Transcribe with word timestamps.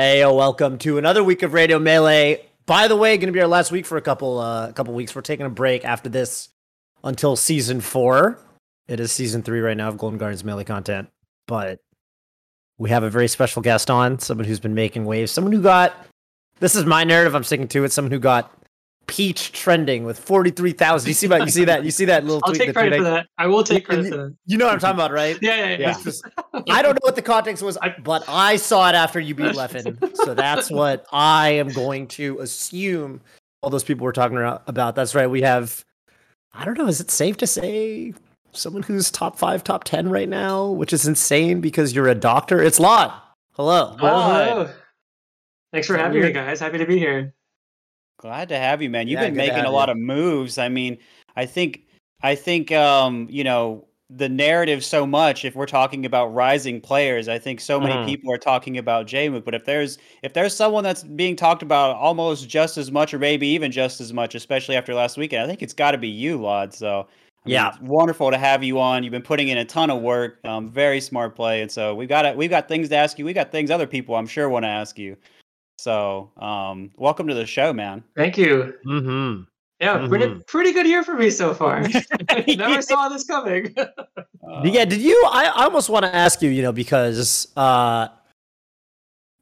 Hey, 0.00 0.24
welcome 0.24 0.78
to 0.78 0.96
another 0.98 1.24
week 1.24 1.42
of 1.42 1.52
Radio 1.52 1.80
Melee. 1.80 2.46
By 2.66 2.86
the 2.86 2.94
way, 2.94 3.16
going 3.16 3.26
to 3.26 3.32
be 3.32 3.40
our 3.40 3.48
last 3.48 3.72
week 3.72 3.84
for 3.84 3.98
a 3.98 4.00
couple 4.00 4.38
uh, 4.38 4.68
a 4.68 4.72
couple 4.72 4.94
weeks. 4.94 5.12
We're 5.12 5.22
taking 5.22 5.44
a 5.44 5.50
break 5.50 5.84
after 5.84 6.08
this 6.08 6.50
until 7.02 7.34
season 7.34 7.80
four. 7.80 8.38
It 8.86 9.00
is 9.00 9.10
season 9.10 9.42
three 9.42 9.58
right 9.58 9.76
now 9.76 9.88
of 9.88 9.98
Golden 9.98 10.16
Guardians 10.16 10.44
Melee 10.44 10.62
content, 10.62 11.08
but 11.48 11.80
we 12.78 12.90
have 12.90 13.02
a 13.02 13.10
very 13.10 13.26
special 13.26 13.60
guest 13.60 13.90
on, 13.90 14.20
someone 14.20 14.46
who's 14.46 14.60
been 14.60 14.76
making 14.76 15.04
waves, 15.04 15.32
someone 15.32 15.52
who 15.52 15.60
got. 15.60 16.06
This 16.60 16.76
is 16.76 16.84
my 16.84 17.02
narrative. 17.02 17.34
I'm 17.34 17.42
sticking 17.42 17.66
to 17.66 17.82
it. 17.82 17.90
Someone 17.90 18.12
who 18.12 18.20
got 18.20 18.52
Peach 19.08 19.52
trending 19.52 20.04
with 20.04 20.18
forty 20.18 20.50
three 20.50 20.72
thousand. 20.72 21.08
You 21.08 21.14
see 21.14 21.26
that? 21.28 21.40
You 21.40 21.50
see 21.50 21.64
that? 21.64 21.82
You 21.84 21.90
see 21.90 22.04
that 22.04 22.24
little? 22.24 22.40
I'll 22.44 22.52
tweet 22.52 22.66
take 22.66 22.74
credit 22.74 22.90
tweet 22.90 23.02
for 23.02 23.08
I- 23.08 23.10
that. 23.16 23.26
I 23.38 23.46
will 23.48 23.64
take 23.64 23.86
credit 23.86 24.04
you, 24.04 24.10
for 24.12 24.16
that. 24.18 24.36
you 24.46 24.58
know 24.58 24.66
what 24.66 24.74
I'm 24.74 24.80
talking 24.80 24.96
about, 24.96 25.12
right? 25.12 25.38
Yeah, 25.40 25.56
yeah, 25.56 25.66
yeah. 25.70 25.76
Yeah. 25.78 26.02
Just- 26.04 26.24
I 26.70 26.82
don't 26.82 26.94
know 26.94 27.00
what 27.00 27.16
the 27.16 27.22
context 27.22 27.62
was, 27.62 27.76
but 28.04 28.22
I 28.28 28.56
saw 28.56 28.88
it 28.88 28.94
after 28.94 29.18
you 29.18 29.34
beat 29.34 29.52
Leffen, 29.56 30.14
so 30.16 30.34
that's 30.34 30.70
what 30.70 31.06
I 31.10 31.50
am 31.50 31.70
going 31.70 32.06
to 32.08 32.38
assume. 32.40 33.20
All 33.62 33.70
those 33.70 33.82
people 33.82 34.04
were 34.04 34.12
talking 34.12 34.36
about. 34.36 34.94
That's 34.94 35.14
right. 35.14 35.26
We 35.26 35.42
have. 35.42 35.84
I 36.52 36.64
don't 36.64 36.76
know. 36.78 36.86
Is 36.86 37.00
it 37.00 37.10
safe 37.10 37.36
to 37.38 37.46
say 37.46 38.12
someone 38.52 38.82
who's 38.82 39.10
top 39.10 39.38
five, 39.38 39.64
top 39.64 39.84
ten 39.84 40.10
right 40.10 40.28
now, 40.28 40.66
which 40.70 40.92
is 40.92 41.06
insane 41.08 41.60
because 41.60 41.94
you're 41.94 42.08
a 42.08 42.14
doctor? 42.14 42.62
It's 42.62 42.78
Lloyd. 42.78 43.10
Hello. 43.52 43.96
Oh, 44.00 44.06
hello. 44.32 44.70
Thanks 45.72 45.86
for 45.86 45.96
having 45.96 46.22
me, 46.22 46.30
guys. 46.32 46.60
Happy 46.60 46.78
to 46.78 46.86
be 46.86 46.98
here. 46.98 47.34
Glad 48.18 48.48
to 48.48 48.58
have 48.58 48.82
you, 48.82 48.90
man. 48.90 49.06
You've 49.06 49.20
Yeah, 49.20 49.26
been 49.28 49.36
making 49.36 49.64
a 49.64 49.70
lot 49.70 49.88
you. 49.88 49.92
of 49.92 49.98
moves. 49.98 50.58
I 50.58 50.68
mean, 50.68 50.98
I 51.36 51.46
think 51.46 51.84
I 52.22 52.34
think 52.34 52.72
um, 52.72 53.28
you 53.30 53.44
know, 53.44 53.86
the 54.10 54.28
narrative 54.28 54.84
so 54.84 55.06
much 55.06 55.44
if 55.44 55.54
we're 55.54 55.66
talking 55.66 56.04
about 56.04 56.34
rising 56.34 56.80
players, 56.80 57.28
I 57.28 57.38
think 57.38 57.60
so 57.60 57.78
many 57.78 57.94
Mhm. 57.94 58.04
people 58.04 58.32
are 58.32 58.38
talking 58.38 58.76
about 58.78 59.06
Jmook, 59.06 59.44
but 59.44 59.54
if 59.54 59.64
there's 59.64 59.98
if 60.22 60.32
there's 60.34 60.54
someone 60.54 60.82
that's 60.82 61.04
being 61.04 61.36
talked 61.36 61.62
about 61.62 61.94
almost 61.96 62.48
just 62.48 62.76
as 62.76 62.90
much 62.90 63.14
or 63.14 63.18
maybe 63.20 63.46
even 63.46 63.70
just 63.70 64.00
as 64.00 64.12
much, 64.12 64.34
especially 64.34 64.74
after 64.76 64.94
last 64.94 65.16
weekend, 65.16 65.42
I 65.44 65.46
think 65.46 65.62
it's 65.62 65.72
got 65.74 65.92
to 65.92 65.98
be 65.98 66.08
you, 66.08 66.38
Lloyd. 66.38 66.74
So 66.74 67.06
I 67.46 67.48
mean, 67.48 67.54
Yeah. 67.54 67.68
it's 67.68 67.78
wonderful 67.80 68.32
to 68.32 68.36
have 68.38 68.64
you 68.64 68.80
on. 68.80 69.04
You've 69.04 69.12
been 69.12 69.22
putting 69.22 69.46
in 69.48 69.58
a 69.58 69.64
ton 69.64 69.90
of 69.90 70.02
work, 70.02 70.40
um, 70.44 70.68
very 70.68 71.00
smart 71.00 71.36
play, 71.36 71.62
and 71.62 71.70
so 71.70 71.94
we've 71.94 72.08
got 72.08 72.26
it. 72.26 72.36
We've 72.36 72.50
got 72.50 72.66
things 72.66 72.88
to 72.88 72.96
ask 72.96 73.16
you. 73.16 73.24
We 73.24 73.32
got 73.32 73.52
things 73.52 73.70
other 73.70 73.86
people 73.86 74.16
I'm 74.16 74.26
sure 74.26 74.48
want 74.48 74.64
to 74.64 74.68
ask 74.68 74.98
you. 74.98 75.16
So, 75.88 76.32
um, 76.38 76.90
welcome 76.96 77.28
to 77.28 77.34
the 77.34 77.46
show, 77.46 77.72
man. 77.72 78.02
Thank 78.16 78.36
you. 78.36 78.74
Mm-hmm. 78.84 79.42
Yeah, 79.80 80.08
pretty, 80.08 80.26
Mhm. 80.26 80.44
pretty 80.48 80.72
good 80.72 80.88
year 80.88 81.04
for 81.04 81.14
me 81.14 81.30
so 81.30 81.54
far. 81.54 81.82
Never 82.48 82.82
saw 82.82 83.08
this 83.08 83.22
coming. 83.24 83.74
Uh, 83.78 83.86
Yeah, 84.64 84.84
did 84.84 85.00
you? 85.00 85.22
I, 85.30 85.44
I 85.54 85.64
almost 85.64 85.88
want 85.88 86.04
to 86.04 86.12
ask 86.12 86.42
you, 86.42 86.50
you 86.50 86.62
know, 86.62 86.72
because 86.72 87.46
uh, 87.56 88.08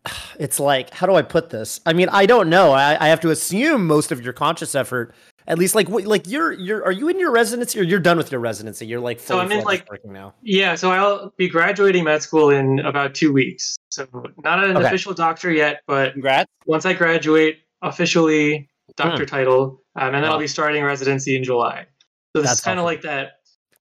it's 0.38 0.60
like, 0.60 0.90
how 0.90 1.06
do 1.06 1.14
I 1.14 1.22
put 1.22 1.48
this? 1.48 1.80
I 1.86 1.94
mean, 1.94 2.10
I 2.10 2.26
don't 2.26 2.50
know. 2.50 2.72
I, 2.72 3.02
I 3.02 3.08
have 3.08 3.20
to 3.20 3.30
assume 3.30 3.86
most 3.86 4.12
of 4.12 4.22
your 4.22 4.34
conscious 4.34 4.74
effort, 4.74 5.14
at 5.46 5.58
least, 5.58 5.74
like, 5.74 5.88
wh- 5.88 6.06
like 6.06 6.26
you're, 6.26 6.52
you're, 6.52 6.84
are 6.84 6.92
you 6.92 7.08
in 7.08 7.18
your 7.20 7.30
residency 7.30 7.78
or 7.78 7.82
you're 7.82 8.00
done 8.00 8.16
with 8.16 8.30
your 8.32 8.40
residency? 8.40 8.86
You're 8.86 9.00
like, 9.00 9.20
So 9.20 9.34
fully 9.34 9.40
I'm 9.44 9.52
in, 9.52 9.64
like- 9.64 9.88
working 9.90 10.12
now. 10.12 10.34
yeah, 10.42 10.74
so 10.74 10.90
I'll 10.90 11.32
be 11.36 11.48
graduating 11.48 12.04
med 12.04 12.22
school 12.22 12.50
in 12.50 12.80
about 12.80 13.14
two 13.14 13.32
weeks. 13.32 13.76
So 13.90 14.06
not 14.44 14.62
an 14.64 14.76
Okay. 14.76 14.86
official 14.86 15.14
doctor 15.14 15.50
yet, 15.52 15.80
but 15.86 16.12
Congrats. 16.12 16.50
once 16.66 16.84
I 16.84 16.92
graduate 16.92 17.58
officially, 17.82 18.68
doctor 18.96 19.24
Hmm. 19.24 19.28
title, 19.28 19.82
um, 19.96 20.14
and 20.14 20.16
then 20.16 20.24
I'll 20.24 20.38
be 20.38 20.46
starting 20.46 20.82
residency 20.82 21.36
in 21.36 21.44
July. 21.44 21.86
So 22.34 22.42
this 22.42 22.50
That's 22.50 22.58
is 22.60 22.64
kind 22.64 22.78
of 22.78 22.84
like 22.84 23.02
that 23.02 23.32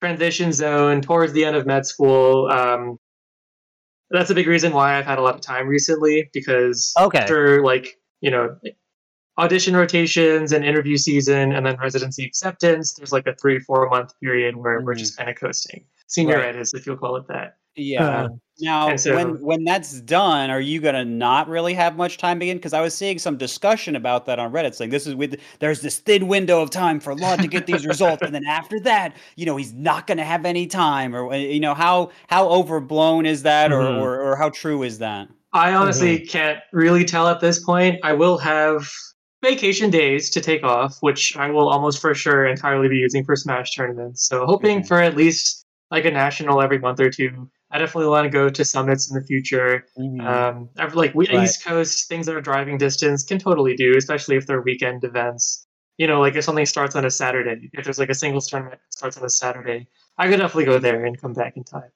transition 0.02 0.52
zone 0.54 1.02
towards 1.02 1.34
the 1.34 1.44
end 1.46 1.56
of 1.56 1.66
med 1.66 1.86
school. 1.86 2.48
Um, 2.52 2.98
that's 4.12 4.30
a 4.30 4.36
big 4.36 4.48
reason 4.48 4.72
why 4.72 4.98
I've 4.98 5.06
had 5.06 5.18
a 5.18 5.22
lot 5.22 5.36
of 5.36 5.42
time 5.42 5.68
recently 5.68 6.30
because 6.34 6.94
Okay. 7.00 7.20
after 7.20 7.64
like 7.64 7.98
you 8.22 8.32
know 8.32 8.56
audition 9.38 9.76
rotations 9.76 10.52
and 10.54 10.64
interview 10.64 10.98
season 10.98 11.52
and 11.54 11.66
then 11.66 11.78
residency 11.78 12.26
acceptance, 12.26 12.94
there's 12.94 13.12
like 13.12 13.28
a 13.28 13.36
three 13.36 13.60
four 13.60 13.90
month 13.90 14.14
period 14.22 14.56
where 14.56 14.80
we're 14.82 14.94
Mhm. 14.96 15.00
just 15.00 15.18
kind 15.18 15.30
of 15.30 15.36
coasting. 15.36 15.84
Senior 16.08 16.38
Right. 16.38 16.56
ed 16.56 16.60
is 16.62 16.74
if 16.74 16.86
you'll 16.86 16.98
call 16.98 17.16
it 17.18 17.28
that. 17.28 17.56
Yeah. 17.76 18.22
Um, 18.24 18.42
Now, 18.62 18.96
so- 18.96 19.14
when 19.14 19.42
when 19.42 19.66
that's 19.66 20.00
done, 20.00 20.50
are 20.50 20.62
you 20.62 20.80
gonna 20.80 21.04
not 21.04 21.50
really 21.50 21.74
have 21.74 21.98
much 21.98 22.18
time 22.18 22.42
again? 22.42 22.56
Because 22.56 22.72
I 22.72 22.80
was 22.80 22.94
seeing 22.96 23.20
some 23.20 23.36
discussion 23.36 23.98
about 23.98 24.26
that 24.28 24.40
on 24.40 24.54
Reddit, 24.54 24.76
saying 24.76 24.92
this 24.92 25.06
is 25.06 25.14
with 25.14 25.38
there's 25.60 25.82
this 25.82 25.98
thin 26.00 26.30
window 26.30 26.62
of 26.62 26.70
time 26.70 27.02
for 27.02 27.14
Lloyd 27.14 27.42
to 27.42 27.48
get 27.50 27.66
these 27.68 27.86
results, 27.86 28.22
and 28.22 28.34
then 28.34 28.46
after 28.46 28.80
that, 28.82 29.18
you 29.36 29.46
know, 29.46 29.58
he's 29.58 29.74
not 29.74 30.08
gonna 30.08 30.24
have 30.24 30.46
any 30.46 30.68
time, 30.68 31.14
or 31.14 31.34
uh, 31.34 31.36
you 31.36 31.60
know, 31.60 31.74
how 31.74 32.12
how 32.30 32.48
overblown 32.48 33.26
is 33.26 33.44
that, 33.44 33.74
or 33.74 33.82
Mhm. 33.82 34.00
or, 34.02 34.22
or 34.22 34.36
how 34.38 34.50
true 34.52 34.84
is 34.84 35.00
that? 35.00 35.28
I 35.52 35.74
honestly 35.74 36.20
can't 36.20 36.60
really 36.72 37.04
tell 37.04 37.28
at 37.28 37.42
this 37.42 37.62
point. 37.62 38.00
I 38.04 38.14
will 38.14 38.38
have 38.38 38.88
vacation 39.46 39.90
days 39.90 40.30
to 40.32 40.42
take 40.42 40.64
off, 40.64 40.98
which 41.02 41.36
I 41.38 41.50
will 41.50 41.70
almost 41.70 42.02
for 42.02 42.14
sure 42.14 42.46
entirely 42.48 42.88
be 42.90 42.98
using 42.98 43.24
for 43.24 43.36
Smash 43.36 43.76
tournaments. 43.76 44.28
So 44.28 44.46
hoping 44.46 44.80
Okay. 44.80 44.88
for 44.88 45.00
at 45.02 45.16
least 45.16 45.66
like 45.92 46.06
a 46.06 46.12
national 46.12 46.62
every 46.62 46.80
month 46.80 47.00
or 47.00 47.10
two. 47.10 47.50
I 47.72 47.78
definitely 47.80 48.10
want 48.10 48.26
to 48.26 48.30
go 48.30 48.48
to 48.50 48.64
summits 48.66 49.10
in 49.10 49.20
the 49.20 49.26
future. 49.26 49.86
Um, 50.22 50.70
I've- 50.78 50.96
like 50.96 51.14
we, 51.14 51.28
Right. 51.28 51.44
East 51.44 51.64
Coast 51.66 52.08
things 52.10 52.26
that 52.26 52.36
are 52.36 52.42
driving 52.42 52.78
distance 52.78 53.24
can 53.24 53.38
totally 53.40 53.76
do, 53.76 53.96
especially 53.98 54.36
if 54.38 54.46
they're 54.48 54.62
weekend 54.62 55.04
events. 55.04 55.68
You 55.98 56.08
know, 56.08 56.20
like 56.22 56.36
if 56.36 56.44
something 56.44 56.66
starts 56.66 56.96
on 56.96 57.06
a 57.06 57.10
Saturday, 57.12 57.70
if 57.74 57.84
there's 57.84 58.00
like 58.00 58.10
a 58.10 58.14
singles 58.16 58.48
tournament 58.50 58.80
that 58.82 58.94
starts 58.94 59.18
on 59.18 59.24
a 59.26 59.30
Saturday, 59.30 59.88
I 60.18 60.28
could 60.28 60.38
definitely 60.38 60.66
go 60.66 60.80
there 60.80 61.06
and 61.06 61.20
come 61.20 61.34
back 61.34 61.56
in 61.58 61.64
time. 61.64 61.92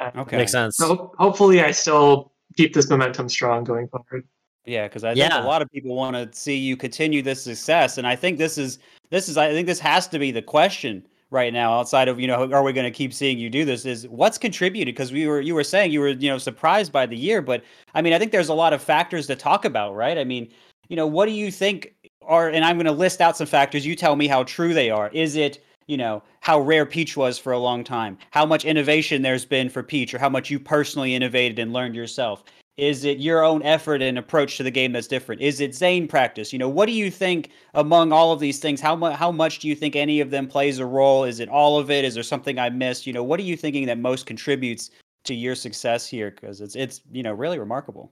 Uh, 0.00 0.10
okay, 0.22 0.36
Makes 0.38 0.52
sense. 0.52 0.76
So 0.76 0.86
ho- 0.94 1.14
hopefully, 1.18 1.60
I 1.62 1.70
still 1.70 2.32
keep 2.56 2.72
this 2.74 2.88
momentum 2.90 3.28
strong 3.28 3.64
going 3.64 3.88
forward. 3.88 4.24
Yeah, 4.64 4.86
because 4.86 5.02
I 5.02 5.14
think 5.14 5.32
a 5.32 5.40
lot 5.40 5.60
of 5.60 5.70
people 5.72 5.96
want 5.96 6.14
to 6.14 6.38
see 6.38 6.56
you 6.56 6.76
continue 6.76 7.20
this 7.20 7.42
success, 7.42 7.98
and 7.98 8.06
I 8.06 8.14
think 8.14 8.38
this 8.38 8.58
is 8.58 8.78
this 9.10 9.28
is 9.28 9.36
I 9.36 9.50
think 9.50 9.66
this 9.66 9.80
has 9.80 10.06
to 10.08 10.18
be 10.18 10.30
the 10.30 10.42
question 10.42 11.04
right 11.30 11.52
now. 11.52 11.72
Outside 11.72 12.06
of 12.06 12.20
you 12.20 12.28
know, 12.28 12.52
are 12.52 12.62
we 12.62 12.72
going 12.72 12.84
to 12.84 12.96
keep 12.96 13.12
seeing 13.12 13.38
you 13.38 13.50
do 13.50 13.64
this? 13.64 13.84
Is 13.84 14.06
what's 14.06 14.38
contributed? 14.38 14.94
Because 14.94 15.10
we 15.10 15.26
were 15.26 15.40
you 15.40 15.56
were 15.56 15.64
saying 15.64 15.90
you 15.90 15.98
were 15.98 16.10
you 16.10 16.30
know 16.30 16.38
surprised 16.38 16.92
by 16.92 17.06
the 17.06 17.16
year, 17.16 17.42
but 17.42 17.64
I 17.94 18.02
mean 18.02 18.12
I 18.12 18.20
think 18.20 18.30
there's 18.30 18.50
a 18.50 18.54
lot 18.54 18.72
of 18.72 18.80
factors 18.80 19.26
to 19.26 19.36
talk 19.36 19.64
about, 19.64 19.96
right? 19.96 20.16
I 20.16 20.22
mean, 20.22 20.48
you 20.88 20.94
know, 20.94 21.08
what 21.08 21.26
do 21.26 21.32
you 21.32 21.50
think 21.50 21.94
are? 22.22 22.48
And 22.48 22.64
I'm 22.64 22.76
going 22.76 22.86
to 22.86 22.92
list 22.92 23.20
out 23.20 23.36
some 23.36 23.48
factors. 23.48 23.84
You 23.84 23.96
tell 23.96 24.14
me 24.14 24.28
how 24.28 24.44
true 24.44 24.74
they 24.74 24.90
are. 24.90 25.10
Is 25.12 25.34
it 25.34 25.64
you 25.88 25.96
know 25.96 26.22
how 26.40 26.60
rare 26.60 26.86
Peach 26.86 27.16
was 27.16 27.36
for 27.36 27.50
a 27.50 27.58
long 27.58 27.82
time? 27.82 28.16
How 28.30 28.46
much 28.46 28.64
innovation 28.64 29.22
there's 29.22 29.44
been 29.44 29.68
for 29.68 29.82
Peach, 29.82 30.14
or 30.14 30.18
how 30.18 30.28
much 30.28 30.50
you 30.50 30.60
personally 30.60 31.16
innovated 31.16 31.58
and 31.58 31.72
learned 31.72 31.96
yourself? 31.96 32.44
Is 32.78 33.04
it 33.04 33.18
your 33.18 33.44
own 33.44 33.62
effort 33.62 34.00
and 34.00 34.16
approach 34.16 34.56
to 34.56 34.62
the 34.62 34.70
game 34.70 34.92
that's 34.92 35.06
different? 35.06 35.42
Is 35.42 35.60
it 35.60 35.74
Zane 35.74 36.08
practice? 36.08 36.52
You 36.52 36.58
know, 36.58 36.70
what 36.70 36.86
do 36.86 36.92
you 36.92 37.10
think 37.10 37.50
among 37.74 38.12
all 38.12 38.32
of 38.32 38.40
these 38.40 38.60
things? 38.60 38.80
How 38.80 38.96
much 38.96 39.18
how 39.18 39.30
much 39.30 39.58
do 39.58 39.68
you 39.68 39.74
think 39.76 39.94
any 39.94 40.20
of 40.20 40.30
them 40.30 40.48
plays 40.48 40.78
a 40.78 40.86
role? 40.86 41.24
Is 41.24 41.38
it 41.38 41.50
all 41.50 41.78
of 41.78 41.90
it? 41.90 42.04
Is 42.04 42.14
there 42.14 42.22
something 42.22 42.58
I 42.58 42.70
missed? 42.70 43.06
You 43.06 43.12
know, 43.12 43.22
what 43.22 43.38
are 43.38 43.44
you 43.44 43.56
thinking 43.56 43.86
that 43.86 43.98
most 43.98 44.24
contributes 44.24 44.90
to 45.24 45.34
your 45.34 45.54
success 45.54 46.06
here? 46.06 46.30
Because 46.30 46.62
it's 46.62 46.74
it's 46.74 47.02
you 47.10 47.22
know 47.22 47.32
really 47.32 47.58
remarkable. 47.58 48.10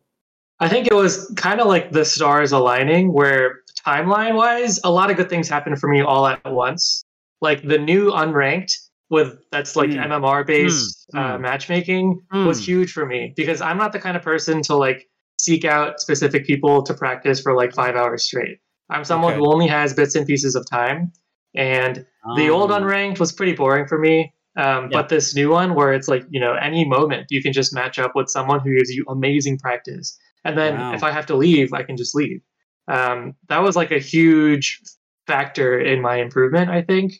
I 0.60 0.68
think 0.68 0.86
it 0.86 0.94
was 0.94 1.32
kind 1.36 1.58
of 1.58 1.66
like 1.66 1.92
the 1.92 2.04
stars 2.04 2.52
aligning, 2.52 3.14
where 3.14 3.60
timeline 3.86 4.34
wise, 4.34 4.78
a 4.84 4.90
lot 4.90 5.10
of 5.10 5.16
good 5.16 5.30
things 5.30 5.48
happened 5.48 5.78
for 5.78 5.88
me 5.88 6.02
all 6.02 6.26
at 6.26 6.52
once. 6.52 7.02
Like 7.40 7.66
the 7.66 7.78
new 7.78 8.10
unranked 8.10 8.76
with 9.10 9.38
that's 9.50 9.76
like 9.76 9.90
Mm. 9.90 10.04
MMR 10.06 10.44
based 10.44 11.06
Mm, 11.14 11.18
uh, 11.18 11.36
mm. 11.36 11.40
matchmaking 11.40 12.20
was 12.32 12.60
Mm. 12.60 12.64
huge 12.64 12.92
for 12.92 13.04
me 13.04 13.32
because 13.36 13.60
I'm 13.60 13.76
not 13.76 13.92
the 13.92 13.98
kind 13.98 14.16
of 14.16 14.22
person 14.22 14.62
to 14.62 14.76
like 14.76 15.08
seek 15.38 15.64
out 15.64 16.00
specific 16.00 16.46
people 16.46 16.82
to 16.84 16.94
practice 16.94 17.40
for 17.40 17.54
like 17.54 17.74
five 17.74 17.96
hours 17.96 18.22
straight. 18.24 18.58
I'm 18.88 19.04
someone 19.04 19.32
Okay. 19.32 19.40
who 19.40 19.52
only 19.52 19.66
has 19.66 19.94
bits 19.94 20.14
and 20.14 20.26
pieces 20.26 20.54
of 20.54 20.64
time, 20.70 21.12
and 21.54 22.06
the 22.36 22.50
old 22.50 22.70
Um, 22.70 22.82
unranked 22.82 23.18
was 23.18 23.32
pretty 23.32 23.52
boring 23.54 23.86
for 23.86 23.98
me. 23.98 24.32
Um, 24.56 24.84
Yeah. 24.84 24.88
But 24.98 25.08
this 25.08 25.34
new 25.34 25.50
one, 25.50 25.74
where 25.74 25.92
it's 25.92 26.08
like 26.08 26.24
you 26.30 26.40
know, 26.40 26.54
any 26.54 26.84
moment 26.84 27.26
you 27.30 27.42
can 27.42 27.52
just 27.52 27.72
match 27.74 27.98
up 27.98 28.12
with 28.14 28.28
someone 28.28 28.60
who 28.60 28.74
gives 28.76 28.90
you 28.90 29.04
amazing 29.08 29.58
practice, 29.58 30.18
and 30.44 30.56
then 30.58 30.74
Wow. 30.76 30.94
if 30.94 31.02
I 31.02 31.10
have 31.10 31.26
to 31.26 31.36
leave, 31.36 31.72
I 31.72 31.82
can 31.82 31.96
just 31.96 32.14
leave. 32.14 32.40
Um, 32.88 33.34
that 33.48 33.62
was 33.62 33.76
like 33.76 33.90
a 33.92 33.98
huge 33.98 34.80
factor 35.26 35.78
in 35.80 36.00
my 36.02 36.16
improvement. 36.16 36.70
I 36.70 36.82
think 36.82 37.12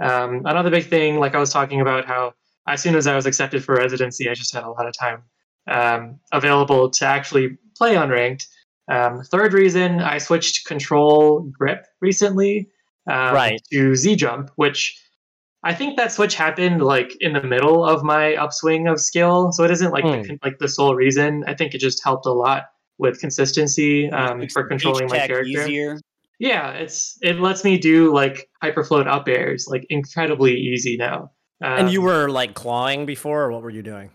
um, 0.00 0.42
another 0.44 0.70
big 0.70 0.86
thing, 0.86 1.18
like 1.18 1.34
I 1.34 1.38
was 1.38 1.50
talking 1.50 1.80
about, 1.80 2.06
how 2.06 2.34
as 2.68 2.82
soon 2.82 2.94
as 2.96 3.06
I 3.06 3.14
was 3.14 3.26
accepted 3.26 3.64
for 3.64 3.74
residency, 3.76 4.28
I 4.28 4.34
just 4.34 4.54
had 4.54 4.64
a 4.64 4.70
lot 4.70 4.86
of 4.86 4.94
time 4.96 5.22
um, 5.68 6.20
available 6.32 6.90
to 6.90 7.06
actually 7.06 7.58
play 7.76 7.94
unranked. 7.94 8.46
Um, 8.88 9.22
third 9.22 9.52
reason, 9.52 10.00
I 10.00 10.18
switched 10.18 10.66
control 10.66 11.40
grip 11.58 11.86
recently 12.00 12.68
um, 13.08 13.34
Right. 13.34 13.60
to 13.72 13.94
Z 13.96 14.16
jump, 14.16 14.50
which 14.56 15.00
I 15.62 15.74
think 15.74 15.96
that 15.96 16.12
switch 16.12 16.34
happened 16.36 16.82
like 16.82 17.16
in 17.20 17.32
the 17.32 17.42
middle 17.42 17.84
of 17.84 18.04
my 18.04 18.36
upswing 18.36 18.86
of 18.88 19.00
skill, 19.00 19.50
so 19.52 19.64
it 19.64 19.70
isn't 19.70 19.92
like 19.92 20.04
Hmm. 20.04 20.22
the, 20.22 20.38
like 20.44 20.58
the 20.58 20.68
sole 20.68 20.94
reason. 20.94 21.44
I 21.46 21.54
think 21.54 21.74
it 21.74 21.78
just 21.78 22.04
helped 22.04 22.26
a 22.26 22.32
lot 22.32 22.66
with 22.98 23.20
consistency 23.20 24.08
um, 24.10 24.46
for 24.52 24.64
controlling 24.64 25.08
my 25.08 25.26
character. 25.26 25.42
easier. 25.66 25.98
Yeah, 26.38 26.70
it's 26.72 27.18
it 27.22 27.40
lets 27.40 27.64
me 27.64 27.78
do 27.78 28.12
like 28.12 28.48
hyperfloat 28.62 29.06
up 29.06 29.26
airs 29.28 29.66
like 29.70 29.86
incredibly 29.88 30.54
easy 30.54 30.96
now. 30.96 31.30
and 31.62 31.90
you 31.90 32.00
Um, 32.00 32.04
were 32.06 32.28
like 32.28 32.54
clawing 32.54 33.06
before, 33.06 33.44
or 33.44 33.52
what 33.52 33.62
were 33.62 33.70
you 33.70 33.82
doing? 33.82 34.10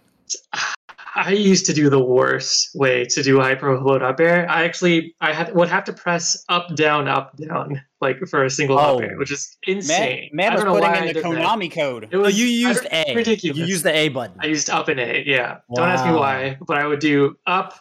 I 1.13 1.31
used 1.31 1.65
to 1.65 1.73
do 1.73 1.89
the 1.89 2.01
worst 2.01 2.69
way 2.73 3.03
to 3.09 3.21
do 3.21 3.39
hyper 3.41 3.77
float 3.81 4.01
up 4.01 4.19
air. 4.21 4.49
I 4.49 4.63
actually 4.63 5.13
I 5.19 5.33
had 5.33 5.53
would 5.53 5.67
have 5.67 5.83
to 5.85 5.93
press 5.93 6.41
up 6.47 6.73
down 6.75 7.09
up 7.09 7.35
down 7.35 7.81
like 7.99 8.17
for 8.29 8.45
a 8.45 8.49
single 8.49 8.79
Oh. 8.79 8.97
up 8.97 9.01
air, 9.03 9.17
which 9.17 9.31
is 9.31 9.57
insane. 9.67 10.29
man 10.31 10.51
I 10.51 10.55
was 10.55 10.63
don't 10.63 10.73
know 10.73 10.79
putting 10.79 10.89
why 10.91 10.97
I 10.97 11.01
in 11.01 11.07
the 11.07 11.13
did 11.13 11.23
that. 11.23 11.29
Konami 11.31 11.71
code. 11.73 12.03
It 12.05 12.15
Oh, 12.15 12.19
was 12.21 12.39
you 12.39 12.45
used 12.45 12.85
A. 12.93 13.13
Ridiculous. 13.13 13.57
You 13.57 13.65
used 13.65 13.83
the 13.83 13.93
A 13.93 14.07
button. 14.09 14.37
I 14.39 14.45
used 14.45 14.69
up 14.69 14.87
and 14.87 14.99
A. 15.01 15.23
Yeah. 15.25 15.57
Don't 15.75 15.89
ask 15.89 16.05
me 16.05 16.13
why, 16.13 16.57
but 16.65 16.77
I 16.77 16.87
would 16.87 16.99
do 16.99 17.35
up 17.45 17.73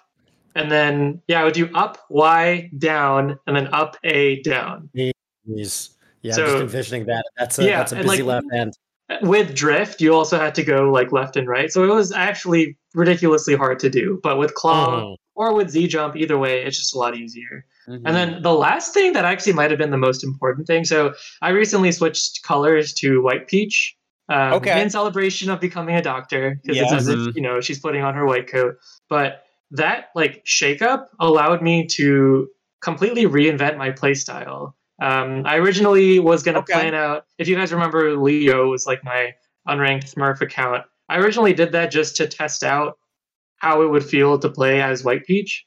and 0.54 0.70
then 0.70 1.20
yeah, 1.28 1.40
I 1.40 1.44
would 1.44 1.54
do 1.54 1.68
up 1.74 1.98
Y 2.10 2.70
down 2.78 3.38
and 3.46 3.56
then 3.56 3.68
up 3.72 3.96
A 4.04 4.42
down. 4.42 4.88
Jeez. 4.96 5.90
Yeah, 6.22 6.34
I'm 6.34 6.38
just 6.38 6.56
envisioning 6.62 7.06
that. 7.06 7.24
That's 7.38 7.58
a 7.58 7.64
Yeah, 7.64 7.78
that's 7.78 7.92
a 7.92 7.96
busy 7.96 8.08
like, 8.08 8.22
left 8.24 8.46
hand. 8.52 8.74
with 9.22 9.54
drift 9.54 10.00
you 10.00 10.14
also 10.14 10.38
had 10.38 10.54
to 10.54 10.62
go 10.62 10.88
like 10.92 11.10
left 11.10 11.36
and 11.36 11.48
right 11.48 11.72
so 11.72 11.82
it 11.82 11.92
was 11.92 12.12
actually 12.12 12.76
ridiculously 12.94 13.56
hard 13.56 13.76
to 13.80 13.90
do 13.90 14.20
but 14.22 14.38
with 14.38 14.54
claw 14.54 15.00
Mhm. 15.00 15.16
or 15.34 15.52
with 15.52 15.68
z 15.68 15.88
jump 15.88 16.14
either 16.14 16.38
way 16.38 16.62
it's 16.62 16.78
just 16.78 16.94
a 16.94 16.98
lot 16.98 17.16
easier 17.16 17.64
Mhm. 17.88 18.02
and 18.06 18.14
then 18.14 18.40
the 18.42 18.54
last 18.54 18.94
thing 18.94 19.12
that 19.14 19.24
actually 19.24 19.54
might 19.54 19.68
have 19.72 19.78
been 19.80 19.90
the 19.90 19.98
most 19.98 20.22
important 20.22 20.68
thing 20.68 20.84
so 20.84 21.12
i 21.42 21.48
recently 21.48 21.90
switched 21.90 22.44
colors 22.44 22.92
to 22.94 23.20
white 23.20 23.48
peach 23.48 23.96
um, 24.28 24.52
Okay. 24.52 24.80
in 24.80 24.88
celebration 24.90 25.50
of 25.50 25.58
becoming 25.58 25.96
a 25.96 26.02
doctor 26.02 26.60
because 26.62 26.80
it's 26.80 26.92
as 26.92 27.08
if 27.08 27.18
Mhm. 27.18 27.34
you 27.34 27.42
know 27.42 27.60
she's 27.60 27.80
putting 27.80 28.02
on 28.02 28.14
her 28.14 28.24
white 28.26 28.46
coat 28.46 28.76
but 29.08 29.42
that 29.72 30.06
like 30.14 30.44
shakeup 30.44 31.06
allowed 31.18 31.62
me 31.62 31.86
to 31.86 32.48
completely 32.80 33.24
reinvent 33.24 33.76
my 33.76 33.90
playstyle 33.90 34.72
um, 35.00 35.44
I 35.46 35.56
originally 35.56 36.20
was 36.20 36.42
going 36.42 36.56
to 36.56 36.60
Okay. 36.60 36.74
plan 36.74 36.94
out. 36.94 37.24
If 37.38 37.48
you 37.48 37.56
guys 37.56 37.72
remember, 37.72 38.16
Leo 38.16 38.68
was 38.68 38.86
like 38.86 39.02
my 39.02 39.34
unranked 39.66 40.12
Smurf 40.14 40.42
account. 40.42 40.84
I 41.08 41.18
originally 41.18 41.54
did 41.54 41.72
that 41.72 41.90
just 41.90 42.16
to 42.16 42.28
test 42.28 42.62
out 42.62 42.98
how 43.56 43.82
it 43.82 43.88
would 43.88 44.04
feel 44.04 44.38
to 44.38 44.48
play 44.50 44.82
as 44.82 45.02
White 45.02 45.24
Peach. 45.24 45.66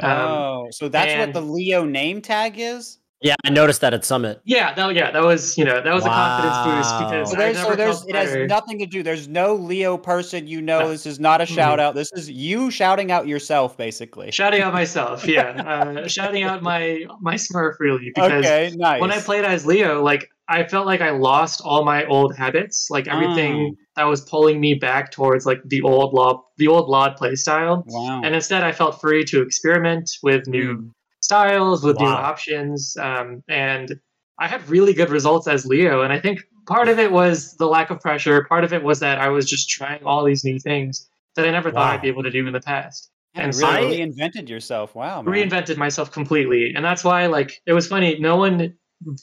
Um, 0.00 0.10
oh, 0.10 0.68
so 0.70 0.88
that's 0.88 1.14
what 1.14 1.32
the 1.32 1.42
Leo 1.42 1.84
name 1.84 2.22
tag 2.22 2.58
is. 2.58 2.98
Yeah, 3.24 3.34
I 3.44 3.48
noticed 3.50 3.80
that 3.80 3.94
at 3.94 4.04
Summit. 4.04 4.40
yeah, 4.44 4.74
that 4.74 4.94
yeah, 4.94 5.10
that 5.10 5.22
was 5.22 5.56
you 5.58 5.64
know 5.64 5.80
that 5.82 5.94
was 5.94 6.04
a 6.04 6.08
confidence 6.08 6.56
boost 6.66 6.90
Wow. 6.92 7.10
because 7.10 7.30
So 7.30 7.36
I 7.36 7.38
there's, 7.40 7.56
never 7.56 7.70
so 7.70 7.76
there's 7.76 7.98
felt 8.00 8.10
it 8.10 8.14
has 8.16 8.48
nothing 8.48 8.78
to 8.80 8.86
do. 8.86 9.02
There's 9.02 9.26
no 9.28 9.54
Leo 9.54 9.96
person 9.96 10.46
you 10.46 10.60
know. 10.60 10.80
No. 10.80 10.88
This 10.90 11.06
is 11.06 11.18
not 11.18 11.40
a 11.40 11.46
shout 11.46 11.80
out. 11.80 11.94
This 11.94 12.12
is 12.12 12.28
you 12.30 12.70
shouting 12.70 13.10
out 13.10 13.26
yourself, 13.26 13.76
basically. 13.76 14.30
shouting 14.30 14.60
out 14.60 14.72
myself. 14.74 15.26
Yeah, 15.26 15.42
uh, 16.02 16.06
shouting 16.06 16.42
out 16.44 16.62
my 16.62 17.04
my 17.20 17.34
Smurf 17.34 17.74
really 17.80 18.12
because 18.14 18.30
Okay, 18.44 18.72
nice. 18.76 19.00
when 19.00 19.10
I 19.10 19.18
played 19.20 19.44
as 19.46 19.64
Leo, 19.64 20.02
like 20.02 20.28
I 20.46 20.64
felt 20.64 20.84
like 20.84 21.00
I 21.00 21.08
lost 21.10 21.62
all 21.64 21.82
my 21.84 22.04
old 22.04 22.36
habits, 22.36 22.88
like 22.90 23.08
everything 23.08 23.76
that 23.96 24.04
was 24.04 24.20
pulling 24.20 24.60
me 24.60 24.74
back 24.74 25.10
towards 25.10 25.46
like 25.46 25.60
the 25.64 25.80
old 25.80 26.12
Lloyd, 26.12 26.36
the 26.58 26.68
old 26.68 26.90
Lloyd 26.90 27.16
play 27.16 27.34
style. 27.36 27.82
wow. 27.86 28.20
And 28.22 28.34
instead, 28.34 28.62
I 28.62 28.72
felt 28.72 29.00
free 29.00 29.24
to 29.26 29.40
experiment 29.40 30.10
with 30.22 30.46
new 30.46 30.76
Mm. 30.76 30.90
Styles, 31.24 31.82
with 31.82 31.98
new 31.98 32.06
options, 32.06 32.96
um, 33.00 33.42
and 33.48 33.98
I 34.38 34.46
had 34.48 34.68
really 34.68 34.92
good 34.92 35.10
results 35.10 35.46
as 35.48 35.64
Leo. 35.64 36.02
And 36.02 36.12
I 36.12 36.20
think 36.20 36.40
part 36.66 36.88
of 36.88 36.98
it 36.98 37.10
was 37.12 37.54
the 37.56 37.66
lack 37.66 37.90
of 37.90 38.00
pressure. 38.00 38.44
Part 38.44 38.64
of 38.64 38.72
it 38.72 38.82
was 38.82 39.00
that 39.00 39.18
I 39.18 39.28
was 39.28 39.48
just 39.48 39.70
trying 39.70 40.04
all 40.04 40.24
these 40.24 40.44
new 40.44 40.58
things 40.58 41.08
that 41.36 41.46
I 41.46 41.50
never 41.50 41.70
thought 41.70 41.92
I'd 41.94 42.02
be 42.02 42.08
able 42.08 42.24
to 42.24 42.30
do 42.30 42.46
in 42.46 42.52
the 42.52 42.60
past. 42.60 43.10
Yeah, 43.34 43.44
and 43.44 43.54
really 43.56 43.96
so- 43.96 44.22
reinvented 44.22 44.48
yourself. 44.48 44.94
Wow, 44.94 45.22
man. 45.22 45.34
reinvented 45.34 45.76
myself 45.76 46.12
completely 46.12 46.72
and 46.76 46.84
that's 46.84 47.02
why 47.02 47.26
like 47.26 47.60
it 47.66 47.72
was 47.72 47.88
funny 47.88 48.16
no 48.20 48.36
one 48.36 48.72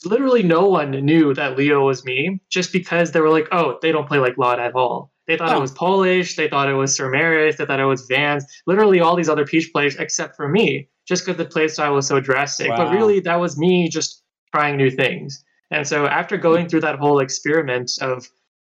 literally 0.04 0.42
no 0.42 0.66
one 0.68 0.90
knew 0.90 1.32
that 1.32 1.56
leo 1.56 1.86
was 1.86 2.04
me 2.04 2.38
just 2.50 2.72
because 2.74 3.12
they 3.12 3.20
were 3.20 3.30
like 3.30 3.48
oh 3.52 3.78
they 3.80 3.90
don't 3.90 4.06
play 4.06 4.18
like 4.18 4.36
Lloyd 4.36 4.58
at 4.58 4.74
all 4.74 5.10
they 5.26 5.38
thought 5.38 5.48
Huh. 5.48 5.56
it 5.56 5.60
was 5.60 5.70
Polish 5.72 6.36
they 6.36 6.46
thought 6.48 6.68
it 6.68 6.74
was 6.74 6.94
sir 6.94 7.08
Maris, 7.10 7.56
they 7.56 7.64
thought 7.64 7.80
it 7.80 7.86
was 7.86 8.06
vans 8.06 8.44
literally 8.66 9.00
all 9.00 9.16
these 9.16 9.30
other 9.30 9.46
peach 9.46 9.70
players 9.72 9.96
except 9.96 10.36
for 10.36 10.46
me 10.46 10.88
just 11.06 11.24
because 11.24 11.36
the 11.36 11.44
play 11.44 11.68
style 11.68 11.94
was 11.94 12.06
so 12.06 12.20
drastic 12.20 12.68
but 12.68 12.92
really 12.92 13.20
that 13.20 13.36
was 13.36 13.58
me 13.58 13.88
just 13.88 14.22
trying 14.54 14.76
new 14.76 14.90
things 14.90 15.44
and 15.70 15.86
so 15.86 16.06
after 16.06 16.36
going 16.36 16.68
through 16.68 16.80
that 16.80 16.98
whole 16.98 17.20
experiment 17.20 17.90
of 18.00 18.28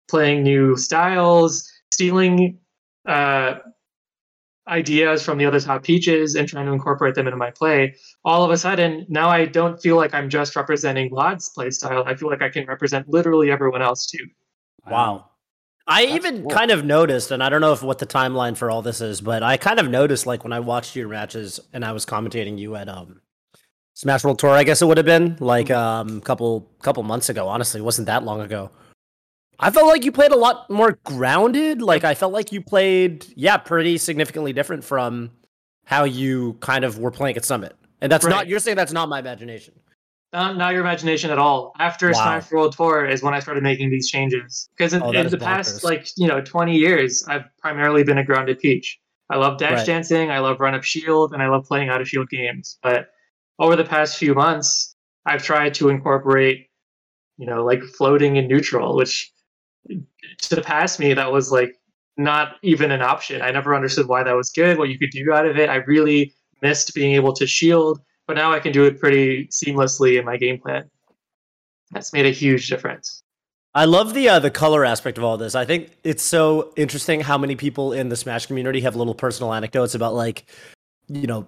playing 0.08 0.42
new 0.42 0.76
styles 0.76 1.70
stealing 1.92 2.58
uh 3.06 3.54
ideas 4.68 5.22
from 5.22 5.38
the 5.38 5.46
other 5.46 5.60
top 5.60 5.82
peaches 5.82 6.34
and 6.34 6.48
trying 6.48 6.66
to 6.66 6.72
incorporate 6.72 7.14
them 7.14 7.26
into 7.26 7.36
my 7.36 7.50
play, 7.50 7.96
all 8.24 8.44
of 8.44 8.50
a 8.50 8.56
sudden 8.56 9.06
now 9.08 9.28
I 9.28 9.46
don't 9.46 9.80
feel 9.80 9.96
like 9.96 10.14
I'm 10.14 10.28
just 10.28 10.54
representing 10.54 11.10
Vlad's 11.10 11.50
play 11.50 11.70
style. 11.70 12.04
I 12.06 12.14
feel 12.14 12.28
like 12.28 12.42
I 12.42 12.48
can 12.48 12.66
represent 12.66 13.08
literally 13.08 13.50
everyone 13.50 13.82
else 13.82 14.06
too. 14.06 14.26
Wow. 14.86 15.30
I 15.88 16.04
That's 16.04 16.16
even 16.16 16.42
cool. 16.42 16.50
kind 16.50 16.70
of 16.70 16.84
noticed, 16.84 17.30
and 17.30 17.42
I 17.42 17.48
don't 17.48 17.62
know 17.62 17.72
if 17.72 17.82
what 17.82 17.98
the 17.98 18.06
timeline 18.06 18.56
for 18.56 18.70
all 18.70 18.82
this 18.82 19.00
is, 19.00 19.22
but 19.22 19.42
I 19.42 19.56
kind 19.56 19.80
of 19.80 19.88
noticed 19.88 20.26
like 20.26 20.44
when 20.44 20.52
I 20.52 20.60
watched 20.60 20.94
your 20.94 21.08
matches 21.08 21.58
and 21.72 21.82
I 21.84 21.92
was 21.92 22.04
commentating 22.04 22.58
you 22.58 22.76
at 22.76 22.88
um 22.88 23.22
Smash 23.94 24.22
World 24.22 24.38
Tour, 24.38 24.50
I 24.50 24.64
guess 24.64 24.82
it 24.82 24.86
would 24.86 24.98
have 24.98 25.06
been 25.06 25.38
like 25.40 25.70
um 25.70 26.18
a 26.18 26.20
couple 26.20 26.70
couple 26.82 27.02
months 27.02 27.30
ago. 27.30 27.48
Honestly, 27.48 27.80
it 27.80 27.84
wasn't 27.84 28.06
that 28.06 28.22
long 28.22 28.42
ago. 28.42 28.70
I 29.58 29.70
felt 29.70 29.88
like 29.88 30.04
you 30.04 30.12
played 30.12 30.30
a 30.30 30.36
lot 30.36 30.70
more 30.70 30.98
grounded. 31.04 31.82
Like 31.82 32.04
I 32.04 32.14
felt 32.14 32.32
like 32.32 32.52
you 32.52 32.60
played, 32.60 33.26
yeah, 33.34 33.56
pretty 33.56 33.98
significantly 33.98 34.52
different 34.52 34.84
from 34.84 35.30
how 35.84 36.04
you 36.04 36.52
kind 36.60 36.84
of 36.84 36.98
were 36.98 37.10
playing 37.10 37.36
at 37.36 37.44
Summit. 37.44 37.74
And 38.00 38.12
that's 38.12 38.26
not 38.26 38.46
you're 38.46 38.60
saying 38.60 38.76
that's 38.76 38.92
not 38.92 39.08
my 39.08 39.18
imagination. 39.18 39.74
Not, 40.32 40.58
not 40.58 40.72
your 40.72 40.82
imagination 40.82 41.30
at 41.30 41.38
all. 41.38 41.72
After 41.78 42.08
Wow. 42.08 42.12
Smash 42.12 42.50
World 42.50 42.76
Tour 42.76 43.06
is 43.06 43.22
when 43.22 43.32
I 43.32 43.40
started 43.40 43.62
making 43.62 43.90
these 43.90 44.10
changes. 44.10 44.68
Because 44.76 44.92
in, 44.92 45.02
Oh, 45.02 45.10
in 45.10 45.28
the 45.30 45.38
past, 45.38 45.76
bonkers. 45.76 45.84
like, 45.84 46.06
you 46.16 46.26
know, 46.28 46.40
20 46.40 46.76
years, 46.76 47.24
I've 47.26 47.44
primarily 47.60 48.04
been 48.04 48.18
a 48.18 48.24
grounded 48.24 48.58
peach. 48.58 48.98
I 49.30 49.36
love 49.36 49.58
dash 49.58 49.78
Right. 49.78 49.86
dancing, 49.86 50.30
I 50.30 50.38
love 50.38 50.60
run 50.60 50.74
up 50.74 50.84
shield, 50.84 51.32
and 51.32 51.42
I 51.42 51.48
love 51.48 51.64
playing 51.64 51.88
out 51.88 52.00
of 52.00 52.08
shield 52.08 52.28
games. 52.28 52.78
But 52.82 53.08
over 53.58 53.74
the 53.76 53.84
past 53.84 54.18
few 54.18 54.34
months, 54.34 54.94
I've 55.26 55.42
tried 55.42 55.74
to 55.74 55.88
incorporate, 55.88 56.66
you 57.38 57.46
know, 57.46 57.64
like 57.64 57.82
floating 57.82 58.38
and 58.38 58.48
neutral, 58.48 58.96
which 58.96 59.32
to 59.88 60.54
the 60.54 60.62
past 60.62 60.98
me, 61.00 61.14
that 61.14 61.32
was 61.32 61.50
like 61.50 61.74
not 62.16 62.56
even 62.62 62.90
an 62.90 63.00
option. 63.02 63.40
I 63.42 63.50
never 63.50 63.74
understood 63.74 64.08
why 64.08 64.22
that 64.24 64.34
was 64.36 64.50
good, 64.50 64.78
what 64.78 64.88
you 64.88 64.98
could 64.98 65.10
do 65.10 65.32
out 65.32 65.46
of 65.46 65.56
it. 65.58 65.70
I 65.70 65.76
really 65.76 66.34
missed 66.62 66.94
being 66.94 67.14
able 67.14 67.32
to 67.34 67.46
shield, 67.46 68.00
but 68.28 68.36
now 68.36 68.52
I 68.52 68.60
can 68.60 68.70
do 68.70 68.84
it 68.84 69.00
pretty 69.00 69.48
seamlessly 69.48 70.18
in 70.18 70.24
my 70.24 70.36
game 70.36 70.60
plan. 70.60 70.88
That's 71.90 72.12
made 72.12 72.26
a 72.26 72.30
huge 72.30 72.68
difference. 72.68 73.22
I 73.74 73.86
love 73.86 74.14
the 74.14 74.28
uh, 74.28 74.38
the 74.38 74.50
color 74.50 74.84
aspect 74.84 75.18
of 75.18 75.24
all 75.24 75.36
this. 75.36 75.54
I 75.54 75.64
think 75.64 75.90
it's 76.04 76.22
so 76.22 76.72
interesting 76.76 77.20
how 77.20 77.38
many 77.38 77.56
people 77.56 77.92
in 77.92 78.08
the 78.08 78.16
Smash 78.16 78.46
community 78.46 78.80
have 78.82 78.94
little 78.94 79.14
personal 79.14 79.52
anecdotes 79.52 79.94
about 79.94 80.14
like, 80.14 80.44
you 81.08 81.26
know, 81.26 81.46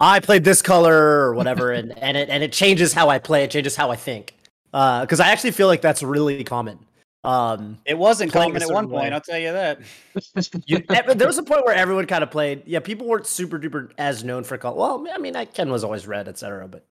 I 0.00 0.20
played 0.20 0.44
this 0.44 0.62
color 0.62 0.94
or 0.94 1.34
whatever, 1.34 1.72
and 1.72 1.96
and 1.98 2.16
it 2.16 2.28
and 2.28 2.42
it 2.42 2.52
changes 2.52 2.92
how 2.92 3.08
I 3.08 3.18
play. 3.18 3.44
It 3.44 3.50
changes 3.50 3.76
how 3.76 3.90
I 3.90 3.96
think. 3.96 4.34
Because 4.72 5.20
I 5.20 5.28
actually 5.28 5.52
feel 5.52 5.66
like 5.66 5.80
that's 5.80 6.02
really 6.02 6.42
common. 6.44 6.78
Um, 7.24 7.78
It 7.86 7.96
wasn't 7.96 8.32
common 8.32 8.56
at 8.62 8.68
one 8.68 8.84
certain 8.84 8.90
point. 8.90 9.14
I'll 9.14 9.20
tell 9.20 9.38
you 9.38 9.52
that. 9.52 9.80
you, 10.66 10.78
there 11.14 11.26
was 11.26 11.38
a 11.38 11.42
point 11.42 11.64
where 11.64 11.74
everyone 11.74 12.06
kind 12.06 12.22
of 12.22 12.30
played. 12.30 12.62
Yeah, 12.66 12.80
people 12.80 13.06
weren't 13.06 13.26
super 13.26 13.58
duper 13.58 13.90
as 13.98 14.22
known 14.24 14.44
for 14.44 14.58
color. 14.58 14.76
Well, 14.76 15.06
I 15.12 15.18
mean, 15.18 15.34
I, 15.34 15.46
Ken 15.46 15.70
was 15.70 15.84
always 15.84 16.06
red, 16.06 16.28
etc. 16.28 16.68
But 16.68 16.84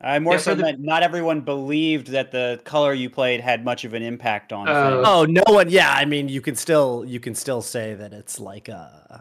I 0.00 0.18
more 0.18 0.34
Yeah, 0.34 0.38
so 0.38 0.50
for 0.52 0.54
the- 0.56 0.62
meant 0.62 0.80
not 0.80 1.02
everyone 1.02 1.42
believed 1.42 2.08
that 2.08 2.32
the 2.32 2.60
color 2.64 2.94
you 2.94 3.10
played 3.10 3.40
had 3.40 3.64
much 3.64 3.84
of 3.84 3.92
an 3.94 4.02
impact 4.02 4.52
on 4.54 4.68
Oh. 4.68 4.90
things. 4.90 5.06
oh, 5.06 5.24
no 5.26 5.54
one. 5.54 5.68
Yeah, 5.68 5.92
I 5.92 6.06
mean, 6.06 6.28
you 6.30 6.40
can 6.40 6.54
still 6.56 7.04
you 7.06 7.20
can 7.20 7.34
still 7.34 7.60
say 7.62 7.94
that 7.94 8.12
it's 8.14 8.40
like 8.40 8.68
uh, 8.70 9.18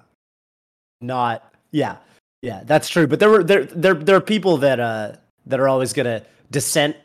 not. 1.01 1.53
Yeah, 1.71 1.97
yeah, 2.41 2.61
that's 2.65 2.87
true. 2.89 3.05
But 3.07 3.19
there 3.19 3.29
were 3.29 3.43
there 3.43 3.65
there 3.65 3.93
there 3.93 4.15
are 4.15 4.21
people 4.21 4.57
that 4.57 4.79
uh 4.79 5.13
that 5.45 5.59
are 5.59 5.67
always 5.67 5.91
gonna 5.93 6.23
dissent. 6.51 6.95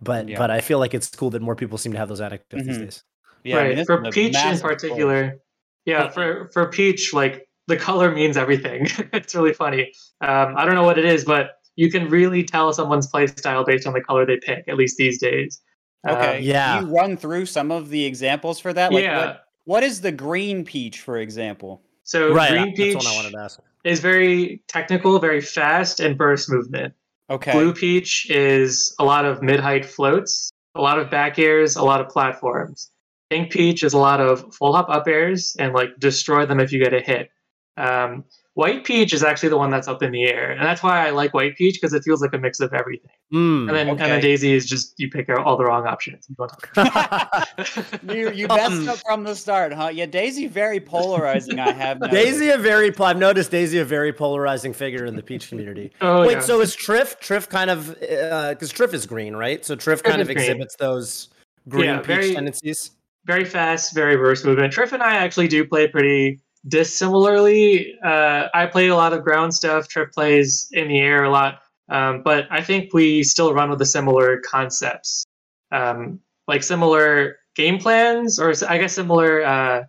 But 0.00 0.28
Yeah. 0.28 0.38
but 0.38 0.50
I 0.50 0.60
feel 0.60 0.78
like 0.78 0.94
it's 0.94 1.08
cool 1.10 1.30
that 1.30 1.42
more 1.42 1.56
people 1.56 1.78
seem 1.78 1.92
to 1.92 1.98
have 1.98 2.08
those 2.08 2.20
anecdotes 2.20 2.66
these 2.66 2.78
Mhm. 2.78 2.80
days. 2.84 3.04
Yeah, 3.44 3.56
I 3.56 3.58
mean, 3.60 3.68
right. 3.68 3.76
this 3.76 3.86
for 3.86 4.02
Peach 4.10 4.36
in 4.36 4.58
particular, 4.58 5.40
yeah, 5.84 6.04
Yeah. 6.04 6.08
for 6.10 6.50
for 6.52 6.66
Peach, 6.70 7.12
like 7.14 7.46
the 7.66 7.76
color 7.76 8.10
means 8.14 8.36
everything. 8.36 8.86
it's 9.12 9.34
really 9.34 9.52
funny. 9.52 9.92
Um, 10.20 10.54
I 10.56 10.64
don't 10.64 10.74
know 10.74 10.82
what 10.84 10.98
it 10.98 11.04
is, 11.04 11.24
but 11.24 11.52
you 11.76 11.90
can 11.90 12.08
really 12.08 12.42
tell 12.44 12.72
someone's 12.72 13.06
play 13.06 13.26
style 13.28 13.64
based 13.64 13.86
on 13.86 13.92
the 13.94 14.00
color 14.00 14.26
they 14.26 14.38
pick. 14.38 14.64
At 14.68 14.76
least 14.76 14.96
these 14.98 15.20
days. 15.20 15.60
Um, 16.08 16.16
Okay. 16.16 16.40
yeah. 16.40 16.78
Can 16.80 16.88
you 16.88 16.94
run 16.96 17.16
through 17.16 17.46
some 17.46 17.70
of 17.70 17.90
the 17.90 18.04
examples 18.04 18.58
for 18.58 18.72
that? 18.72 18.92
Like 18.92 19.04
yeah. 19.04 19.26
what, 19.26 19.44
what 19.64 19.82
is 19.82 20.00
the 20.00 20.12
green 20.12 20.64
peach, 20.64 21.00
for 21.00 21.18
example? 21.18 21.82
So 22.04 22.32
right, 22.32 22.50
Green 22.50 22.74
Peach 22.74 22.94
that's 22.94 23.06
what 23.06 23.12
I 23.12 23.16
wanted 23.16 23.32
to 23.32 23.38
ask. 23.38 23.60
is 23.84 24.00
very 24.00 24.62
technical, 24.66 25.18
very 25.20 25.40
fast, 25.40 26.00
and 26.00 26.18
burst 26.18 26.50
movement. 26.50 26.92
Okay. 27.30 27.52
Blue 27.52 27.72
Peach 27.72 28.28
is 28.28 28.94
a 28.98 29.04
lot 29.04 29.24
of 29.24 29.40
mid-height 29.42 29.84
floats, 29.84 30.50
a 30.74 30.80
lot 30.80 30.98
of 30.98 31.10
back 31.10 31.38
airs, 31.38 31.76
a 31.76 31.84
lot 31.84 32.00
of 32.00 32.08
platforms. 32.08 32.90
Pink 33.30 33.52
Peach 33.52 33.84
is 33.84 33.92
a 33.92 33.98
lot 33.98 34.20
of 34.20 34.52
full 34.54 34.72
hop 34.72 34.90
up 34.90 35.06
airs 35.06 35.54
and 35.58 35.72
like 35.72 35.90
destroy 36.00 36.44
them 36.44 36.58
if 36.58 36.72
you 36.72 36.82
get 36.82 36.92
a 36.92 37.00
hit. 37.00 37.30
Um, 37.76 38.24
White 38.54 38.84
Peach 38.84 39.12
is 39.12 39.22
actually 39.22 39.48
the 39.50 39.56
one 39.56 39.70
that's 39.70 39.86
up 39.86 40.02
in 40.02 40.10
the 40.10 40.24
air, 40.24 40.50
and 40.50 40.60
that's 40.60 40.82
why 40.82 41.06
I 41.06 41.10
like 41.10 41.32
White 41.34 41.56
Peach 41.56 41.74
because 41.80 41.94
it 41.94 42.02
feels 42.02 42.20
like 42.20 42.34
a 42.34 42.38
mix 42.38 42.58
of 42.58 42.72
everything. 42.74 43.10
Mm. 43.32 43.68
And 43.68 43.70
then 43.70 43.88
and 43.88 44.00
okay. 44.00 44.10
then 44.10 44.20
Daisy 44.20 44.52
is 44.54 44.66
just 44.66 44.94
you 44.98 45.08
pick 45.08 45.28
out 45.28 45.38
all 45.46 45.56
the 45.56 45.64
wrong 45.64 45.86
options. 45.86 46.26
You 46.28 46.34
don't 46.36 46.52
You 48.16 48.30
you 48.32 48.48
messed 48.48 48.72
Um, 48.72 48.88
up 48.88 48.98
from 49.06 49.22
the 49.24 49.36
start, 49.36 49.72
huh? 49.72 49.88
Yeah, 49.92 50.06
Daisy 50.06 50.46
very 50.48 50.80
polarizing. 50.80 51.60
I 51.60 51.70
have 51.72 52.00
noticed. 52.00 52.22
Daisy 52.24 52.50
a 52.50 52.58
very 52.58 52.92
I've 52.98 53.18
noticed 53.18 53.50
Daisy 53.52 53.78
a 53.78 53.84
very 53.84 54.12
polarizing 54.12 54.72
figure 54.72 55.04
in 55.06 55.14
the 55.16 55.22
Peach 55.22 55.48
community. 55.48 55.92
oh 56.00 56.22
Wait, 56.26 56.32
yeah. 56.32 56.40
so 56.40 56.60
is 56.60 56.76
Trif 56.76 57.20
Trif 57.20 57.48
kind 57.48 57.70
of 57.70 57.88
because 58.00 58.72
Trif 58.72 58.92
is 58.94 59.06
green, 59.06 59.36
right? 59.36 59.64
So 59.64 59.76
Trif 59.76 60.02
kind 60.02 60.20
is 60.20 60.28
of 60.28 60.34
green. 60.34 60.38
exhibits 60.50 60.76
those 60.76 61.28
green 61.68 61.84
Yeah, 61.84 61.98
peach 61.98 62.06
very- 62.06 62.34
tendencies. 62.34 62.90
very 63.26 63.44
fast, 63.44 63.94
very 63.94 64.16
burst 64.16 64.44
movement. 64.44 64.74
Trif 64.74 64.92
and 64.92 65.02
I 65.02 65.16
actually 65.16 65.46
do 65.48 65.64
play 65.64 65.86
pretty 65.86 66.40
dissimilarly. 66.68 67.98
Uh, 68.04 68.48
I 68.54 68.66
play 68.66 68.88
a 68.88 68.96
lot 68.96 69.12
of 69.12 69.22
ground 69.22 69.54
stuff. 69.54 69.88
Trif 69.88 70.12
plays 70.12 70.68
in 70.72 70.88
the 70.88 70.98
air 70.98 71.24
a 71.24 71.30
lot, 71.30 71.60
um, 71.88 72.22
but 72.22 72.46
I 72.50 72.62
think 72.62 72.92
we 72.92 73.22
still 73.22 73.52
run 73.54 73.70
with 73.70 73.78
the 73.78 73.86
similar 73.86 74.38
concepts, 74.40 75.24
um, 75.72 76.20
like 76.46 76.62
similar 76.62 77.36
game 77.56 77.78
plans, 77.78 78.38
or 78.38 78.52
I 78.68 78.78
guess 78.78 78.94
similar 78.94 79.42
uh, 79.44 79.84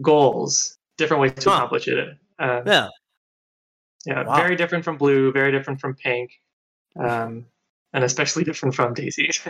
goals. 0.00 0.78
Different 0.96 1.20
ways 1.22 1.34
to 1.34 1.50
Huh. 1.50 1.56
accomplish 1.56 1.88
it. 1.88 2.16
Uh, 2.38 2.62
Yeah. 2.66 2.88
yeah, 4.06 4.22
Wow. 4.24 4.36
very 4.36 4.56
different 4.56 4.84
from 4.84 4.96
blue, 4.96 5.32
very 5.32 5.50
different 5.52 5.80
from 5.80 5.94
pink, 5.94 6.30
um, 6.96 7.46
and 7.92 8.04
especially 8.04 8.44
different 8.44 8.74
from 8.74 8.94
Daisy. 8.94 9.30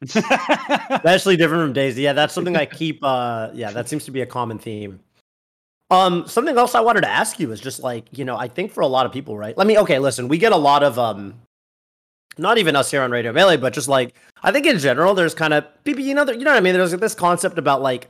Especially 0.02 1.36
different 1.36 1.62
from 1.62 1.72
Daisy. 1.74 2.02
Yeah, 2.02 2.14
that's 2.14 2.32
something 2.34 2.56
I 2.56 2.66
keep 2.66 3.00
uh 3.02 3.50
yeah, 3.52 3.70
that 3.70 3.88
seems 3.88 4.04
to 4.06 4.10
be 4.10 4.22
a 4.22 4.26
common 4.26 4.58
theme. 4.58 5.00
Um 5.90 6.26
something 6.28 6.56
else 6.56 6.74
I 6.74 6.80
wanted 6.80 7.00
to 7.02 7.08
ask 7.10 7.40
you 7.40 7.50
is 7.52 7.60
just 7.60 7.80
like, 7.80 8.06
you 8.16 8.24
know, 8.24 8.36
I 8.36 8.46
think 8.48 8.70
for 8.72 8.80
a 8.82 8.86
lot 8.86 9.06
of 9.06 9.12
people, 9.12 9.36
right? 9.36 9.56
Let 9.56 9.66
me 9.66 9.78
okay, 9.78 9.98
listen, 9.98 10.28
we 10.28 10.38
get 10.38 10.52
a 10.52 10.56
lot 10.56 10.82
of 10.82 10.98
um 10.98 11.34
not 12.38 12.58
even 12.58 12.76
us 12.76 12.90
here 12.90 13.02
on 13.02 13.10
Radio 13.10 13.32
Melee, 13.32 13.56
but 13.56 13.72
just 13.72 13.88
like 13.88 14.14
I 14.42 14.52
think 14.52 14.66
in 14.66 14.78
general 14.78 15.14
there's 15.14 15.34
kind 15.34 15.52
of 15.52 15.64
people 15.84 16.02
you 16.02 16.14
know 16.14 16.24
there- 16.24 16.34
you 16.36 16.44
know 16.44 16.50
what 16.52 16.56
I 16.58 16.60
mean? 16.60 16.74
There's 16.74 16.92
this 16.92 17.14
concept 17.14 17.58
about 17.58 17.82
like 17.82 18.08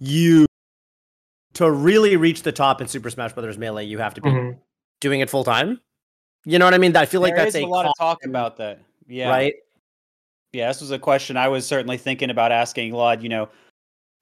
you 0.00 0.46
to 1.54 1.70
really 1.70 2.16
reach 2.16 2.42
the 2.42 2.52
top 2.52 2.80
in 2.80 2.88
Super 2.88 3.10
Smash 3.10 3.32
Brothers 3.32 3.58
Melee, 3.58 3.84
you 3.84 3.98
have 3.98 4.14
to 4.14 4.20
be 4.20 4.30
Mhm. 4.30 4.58
doing 5.00 5.20
it 5.20 5.28
full 5.28 5.44
time. 5.44 5.80
You 6.44 6.58
know 6.58 6.64
what 6.64 6.74
I 6.74 6.78
mean? 6.78 6.96
I 6.96 7.06
feel 7.06 7.20
like 7.20 7.34
There 7.34 7.44
that's 7.44 7.56
is 7.56 7.62
a, 7.62 7.66
a 7.66 7.68
lot 7.68 7.86
of 7.86 7.92
talk 7.98 8.24
about 8.24 8.56
that. 8.58 8.80
Yeah, 9.08 9.28
right. 9.28 9.54
Yeah, 10.52 10.68
this 10.68 10.80
was 10.80 10.90
a 10.90 10.98
question 10.98 11.36
I 11.36 11.48
was 11.48 11.66
certainly 11.66 11.96
thinking 11.98 12.30
about 12.30 12.50
asking 12.52 12.92
Lloyd, 12.92 13.22
you 13.22 13.28
know. 13.28 13.48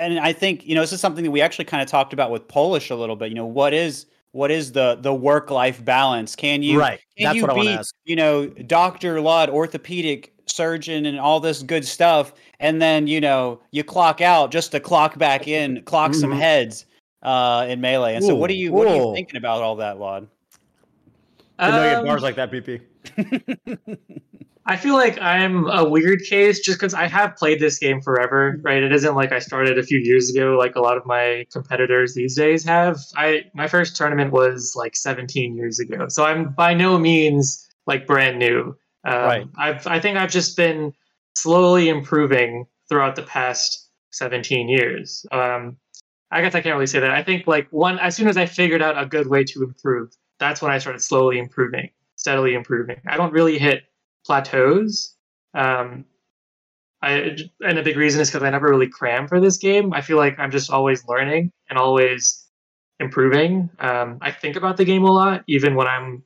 And 0.01 0.19
I 0.21 0.33
think, 0.33 0.67
you 0.67 0.75
know, 0.75 0.81
this 0.81 0.93
is 0.93 1.01
something 1.01 1.25
that 1.25 1.31
we 1.31 1.41
actually 1.41 1.65
kind 1.65 1.83
of 1.83 1.89
talked 1.89 2.13
about 2.13 2.31
with 2.31 2.47
Polish 2.49 2.91
a 2.91 2.95
little 2.97 3.17
bit. 3.17 3.29
You 3.31 3.35
know, 3.35 3.47
what 3.47 3.75
is 3.75 4.07
what 4.33 4.51
is 4.51 4.73
the 4.73 4.97
the 5.01 5.13
work 5.13 5.51
life 5.51 5.85
balance? 5.85 6.37
Can 6.37 6.63
you 6.63 6.79
right. 6.79 7.01
can 7.17 7.25
That's 7.25 7.37
you 7.37 7.43
what 7.43 7.51
I 7.51 7.55
want 7.55 7.67
be, 7.67 7.73
to 7.73 7.79
ask. 7.79 7.95
you 8.05 8.17
know, 8.17 8.47
Dr. 8.47 9.21
Lloyd, 9.21 9.51
orthopedic 9.51 10.33
surgeon 10.47 11.07
and 11.07 11.19
all 11.19 11.41
this 11.41 11.63
good 11.63 11.85
stuff, 11.85 12.33
and 12.61 12.81
then, 12.81 13.07
you 13.07 13.21
know, 13.21 13.61
you 13.73 13.83
clock 13.85 14.21
out 14.21 14.51
just 14.53 14.71
to 14.73 14.81
clock 14.81 15.19
back 15.19 15.49
in, 15.49 15.83
clock 15.83 16.15
some 16.15 16.31
Mhm. 16.31 16.39
heads 16.39 16.85
uh 17.25 17.67
in 17.69 17.81
melee. 17.81 18.15
And 18.15 18.25
so 18.25 18.37
what 18.37 18.49
are 18.51 18.53
Ooh, 18.53 18.57
you 18.57 18.73
what 18.73 18.87
are 18.87 18.95
you 18.95 19.13
thinking 19.15 19.37
about 19.37 19.63
all 19.63 19.75
that, 19.77 19.99
Lloyd? 19.99 20.29
I 21.59 21.71
know 21.73 21.83
you 21.83 21.89
have 21.91 21.99
Um, 22.01 22.05
bars 22.07 22.23
like 22.23 22.37
that, 22.37 22.53
PP. 22.53 22.81
I 24.69 24.77
feel 24.77 24.95
like 24.95 25.19
I'm 25.19 25.67
a 25.71 25.89
weird 25.89 26.21
case 26.29 26.61
just 26.61 26.79
because 26.79 26.93
I 26.93 27.09
have 27.09 27.37
played 27.37 27.59
this 27.59 27.79
game 27.79 28.03
forever, 28.03 28.59
right? 28.61 28.83
It 28.83 28.93
isn't 28.93 29.15
like 29.15 29.33
I 29.33 29.39
started 29.39 29.79
a 29.79 29.83
few 29.83 29.99
years 29.99 30.29
ago, 30.29 30.57
like 30.59 30.77
a 30.77 30.81
lot 30.81 30.99
of 30.99 31.07
my 31.07 31.47
competitors 31.51 32.13
these 32.15 32.37
days 32.37 32.65
have. 32.65 32.99
I 33.17 33.45
my 33.55 33.67
first 33.67 33.97
tournament 33.97 34.31
was 34.31 34.75
like 34.77 34.95
17 34.95 35.57
years 35.57 35.81
ago, 35.81 36.09
so 36.09 36.27
I'm 36.27 36.51
by 36.51 36.75
no 36.75 36.99
means 36.99 37.67
like 37.87 38.07
brand 38.07 38.39
new. 38.39 38.77
Um, 39.05 39.15
Right. 39.15 39.47
I've 39.57 39.87
I 39.87 40.01
think 40.01 40.19
I've 40.19 40.31
just 40.31 40.55
been 40.55 40.93
slowly 41.35 41.89
improving 41.89 42.67
throughout 42.91 43.17
the 43.17 43.23
past 43.23 43.89
17 44.11 44.69
years. 44.69 45.25
Um, 45.33 45.79
I 46.31 46.43
guess 46.43 46.55
I 46.55 46.61
can't 46.61 46.75
really 46.75 46.87
say 46.87 47.01
that. 47.01 47.11
I 47.11 47.23
think 47.23 47.47
like 47.47 47.69
one 47.71 47.99
as 48.01 48.15
soon 48.17 48.29
as 48.29 48.37
I 48.37 48.45
figured 48.45 48.83
out 48.83 49.03
a 49.03 49.07
good 49.07 49.29
way 49.29 49.45
to 49.45 49.63
improve, 49.63 50.13
that's 50.39 50.61
when 50.61 50.71
I 50.71 50.77
started 50.77 51.01
slowly 51.01 51.39
improving, 51.39 51.89
steadily 52.17 52.53
improving. 52.53 53.01
I 53.07 53.17
don't 53.17 53.33
really 53.33 53.59
hit 53.59 53.85
plateaus. 54.29 55.17
Um, 55.55 56.05
I 57.01 57.37
and 57.61 57.79
a 57.79 57.83
big 57.83 57.97
reason 57.97 58.21
is 58.21 58.29
because 58.29 58.43
I 58.43 58.51
never 58.51 58.69
really 58.69 58.89
cram 58.89 59.27
for 59.27 59.41
this 59.41 59.57
game. 59.57 59.95
I 59.95 60.03
feel 60.03 60.19
like 60.19 60.39
I'm 60.39 60.51
just 60.51 60.71
always 60.71 61.07
learning 61.07 61.53
and 61.71 61.79
always 61.79 62.47
improving. 63.01 63.71
Um, 63.79 64.19
I 64.21 64.33
think 64.33 64.57
about 64.57 64.77
the 64.77 64.85
game 64.85 65.05
a 65.05 65.11
lot, 65.11 65.45
even 65.49 65.75
when 65.75 65.87
I'm 65.87 66.25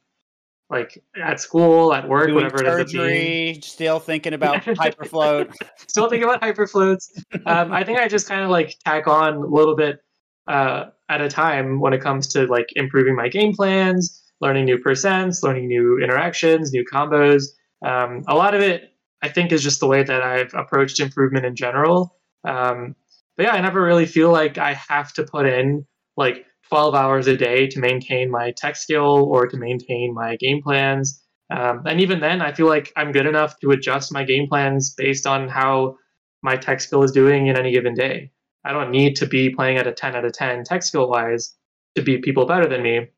like 0.71 1.02
at 1.23 1.38
school, 1.38 1.92
at 1.92 2.09
work, 2.09 2.28
Doing 2.28 2.37
whatever 2.37 2.64
it 2.64 2.66
ends 2.66 2.94
up 2.94 3.06
being 3.06 3.62
still 3.62 4.00
thinking 4.00 4.32
about 4.32 4.62
hyperfloat. 4.64 5.54
still 5.87 6.09
thinking 6.09 6.28
about 6.28 6.40
hyperfloats. 6.40 7.11
Um, 7.47 7.73
I 7.73 7.85
think 7.85 8.00
I 8.00 8.09
just 8.09 8.26
kind 8.26 8.42
of 8.42 8.50
like 8.50 8.76
tack 8.85 9.06
on 9.06 9.35
a 9.35 9.47
little 9.47 9.76
bit 9.76 10.00
uh, 10.49 10.87
at 11.09 11.21
a 11.21 11.28
time 11.28 11.78
when 11.78 11.92
it 11.92 12.00
comes 12.00 12.26
to 12.28 12.47
like 12.47 12.71
improving 12.75 13.14
my 13.14 13.28
game 13.28 13.52
plans, 13.54 14.23
learning 14.40 14.64
new 14.64 14.78
percents, 14.78 15.42
learning 15.42 15.68
new 15.68 15.99
interactions, 16.02 16.73
new 16.73 16.85
combos. 16.90 17.44
Um, 17.85 18.25
a 18.29 18.35
lot 18.35 18.55
of 18.55 18.61
it, 18.61 18.93
I 19.23 19.29
think, 19.29 19.53
is 19.53 19.62
just 19.62 19.81
the 19.81 19.87
way 19.87 20.03
that 20.03 20.23
I've 20.23 20.55
approached 20.55 21.01
improvement 21.01 21.47
in 21.47 21.57
general. 21.57 22.17
Um, 22.45 22.97
but 23.37 23.47
yeah, 23.47 23.53
I 23.53 23.61
never 23.61 23.83
really 23.83 24.07
feel 24.07 24.31
like 24.31 24.59
I 24.59 24.75
have 24.75 25.12
to 25.15 25.25
put 25.25 25.47
in 25.47 25.87
like 26.17 26.45
12 26.69 26.95
hours 26.95 27.27
a 27.27 27.37
day 27.37 27.67
to 27.69 27.81
maintain 27.81 28.31
my 28.31 28.53
tech 28.57 28.77
skill 28.77 29.25
or 29.31 29.47
to 29.47 29.57
maintain 29.57 30.15
my 30.15 30.37
game 30.37 30.62
plans. 30.62 31.23
Um, 31.51 31.83
and 31.87 32.01
even 32.01 32.21
then, 32.21 32.41
I 32.41 32.53
feel 32.53 32.67
like 32.67 32.93
I'm 32.97 33.12
good 33.12 33.27
enough 33.27 33.59
to 33.61 33.71
adjust 33.73 34.12
my 34.12 34.25
game 34.25 34.49
plans 34.49 34.95
based 34.95 35.27
on 35.27 35.49
how 35.49 35.97
my 36.43 36.57
tech 36.57 36.81
skill 36.81 37.03
is 37.03 37.12
doing 37.12 37.47
in 37.47 37.57
any 37.57 37.73
given 37.73 37.95
day. 37.95 38.31
I 38.65 38.73
don't 38.73 38.91
need 38.91 39.17
to 39.17 39.27
be 39.27 39.51
playing 39.51 39.79
at 39.79 39.87
a 39.87 39.93
10 39.93 40.15
out 40.17 40.25
of 40.25 40.33
10 40.33 40.65
tech 40.65 40.83
skill 40.83 41.09
wise 41.09 41.55
to 41.95 42.03
beat 42.03 42.23
people 42.23 42.47
better 42.47 42.67
than 42.67 42.83
me 42.83 43.09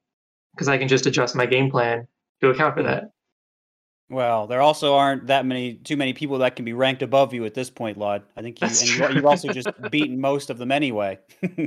because 0.54 0.68
I 0.68 0.78
can 0.78 0.88
just 0.88 1.06
adjust 1.06 1.37
my 1.37 1.47
game 1.47 1.71
plan 1.71 2.09
to 2.40 2.50
account 2.50 2.75
for 2.75 2.83
that. 2.83 3.13
Well, 4.11 4.46
there 4.46 4.61
also 4.61 4.94
aren't 4.96 5.28
that 5.28 5.46
many, 5.46 5.75
too 5.75 5.96
many 5.96 6.12
people 6.12 6.38
that 6.38 6.56
can 6.56 6.64
be 6.64 6.73
ranked 6.75 7.02
above 7.02 7.32
you 7.32 7.44
at 7.46 7.54
this 7.54 7.70
point, 7.70 7.96
Lloyd. 7.96 8.23
I 8.37 8.42
think 8.42 8.61
you, 8.61 8.66
and 9.04 9.14
you've 9.14 9.26
also 9.26 9.49
just 9.52 9.68
beaten 9.90 10.20
most 10.20 10.50
of 10.50 10.58
them 10.58 10.70
anyway. 10.70 11.18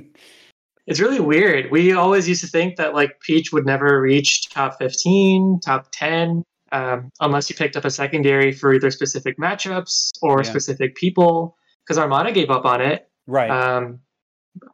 It's 0.87 1.01
really 1.01 1.19
weird. 1.19 1.69
We 1.69 1.91
always 1.91 2.29
used 2.29 2.39
to 2.41 2.47
think 2.47 2.77
that 2.77 2.93
like 2.95 3.19
Peach 3.19 3.51
would 3.51 3.65
never 3.65 4.01
reach 4.01 4.49
top 4.49 4.77
15, 4.79 5.59
top 5.59 5.87
10, 5.91 6.43
um, 6.71 7.11
unless 7.19 7.49
you 7.49 7.57
picked 7.57 7.75
up 7.75 7.83
a 7.83 7.91
secondary 7.91 8.53
for 8.53 8.73
either 8.73 8.89
specific 8.89 9.37
matchups 9.37 10.11
or 10.21 10.37
Yeah. 10.39 10.43
specific 10.49 10.95
people, 10.95 11.57
because 11.85 11.97
Armada 11.97 12.31
gave 12.31 12.49
up 12.49 12.63
on 12.65 12.79
it. 12.81 13.09
right. 13.27 13.49
Um, 13.51 13.99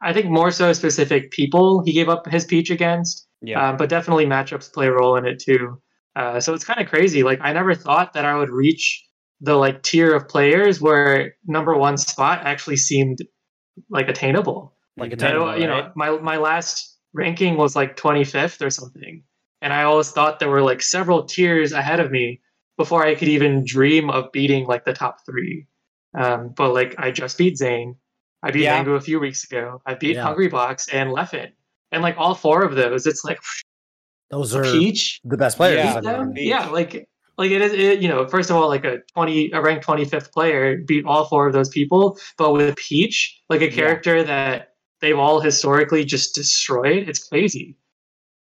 I 0.04 0.14
think 0.14 0.28
more 0.28 0.52
so 0.52 0.72
specific 0.72 1.32
people 1.32 1.82
he 1.84 1.92
gave 1.92 2.10
up 2.10 2.28
his 2.28 2.46
Peach 2.46 2.70
against. 2.70 3.28
yeah. 3.42 3.70
um, 3.70 3.78
but 3.78 3.90
definitely 3.90 4.28
matchups 4.28 4.72
play 4.72 4.86
a 4.88 4.92
role 4.94 5.16
in 5.16 5.26
it 5.26 5.40
too. 5.40 5.82
Uh, 6.16 6.40
so 6.40 6.54
it's 6.54 6.64
kind 6.66 6.80
of 6.80 6.88
crazy. 6.88 7.24
Like 7.24 7.40
I 7.42 7.54
never 7.54 7.74
thought 7.76 8.14
that 8.14 8.26
I 8.26 8.36
would 8.36 8.50
reach 8.50 9.04
the 9.42 9.56
like 9.56 9.82
tier 9.84 10.14
of 10.16 10.28
players 10.28 10.80
where 10.80 11.36
number 11.46 11.76
one 11.78 11.98
spot 11.98 12.42
actually 12.46 12.78
seemed 12.78 13.20
like 13.90 14.08
attainable. 14.08 14.76
Like 14.98 15.10
a 15.10 15.14
I 15.14 15.16
Attainable, 15.16 15.46
don't- 15.48 15.62
you 15.62 15.68
know, 15.68 15.80
right? 15.82 15.96
my 15.96 16.12
my 16.20 16.38
last 16.38 16.98
ranking 17.14 17.58
was 17.58 17.76
like 17.76 17.96
25th 17.98 18.62
or 18.66 18.70
something, 18.70 19.24
and 19.62 19.74
I 19.74 19.84
always 19.84 20.12
thought 20.12 20.40
there 20.40 20.50
were 20.50 20.62
like 20.62 20.82
several 20.84 21.24
tiers 21.26 21.72
ahead 21.72 22.00
of 22.00 22.12
me 22.12 22.42
before 22.78 23.06
I 23.06 23.16
could 23.16 23.28
even 23.28 23.66
dream 23.66 24.10
of 24.10 24.32
beating 24.32 24.66
like 24.66 24.86
the 24.86 24.94
top 24.94 25.18
three. 25.26 25.68
Um, 26.16 26.50
but 26.56 26.74
like 26.74 26.94
I 27.00 27.10
just 27.12 27.38
beat 27.40 27.58
Zain, 27.58 27.96
I 28.44 28.52
beat 28.52 28.64
Yeah. 28.64 28.76
Mango 28.76 28.94
a 28.94 29.02
few 29.02 29.20
weeks 29.20 29.44
ago. 29.44 29.82
I 29.88 29.96
beat 29.96 30.16
Yeah. 30.16 30.26
Hungrybox 30.28 30.94
and 30.94 31.10
Leffen, 31.10 31.50
and 31.92 32.04
like 32.04 32.16
all 32.20 32.36
four 32.36 32.64
of 32.64 32.76
those, 32.76 33.08
it's 33.08 33.24
like 33.26 33.40
Those 34.34 34.56
are 34.56 34.64
Peach. 34.64 35.22
the 35.24 35.38
best 35.38 35.58
players. 35.58 35.78
Yeah. 35.86 35.98
I 35.98 36.02
them? 36.02 36.34
mean. 36.34 36.48
Yeah, 36.48 36.68
like 36.70 37.08
like 37.38 37.52
it 37.52 37.62
is. 37.62 37.74
It, 37.74 38.02
you 38.02 38.08
know, 38.10 38.28
first 38.28 38.50
of 38.50 38.56
all, 38.56 38.68
like 38.68 38.84
a 38.86 39.00
twenty, 39.14 39.52
a 39.52 39.62
ranked 39.62 39.84
twenty 39.84 40.06
fifth 40.06 40.32
player 40.32 40.78
beat 40.78 41.06
all 41.06 41.26
four 41.26 41.48
of 41.48 41.54
those 41.54 41.70
people, 41.70 42.18
but 42.38 42.54
with 42.54 42.76
Peach, 42.76 43.42
like 43.50 43.62
a 43.62 43.66
Yeah. 43.66 43.72
character 43.72 44.24
that 44.24 44.74
they've 45.02 45.18
all 45.20 45.40
historically 45.40 46.04
just 46.06 46.34
destroyed, 46.36 47.08
it's 47.10 47.28
crazy. 47.28 47.76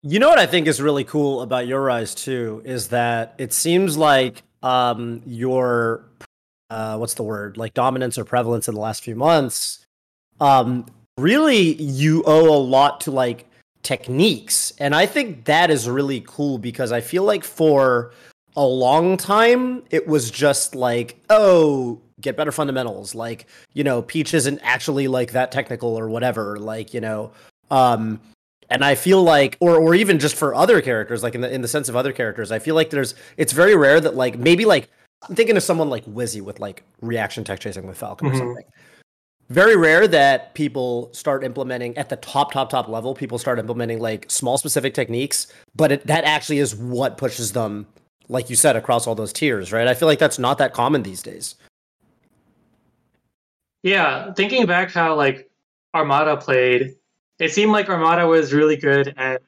You 0.03 0.19
know 0.19 0.29
what 0.29 0.39
I 0.39 0.45
think 0.45 0.67
is 0.67 0.81
really 0.81 1.03
cool 1.03 1.41
about 1.41 1.67
your 1.67 1.81
rise 1.81 2.13
too 2.15 2.61
is 2.63 2.89
that 2.89 3.33
it 3.37 3.51
seems 3.53 3.97
like 3.97 4.43
um 4.63 5.21
your 5.25 6.05
uh 6.69 6.97
what's 6.97 7.15
the 7.15 7.23
word 7.23 7.57
like 7.57 7.73
dominance 7.73 8.17
or 8.17 8.23
prevalence 8.25 8.67
in 8.67 8.73
the 8.75 8.81
last 8.81 9.03
few 9.03 9.15
months 9.15 9.85
um 10.39 10.85
really 11.17 11.73
you 11.81 12.23
owe 12.25 12.49
a 12.55 12.57
lot 12.59 13.01
to 13.01 13.11
like 13.11 13.47
techniques 13.85 14.73
and 14.79 14.93
I 14.95 15.05
think 15.05 15.45
that 15.45 15.69
is 15.71 15.87
really 15.87 16.21
cool 16.27 16.57
because 16.57 16.91
I 16.91 16.99
feel 17.01 17.23
like 17.23 17.43
for 17.43 18.11
a 18.57 18.65
long 18.65 19.15
time 19.15 19.83
it 19.91 20.07
was 20.07 20.31
just 20.31 20.75
like 20.75 21.17
oh 21.29 22.01
get 22.19 22.35
better 22.35 22.51
fundamentals 22.51 23.13
like 23.15 23.45
you 23.73 23.83
know 23.83 24.01
Peach 24.01 24.33
isn't 24.33 24.59
actually 24.63 25.07
like 25.07 25.31
that 25.33 25.51
technical 25.51 25.97
or 25.97 26.09
whatever 26.09 26.57
like 26.57 26.93
you 26.93 26.99
know 27.01 27.31
um 27.71 28.19
and 28.67 28.83
I 28.83 28.95
feel 28.95 29.21
like, 29.21 29.57
or 29.59 29.75
or 29.75 29.93
even 29.93 30.17
just 30.17 30.35
for 30.35 30.55
other 30.55 30.81
characters, 30.81 31.21
like 31.21 31.35
in 31.35 31.41
the 31.41 31.53
in 31.53 31.61
the 31.61 31.67
sense 31.67 31.87
of 31.87 31.95
other 31.95 32.11
characters, 32.11 32.51
I 32.51 32.57
feel 32.57 32.73
like 32.73 32.89
there's 32.89 33.13
it's 33.37 33.53
very 33.53 33.75
rare 33.75 34.01
that 34.01 34.15
like 34.15 34.39
maybe 34.39 34.65
like 34.65 34.89
I'm 35.29 35.35
thinking 35.35 35.55
of 35.55 35.61
someone 35.61 35.91
like 35.91 36.03
Wizzy 36.05 36.41
with 36.41 36.59
like 36.59 36.81
reaction 36.99 37.43
tech 37.43 37.59
chasing 37.59 37.85
with 37.85 37.95
Falcon 37.95 38.27
Mhm. 38.27 38.33
or 38.33 38.37
something. 38.37 38.65
Very 39.49 39.75
rare 39.75 40.07
that 40.07 40.55
people 40.55 41.09
start 41.13 41.43
implementing 41.43 41.95
at 41.97 42.09
the 42.09 42.15
top, 42.15 42.51
top, 42.51 42.69
top 42.69 42.87
level. 42.87 43.13
People 43.13 43.37
start 43.37 43.59
implementing 43.59 43.99
like 43.99 44.25
small 44.29 44.57
specific 44.57 44.93
techniques, 44.95 45.47
but 45.75 45.91
it, 45.91 46.07
that 46.07 46.23
actually 46.23 46.57
is 46.57 46.75
what 46.75 47.17
pushes 47.17 47.51
them, 47.53 47.85
like 48.27 48.49
you 48.49 48.55
said, 48.55 48.75
across 48.75 49.05
all 49.05 49.13
those 49.13 49.31
tiers, 49.31 49.71
right? 49.71 49.87
I 49.87 49.93
feel 49.93 50.07
like 50.07 50.17
that's 50.17 50.39
not 50.39 50.57
that 50.57 50.73
common 50.73 51.03
these 51.03 51.21
days. 51.21 51.55
Yeah, 53.83 54.33
thinking 54.33 54.65
back 54.65 54.89
how 54.91 55.13
like 55.13 55.47
Armada 55.93 56.37
played, 56.37 56.95
it 57.37 57.51
seemed 57.51 57.71
like 57.71 57.87
Armada 57.87 58.25
was 58.25 58.51
really 58.51 58.77
good 58.77 59.13
at 59.15 59.43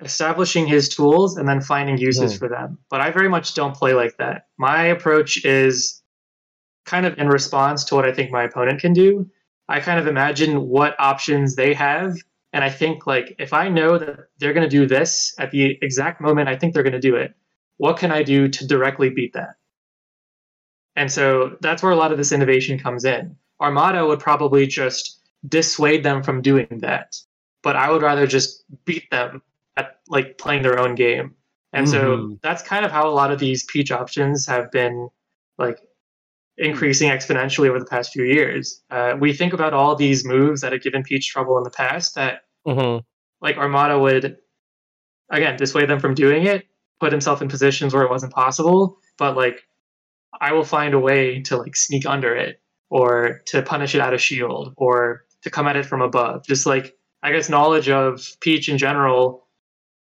establishing 0.00 0.64
his 0.66 0.88
tools 0.88 1.36
and 1.36 1.48
then 1.48 1.60
finding 1.60 1.98
uses 1.98 2.34
Mhm. 2.34 2.38
for 2.38 2.48
them. 2.48 2.78
But 2.88 3.00
I 3.00 3.10
very 3.10 3.28
much 3.28 3.54
don't 3.54 3.74
play 3.74 3.94
like 3.94 4.16
that. 4.18 4.46
My 4.58 4.84
approach 4.84 5.44
is 5.44 6.00
kind 6.86 7.04
of 7.04 7.18
in 7.18 7.28
response 7.28 7.84
to 7.86 7.96
what 7.96 8.04
I 8.04 8.12
think 8.12 8.30
my 8.30 8.44
opponent 8.44 8.80
can 8.80 8.92
do. 8.92 9.28
I 9.70 9.80
kind 9.80 9.98
of 9.98 10.06
imagine 10.06 10.68
what 10.68 10.96
options 10.98 11.56
they 11.56 11.72
have 11.74 12.16
and 12.52 12.64
I 12.64 12.70
think 12.70 13.06
like 13.06 13.36
if 13.38 13.52
I 13.52 13.68
know 13.68 13.98
that 13.98 14.18
they're 14.38 14.52
going 14.52 14.68
to 14.68 14.76
do 14.76 14.86
this 14.86 15.34
at 15.38 15.50
the 15.52 15.78
exact 15.82 16.20
moment 16.20 16.48
I 16.48 16.56
think 16.56 16.74
they're 16.74 16.82
going 16.82 16.92
to 16.92 17.00
do 17.00 17.16
it, 17.16 17.34
what 17.76 17.96
can 17.96 18.10
I 18.10 18.22
do 18.22 18.48
to 18.48 18.66
directly 18.66 19.10
beat 19.10 19.32
that? 19.34 19.54
And 20.96 21.10
so 21.10 21.56
that's 21.60 21.82
where 21.82 21.92
a 21.92 21.96
lot 21.96 22.12
of 22.12 22.18
this 22.18 22.32
innovation 22.32 22.78
comes 22.78 23.04
in. 23.04 23.36
Armada 23.60 24.04
would 24.04 24.18
probably 24.20 24.66
just 24.66 25.20
dissuade 25.48 26.02
them 26.02 26.22
from 26.22 26.42
doing 26.42 26.66
that. 26.80 27.16
But 27.62 27.76
I 27.76 27.90
would 27.90 28.02
rather 28.02 28.26
just 28.26 28.64
beat 28.84 29.08
them 29.10 29.42
at 29.76 30.00
like 30.08 30.36
playing 30.38 30.62
their 30.62 30.78
own 30.78 30.94
game. 30.94 31.34
And 31.72 31.88
so 31.88 32.16
Mhm. 32.16 32.40
that's 32.42 32.62
kind 32.62 32.84
of 32.84 32.90
how 32.90 33.08
a 33.08 33.14
lot 33.14 33.30
of 33.30 33.38
these 33.38 33.64
peach 33.64 33.92
options 33.92 34.46
have 34.46 34.72
been 34.72 35.08
like 35.58 35.78
increasing 36.60 37.08
exponentially 37.10 37.68
over 37.68 37.78
the 37.78 37.86
past 37.86 38.12
few 38.12 38.24
years. 38.24 38.82
Uh, 38.90 39.14
we 39.18 39.32
think 39.32 39.52
about 39.52 39.72
all 39.72 39.96
these 39.96 40.24
moves 40.24 40.60
that 40.60 40.72
have 40.72 40.82
given 40.82 41.02
Peach 41.02 41.28
trouble 41.28 41.58
in 41.58 41.64
the 41.64 41.70
past 41.70 42.14
that 42.14 42.42
Mm-hmm. 42.66 42.98
like 43.40 43.56
Armada 43.56 43.98
would 43.98 44.36
again 45.30 45.56
dissuade 45.56 45.88
them 45.88 45.98
from 45.98 46.14
doing 46.14 46.44
it, 46.44 46.66
put 47.00 47.10
himself 47.10 47.40
in 47.40 47.48
positions 47.48 47.94
where 47.94 48.02
it 48.02 48.10
wasn't 48.10 48.34
possible, 48.34 48.98
but 49.16 49.34
like 49.34 49.62
I 50.38 50.52
will 50.52 50.64
find 50.64 50.92
a 50.92 50.98
way 50.98 51.40
to 51.44 51.56
like 51.56 51.74
sneak 51.74 52.04
under 52.04 52.36
it 52.36 52.60
or 52.90 53.40
to 53.46 53.62
punish 53.62 53.94
it 53.94 54.02
out 54.02 54.12
of 54.12 54.20
shield 54.20 54.74
or 54.76 55.24
to 55.42 55.48
come 55.50 55.66
at 55.68 55.76
it 55.76 55.86
from 55.86 56.02
above. 56.02 56.44
Just 56.46 56.66
like 56.66 56.94
I 57.22 57.32
guess 57.32 57.48
knowledge 57.48 57.88
of 57.88 58.26
Peach 58.42 58.68
in 58.68 58.76
general, 58.76 59.46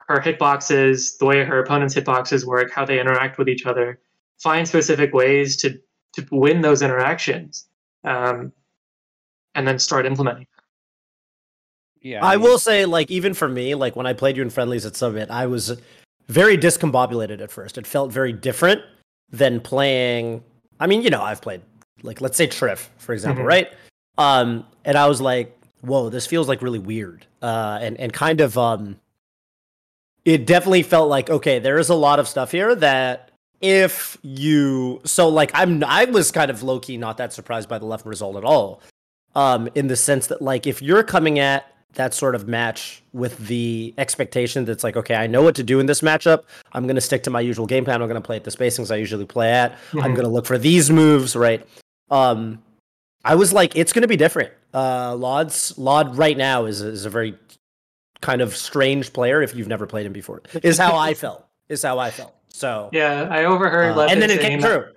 her 0.09 0.19
hitboxes, 0.19 1.17
the 1.17 1.25
way 1.25 1.45
her 1.45 1.59
opponent's 1.63 1.95
hitboxes 1.95 2.43
work, 2.45 2.71
how 2.71 2.83
they 2.83 2.99
interact 2.99 3.37
with 3.37 3.47
each 3.47 3.65
other, 3.65 4.01
find 4.37 4.67
specific 4.67 5.13
ways 5.13 5.55
to 5.57 5.79
to 6.21 6.35
win 6.35 6.61
those 6.61 6.81
interactions, 6.81 7.67
um, 8.03 8.51
and 9.55 9.67
then 9.67 9.79
start 9.79 10.05
implementing. 10.05 10.47
Yeah, 12.01 12.25
I 12.25 12.37
mean, 12.37 12.43
will 12.43 12.59
say, 12.59 12.85
like, 12.85 13.11
even 13.11 13.33
for 13.33 13.49
me, 13.49 13.75
like 13.75 13.95
when 13.95 14.05
I 14.05 14.13
played 14.13 14.37
you 14.37 14.43
in 14.43 14.49
friendlies 14.49 14.85
at 14.85 14.95
Summit, 14.95 15.29
I 15.29 15.47
was 15.47 15.79
very 16.27 16.57
discombobulated 16.57 17.41
at 17.41 17.51
first. 17.51 17.77
It 17.77 17.85
felt 17.85 18.11
very 18.11 18.31
different 18.31 18.81
than 19.31 19.59
playing. 19.59 20.43
I 20.79 20.87
mean, 20.87 21.01
you 21.01 21.09
know, 21.09 21.21
I've 21.21 21.41
played 21.41 21.61
like 22.03 22.21
let's 22.21 22.37
say 22.37 22.47
Trif, 22.47 22.87
for 22.97 23.13
example, 23.13 23.43
Mhm. 23.43 23.47
right? 23.47 23.73
Um, 24.17 24.65
and 24.85 24.97
I 24.97 25.07
was 25.07 25.19
like, 25.19 25.57
whoa, 25.81 26.09
this 26.09 26.25
feels 26.25 26.47
like 26.47 26.61
really 26.61 26.79
weird. 26.79 27.25
Uh, 27.41 27.79
and 27.81 27.99
and 27.99 28.13
kind 28.13 28.39
of 28.39 28.57
um, 28.57 28.97
it 30.23 30.45
definitely 30.45 30.83
felt 30.83 31.09
like 31.09 31.29
okay, 31.29 31.59
there 31.59 31.77
is 31.77 31.89
a 31.89 31.95
lot 31.95 32.19
of 32.19 32.27
stuff 32.27 32.51
here 32.51 32.75
that 32.75 33.28
if 33.61 34.17
you 34.21 35.01
so 35.05 35.27
like 35.29 35.51
I'm 35.53 35.83
I 35.83 36.05
was 36.05 36.31
kind 36.31 36.49
of 36.51 36.63
low 36.63 36.79
key 36.79 36.97
not 36.97 37.17
that 37.17 37.33
surprised 37.33 37.67
by 37.69 37.77
the 37.79 37.85
left 37.85 38.05
result 38.05 38.35
at 38.37 38.43
all. 38.43 38.81
Um, 39.35 39.69
in 39.75 39.87
the 39.87 39.95
sense 39.95 40.27
that 40.27 40.41
like 40.41 40.65
if 40.65 40.81
you're 40.81 41.03
coming 41.03 41.37
at 41.39 41.65
that 41.93 42.13
sort 42.13 42.35
of 42.35 42.47
match 42.47 43.01
with 43.13 43.37
the 43.47 43.93
expectation 43.97 44.63
that's 44.65 44.83
like, 44.83 44.95
okay, 44.95 45.15
I 45.15 45.25
know 45.27 45.41
what 45.41 45.55
to 45.55 45.63
do 45.63 45.79
in 45.79 45.85
this 45.87 46.01
matchup. 46.01 46.43
I'm 46.73 46.83
going 46.85 46.95
to 46.95 47.01
stick 47.01 47.23
to 47.23 47.29
my 47.31 47.41
usual 47.41 47.65
game 47.65 47.83
plan. 47.83 48.01
I'm 48.01 48.07
going 48.07 48.21
to 48.21 48.25
play 48.25 48.35
at 48.35 48.43
the 48.43 48.51
spacings 48.51 48.91
I 48.91 48.95
usually 48.97 49.25
play 49.25 49.51
at. 49.51 49.71
I'm 49.93 49.99
Mhm. 49.99 50.15
going 50.15 50.15
to 50.21 50.27
look 50.29 50.45
for 50.45 50.57
these 50.59 50.91
moves, 50.91 51.35
right? 51.35 51.65
Um, 52.11 52.61
I 53.25 53.33
was 53.35 53.51
like, 53.53 53.75
it's 53.75 53.91
going 53.91 54.03
to 54.03 54.07
be 54.07 54.17
different. 54.17 54.51
Uh, 54.73 55.15
Lloyd's 55.15 55.75
Lloyd 55.79 56.15
right 56.15 56.37
now 56.37 56.65
is 56.65 56.81
is 56.81 57.05
a 57.05 57.09
very 57.09 57.35
kind 58.21 58.41
of 58.41 58.55
strange 58.55 59.11
player 59.13 59.41
if 59.41 59.55
you've 59.55 59.67
never 59.67 59.87
played 59.87 60.05
him 60.05 60.13
before. 60.13 60.43
Is 60.61 60.77
how 60.77 60.95
I 60.95 61.13
felt. 61.23 61.43
Is 61.69 61.81
how 61.81 61.97
I 61.97 62.11
felt. 62.11 62.35
So 62.51 62.89
Yeah, 62.91 63.27
I 63.29 63.45
overheard. 63.45 63.97
uh, 63.97 64.07
and 64.07 64.21
then 64.21 64.29
it 64.31 64.41
came 64.41 64.61
true. 64.61 64.85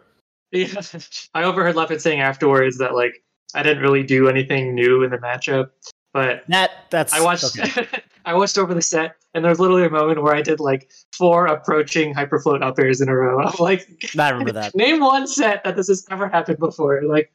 Yeah, 0.53 0.67
I 1.35 1.45
overheard 1.45 1.77
Leffen 1.77 1.99
saying 1.99 2.21
afterwards 2.21 2.77
that 2.79 2.95
like 2.95 3.25
I 3.55 3.63
didn't 3.63 3.83
really 3.83 4.03
do 4.03 4.29
anything 4.29 4.75
new 4.75 5.03
in 5.03 5.11
the 5.11 5.17
matchup, 5.17 5.71
but 6.13 6.45
That 6.49 6.71
that's 6.91 7.15
I 7.15 7.21
watched 7.23 7.45
okay. 7.45 7.87
I 8.27 8.35
watched 8.35 8.59
over 8.59 8.75
the 8.75 8.83
set, 8.83 9.17
and 9.35 9.43
there 9.43 9.51
was 9.51 9.59
literally 9.59 9.85
a 9.85 9.91
moment 9.91 10.23
where 10.23 10.35
I 10.35 10.43
did 10.43 10.61
like 10.61 10.91
four 11.17 11.47
approaching 11.47 12.15
hyperfloat 12.15 12.63
up 12.63 12.79
airs 12.79 13.01
in 13.01 13.09
a 13.09 13.17
row. 13.17 13.41
I'm 13.41 13.55
like, 13.59 13.89
I 14.17 14.29
remember 14.31 14.53
that. 14.53 14.75
name 14.77 15.01
one 15.01 15.27
set 15.27 15.65
that 15.65 15.75
this 15.75 15.89
has 15.89 16.07
ever 16.11 16.29
happened 16.29 16.59
before. 16.59 17.03
Like, 17.03 17.33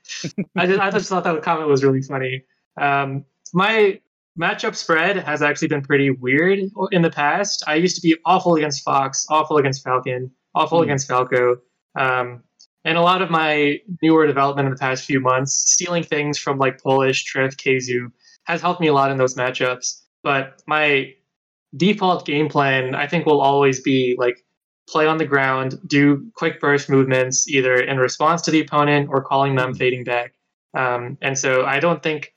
I 0.56 0.67
just 0.67 0.80
I 0.80 0.91
just 0.91 1.10
thought 1.10 1.23
that 1.23 1.34
the 1.34 1.41
comment 1.41 1.67
was 1.69 1.84
really 1.84 2.03
funny. 2.03 2.43
Um, 2.80 3.25
my 3.51 3.99
matchup 4.39 4.76
spread 4.76 5.17
has 5.17 5.41
actually 5.41 5.67
been 5.69 5.82
pretty 5.82 6.10
weird 6.12 6.60
in 6.91 7.02
the 7.02 7.10
past. 7.10 7.63
I 7.67 7.76
used 7.76 7.95
to 7.95 8.02
be 8.02 8.15
awful 8.26 8.56
against 8.56 8.84
Fox, 8.84 9.26
awful 9.30 9.58
against 9.58 9.84
Falcon, 9.84 10.32
awful 10.56 10.80
Hmm. 10.80 10.84
against 10.86 11.08
Falco. 11.08 11.58
Um, 11.97 12.43
and 12.86 12.97
a 12.97 13.02
lot 13.02 13.21
of 13.21 13.30
my 13.30 13.80
newer 14.02 14.28
development 14.28 14.67
in 14.67 14.71
the 14.73 14.80
past 14.80 15.06
few 15.06 15.19
months, 15.19 15.63
stealing 15.71 16.04
things 16.04 16.38
from 16.38 16.58
like 16.58 16.82
Polish, 16.82 17.26
Trif, 17.26 17.58
Kazu, 17.58 18.10
has 18.45 18.62
helped 18.62 18.80
me 18.80 18.88
a 18.88 18.93
lot 18.93 19.12
in 19.12 19.17
those 19.17 19.36
matchups. 19.36 20.02
But 20.23 20.62
my 20.67 21.13
default 21.76 22.26
game 22.26 22.47
plan, 22.47 22.95
I 22.95 23.08
think, 23.08 23.26
will 23.26 23.41
always 23.41 23.82
be 23.82 24.15
like 24.17 24.38
play 24.89 25.06
on 25.06 25.17
the 25.17 25.26
ground, 25.26 25.78
do 25.88 26.32
quick 26.36 26.62
burst 26.62 26.89
movements, 26.89 27.47
either 27.50 27.76
in 27.76 27.97
response 27.97 28.41
to 28.43 28.52
the 28.52 28.62
opponent 28.62 29.10
or 29.12 29.21
calling 29.21 29.56
them 29.56 29.73
fading 29.73 30.06
back. 30.06 30.34
Um, 30.73 31.17
and 31.21 31.38
so 31.38 31.65
I 31.65 31.80
don't 31.80 32.02
think 32.02 32.32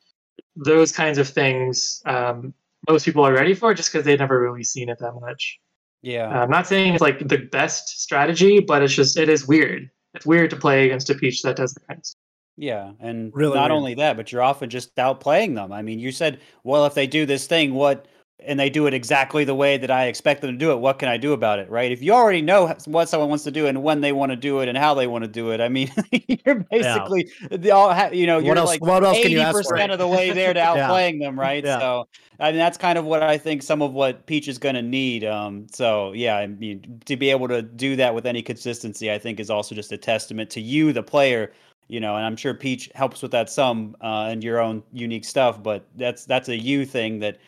those 0.56 0.92
kinds 0.92 1.18
of 1.18 1.28
things 1.28 2.02
um, 2.06 2.52
most 2.88 3.04
people 3.04 3.24
are 3.26 3.32
ready 3.32 3.54
for 3.54 3.74
just 3.74 3.92
because 3.92 4.04
they've 4.04 4.18
never 4.18 4.40
really 4.40 4.64
seen 4.64 4.88
it 4.88 4.98
that 5.00 5.12
much. 5.20 5.60
yeah. 6.02 6.28
Uh, 6.28 6.42
I'm 6.44 6.50
not 6.50 6.66
saying 6.66 6.94
it's 6.94 7.02
like 7.02 7.28
the 7.28 7.38
best 7.38 8.00
strategy, 8.02 8.60
but 8.60 8.82
it's 8.82 8.94
just 8.94 9.16
it 9.16 9.28
is 9.28 9.46
weird. 9.46 9.90
It's 10.14 10.26
weird 10.26 10.50
to 10.50 10.56
play 10.56 10.86
against 10.86 11.10
a 11.10 11.14
peach 11.14 11.42
that 11.42 11.56
does 11.56 11.74
that 11.74 11.86
kind 11.86 11.98
of 12.00 12.06
stuff. 12.06 12.18
Yeah, 12.56 12.92
and 13.00 13.30
Really 13.34 13.54
not 13.54 13.70
weird. 13.70 13.78
only 13.78 13.94
that, 13.94 14.16
but 14.16 14.32
you're 14.32 14.42
often 14.42 14.68
just 14.68 14.94
outplaying 14.96 15.54
them. 15.54 15.72
I 15.72 15.82
mean, 15.82 15.98
you 15.98 16.10
said, 16.12 16.40
"Well, 16.64 16.84
if 16.84 16.94
they 16.94 17.06
do 17.06 17.24
this 17.26 17.46
thing, 17.46 17.72
what?" 17.74 18.06
And 18.46 18.58
they 18.58 18.70
do 18.70 18.86
it 18.86 18.94
exactly 18.94 19.44
the 19.44 19.54
way 19.54 19.76
that 19.76 19.90
I 19.90 20.06
expect 20.06 20.40
them 20.40 20.52
to 20.52 20.56
do 20.56 20.72
it. 20.72 20.76
What 20.76 20.98
can 20.98 21.08
I 21.08 21.16
do 21.16 21.32
about 21.32 21.58
it, 21.58 21.68
right? 21.70 21.92
If 21.92 22.02
you 22.02 22.12
already 22.12 22.42
know 22.42 22.74
what 22.86 23.08
someone 23.08 23.28
wants 23.28 23.44
to 23.44 23.50
do 23.50 23.66
and 23.66 23.82
when 23.82 24.00
they 24.00 24.12
want 24.12 24.30
to 24.30 24.36
do 24.36 24.60
it 24.60 24.68
and 24.68 24.78
how 24.78 24.94
they 24.94 25.06
want 25.06 25.24
to 25.24 25.28
do 25.30 25.50
it, 25.50 25.60
I 25.60 25.68
mean, 25.68 25.90
you're 26.46 26.64
basically 26.70 27.30
the 27.50 27.70
all 27.72 27.92
ha- 27.92 28.10
you 28.12 28.26
know 28.26 28.36
What 28.36 28.44
you're 28.46 28.56
else- 28.58 28.68
like 28.68 28.82
what 28.82 29.04
else 29.04 29.18
can 29.20 29.30
you 29.30 29.40
ask 29.40 29.56
percent 29.56 29.92
of 29.92 29.98
the 29.98 30.08
way 30.08 30.30
there 30.30 30.54
to 30.54 30.60
Yeah. 30.60 30.88
outplaying 30.88 31.20
them, 31.20 31.38
right? 31.38 31.64
Yeah. 31.64 31.78
So 31.78 32.08
I 32.38 32.50
mean, 32.50 32.58
that's 32.58 32.78
kind 32.78 32.96
of 32.98 33.04
what 33.04 33.22
I 33.22 33.36
think 33.36 33.62
some 33.62 33.82
of 33.82 33.92
what 33.92 34.24
Peach 34.26 34.48
is 34.48 34.56
going 34.58 34.74
to 34.74 34.82
need. 34.82 35.24
Um, 35.24 35.66
so 35.70 36.12
yeah, 36.12 36.36
I 36.36 36.46
mean, 36.46 37.00
to 37.04 37.16
be 37.16 37.30
able 37.30 37.48
to 37.48 37.60
do 37.62 37.96
that 37.96 38.14
with 38.14 38.24
any 38.26 38.40
consistency, 38.42 39.12
I 39.12 39.18
think 39.18 39.40
is 39.40 39.50
also 39.50 39.74
just 39.74 39.92
a 39.92 39.98
testament 39.98 40.48
to 40.50 40.60
you, 40.60 40.92
the 40.94 41.02
player, 41.02 41.52
you 41.88 42.00
know, 42.00 42.16
and 42.16 42.24
I'm 42.24 42.36
sure 42.36 42.54
Peach 42.54 42.88
helps 42.94 43.20
with 43.20 43.32
that 43.32 43.50
some 43.50 43.96
uh, 44.00 44.28
and 44.30 44.42
your 44.42 44.60
own 44.60 44.82
unique 44.92 45.24
stuff, 45.24 45.62
but 45.62 45.84
that's 45.96 46.24
that's 46.24 46.48
a 46.48 46.56
you 46.56 46.86
thing 46.86 47.18
that 47.18 47.38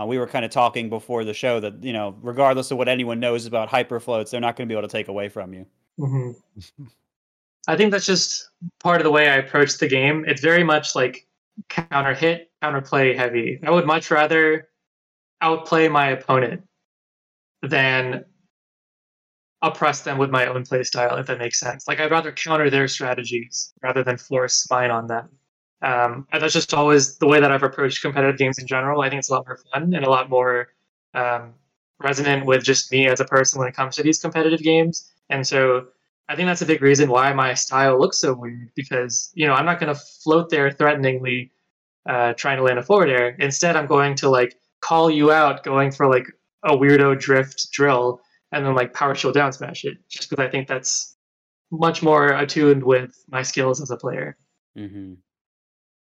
uh, 0.00 0.06
we 0.06 0.18
were 0.18 0.26
kind 0.26 0.44
of 0.44 0.50
talking 0.50 0.88
before 0.88 1.24
the 1.24 1.34
show 1.34 1.60
that 1.60 1.82
you 1.82 1.92
know, 1.92 2.16
regardless 2.22 2.70
of 2.70 2.78
what 2.78 2.88
anyone 2.88 3.20
knows 3.20 3.46
about 3.46 3.68
hyper 3.68 4.00
floats, 4.00 4.30
they're 4.30 4.40
not 4.40 4.56
going 4.56 4.68
to 4.68 4.72
be 4.72 4.78
able 4.78 4.88
to 4.88 4.92
take 4.92 5.08
away 5.08 5.28
from 5.28 5.52
you. 5.52 5.66
hmm 5.98 6.30
I 7.68 7.76
think 7.76 7.92
that's 7.92 8.06
just 8.06 8.50
part 8.80 9.00
of 9.00 9.04
the 9.04 9.10
way 9.12 9.28
I 9.28 9.36
approach 9.36 9.78
the 9.78 9.86
game. 9.86 10.24
It's 10.26 10.40
very 10.40 10.64
much 10.64 10.96
like 10.96 11.28
counter 11.68 12.12
hit, 12.12 12.50
counter 12.60 12.80
play 12.80 13.14
heavy. 13.14 13.60
I 13.62 13.70
would 13.70 13.86
much 13.86 14.10
rather 14.10 14.68
outplay 15.40 15.88
my 15.88 16.08
opponent 16.08 16.62
than 17.62 18.24
oppress 19.62 20.02
them 20.02 20.18
with 20.18 20.30
my 20.30 20.46
own 20.46 20.64
play 20.64 20.82
style, 20.82 21.16
if 21.18 21.26
that 21.28 21.38
makes 21.38 21.60
sense. 21.60 21.86
Like 21.86 22.00
I'd 22.00 22.10
rather 22.10 22.32
counter 22.32 22.68
their 22.68 22.88
strategies 22.88 23.72
rather 23.80 24.02
than 24.02 24.16
force 24.16 24.66
mine 24.68 24.90
on 24.90 25.06
them. 25.06 25.28
Um, 25.82 26.28
and 26.32 26.42
that's 26.42 26.54
just 26.54 26.72
always 26.74 27.18
the 27.18 27.26
way 27.26 27.40
that 27.40 27.50
I've 27.50 27.64
approached 27.64 28.02
competitive 28.02 28.38
games 28.38 28.58
in 28.58 28.66
general. 28.66 29.00
I 29.00 29.08
think 29.08 29.18
it's 29.18 29.30
a 29.30 29.34
lot 29.34 29.46
more 29.46 29.58
fun 29.72 29.94
and 29.94 30.04
a 30.04 30.10
lot 30.10 30.30
more 30.30 30.68
um, 31.14 31.54
resonant 32.00 32.46
with 32.46 32.62
just 32.62 32.92
me 32.92 33.08
as 33.08 33.20
a 33.20 33.24
person 33.24 33.58
when 33.58 33.68
it 33.68 33.74
comes 33.74 33.96
to 33.96 34.02
these 34.02 34.20
competitive 34.20 34.60
games. 34.60 35.10
And 35.28 35.46
so 35.46 35.88
I 36.28 36.36
think 36.36 36.46
that's 36.46 36.62
a 36.62 36.66
big 36.66 36.82
reason 36.82 37.10
why 37.10 37.32
my 37.32 37.54
style 37.54 37.98
looks 37.98 38.18
so 38.18 38.32
weird 38.32 38.70
because 38.74 39.30
you 39.34 39.46
know 39.46 39.54
I'm 39.54 39.66
not 39.66 39.80
going 39.80 39.92
to 39.92 40.00
float 40.22 40.50
there 40.50 40.70
threateningly, 40.70 41.50
uh, 42.08 42.32
trying 42.34 42.58
to 42.58 42.62
land 42.62 42.78
a 42.78 42.82
forward 42.82 43.10
air. 43.10 43.36
Instead, 43.38 43.76
I'm 43.76 43.86
going 43.86 44.14
to 44.16 44.30
like 44.30 44.56
call 44.80 45.10
you 45.10 45.32
out 45.32 45.64
going 45.64 45.90
for 45.90 46.08
like 46.08 46.26
a 46.64 46.76
weirdo 46.76 47.18
drift 47.18 47.70
drill 47.72 48.20
and 48.52 48.64
then 48.64 48.74
like 48.74 48.94
power 48.94 49.14
shield 49.14 49.34
down 49.34 49.52
smash 49.52 49.84
it 49.84 49.98
just 50.08 50.30
because 50.30 50.44
I 50.44 50.48
think 50.48 50.68
that's 50.68 51.16
much 51.70 52.02
more 52.02 52.28
attuned 52.28 52.84
with 52.84 53.16
my 53.28 53.42
skills 53.42 53.80
as 53.80 53.90
a 53.90 53.96
player. 53.96 54.36
Mm-hmm. 54.76 55.14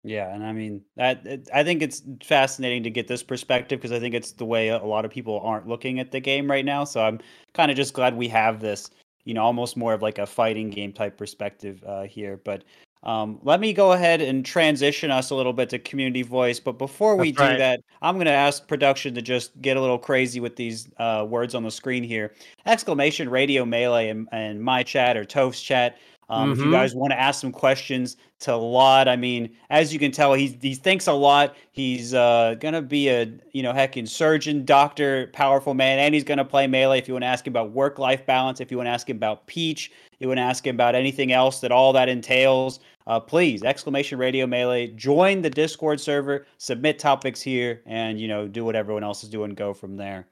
Yeah, 0.07 0.33
and 0.33 0.47
I 0.47 0.53
mean 0.53 0.83
that 0.95 1.27
it, 1.27 1.49
I 1.53 1.65
think 1.65 1.83
it's 1.83 2.05
fascinating 2.23 2.85
to 2.85 2.91
get 2.91 3.09
this 3.09 3.25
perspective 3.25 3.81
because 3.81 3.91
I 3.91 3.99
think 3.99 4.15
it's 4.15 4.31
the 4.31 4.45
way 4.45 4.69
a 4.69 4.79
lot 4.79 5.05
of 5.05 5.11
people 5.11 5.41
aren't 5.41 5.67
looking 5.67 5.99
at 5.99 6.13
the 6.13 6.21
game 6.21 6.49
right 6.49 6.65
now. 6.65 6.85
So 6.85 7.03
I'm 7.03 7.19
kind 7.55 7.73
of 7.73 7.77
just 7.77 7.93
glad 7.93 8.17
we 8.17 8.29
have 8.29 8.61
this, 8.61 8.89
you 9.25 9.35
know, 9.35 9.43
almost 9.43 9.77
more 9.77 9.93
of 9.93 10.03
like 10.03 10.19
a 10.19 10.27
fighting 10.27 10.71
game 10.71 10.93
type 10.93 11.19
perspective 11.19 11.83
uh, 11.85 12.05
here. 12.05 12.41
But 12.45 12.63
um, 13.03 13.41
let 13.43 13.59
me 13.59 13.73
go 13.73 13.93
ahead 13.93 14.21
and 14.21 14.47
transition 14.47 15.11
us 15.11 15.31
a 15.31 15.35
little 15.35 15.53
bit 15.53 15.71
to 15.71 15.79
community 15.81 16.23
voice. 16.23 16.61
But 16.61 16.79
before 16.79 17.17
we 17.17 17.33
That's 17.33 17.39
do 17.39 17.51
right. 17.51 17.59
that, 17.59 17.81
I'm 18.01 18.15
going 18.15 18.27
to 18.27 18.33
ask 18.33 18.69
production 18.69 19.13
to 19.17 19.23
just 19.23 19.61
get 19.61 19.77
a 19.77 19.81
little 19.81 19.99
crazy 19.99 20.39
with 20.39 20.55
these 20.55 20.89
uh, 20.99 21.27
words 21.29 21.57
on 21.57 21.65
the 21.65 21.71
screen 21.73 22.05
here. 22.05 22.33
Exclamation 22.65 23.29
radio 23.29 23.65
melee 23.65 24.09
and, 24.11 24.29
and 24.31 24.63
my 24.63 24.85
chat 24.85 25.17
or 25.17 25.25
Toph's 25.25 25.61
chat. 25.61 25.99
Um, 26.29 26.51
If 26.53 26.59
you 26.59 26.65
Mhm. 26.65 26.73
guys 26.73 26.95
want 26.95 27.13
to 27.13 27.21
ask 27.21 27.41
some 27.41 27.53
questions 27.53 28.17
to 28.41 28.57
Lloyd, 28.57 29.07
I 29.09 29.15
mean, 29.17 29.51
as 29.71 29.93
you 29.93 29.99
can 30.01 30.11
tell, 30.11 30.35
he 30.35 30.59
he 30.61 30.75
thinks 30.75 31.07
a 31.07 31.13
lot. 31.13 31.55
He's 31.73 32.15
uh, 32.15 32.57
gonna 32.59 32.83
be 32.83 33.09
a 33.09 33.31
you 33.53 33.63
know 33.63 33.73
heckin' 33.73 34.09
surgeon, 34.09 34.65
doctor, 34.65 35.29
powerful 35.33 35.75
man, 35.75 35.99
and 36.01 36.15
he's 36.15 36.25
gonna 36.25 36.45
play 36.45 36.67
melee. 36.67 36.99
If 36.99 37.07
you 37.09 37.15
want 37.15 37.23
to 37.23 37.29
ask 37.29 37.47
him 37.47 37.53
about 37.53 37.71
work 37.73 37.99
life 37.99 38.27
balance, 38.27 38.61
if 38.61 38.71
you 38.73 38.77
want 38.77 38.89
to 38.89 38.91
ask 38.91 39.09
him 39.09 39.17
about 39.17 39.47
Peach, 39.47 39.93
you 40.19 40.27
want 40.29 40.39
to 40.39 40.43
ask 40.43 40.67
him 40.67 40.75
about 40.77 40.95
anything 40.97 41.31
else 41.33 41.61
that 41.61 41.71
all 41.71 41.93
that 41.93 42.09
entails, 42.09 42.81
uh, 43.07 43.21
please 43.21 43.63
exclamation 43.63 44.19
radio 44.19 44.47
melee. 44.49 44.89
Join 44.89 45.43
the 45.43 45.51
Discord 45.51 46.01
server, 46.01 46.47
submit 46.59 46.99
topics 46.99 47.41
here, 47.41 47.83
and 47.87 48.21
you 48.21 48.27
know 48.27 48.49
do 48.49 48.65
what 48.65 48.75
everyone 48.75 49.05
else 49.05 49.23
is 49.23 49.31
doing. 49.31 49.55
Go 49.55 49.73
from 49.73 49.97
there. 49.97 50.27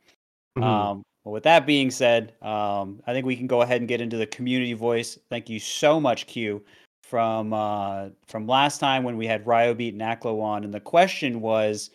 Mhm. 0.58 0.62
Um, 0.64 1.02
well, 1.24 1.32
with 1.32 1.44
that 1.44 1.66
being 1.66 1.90
said, 1.90 2.34
um, 2.42 3.02
I 3.06 3.12
think 3.12 3.24
we 3.24 3.36
can 3.36 3.46
go 3.46 3.62
ahead 3.62 3.80
and 3.80 3.88
get 3.88 4.00
into 4.00 4.16
the 4.16 4.26
community 4.26 4.74
voice. 4.74 5.18
Thank 5.30 5.48
you 5.48 5.58
so 5.58 5.98
much, 5.98 6.26
Q, 6.26 6.62
from 7.02 7.52
uh, 7.52 8.08
from 8.26 8.46
last 8.46 8.78
time 8.78 9.04
when 9.04 9.16
we 9.16 9.26
had 9.26 9.44
Ryobeat 9.44 9.92
and 9.92 10.02
Aklo 10.02 10.42
on, 10.42 10.64
and 10.64 10.72
the 10.72 10.80
question 10.80 11.40
was, 11.40 11.90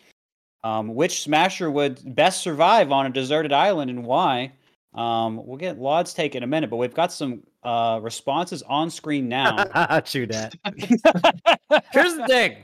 um, 0.64 0.94
which 0.94 1.22
Smasher 1.22 1.70
would 1.70 2.14
best 2.14 2.42
survive 2.42 2.90
on 2.90 3.06
a 3.06 3.10
deserted 3.10 3.52
island 3.52 3.90
and 3.90 4.04
why? 4.04 4.52
Um, 4.94 5.46
we'll 5.46 5.56
get 5.56 5.78
Lloyd's 5.78 6.12
take 6.12 6.34
in 6.34 6.42
a 6.42 6.46
minute, 6.46 6.68
but 6.68 6.76
we've 6.76 6.94
got 6.94 7.12
some 7.12 7.42
uh, 7.62 8.00
responses 8.02 8.62
on 8.62 8.90
screen 8.90 9.28
now. 9.28 9.64
True 10.04 10.26
that. 10.26 10.54
Here's 11.92 12.16
the 12.16 12.26
thing. 12.26 12.56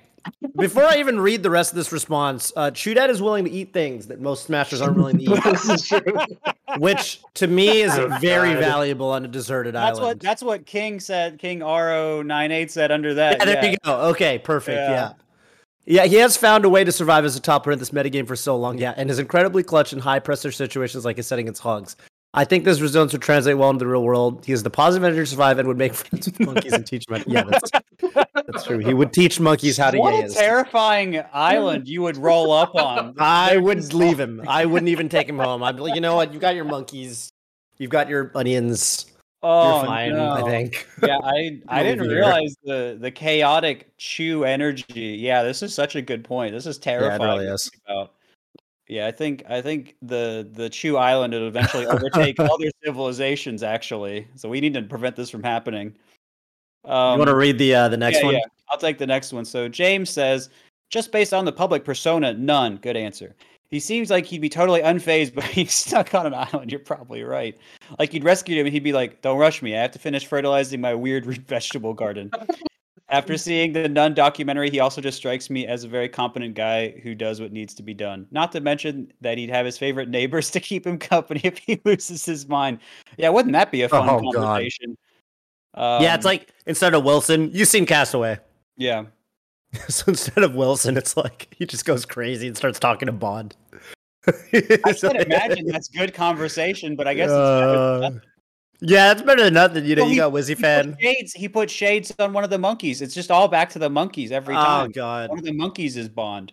Before 0.58 0.84
I 0.84 0.96
even 0.98 1.20
read 1.20 1.42
the 1.42 1.50
rest 1.50 1.72
of 1.72 1.76
this 1.76 1.92
response, 1.92 2.52
uh, 2.56 2.70
Chudat 2.70 3.08
is 3.10 3.20
willing 3.22 3.44
to 3.44 3.50
eat 3.50 3.72
things 3.72 4.06
that 4.08 4.20
most 4.20 4.44
smashers 4.44 4.80
aren't 4.80 4.96
willing 4.96 5.18
to 5.18 5.24
eat, 5.24 5.44
this 5.44 5.68
is 5.68 5.88
true. 5.88 6.00
which 6.78 7.20
to 7.34 7.46
me 7.46 7.82
is 7.82 7.92
Oh, 7.98 8.08
very 8.20 8.52
God. 8.54 8.60
valuable 8.60 9.10
on 9.10 9.24
a 9.24 9.28
deserted 9.28 9.74
that's 9.74 9.98
what 9.98 10.04
island. 10.04 10.20
that's 10.20 10.42
what 10.42 10.66
King 10.66 11.00
said. 11.00 11.38
King 11.38 11.60
Ro 11.60 12.22
98 12.22 12.70
said 12.70 12.90
under 12.92 13.14
that. 13.14 13.38
yeah, 13.38 13.44
there 13.44 13.64
yeah. 13.64 13.70
you 13.70 13.76
go. 13.84 14.00
Okay, 14.10 14.38
perfect. 14.38 14.76
Yeah. 14.76 15.12
Yeah. 15.86 16.02
yeah. 16.02 16.06
he 16.06 16.16
has 16.16 16.36
found 16.36 16.64
a 16.64 16.68
way 16.68 16.84
to 16.84 16.92
survive 16.92 17.24
as 17.24 17.36
a 17.36 17.40
top 17.40 17.64
player 17.64 17.74
in 17.74 17.78
this 17.78 17.90
metagame 17.90 18.26
for 18.26 18.36
so 18.36 18.56
long. 18.56 18.78
Yeah, 18.78 18.94
and 18.96 19.10
is 19.10 19.18
incredibly 19.18 19.62
clutch 19.62 19.92
in 19.92 19.98
high 20.00 20.18
pressure 20.18 20.50
situations 20.52 21.04
like 21.04 21.16
his 21.16 21.26
setting 21.26 21.44
against 21.46 21.62
Hogs. 21.62 21.96
I 22.34 22.44
think 22.44 22.64
this 22.64 22.80
resilience 22.80 23.12
would 23.12 23.22
translate 23.22 23.56
well 23.56 23.70
into 23.70 23.84
the 23.84 23.90
real 23.90 24.02
world. 24.02 24.44
He 24.44 24.52
is 24.52 24.62
the 24.62 24.70
positive 24.70 25.04
energy 25.04 25.22
to 25.22 25.26
survive 25.26 25.58
and 25.58 25.66
would 25.68 25.78
make 25.78 25.94
friends 25.94 26.26
with 26.26 26.40
monkeys 26.40 26.72
and 26.72 26.86
teach 26.86 27.08
monkeys. 27.08 27.32
Yeah, 27.32 27.44
that's, 27.44 27.70
that's 28.34 28.64
true. 28.64 28.78
He 28.78 28.92
would 28.92 29.12
teach 29.12 29.40
monkeys 29.40 29.78
how 29.78 29.90
to 29.90 29.98
what 29.98 30.24
a 30.24 30.28
terrifying 30.28 31.22
island 31.32 31.88
you 31.88 32.02
would 32.02 32.18
roll 32.18 32.52
up 32.52 32.74
on. 32.74 33.14
I 33.18 33.56
would 33.56 33.94
leave 33.94 34.20
him. 34.20 34.42
I 34.46 34.66
wouldn't 34.66 34.90
even 34.90 35.08
take 35.08 35.28
him 35.28 35.38
home. 35.38 35.62
I'd 35.62 35.76
be 35.76 35.82
like, 35.82 35.94
you 35.94 36.00
know 36.00 36.14
what? 36.14 36.32
You've 36.32 36.42
got 36.42 36.54
your 36.54 36.66
monkeys. 36.66 37.32
You've 37.78 37.90
got 37.90 38.08
your 38.08 38.32
onions. 38.34 39.06
Oh, 39.42 39.76
You're 39.76 39.86
fine, 39.86 40.12
no. 40.12 40.30
I 40.30 40.42
think. 40.42 40.86
yeah, 41.02 41.18
I 41.22 41.60
I 41.68 41.82
didn't 41.84 42.08
realize 42.08 42.56
the 42.64 42.96
the 43.00 43.10
chaotic 43.10 43.92
chew 43.96 44.44
energy. 44.44 45.18
Yeah, 45.20 45.42
this 45.42 45.62
is 45.62 45.72
such 45.74 45.94
a 45.94 46.02
good 46.02 46.24
point. 46.24 46.52
This 46.52 46.66
is 46.66 46.78
terrifying. 46.78 47.20
really 47.20 47.46
is. 47.46 47.70
about. 47.86 48.12
Yeah, 48.88 49.07
I 49.07 49.11
think 49.11 49.44
I 49.49 49.61
think 49.61 49.96
the 50.01 50.49
the 50.53 50.70
Chew 50.70 50.96
Island 50.96 51.35
will 51.35 51.49
eventually 51.49 51.87
overtake 51.87 52.37
other 52.38 52.70
civilizations. 52.85 53.62
Actually, 53.62 54.29
so 54.37 54.49
we 54.49 54.61
need 54.61 54.75
to 54.75 54.83
prevent 54.83 55.16
this 55.16 55.29
from 55.29 55.42
happening. 55.42 55.96
Um, 56.85 57.14
you 57.14 57.18
want 57.18 57.29
to 57.29 57.37
read 57.37 57.59
the 57.59 57.75
uh, 57.75 57.88
the 57.88 57.96
next 57.96 58.18
yeah, 58.18 58.25
one? 58.25 58.35
yeah. 58.35 58.40
I'll 58.70 58.79
take 58.79 58.99
the 58.99 59.07
next 59.07 59.33
one. 59.33 59.44
So 59.44 59.68
James 59.68 60.11
says, 60.11 60.51
just 60.88 61.11
based 61.11 61.35
on 61.35 61.44
the 61.44 61.53
public 61.53 61.85
persona, 61.85 62.35
none. 62.35 62.77
Good 62.77 62.96
answer. 62.96 63.35
He 63.68 63.81
seems 63.81 64.11
like 64.11 64.25
he'd 64.25 64.40
be 64.40 64.49
totally 64.49 64.81
unfazed, 64.81 65.35
but 65.35 65.44
he's 65.44 65.75
stuck 65.75 66.14
on 66.14 66.27
an 66.27 66.35
island. 66.35 66.70
You're 66.70 66.79
probably 66.79 67.25
right. 67.25 67.57
Like 67.99 68.14
you'd 68.14 68.25
rescue 68.25 68.61
him, 68.61 68.66
and 68.66 68.72
he'd 68.72 68.85
be 68.85 68.92
like, 68.92 69.20
"Don't 69.20 69.38
rush 69.38 69.62
me. 69.62 69.77
I 69.77 69.83
have 69.83 69.92
to 69.92 69.99
finish 69.99 70.27
fertilizing 70.27 70.81
my 70.81 70.94
weird 70.94 71.27
vegetable 71.49 71.92
garden." 71.92 72.31
After 73.08 73.36
seeing 73.38 73.72
the 73.72 73.80
n0ne 73.88 74.14
documentary, 74.16 74.68
he 74.68 74.80
also 74.80 75.00
just 75.00 75.16
strikes 75.16 75.48
me 75.48 75.64
as 75.66 75.84
a 75.84 75.88
very 75.88 76.08
competent 76.08 76.54
guy 76.56 76.90
who 77.04 77.14
does 77.14 77.40
what 77.40 77.52
needs 77.52 77.72
to 77.74 77.82
be 77.84 77.94
done. 77.94 78.26
Not 78.32 78.50
to 78.52 78.60
mention 78.60 79.12
that 79.20 79.38
he'd 79.38 79.48
have 79.50 79.64
his 79.64 79.78
favorite 79.78 80.08
neighbors 80.08 80.50
to 80.52 80.60
keep 80.60 80.86
him 80.86 80.98
company 80.98 81.40
if 81.44 81.58
he 81.58 81.80
loses 81.84 82.24
his 82.24 82.48
mind. 82.48 82.80
Yeah, 83.16 83.28
wouldn't 83.28 83.52
that 83.52 83.70
be 83.70 83.82
a 83.82 83.88
fun 83.88 84.08
Oh, 84.08 84.20
God. 84.32 84.34
conversation? 84.42 84.98
yeah, 85.76 85.96
Um, 85.98 86.02
it's 86.16 86.24
like 86.24 86.50
instead 86.66 86.94
of 86.94 87.04
Wilson, 87.04 87.50
you've 87.52 87.68
seen 87.68 87.86
Castaway. 87.86 88.38
yeah. 88.76 89.04
so 89.88 90.04
instead 90.08 90.42
of 90.42 90.54
Wilson, 90.56 90.96
it's 90.96 91.16
like 91.16 91.48
he 91.56 91.64
just 91.64 91.84
goes 91.84 92.04
crazy 92.06 92.48
and 92.48 92.56
starts 92.56 92.78
talking 92.80 93.06
to 93.06 93.12
Bond. 93.12 93.54
I 94.26 94.92
can 94.92 95.16
imagine 95.16 95.66
that's 95.68 95.86
good 95.88 96.12
conversation, 96.12 96.96
but 96.96 97.06
I 97.06 97.14
guess 97.14 97.30
it's 97.30 97.36
better 97.36 97.66
than 97.66 97.78
Uh, 97.78 97.98
nothing. 98.00 98.20
Yeah, 98.80 99.12
it's 99.12 99.22
better 99.22 99.44
than 99.44 99.54
nothing. 99.54 99.84
You 99.84 99.96
know, 99.96 100.02
Well, 100.02 100.08
you 100.08 100.14
he- 100.14 100.18
got 100.18 100.32
Wizzy 100.32 100.48
He 100.48 100.54
fan. 100.56 100.92
put 100.92 101.00
shades. 101.02 101.32
He 101.32 101.48
put 101.48 101.70
shades 101.70 102.14
on 102.18 102.32
one 102.32 102.44
of 102.44 102.50
the 102.50 102.58
monkeys. 102.58 103.02
It's 103.02 103.14
just 103.14 103.30
all 103.30 103.48
back 103.48 103.70
to 103.70 103.78
the 103.78 103.90
monkeys 103.90 104.32
every 104.32 104.54
oh, 104.54 104.58
time. 104.58 104.86
Oh. 104.86 104.92
God. 104.92 105.30
One 105.30 105.38
of 105.38 105.44
the 105.44 105.52
monkeys 105.52 105.96
is 105.96 106.08
Bond. 106.08 106.52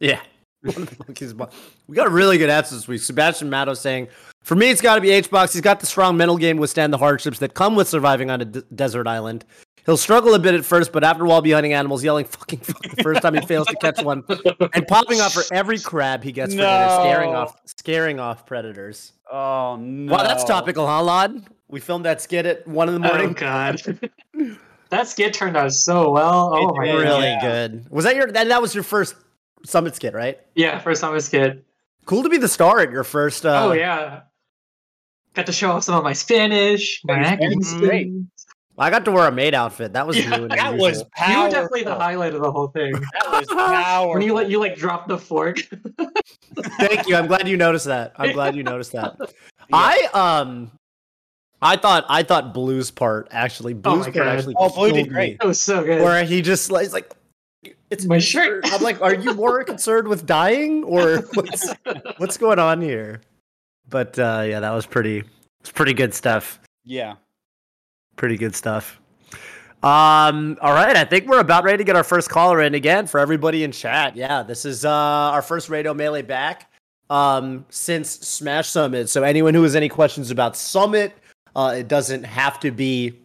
Yeah. 0.00 0.20
One 0.62 0.82
of 0.82 0.90
the 0.90 1.04
monkeys 1.06 1.32
bo- 1.32 1.50
we 1.86 1.94
got 1.94 2.06
a 2.08 2.10
really 2.10 2.38
good 2.38 2.50
answer 2.50 2.74
this 2.74 2.88
week. 2.88 3.00
Sebastian 3.00 3.48
Matto 3.48 3.74
saying, 3.74 4.08
For 4.42 4.56
me, 4.56 4.70
it's 4.70 4.80
got 4.80 4.96
to 4.96 5.00
be 5.00 5.10
H-Box. 5.10 5.52
He's 5.52 5.62
got 5.62 5.78
the 5.78 5.86
strong 5.86 6.16
mental 6.16 6.36
game 6.36 6.56
to 6.56 6.60
withstand 6.60 6.92
the 6.92 6.98
hardships 6.98 7.38
that 7.38 7.54
come 7.54 7.76
with 7.76 7.88
surviving 7.88 8.30
on 8.30 8.40
a 8.40 8.44
d- 8.46 8.62
desert 8.74 9.06
island. 9.06 9.44
He'll 9.86 9.96
struggle 9.96 10.34
a 10.34 10.38
bit 10.40 10.54
at 10.54 10.64
first, 10.64 10.90
but 10.92 11.04
after 11.04 11.24
a 11.24 11.28
while, 11.28 11.40
be 11.40 11.52
hunting 11.52 11.72
animals, 11.72 12.02
yelling 12.02 12.24
fucking 12.24 12.58
fuck 12.58 12.82
the 12.82 13.02
first 13.02 13.22
time 13.22 13.34
he 13.34 13.40
fails 13.46 13.68
to 13.68 13.76
catch 13.76 14.02
one, 14.02 14.24
and 14.74 14.86
popping 14.88 15.20
off 15.20 15.32
for 15.32 15.44
every 15.52 15.78
crab 15.78 16.24
he 16.24 16.32
gets 16.32 16.52
for 16.54 16.60
dinner, 16.60 16.88
scaring 17.00 17.34
off, 17.34 17.56
scaring 17.66 18.18
off 18.20 18.44
predators. 18.46 19.12
Oh 19.30 19.76
no! 19.76 20.12
Wow, 20.12 20.24
that's 20.24 20.42
topical, 20.44 20.86
huh, 20.86 21.02
Lloyd? 21.02 21.44
We 21.68 21.80
filmed 21.80 22.04
that 22.04 22.20
skit 22.20 22.46
at 22.46 22.66
one 22.66 22.88
in 22.88 22.94
the 22.94 23.00
morning. 23.00 23.36
Oh 23.40 23.44
morning. 23.44 23.98
god. 24.34 24.58
that 24.90 25.08
skit 25.08 25.34
turned 25.34 25.56
out 25.56 25.72
so 25.72 26.10
well. 26.10 26.50
Oh 26.52 26.68
It 26.68 26.74
my 26.76 26.86
god. 26.86 26.98
really 26.98 27.26
Yeah. 27.26 27.40
good. 27.40 27.90
Was 27.90 28.04
that 28.04 28.16
your? 28.16 28.30
That, 28.30 28.48
that 28.48 28.60
was 28.60 28.74
your 28.74 28.84
first 28.84 29.14
summit 29.64 29.94
skit, 29.94 30.14
right? 30.14 30.40
Yeah, 30.56 30.78
first 30.80 31.02
a 31.04 31.20
skit. 31.20 31.64
Cool 32.06 32.22
to 32.24 32.28
be 32.28 32.38
the 32.38 32.48
star 32.48 32.80
at 32.80 32.90
your 32.90 33.04
first. 33.04 33.46
Uh, 33.46 33.66
oh 33.66 33.72
yeah. 33.72 34.22
Got 35.34 35.46
to 35.46 35.52
show 35.52 35.70
off 35.72 35.84
some 35.84 35.96
of 35.96 36.02
my 36.02 36.12
Spanish, 36.14 37.02
my 37.04 37.16
Your 37.16 37.24
acting 37.24 37.62
Spanish 37.62 37.82
is 37.82 37.88
great. 37.88 38.12
Skills. 38.76 38.86
I 38.86 38.90
got 38.90 39.04
to 39.06 39.12
wear 39.12 39.26
a 39.26 39.32
maid 39.32 39.54
outfit. 39.54 39.92
That 39.94 40.06
was 40.06 40.16
Yeah, 40.18 40.36
new 40.36 40.42
and 40.44 40.50
That 40.52 40.72
unusual. 40.72 40.78
was 40.88 40.98
You 41.00 41.04
powerful. 41.14 41.42
were 41.44 41.50
definitely 41.50 41.82
the 41.84 41.94
highlight 41.94 42.34
of 42.34 42.42
the 42.42 42.50
whole 42.52 42.68
thing. 42.68 42.92
That 43.12 43.30
was 43.30 43.46
powerful. 43.48 44.12
when 44.14 44.22
you 44.22 44.34
like 44.34 44.48
you 44.48 44.58
like 44.60 44.76
drop 44.76 45.08
the 45.08 45.18
fork. 45.18 45.58
Thank 46.78 47.08
you. 47.08 47.16
I'm 47.16 47.26
glad 47.26 47.48
you 47.48 47.56
noticed 47.56 47.86
that. 47.86 48.12
I'm 48.16 48.32
glad 48.32 48.56
you 48.56 48.62
noticed 48.62 48.92
that. 48.92 49.16
I 49.72 50.08
um, 50.14 50.70
I 51.60 51.76
thought 51.76 52.04
I 52.08 52.22
thought 52.22 52.54
Blue's 52.54 52.90
part 52.90 53.28
actually 53.30 53.74
Blue's 53.74 53.98
my 53.98 54.04
part 54.04 54.14
God. 54.14 54.26
actually. 54.28 54.54
Oh, 54.58 54.68
Blue 54.68 54.88
did 54.88 54.94
killed 54.94 55.08
me. 55.08 55.12
great. 55.14 55.38
That 55.40 55.46
was 55.46 55.60
so 55.60 55.84
good. 55.84 56.02
Where 56.02 56.24
he 56.24 56.42
just 56.42 56.70
like, 56.70 56.84
he's 56.84 56.92
like, 56.92 57.12
it's 57.90 58.04
My 58.04 58.18
shirt. 58.18 58.64
I'm 58.66 58.82
like, 58.82 59.00
are 59.00 59.14
you 59.14 59.34
more 59.34 59.64
concerned 59.64 60.08
with 60.08 60.26
dying 60.26 60.84
or 60.84 61.18
what's 61.34 61.72
what's 62.18 62.36
going 62.36 62.58
on 62.58 62.80
here? 62.80 63.20
But 63.88 64.18
uh, 64.18 64.44
yeah, 64.46 64.60
that 64.60 64.72
was 64.72 64.86
pretty. 64.86 65.24
It's 65.60 65.72
pretty 65.72 65.94
good 65.94 66.14
stuff. 66.14 66.60
Yeah. 66.84 67.14
Pretty 68.16 68.36
good 68.36 68.54
stuff. 68.54 69.00
Um, 69.82 70.58
all 70.62 70.72
right, 70.72 70.96
I 70.96 71.04
think 71.04 71.26
we're 71.28 71.38
about 71.38 71.62
ready 71.62 71.78
to 71.78 71.84
get 71.84 71.96
our 71.96 72.02
first 72.02 72.28
caller 72.30 72.62
in 72.62 72.74
again 72.74 73.06
for 73.06 73.20
everybody 73.20 73.62
in 73.62 73.70
chat. 73.72 74.16
Yeah, 74.16 74.42
this 74.42 74.64
is 74.64 74.84
uh 74.84 74.90
our 74.90 75.42
first 75.42 75.68
radio 75.68 75.94
melee 75.94 76.22
back 76.22 76.72
um 77.10 77.64
since 77.68 78.10
Smash 78.10 78.68
Summit. 78.68 79.08
So 79.08 79.22
anyone 79.22 79.54
who 79.54 79.62
has 79.62 79.76
any 79.76 79.88
questions 79.88 80.30
about 80.30 80.56
Summit, 80.56 81.12
uh 81.54 81.74
it 81.76 81.88
doesn't 81.88 82.24
have 82.24 82.58
to 82.60 82.72
be 82.72 83.20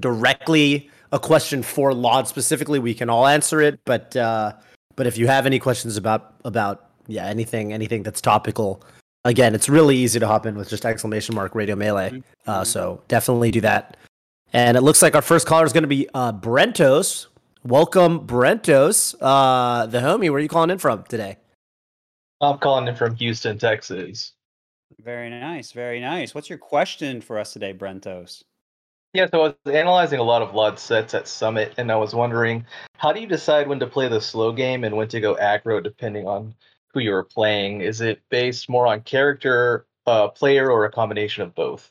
directly 0.00 0.90
a 1.12 1.18
question 1.18 1.62
for 1.62 1.94
Lloyd 1.94 2.26
specifically. 2.26 2.78
We 2.78 2.94
can 2.94 3.08
all 3.10 3.26
answer 3.26 3.60
it, 3.60 3.78
but 3.84 4.16
uh 4.16 4.54
but 4.96 5.06
if 5.06 5.18
you 5.18 5.26
have 5.26 5.44
any 5.44 5.58
questions 5.58 5.96
about 5.96 6.34
about 6.44 6.88
yeah, 7.06 7.26
anything 7.26 7.72
anything 7.72 8.02
that's 8.02 8.22
topical, 8.22 8.82
again, 9.26 9.54
it's 9.54 9.68
really 9.68 9.96
easy 9.96 10.18
to 10.18 10.26
hop 10.26 10.46
in 10.46 10.56
with 10.56 10.70
just 10.70 10.86
exclamation 10.86 11.34
mark 11.34 11.54
radio 11.54 11.76
melee. 11.76 12.22
Uh 12.46 12.64
so 12.64 13.02
definitely 13.06 13.50
do 13.50 13.60
that. 13.60 13.96
And 14.54 14.76
it 14.76 14.82
looks 14.82 15.02
like 15.02 15.16
our 15.16 15.22
first 15.22 15.48
caller 15.48 15.66
is 15.66 15.72
going 15.72 15.82
to 15.82 15.88
be 15.88 16.08
uh, 16.14 16.32
Brentos. 16.32 17.26
Welcome, 17.64 18.24
Brentos, 18.24 19.16
uh, 19.20 19.86
the 19.86 19.98
homie. 19.98 20.30
Where 20.30 20.34
are 20.34 20.38
you 20.38 20.48
calling 20.48 20.70
in 20.70 20.78
from 20.78 21.02
today? 21.08 21.38
I'm 22.40 22.58
calling 22.58 22.86
in 22.86 22.94
from 22.94 23.16
Houston, 23.16 23.58
Texas. 23.58 24.32
Very 25.02 25.28
nice, 25.28 25.72
very 25.72 25.98
nice. 25.98 26.36
What's 26.36 26.48
your 26.48 26.58
question 26.58 27.20
for 27.20 27.36
us 27.40 27.52
today, 27.52 27.74
Brentos? 27.74 28.44
Yeah, 29.12 29.26
so 29.28 29.40
I 29.40 29.42
was 29.48 29.74
analyzing 29.74 30.20
a 30.20 30.24
lot 30.24 30.42
of 30.42 30.54
Lloyd 30.54 30.78
sets 30.78 31.14
at 31.14 31.26
Summit, 31.26 31.74
and 31.76 31.90
I 31.90 31.96
was 31.96 32.14
wondering, 32.14 32.64
how 32.96 33.12
do 33.12 33.20
you 33.20 33.26
decide 33.26 33.66
when 33.66 33.80
to 33.80 33.88
play 33.88 34.08
the 34.08 34.20
slow 34.20 34.52
game 34.52 34.84
and 34.84 34.96
when 34.96 35.08
to 35.08 35.20
go 35.20 35.34
aggro, 35.34 35.82
depending 35.82 36.28
on 36.28 36.54
who 36.92 37.00
you 37.00 37.12
are 37.12 37.24
playing? 37.24 37.80
Is 37.80 38.00
it 38.00 38.22
based 38.28 38.68
more 38.68 38.86
on 38.86 39.00
character, 39.00 39.86
uh, 40.06 40.28
player, 40.28 40.70
or 40.70 40.84
a 40.84 40.92
combination 40.92 41.42
of 41.42 41.56
both? 41.56 41.90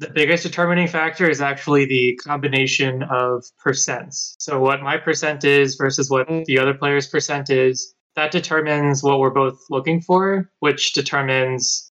The 0.00 0.08
biggest 0.08 0.44
determining 0.44 0.88
factor 0.88 1.28
is 1.28 1.42
actually 1.42 1.84
the 1.84 2.18
combination 2.24 3.02
of 3.02 3.44
percents. 3.62 4.34
So, 4.38 4.58
what 4.58 4.80
my 4.80 4.96
percent 4.96 5.44
is 5.44 5.74
versus 5.74 6.08
what 6.08 6.26
mm. 6.26 6.42
the 6.46 6.58
other 6.58 6.72
player's 6.72 7.06
percent 7.06 7.50
is, 7.50 7.94
that 8.16 8.30
determines 8.30 9.02
what 9.02 9.20
we're 9.20 9.28
both 9.28 9.60
looking 9.68 10.00
for, 10.00 10.50
which 10.60 10.94
determines 10.94 11.92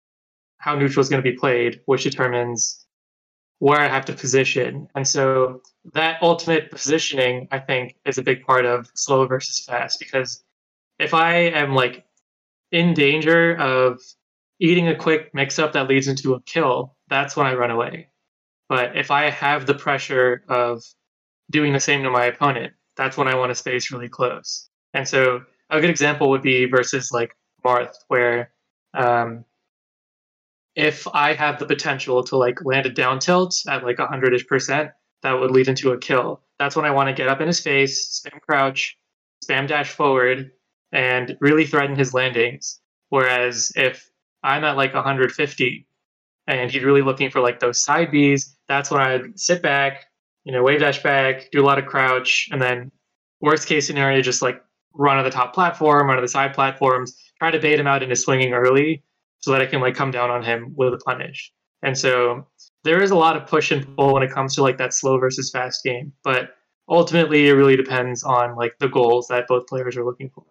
how 0.58 0.74
neutral 0.74 1.00
is 1.00 1.08
going 1.08 1.22
to 1.22 1.30
be 1.30 1.36
played, 1.36 1.80
which 1.86 2.02
determines 2.02 2.84
where 3.60 3.78
I 3.78 3.86
have 3.86 4.04
to 4.06 4.12
position. 4.12 4.88
And 4.96 5.06
so, 5.06 5.62
that 5.94 6.20
ultimate 6.22 6.72
positioning, 6.72 7.46
I 7.52 7.60
think, 7.60 7.94
is 8.04 8.18
a 8.18 8.22
big 8.22 8.44
part 8.44 8.66
of 8.66 8.90
slow 8.94 9.28
versus 9.28 9.64
fast 9.64 10.00
because 10.00 10.42
if 10.98 11.14
I 11.14 11.34
am 11.34 11.76
like 11.76 12.04
in 12.72 12.94
danger 12.94 13.56
of 13.58 14.00
eating 14.62 14.86
a 14.86 14.94
quick 14.94 15.34
mix 15.34 15.58
up 15.58 15.72
that 15.72 15.88
leads 15.88 16.06
into 16.06 16.34
a 16.34 16.42
kill, 16.42 16.94
that's 17.08 17.36
when 17.36 17.48
I 17.48 17.54
run 17.54 17.72
away. 17.72 18.06
But 18.68 18.96
if 18.96 19.10
I 19.10 19.28
have 19.28 19.66
the 19.66 19.74
pressure 19.74 20.44
of 20.48 20.84
doing 21.50 21.72
the 21.72 21.80
same 21.80 22.04
to 22.04 22.10
my 22.10 22.26
opponent, 22.26 22.72
that's 22.96 23.16
when 23.16 23.26
I 23.26 23.34
want 23.34 23.50
to 23.50 23.56
space 23.56 23.90
really 23.90 24.08
close. 24.08 24.68
And 24.94 25.06
so 25.06 25.42
a 25.68 25.80
good 25.80 25.90
example 25.90 26.30
would 26.30 26.42
be 26.42 26.66
versus 26.66 27.10
like 27.10 27.36
Marth, 27.64 27.96
where 28.06 28.52
um, 28.94 29.44
if 30.76 31.08
I 31.12 31.34
have 31.34 31.58
the 31.58 31.66
potential 31.66 32.22
to 32.22 32.36
like 32.36 32.64
land 32.64 32.86
a 32.86 32.90
down 32.90 33.18
tilt 33.18 33.56
at 33.68 33.82
like 33.82 33.98
100 33.98 34.32
ish 34.32 34.46
percent, 34.46 34.90
that 35.24 35.32
would 35.32 35.50
lead 35.50 35.66
into 35.66 35.90
a 35.90 35.98
kill. 35.98 36.40
That's 36.60 36.76
when 36.76 36.84
I 36.84 36.92
want 36.92 37.08
to 37.08 37.14
get 37.14 37.26
up 37.26 37.40
in 37.40 37.48
his 37.48 37.58
face, 37.58 38.22
spam 38.24 38.40
crouch, 38.42 38.96
spam 39.44 39.66
dash 39.66 39.90
forward, 39.90 40.52
and 40.92 41.36
really 41.40 41.66
threaten 41.66 41.96
his 41.96 42.14
landings. 42.14 42.78
Whereas 43.08 43.72
if 43.74 44.11
I'm 44.42 44.64
at 44.64 44.76
like 44.76 44.94
150 44.94 45.86
and 46.46 46.70
he's 46.70 46.82
really 46.82 47.02
looking 47.02 47.30
for 47.30 47.40
like 47.40 47.60
those 47.60 47.82
side 47.82 48.10
Bs, 48.10 48.54
that's 48.68 48.90
when 48.90 49.00
I'd 49.00 49.38
sit 49.38 49.62
back, 49.62 50.06
you 50.44 50.52
know, 50.52 50.62
wave 50.62 50.80
dash 50.80 51.02
back, 51.02 51.50
do 51.52 51.62
a 51.62 51.66
lot 51.66 51.78
of 51.78 51.86
crouch, 51.86 52.48
and 52.50 52.60
then 52.60 52.90
worst 53.40 53.68
case 53.68 53.86
scenario, 53.86 54.20
just 54.22 54.42
like 54.42 54.62
run 54.94 55.18
on 55.18 55.24
the 55.24 55.30
top 55.30 55.54
platform, 55.54 56.08
run 56.08 56.16
on 56.16 56.22
the 56.22 56.28
side 56.28 56.54
platforms, 56.54 57.16
try 57.38 57.50
to 57.50 57.60
bait 57.60 57.78
him 57.78 57.86
out 57.86 58.02
into 58.02 58.16
swinging 58.16 58.52
early 58.52 59.02
so 59.38 59.52
that 59.52 59.60
I 59.60 59.66
can 59.66 59.80
like 59.80 59.94
come 59.94 60.10
down 60.10 60.30
on 60.30 60.42
him 60.42 60.72
with 60.76 60.94
a 60.94 60.98
punish. 60.98 61.52
And 61.82 61.96
so 61.96 62.46
there 62.84 63.02
is 63.02 63.10
a 63.10 63.16
lot 63.16 63.36
of 63.36 63.46
push 63.46 63.70
and 63.70 63.96
pull 63.96 64.14
when 64.14 64.22
it 64.22 64.30
comes 64.30 64.54
to 64.54 64.62
like 64.62 64.78
that 64.78 64.94
slow 64.94 65.18
versus 65.18 65.50
fast 65.50 65.82
game, 65.84 66.12
but 66.22 66.50
ultimately 66.88 67.48
it 67.48 67.52
really 67.52 67.76
depends 67.76 68.22
on 68.22 68.56
like 68.56 68.78
the 68.78 68.88
goals 68.88 69.28
that 69.28 69.46
both 69.48 69.66
players 69.66 69.96
are 69.96 70.04
looking 70.04 70.30
for. 70.30 70.44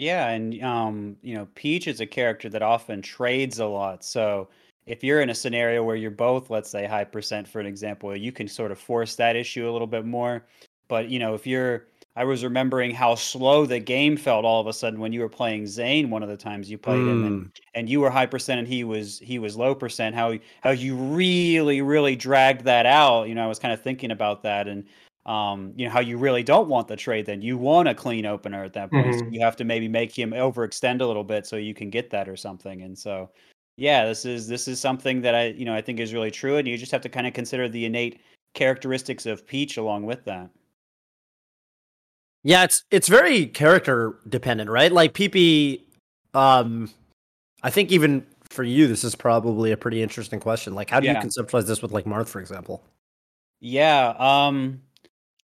Yeah, 0.00 0.30
and 0.30 0.62
um, 0.62 1.16
you 1.20 1.34
know, 1.34 1.46
Peach 1.54 1.86
is 1.86 2.00
a 2.00 2.06
character 2.06 2.48
that 2.48 2.62
often 2.62 3.02
trades 3.02 3.58
a 3.58 3.66
lot. 3.66 4.02
So 4.02 4.48
if 4.86 5.04
you're 5.04 5.20
in 5.20 5.28
a 5.28 5.34
scenario 5.34 5.84
where 5.84 5.94
you're 5.94 6.10
both, 6.10 6.48
let's 6.48 6.70
say, 6.70 6.86
high 6.86 7.04
percent, 7.04 7.46
for 7.46 7.60
an 7.60 7.66
example, 7.66 8.16
you 8.16 8.32
can 8.32 8.48
sort 8.48 8.72
of 8.72 8.78
force 8.78 9.14
that 9.16 9.36
issue 9.36 9.68
a 9.68 9.70
little 9.70 9.86
bit 9.86 10.06
more. 10.06 10.46
But 10.88 11.10
you 11.10 11.18
know, 11.18 11.34
if 11.34 11.46
you're, 11.46 11.84
I 12.16 12.24
was 12.24 12.42
remembering 12.42 12.92
how 12.92 13.14
slow 13.14 13.66
the 13.66 13.78
game 13.78 14.16
felt 14.16 14.46
all 14.46 14.58
of 14.58 14.66
a 14.66 14.72
sudden 14.72 15.00
when 15.00 15.12
you 15.12 15.20
were 15.20 15.28
playing 15.28 15.66
Zain. 15.66 16.08
one 16.08 16.22
of 16.22 16.30
the 16.30 16.36
times 16.36 16.70
you 16.70 16.78
played 16.78 17.06
him, 17.06 17.26
and, 17.26 17.52
and 17.74 17.86
you 17.86 18.00
were 18.00 18.08
high 18.08 18.26
percent 18.26 18.58
and 18.58 18.66
he 18.66 18.84
was 18.84 19.18
he 19.18 19.38
was 19.38 19.54
low 19.54 19.74
percent. 19.74 20.14
How 20.14 20.38
how 20.62 20.70
you 20.70 20.96
really 20.96 21.82
really 21.82 22.16
dragged 22.16 22.64
that 22.64 22.86
out. 22.86 23.28
You 23.28 23.34
know, 23.34 23.44
I 23.44 23.48
was 23.48 23.58
kind 23.58 23.74
of 23.74 23.82
thinking 23.82 24.12
about 24.12 24.44
that, 24.44 24.66
and 24.66 24.86
um, 25.26 25.72
you 25.76 25.86
know 25.86 25.92
how 25.92 26.00
you 26.00 26.16
really 26.18 26.42
don't 26.42 26.68
want 26.68 26.88
the 26.88 26.96
trade. 26.96 27.26
Then 27.26 27.42
you 27.42 27.58
want 27.58 27.88
a 27.88 27.94
clean 27.94 28.26
opener 28.26 28.64
at 28.64 28.72
that 28.74 28.92
point. 28.92 29.14
So 29.14 29.22
Mhm. 29.24 29.32
you 29.32 29.40
have 29.44 29.56
to 29.56 29.64
maybe 29.64 29.88
make 29.88 30.16
him 30.18 30.30
overextend 30.32 31.00
a 31.02 31.06
little 31.06 31.24
bit 31.24 31.46
so 31.46 31.56
you 31.56 31.74
can 31.74 31.90
get 31.90 32.10
that 32.10 32.28
or 32.28 32.36
something. 32.36 32.82
And 32.82 32.98
so, 32.98 33.30
yeah, 33.76 34.06
this 34.06 34.24
is 34.24 34.48
this 34.48 34.66
is 34.68 34.80
something 34.80 35.20
that 35.22 35.34
I 35.34 35.46
you 35.48 35.64
know 35.64 35.74
I 35.74 35.82
think 35.82 36.00
is 36.00 36.14
really 36.14 36.30
true, 36.30 36.56
and 36.56 36.66
you 36.68 36.76
just 36.78 36.92
have 36.92 37.02
to 37.02 37.08
kind 37.08 37.26
of 37.26 37.34
consider 37.34 37.68
the 37.68 37.84
innate 37.84 38.20
characteristics 38.54 39.26
of 39.26 39.46
Peach 39.46 39.76
along 39.76 40.04
with 40.06 40.24
that. 40.24 40.50
Yeah, 42.42 42.64
it's 42.64 42.84
it's 42.90 43.08
very 43.08 43.46
character 43.46 44.18
dependent, 44.28 44.70
right? 44.70 44.90
Like 44.90 45.12
PP, 45.12 45.82
um, 46.34 46.90
I 47.62 47.70
think 47.70 47.92
even 47.92 48.26
for 48.50 48.64
you, 48.64 48.86
this 48.86 49.04
is 49.04 49.14
probably 49.14 49.72
a 49.72 49.76
pretty 49.76 50.02
interesting 50.02 50.40
question. 50.40 50.74
Like, 50.74 50.90
how 50.90 51.00
do 51.00 51.06
Yeah. 51.06 51.12
you 51.22 51.28
conceptualize 51.28 51.66
this 51.66 51.82
with 51.82 51.92
like 51.92 52.06
Marth, 52.06 52.28
for 52.28 52.40
example? 52.40 52.82
Yeah, 53.60 54.14
um 54.18 54.82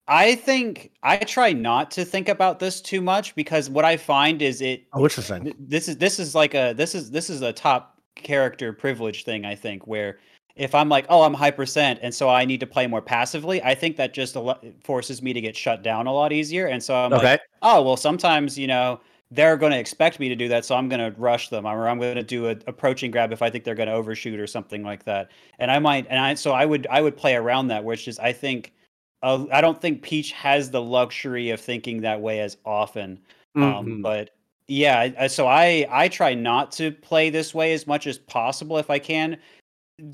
I 0.09 0.35
think 0.35 0.93
I 1.03 1.17
try 1.19 1.53
not 1.53 1.91
to 1.93 2.05
think 2.05 2.29
about 2.29 2.59
this 2.59 2.81
too 2.81 3.01
much 3.01 3.35
because 3.35 3.71
what 3.71 3.85
I 3.85 3.97
find 3.97 4.43
is 4.43 4.61
it 4.61 4.85
Oh, 4.93 5.05
interesting. 5.05 5.45
th- 5.45 5.57
this 5.59 5.89
is 5.89 5.97
this 5.99 6.19
is 6.19 6.35
like 6.35 6.55
a 6.55 6.73
this 6.73 6.95
is 6.95 7.11
this 7.11 7.31
is 7.31 7.43
a 7.43 7.53
top 7.53 8.01
character 8.17 8.73
privilege 8.73 9.25
thing 9.25 9.45
I 9.45 9.55
think 9.55 9.87
where 9.87 10.19
if 10.57 10.75
I'm 10.75 10.89
like 10.89 11.07
oh 11.09 11.23
I'm 11.23 11.35
high 11.35 11.51
percent 11.51 12.01
and 12.03 12.15
so 12.15 12.29
I 12.29 12.45
need 12.45 12.61
to 12.61 12.67
play 12.67 12.87
more 12.87 13.01
passively 13.03 13.63
I 13.63 13.75
think 13.75 13.97
that 13.97 14.13
just 14.13 14.37
forces 14.85 15.23
me 15.23 15.33
to 15.33 15.41
get 15.41 15.57
shut 15.57 15.83
down 15.83 16.07
a 16.07 16.13
lot 16.13 16.33
easier 16.33 16.67
and 16.67 16.83
so 16.83 16.95
I'm 16.95 17.13
Okay. 17.13 17.25
like 17.33 17.41
oh 17.63 17.83
well 17.83 17.97
sometimes 17.97 18.59
you 18.59 18.67
know 18.67 19.01
they're 19.31 19.57
going 19.57 19.73
to 19.73 19.79
expect 19.79 20.21
me 20.21 20.29
to 20.29 20.37
do 20.37 20.49
that 20.49 20.65
so 20.65 20.75
I'm 20.77 20.89
going 20.91 21.01
to 21.13 21.19
rush 21.19 21.49
them 21.49 21.65
or 21.65 21.89
I'm 21.89 21.99
going 21.99 22.17
to 22.17 22.23
do 22.23 22.49
a 22.49 22.57
approaching 22.67 23.11
grab 23.11 23.33
if 23.33 23.41
I 23.41 23.49
think 23.51 23.65
they're 23.65 23.75
going 23.75 23.89
to 23.89 23.95
overshoot 23.95 24.39
or 24.39 24.47
something 24.47 24.83
like 24.83 25.05
that 25.05 25.31
and 25.59 25.71
I 25.71 25.79
might 25.79 26.07
and 26.11 26.19
I 26.19 26.35
so 26.35 26.53
I 26.53 26.67
would 26.67 26.87
I 26.91 27.01
would 27.01 27.17
play 27.17 27.35
around 27.35 27.69
that 27.69 27.85
which 27.85 28.09
is 28.09 28.19
I 28.19 28.33
think 28.33 28.75
uh, 29.23 29.45
I 29.53 29.61
don't 29.61 29.81
think 29.81 30.03
Peach 30.03 30.33
has 30.33 30.71
the 30.71 30.83
luxury 30.83 31.51
of 31.51 31.61
thinking 31.61 32.01
that 32.03 32.21
way 32.21 32.41
as 32.41 32.57
often 32.65 33.19
um, 33.55 33.63
Mhm. 33.63 34.03
but 34.03 34.31
yeah 34.69 35.11
I- 35.19 35.27
so 35.27 35.47
i 35.47 35.87
i 35.91 36.09
try 36.09 36.33
not 36.35 36.73
to 36.73 36.91
play 36.93 37.29
this 37.31 37.53
way 37.55 37.73
as 37.75 37.87
much 37.87 38.07
as 38.07 38.17
possible 38.19 38.79
if 38.79 38.89
i 38.91 38.99
can. 38.99 39.37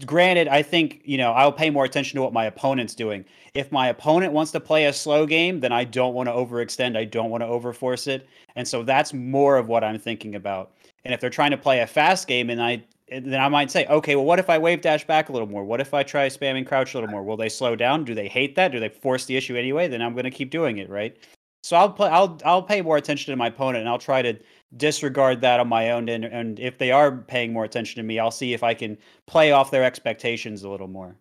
Granted 0.04 0.48
i 0.48 0.60
think 0.62 1.00
you 1.04 1.16
know 1.16 1.32
i'll 1.32 1.52
pay 1.52 1.70
more 1.70 1.84
attention 1.84 2.16
to 2.16 2.22
what 2.22 2.32
my 2.32 2.44
opponent's 2.46 2.94
doing. 2.94 3.24
If 3.54 3.70
my 3.72 3.88
opponent 3.88 4.32
wants 4.32 4.50
to 4.52 4.60
play 4.60 4.86
a 4.86 4.92
slow 4.92 5.24
game 5.24 5.60
then 5.60 5.72
i 5.72 5.84
don't 5.84 6.14
want 6.14 6.28
to 6.28 6.32
overextend 6.32 6.96
i 6.96 7.04
don't 7.04 7.30
want 7.30 7.42
to 7.42 7.46
overforce 7.46 8.06
it 8.08 8.26
and 8.56 8.66
so 8.66 8.82
that's 8.82 9.12
more 9.14 9.56
of 9.56 9.68
what 9.68 9.84
i'm 9.84 9.98
thinking 9.98 10.34
about. 10.34 10.72
And 11.04 11.14
if 11.14 11.20
they're 11.20 11.30
trying 11.30 11.52
to 11.52 11.56
play 11.56 11.80
a 11.80 11.86
fast 11.86 12.26
game 12.26 12.50
and 12.50 12.60
i 12.62 12.82
then 13.10 13.40
i 13.40 13.48
might 13.48 13.70
say 13.70 13.86
okay 13.86 14.16
well 14.16 14.24
what 14.24 14.38
if 14.38 14.50
i 14.50 14.58
wave 14.58 14.80
dash 14.80 15.06
back 15.06 15.28
a 15.28 15.32
little 15.32 15.48
more 15.48 15.64
what 15.64 15.80
if 15.80 15.94
i 15.94 16.02
try 16.02 16.26
spamming 16.28 16.66
crouch 16.66 16.94
a 16.94 16.96
little 16.98 17.10
more 17.10 17.22
will 17.22 17.36
they 17.36 17.48
slow 17.48 17.74
down 17.74 18.04
do 18.04 18.14
they 18.14 18.28
hate 18.28 18.54
that 18.54 18.72
do 18.72 18.80
they 18.80 18.88
force 18.88 19.24
the 19.26 19.36
issue 19.36 19.56
anyway 19.56 19.88
then 19.88 20.02
i'm 20.02 20.12
going 20.12 20.24
to 20.24 20.30
keep 20.30 20.50
doing 20.50 20.78
it 20.78 20.88
right 20.90 21.16
so 21.62 21.76
I'll 21.76 21.90
play. 21.90 22.08
I'll 22.08 22.38
I'll 22.44 22.62
pay 22.62 22.82
more 22.82 22.96
attention 22.96 23.32
to 23.32 23.36
my 23.36 23.48
opponent, 23.48 23.80
and 23.80 23.88
I'll 23.88 23.98
try 23.98 24.22
to 24.22 24.38
disregard 24.76 25.40
that 25.40 25.58
on 25.60 25.68
my 25.68 25.90
own. 25.90 26.08
And 26.08 26.24
and 26.24 26.60
if 26.60 26.78
they 26.78 26.92
are 26.92 27.16
paying 27.16 27.52
more 27.52 27.64
attention 27.64 27.96
to 28.00 28.06
me, 28.06 28.18
I'll 28.18 28.30
see 28.30 28.54
if 28.54 28.62
I 28.62 28.74
can 28.74 28.96
play 29.26 29.52
off 29.52 29.70
their 29.70 29.84
expectations 29.84 30.62
a 30.62 30.68
little 30.70 30.86
more. 30.86 31.16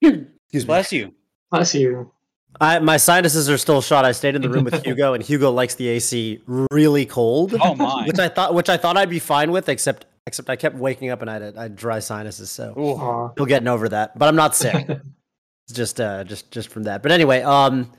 Excuse 0.00 0.28
me. 0.52 0.64
Bless 0.64 0.92
you. 0.92 1.12
Bless 1.50 1.74
you. 1.74 2.12
I, 2.60 2.78
my 2.78 2.96
sinuses 2.96 3.50
are 3.50 3.58
still 3.58 3.82
shot. 3.82 4.04
I 4.04 4.12
stayed 4.12 4.36
in 4.36 4.42
the 4.42 4.48
room 4.48 4.62
with 4.62 4.82
Hugo, 4.86 5.12
and 5.12 5.24
Hugo 5.24 5.50
likes 5.50 5.74
the 5.74 5.88
AC 5.88 6.40
really 6.46 7.04
cold, 7.04 7.54
Oh 7.60 7.74
my. 7.74 8.06
which 8.06 8.20
I 8.20 8.28
thought 8.28 8.54
which 8.54 8.68
I 8.68 8.76
thought 8.76 8.96
I'd 8.96 9.10
be 9.10 9.18
fine 9.18 9.50
with, 9.50 9.68
except 9.68 10.06
except 10.26 10.48
I 10.50 10.56
kept 10.56 10.76
waking 10.76 11.10
up 11.10 11.20
and 11.22 11.30
I 11.30 11.34
had, 11.40 11.56
I 11.56 11.62
had 11.64 11.76
dry 11.76 11.98
sinuses, 11.98 12.50
so 12.50 12.74
Ooh. 12.78 12.92
Aw. 12.94 13.32
still 13.32 13.46
getting 13.46 13.68
over 13.68 13.88
that. 13.90 14.18
But 14.18 14.28
I'm 14.28 14.36
not 14.36 14.54
sick. 14.56 14.86
It's 14.88 15.72
just 15.74 16.00
uh 16.00 16.24
just 16.24 16.50
just 16.50 16.68
from 16.70 16.84
that. 16.84 17.02
But 17.02 17.12
anyway, 17.12 17.42
um 17.42 17.90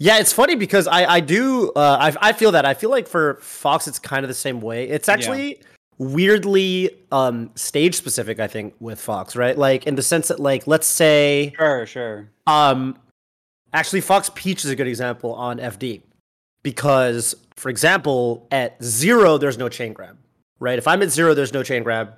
yeah, 0.00 0.18
it's 0.18 0.32
funny 0.32 0.54
because 0.54 0.86
I 0.86 1.04
I 1.14 1.20
do 1.20 1.72
uh 1.74 1.98
I 2.00 2.28
I 2.28 2.32
feel 2.32 2.52
that. 2.52 2.64
I 2.64 2.74
feel 2.74 2.90
like 2.90 3.08
for 3.08 3.34
Fox 3.42 3.88
it's 3.88 3.98
kind 3.98 4.24
of 4.24 4.28
the 4.28 4.34
same 4.34 4.60
way. 4.60 4.88
It's 4.88 5.08
actually 5.08 5.60
weirdly 5.98 6.90
um 7.10 7.50
stage 7.56 7.94
specific 7.96 8.38
I 8.40 8.46
think 8.46 8.74
with 8.80 9.00
Fox, 9.00 9.34
right? 9.36 9.56
Like 9.58 9.86
in 9.86 9.94
the 9.96 10.02
sense 10.02 10.28
that 10.28 10.38
like 10.40 10.66
let's 10.66 10.86
say 10.86 11.52
Sure, 11.56 11.86
sure. 11.86 12.30
um 12.46 12.96
actually 13.72 14.00
Fox 14.00 14.30
Peach 14.34 14.64
is 14.64 14.70
a 14.70 14.76
good 14.76 14.86
example 14.86 15.34
on 15.34 15.58
FD 15.58 16.02
because 16.62 17.34
for 17.56 17.68
example 17.68 18.46
at 18.52 18.80
0 18.82 19.38
there's 19.38 19.58
no 19.58 19.68
chain 19.68 19.92
grab, 19.92 20.16
right? 20.58 20.78
If 20.78 20.86
I'm 20.86 21.02
at 21.02 21.10
0 21.10 21.34
there's 21.34 21.52
no 21.52 21.62
chain 21.62 21.82
grab. 21.82 22.14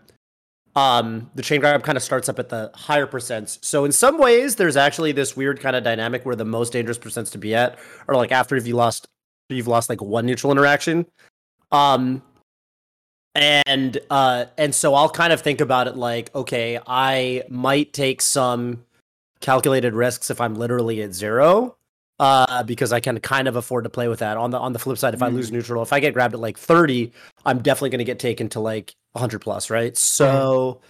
Um 0.77 1.31
the 1.35 1.43
chain 1.43 1.61
grab 1.61 1.83
kind 1.83 1.97
of 1.97 2.03
starts 2.03 2.29
up 2.29 2.39
at 2.39 2.49
the 2.49 2.71
higher 2.75 3.07
percents. 3.07 3.59
So 3.63 3.85
in 3.85 3.93
some 3.93 4.19
ways 4.19 4.57
there's 4.57 4.77
actually 4.77 5.13
this 5.13 5.37
weird 5.37 5.61
kind 5.61 5.77
of 5.77 5.85
dynamic 5.85 6.25
where 6.25 6.37
the 6.37 6.45
most 6.45 6.73
dangerous 6.73 6.99
percents 6.99 7.31
to 7.33 7.39
be 7.39 7.55
at 7.55 7.79
are 8.09 8.15
like 8.15 8.33
after 8.33 8.57
if 8.57 8.67
you 8.67 8.77
lost 8.77 9.09
you've 9.49 9.69
lost 9.69 9.89
like 9.89 10.01
one 10.01 10.27
neutral 10.27 10.53
interaction. 10.53 11.07
Um 11.73 12.23
and 13.35 13.99
uh 14.11 14.47
and 14.59 14.75
so 14.75 14.95
i'll 14.95 15.09
kind 15.09 15.33
of 15.33 15.41
think 15.41 15.61
about 15.61 15.87
it 15.87 15.97
like 15.97 16.35
okay 16.35 16.81
i 16.87 17.43
might 17.49 17.93
take 17.93 18.21
some 18.21 18.85
calculated 19.41 19.95
risks 19.95 20.31
if 20.31 20.41
i'm 20.41 20.55
literally 20.57 21.01
at 21.03 21.13
zero 21.15 21.77
uh, 22.21 22.63
because 22.63 22.93
I 22.93 23.01
can 23.01 23.19
kind 23.19 23.49
of 23.49 23.57
afford 23.57 23.85
to 23.85 23.91
play 23.91 24.07
with 24.07 24.19
that. 24.19 24.37
On 24.37 24.51
the 24.51 24.59
on 24.59 24.75
the 24.75 24.79
flip 24.79 24.99
side, 24.99 25.15
if 25.15 25.23
I 25.23 25.31
Mm. 25.31 25.35
lose 25.35 25.51
neutral, 25.51 25.83
if 25.83 25.93
I 25.93 26.01
get 26.01 26.13
grabbed 26.13 26.35
at 26.35 26.41
like 26.41 26.59
30, 26.59 27.11
I'm 27.47 27.61
definitely 27.63 27.91
going 27.91 27.99
to 28.01 28.05
get 28.05 28.19
taken 28.19 28.49
to 28.51 28.61
like 28.61 28.95
100 29.13 29.39
plus, 29.41 29.71
right? 29.71 29.97
So, 29.97 30.83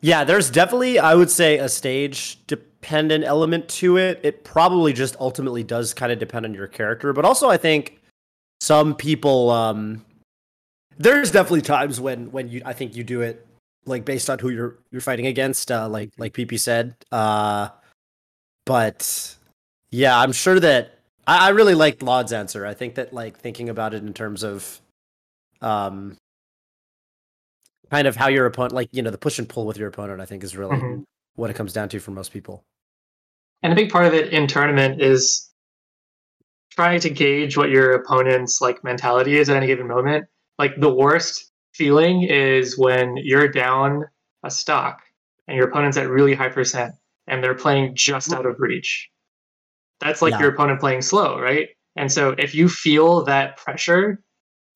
yeah, 0.00 0.24
there's 0.24 0.50
definitely 0.50 0.98
I 0.98 1.14
would 1.14 1.30
say 1.30 1.58
a 1.58 1.68
stage 1.68 2.38
dependent 2.46 3.22
element 3.24 3.68
to 3.68 3.98
it. 3.98 4.18
It 4.22 4.44
probably 4.44 4.94
just 4.94 5.14
ultimately 5.20 5.62
does 5.62 5.92
kind 5.92 6.10
of 6.10 6.18
depend 6.18 6.46
on 6.46 6.54
your 6.54 6.66
character, 6.68 7.12
but 7.12 7.24
also 7.26 7.50
I 7.50 7.58
think 7.58 8.00
some 8.62 8.94
people 8.94 9.50
um 9.50 10.04
there's 10.96 11.30
definitely 11.30 11.62
times 11.62 12.00
when 12.00 12.32
when 12.32 12.48
you 12.48 12.62
I 12.64 12.72
think 12.72 12.96
you 12.96 13.04
do 13.04 13.20
it 13.20 13.46
like 13.84 14.06
based 14.06 14.30
on 14.30 14.38
who 14.38 14.48
you're 14.48 14.78
you're 14.90 15.00
fighting 15.02 15.26
against 15.26 15.70
uh 15.70 15.86
like 15.88 16.10
like 16.16 16.32
PP 16.32 16.58
said 16.58 16.94
uh 17.12 17.68
but 18.64 19.36
yeah 19.92 20.18
I'm 20.18 20.32
sure 20.32 20.58
that 20.58 20.98
I, 21.26 21.46
I 21.46 21.50
really 21.50 21.74
liked 21.76 22.02
Lloyd's 22.02 22.32
answer 22.32 22.66
I 22.66 22.74
think 22.74 22.96
that 22.96 23.12
like 23.12 23.38
thinking 23.38 23.68
about 23.68 23.94
it 23.94 24.02
in 24.02 24.12
terms 24.12 24.42
of 24.42 24.80
um 25.60 26.16
kind 27.90 28.08
of 28.08 28.16
how 28.16 28.28
your 28.28 28.46
opponent 28.46 28.74
like 28.74 28.88
you 28.90 29.02
know 29.02 29.10
the 29.10 29.18
push 29.18 29.38
and 29.38 29.48
pull 29.48 29.66
with 29.66 29.76
your 29.76 29.88
opponent 29.88 30.20
I 30.20 30.26
think 30.26 30.42
is 30.42 30.56
really 30.56 30.76
Mhm. 30.76 31.04
what 31.36 31.50
it 31.50 31.54
comes 31.54 31.72
down 31.72 31.88
to 31.90 32.00
for 32.00 32.10
most 32.10 32.32
people 32.32 32.64
And 33.62 33.72
a 33.72 33.76
big 33.76 33.90
part 33.92 34.06
of 34.06 34.14
it 34.14 34.32
in 34.32 34.48
tournament 34.48 35.00
is 35.00 35.50
trying 36.70 36.98
to 37.00 37.10
gauge 37.10 37.56
what 37.56 37.68
your 37.70 37.92
opponent's 37.92 38.60
like 38.60 38.82
mentality 38.82 39.36
is 39.38 39.48
at 39.50 39.56
any 39.56 39.66
given 39.66 39.86
moment. 39.86 40.24
Like 40.58 40.80
the 40.80 40.92
worst 40.92 41.52
feeling 41.74 42.22
is 42.22 42.78
when 42.78 43.16
you're 43.18 43.46
down 43.48 44.04
a 44.42 44.50
stock 44.50 45.02
and 45.46 45.56
your 45.56 45.68
opponent's 45.68 45.96
at 45.98 46.08
really 46.08 46.34
high 46.34 46.48
percent 46.48 46.94
and 47.28 47.44
they're 47.44 47.54
playing 47.54 47.94
just 47.94 48.32
out 48.32 48.46
of 48.46 48.56
reach. 48.58 49.10
That's 50.02 50.20
like 50.20 50.32
Yeah. 50.32 50.40
your 50.40 50.50
opponent 50.50 50.80
playing 50.80 51.02
slow, 51.02 51.38
right? 51.38 51.68
And 51.96 52.10
so 52.10 52.30
if 52.38 52.54
you 52.54 52.68
feel 52.68 53.24
that 53.24 53.56
pressure, 53.56 54.22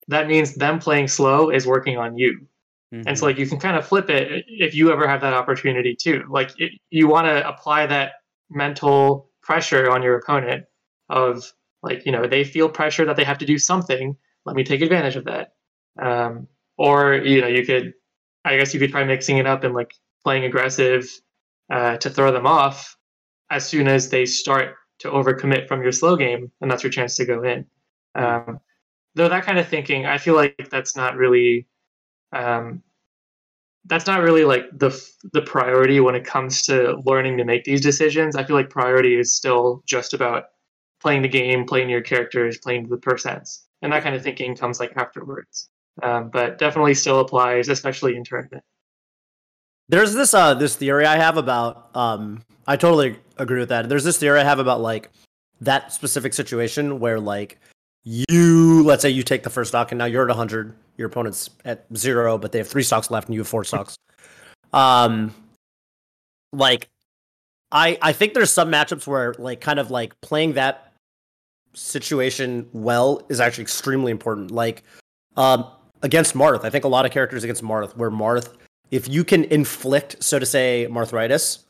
that 0.07 0.27
means 0.27 0.55
them 0.55 0.79
playing 0.79 1.07
slow 1.07 1.49
is 1.49 1.67
working 1.67 1.97
on 1.97 2.17
you. 2.17 2.47
And 3.05 3.17
so, 3.17 3.25
like, 3.25 3.37
you 3.37 3.45
can 3.45 3.59
kind 3.59 3.77
of 3.77 3.85
flip 3.85 4.09
it 4.09 4.45
if 4.47 4.73
you 4.73 4.91
ever 4.91 5.07
have 5.07 5.21
that 5.21 5.33
opportunity 5.33 5.95
too. 5.95 6.23
Like, 6.29 6.51
it, 6.57 6.71
you 6.89 7.07
want 7.07 7.27
to 7.27 7.47
apply 7.47 7.85
that 7.85 8.13
mental 8.49 9.29
pressure 9.43 9.91
on 9.91 10.01
your 10.01 10.17
opponent 10.17 10.65
of, 11.09 11.51
like, 11.83 12.05
you 12.05 12.11
know, 12.11 12.27
they 12.27 12.43
feel 12.43 12.69
pressure 12.69 13.05
that 13.05 13.15
they 13.17 13.25
have 13.25 13.37
to 13.39 13.45
do 13.45 13.57
something. 13.57 14.15
Let 14.45 14.55
me 14.55 14.63
take 14.63 14.81
advantage 14.81 15.17
of 15.17 15.25
that. 15.25 15.53
Um, 16.01 16.47
or, 16.77 17.15
you 17.15 17.41
know, 17.41 17.47
you 17.47 17.65
could, 17.65 17.93
I 18.45 18.57
guess 18.57 18.73
you 18.73 18.79
could 18.79 18.91
try 18.91 19.03
mixing 19.03 19.37
it 19.37 19.45
up 19.45 19.63
and 19.63 19.73
like 19.73 19.93
playing 20.23 20.45
aggressive 20.45 21.09
uh, 21.71 21.97
to 21.97 22.09
throw 22.09 22.31
them 22.31 22.47
off 22.47 22.95
as 23.49 23.67
soon 23.67 23.87
as 23.87 24.09
they 24.09 24.25
start 24.25 24.75
to 24.99 25.09
overcommit 25.09 25.67
from 25.67 25.81
your 25.81 25.91
slow 25.91 26.15
game, 26.15 26.51
and 26.61 26.69
that's 26.69 26.83
your 26.83 26.91
chance 26.91 27.15
to 27.15 27.25
go 27.25 27.43
in. 27.43 27.65
Um, 28.15 28.59
though 29.15 29.29
that 29.29 29.43
kind 29.43 29.59
of 29.59 29.67
thinking, 29.67 30.05
I 30.05 30.17
feel 30.17 30.35
like 30.35 30.69
that's 30.69 30.95
not 30.95 31.15
really 31.17 31.67
um, 32.33 32.83
that's 33.85 34.07
not 34.07 34.21
really 34.21 34.43
like 34.43 34.65
the 34.73 34.89
the 35.33 35.41
priority 35.41 35.99
when 35.99 36.15
it 36.15 36.25
comes 36.25 36.63
to 36.63 37.01
learning 37.05 37.37
to 37.37 37.45
make 37.45 37.63
these 37.63 37.81
decisions. 37.81 38.35
I 38.35 38.43
feel 38.43 38.55
like 38.55 38.69
priority 38.69 39.17
is 39.19 39.35
still 39.35 39.83
just 39.85 40.13
about 40.13 40.45
playing 41.01 41.21
the 41.21 41.27
game, 41.27 41.65
playing 41.65 41.89
your 41.89 42.01
characters, 42.01 42.57
playing 42.57 42.89
the 42.89 42.97
percents, 42.97 43.65
and 43.81 43.91
that 43.93 44.03
kind 44.03 44.15
of 44.15 44.23
thinking 44.23 44.55
comes 44.55 44.79
like 44.79 44.93
afterwards. 44.95 45.69
Um, 46.03 46.29
but 46.29 46.59
definitely 46.59 46.93
still 46.93 47.19
applies, 47.19 47.69
especially 47.69 48.15
in 48.15 48.23
tournament. 48.23 48.63
There's 49.89 50.13
this 50.13 50.33
uh 50.33 50.53
this 50.53 50.75
theory 50.75 51.05
I 51.05 51.17
have 51.17 51.37
about 51.37 51.95
um 51.95 52.43
I 52.67 52.75
totally 52.75 53.17
agree 53.37 53.59
with 53.59 53.69
that. 53.69 53.87
There's 53.87 54.03
this 54.03 54.17
theory 54.17 54.39
I 54.39 54.43
have 54.43 54.59
about 54.59 54.81
like 54.81 55.09
that 55.61 55.93
specific 55.93 56.33
situation 56.33 56.99
where 56.99 57.19
like 57.19 57.59
you 58.03 58.83
let's 58.83 59.01
say 59.01 59.09
you 59.09 59.23
take 59.23 59.43
the 59.43 59.49
first 59.49 59.69
stock 59.69 59.91
and 59.91 59.99
now 59.99 60.05
you're 60.05 60.23
at 60.23 60.29
100, 60.29 60.75
your 60.97 61.07
opponent's 61.07 61.49
at 61.65 61.85
0 61.95 62.37
but 62.37 62.51
they 62.51 62.57
have 62.57 62.67
3 62.67 62.83
stocks 62.83 63.09
left 63.09 63.27
and 63.27 63.35
you 63.35 63.41
have 63.41 63.47
4 63.47 63.63
stocks. 63.63 63.95
Um 64.73 65.33
like 66.51 66.89
I 67.71 67.97
I 68.01 68.11
think 68.11 68.33
there's 68.33 68.51
some 68.51 68.69
matchups 68.69 69.07
where 69.07 69.35
like 69.37 69.61
kind 69.61 69.79
of 69.79 69.89
like 69.89 70.19
playing 70.21 70.53
that 70.53 70.91
situation 71.73 72.67
well 72.73 73.21
is 73.29 73.39
actually 73.39 73.61
extremely 73.61 74.11
important. 74.11 74.51
Like 74.51 74.83
um 75.37 75.65
against 76.03 76.35
Marth, 76.35 76.65
I 76.65 76.69
think 76.69 76.83
a 76.83 76.89
lot 76.89 77.05
of 77.05 77.11
characters 77.13 77.45
against 77.45 77.63
Marth 77.63 77.95
where 77.95 78.11
Marth 78.11 78.53
if 78.91 79.07
you 79.07 79.23
can 79.23 79.43
inflict, 79.45 80.23
so 80.23 80.39
to 80.39 80.45
say, 80.45 80.87
marthritis, 80.89 81.63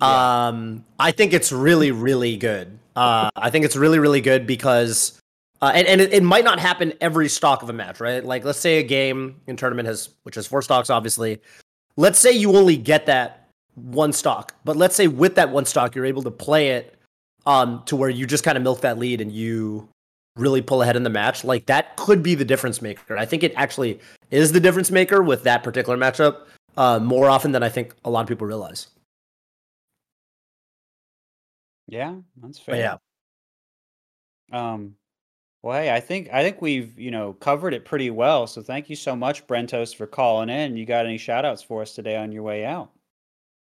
um, 0.00 0.84
I 0.98 1.10
think 1.12 1.32
it's 1.32 1.50
really, 1.50 1.90
really 1.90 2.36
good. 2.36 2.78
Uh, 2.94 3.30
I 3.34 3.50
think 3.50 3.64
it's 3.64 3.76
really, 3.76 3.98
really 3.98 4.20
good 4.20 4.46
because, 4.46 5.20
uh, 5.60 5.72
and, 5.74 5.86
and 5.86 6.00
it, 6.00 6.12
it 6.12 6.22
might 6.22 6.44
not 6.44 6.60
happen 6.60 6.92
every 7.00 7.28
stock 7.28 7.62
of 7.62 7.70
a 7.70 7.72
match, 7.72 8.00
right? 8.00 8.24
Like, 8.24 8.44
let's 8.44 8.60
say 8.60 8.78
a 8.78 8.82
game 8.82 9.40
in 9.46 9.56
tournament 9.56 9.88
has, 9.88 10.10
which 10.22 10.36
has 10.36 10.46
four 10.46 10.62
stocks, 10.62 10.90
obviously. 10.90 11.40
Let's 11.96 12.18
say 12.18 12.32
you 12.32 12.56
only 12.56 12.76
get 12.76 13.06
that 13.06 13.48
one 13.74 14.12
stock, 14.12 14.54
but 14.64 14.76
let's 14.76 14.94
say 14.94 15.08
with 15.08 15.34
that 15.36 15.50
one 15.50 15.64
stock, 15.64 15.94
you're 15.94 16.06
able 16.06 16.22
to 16.22 16.30
play 16.30 16.70
it 16.70 16.94
um, 17.46 17.82
to 17.86 17.96
where 17.96 18.10
you 18.10 18.26
just 18.26 18.44
kind 18.44 18.56
of 18.56 18.62
milk 18.62 18.82
that 18.82 18.98
lead 18.98 19.20
and 19.20 19.32
you 19.32 19.88
really 20.36 20.62
pull 20.62 20.82
ahead 20.82 20.94
in 20.94 21.02
the 21.02 21.10
match. 21.10 21.42
Like, 21.42 21.66
that 21.66 21.96
could 21.96 22.22
be 22.22 22.36
the 22.36 22.44
difference 22.44 22.80
maker. 22.80 23.16
I 23.16 23.24
think 23.24 23.42
it 23.42 23.52
actually 23.56 23.98
is 24.30 24.52
the 24.52 24.60
difference 24.60 24.92
maker 24.92 25.22
with 25.22 25.42
that 25.44 25.64
particular 25.64 25.98
matchup 25.98 26.42
uh, 26.78 26.98
more 27.00 27.28
often 27.30 27.52
than 27.52 27.62
I 27.62 27.68
think 27.68 27.94
a 28.06 28.10
lot 28.10 28.22
of 28.22 28.28
people 28.28 28.46
realize. 28.48 28.88
Yeah, 31.88 32.20
that's 32.36 32.58
But 32.68 32.76
fair. 32.76 32.78
yeah, 32.78 32.98
Um, 34.52 34.96
well, 35.62 35.78
hey, 35.80 35.94
I 35.94 36.00
think 36.00 36.30
I 36.32 36.42
think 36.44 36.62
we've 36.62 36.98
you 36.98 37.10
know 37.12 37.34
covered 37.34 37.74
it 37.74 37.84
pretty 37.86 38.10
well. 38.10 38.46
So 38.48 38.62
thank 38.62 38.90
you 38.90 38.96
so 38.96 39.16
much, 39.16 39.46
Brentos, 39.46 39.94
for 39.94 40.06
calling 40.06 40.50
in. 40.50 40.76
You 40.76 40.86
got 40.86 41.06
any 41.06 41.18
shout 41.18 41.44
outs 41.44 41.62
for 41.62 41.82
us 41.82 41.94
today 41.94 42.16
on 42.16 42.32
your 42.32 42.42
way 42.44 42.64
out? 42.66 42.92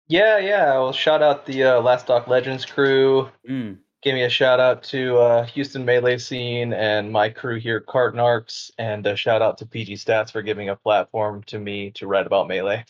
Yeah, 0.08 0.38
yeah. 0.38 0.74
I'll 0.74 0.92
shout 0.94 1.22
out 1.24 1.46
the 1.46 1.64
uh, 1.64 1.82
Last 1.82 2.04
Stock 2.04 2.28
Legends 2.28 2.66
crew. 2.66 3.30
Mm. 3.50 3.80
Give 4.02 4.14
me 4.14 4.24
a 4.24 4.30
shout 4.30 4.60
out 4.60 4.84
to 4.86 5.18
uh, 5.18 5.46
Houston 5.48 5.84
Melee 5.84 6.18
Scene 6.20 6.74
and 6.74 7.12
my 7.12 7.30
crew 7.30 7.60
here 7.60 7.78
at 7.78 7.88
Carton 7.88 8.20
Arcs, 8.20 8.70
and 8.78 9.06
a 9.08 9.16
shout 9.16 9.42
out 9.42 9.58
to 9.60 9.66
PG 9.66 9.96
Stats 9.96 10.32
for 10.32 10.44
giving 10.44 10.70
a 10.70 10.76
platform 10.76 11.42
to 11.44 11.58
me 11.60 11.90
to 11.92 12.06
write 12.08 12.28
about 12.28 12.48
Melee. 12.48 12.86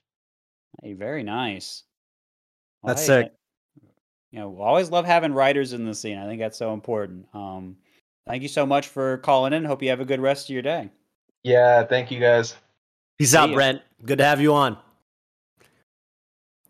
Hey, 0.84 0.94
very 0.94 1.24
nice. 1.24 1.84
Well, 2.82 2.94
That's 2.96 3.02
hey, 3.08 3.22
sick. 3.24 3.26
I- 3.32 3.88
You 4.32 4.40
know, 4.42 4.62
always 4.62 4.90
love 4.92 5.06
having 5.06 5.34
writers 5.34 5.74
in 5.74 5.86
the 5.86 5.94
scene. 5.96 6.18
I 6.18 6.26
think 6.26 6.40
that's 6.42 6.58
so 6.58 6.74
important. 6.74 7.26
Um, 7.34 7.78
thank 8.28 8.42
you 8.44 8.50
so 8.50 8.66
much 8.66 8.88
for 8.90 9.18
calling 9.20 9.54
in. 9.54 9.64
Hope 9.64 9.82
you 9.82 9.90
have 9.90 10.02
a 10.02 10.06
good 10.06 10.20
rest 10.20 10.50
of 10.50 10.54
your 10.54 10.62
day. 10.62 10.90
Yeah, 11.44 11.84
thank 11.84 12.12
you 12.12 12.20
guys. 12.20 12.56
peace 13.18 13.32
See 13.32 13.38
out, 13.38 13.50
ya. 13.50 13.56
Brent. 13.56 13.82
Good 14.04 14.18
to 14.18 14.26
have 14.26 14.42
you 14.42 14.54
on. 14.54 14.78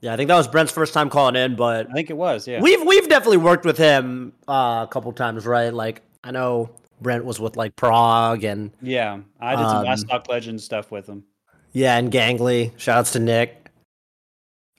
Yeah, 0.02 0.14
I 0.14 0.18
think 0.18 0.28
that 0.28 0.36
was 0.38 0.48
Brent's 0.48 0.72
first 0.72 0.94
time 0.94 1.10
calling 1.10 1.36
in, 1.36 1.56
but 1.56 1.90
I 1.90 1.94
think 1.94 2.10
it 2.12 2.18
was, 2.18 2.48
yeah. 2.48 2.62
we've 2.62 2.86
we've 2.86 3.10
definitely 3.10 3.38
worked 3.38 3.66
with 3.66 3.78
him 3.78 4.34
uh, 4.48 4.86
a 4.86 4.90
couple 4.92 5.12
times, 5.14 5.48
right? 5.48 5.74
Like 5.74 6.04
I 6.24 6.30
know 6.32 6.70
Brent 7.02 7.26
was 7.26 7.40
with 7.40 7.56
like 7.58 7.76
Prague 7.76 8.44
and 8.44 8.72
yeah, 8.82 9.20
I 9.40 9.56
did 9.56 9.64
some 9.68 9.84
Last 9.86 10.02
Um, 10.04 10.08
Stock 10.08 10.30
Legends 10.30 10.64
stuff 10.64 10.92
with 10.92 11.08
him. 11.08 11.24
yeah, 11.72 11.98
and 11.98 12.12
Gangly. 12.12 12.72
Shouts 12.78 13.14
to 13.14 13.20
Nick. 13.20 13.65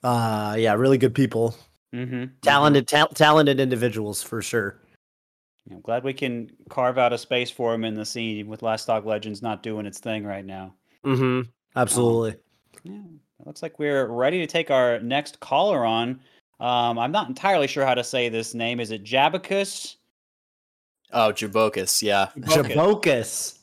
Uh, 0.03 0.55
yeah, 0.57 0.73
really 0.73 0.97
good 0.97 1.15
people, 1.15 1.55
Mm-hmm. 1.93 2.25
talented, 2.41 2.87
ta- 2.87 3.07
talented 3.13 3.59
individuals 3.59 4.21
for 4.21 4.41
sure. 4.41 4.79
I'm 5.71 5.81
glad 5.81 6.03
we 6.03 6.13
can 6.13 6.49
carve 6.69 6.97
out 6.97 7.13
a 7.13 7.17
space 7.17 7.49
for 7.49 7.73
him 7.73 7.83
in 7.83 7.93
the 7.93 8.05
scene 8.05 8.47
with 8.47 8.61
Last 8.61 8.83
Stock 8.83 9.05
Legends 9.05 9.41
not 9.41 9.63
doing 9.63 9.85
its 9.85 9.99
thing 9.99 10.23
right 10.25 10.45
now. 10.45 10.75
Mm-hmm. 11.05 11.49
Absolutely. 11.75 12.35
Yeah, 12.83 12.93
it 13.39 13.45
looks 13.47 13.61
like 13.61 13.77
we're 13.79 14.07
ready 14.07 14.39
to 14.39 14.47
take 14.47 14.71
our 14.71 14.99
next 14.99 15.39
caller 15.39 15.85
on. 15.85 16.21
Um, 16.59 16.97
I'm 16.97 17.11
not 17.11 17.27
entirely 17.27 17.67
sure 17.67 17.85
how 17.85 17.93
to 17.95 18.03
say 18.03 18.29
this 18.29 18.53
name. 18.53 18.79
Is 18.79 18.91
it 18.91 19.03
Jabacus? 19.03 19.97
Oh, 21.11 21.31
Jabocus, 21.31 22.01
yeah. 22.01 22.29
Jabokus. 22.37 23.56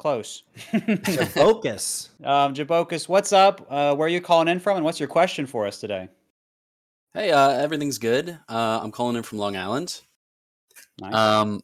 Close. 0.00 0.42
Jabokus. 0.72 2.08
um, 2.24 2.54
Jabokus, 2.54 3.08
what's 3.08 3.32
up? 3.32 3.66
Uh, 3.70 3.94
where 3.94 4.06
are 4.06 4.10
you 4.10 4.20
calling 4.20 4.48
in 4.48 4.58
from, 4.58 4.76
and 4.76 4.84
what's 4.84 4.98
your 4.98 5.08
question 5.08 5.46
for 5.46 5.66
us 5.66 5.78
today? 5.78 6.08
Hey, 7.14 7.30
uh, 7.32 7.50
everything's 7.50 7.98
good. 7.98 8.38
Uh, 8.48 8.80
I'm 8.82 8.92
calling 8.92 9.16
in 9.16 9.22
from 9.22 9.38
Long 9.38 9.56
Island. 9.56 10.00
Nice. 11.00 11.14
Um, 11.14 11.60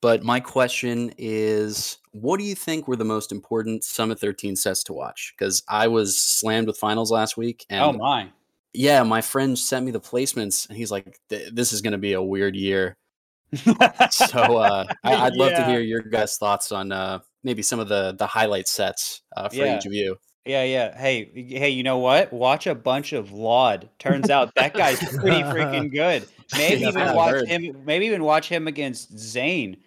but 0.00 0.22
my 0.22 0.40
question 0.40 1.12
is, 1.18 1.98
what 2.12 2.38
do 2.38 2.44
you 2.44 2.54
think 2.54 2.88
were 2.88 2.96
the 2.96 3.04
most 3.04 3.32
important 3.32 3.84
Summit 3.84 4.18
13 4.18 4.56
sets 4.56 4.82
to 4.84 4.92
watch? 4.92 5.34
Because 5.36 5.62
I 5.68 5.88
was 5.88 6.18
slammed 6.18 6.66
with 6.66 6.78
finals 6.78 7.10
last 7.10 7.36
week, 7.36 7.66
and 7.68 7.82
oh 7.82 7.92
my! 7.92 8.28
yeah, 8.72 9.02
my 9.02 9.20
friend 9.20 9.58
sent 9.58 9.84
me 9.84 9.92
the 9.92 10.00
placements, 10.00 10.68
and 10.68 10.76
he's 10.76 10.90
like, 10.90 11.20
"This 11.28 11.72
is 11.72 11.82
going 11.82 11.92
to 11.92 11.98
be 11.98 12.14
a 12.14 12.22
weird 12.22 12.56
year." 12.56 12.96
So 14.10 14.56
uh, 14.58 14.84
I- 15.04 15.14
I'd 15.26 15.34
love 15.34 15.52
to 15.54 15.64
hear 15.66 15.80
your 15.80 16.00
guys' 16.00 16.36
thoughts 16.36 16.72
on 16.72 16.92
uh, 16.92 17.20
maybe 17.44 17.62
some 17.62 17.78
of 17.80 17.88
the 17.88 18.14
the 18.18 18.26
highlight 18.26 18.68
sets 18.68 19.22
uh, 19.36 19.48
for 19.48 19.56
Yeah. 19.56 19.76
each 19.78 19.86
of 19.86 19.92
you. 19.92 20.16
Yeah, 20.44 20.62
yeah. 20.62 20.96
Hey, 20.96 21.30
hey, 21.34 21.70
you 21.70 21.82
know 21.82 21.98
what? 21.98 22.32
Watch 22.32 22.68
a 22.68 22.74
bunch 22.74 23.12
of 23.12 23.32
Lloyd. 23.32 23.88
Turns 23.98 24.30
out 24.30 24.54
that 24.54 24.74
guy's 24.74 24.98
pretty 25.16 25.42
freaking 25.42 25.92
good. 25.92 26.26
Maybe 26.56 26.82
Yeah, 26.82 26.88
even 26.90 27.14
watch 27.14 27.30
heard. 27.32 27.48
him. 27.48 27.82
Maybe 27.84 28.06
even 28.06 28.22
watch 28.22 28.48
him 28.48 28.68
against 28.68 29.18
Zain. 29.18 29.78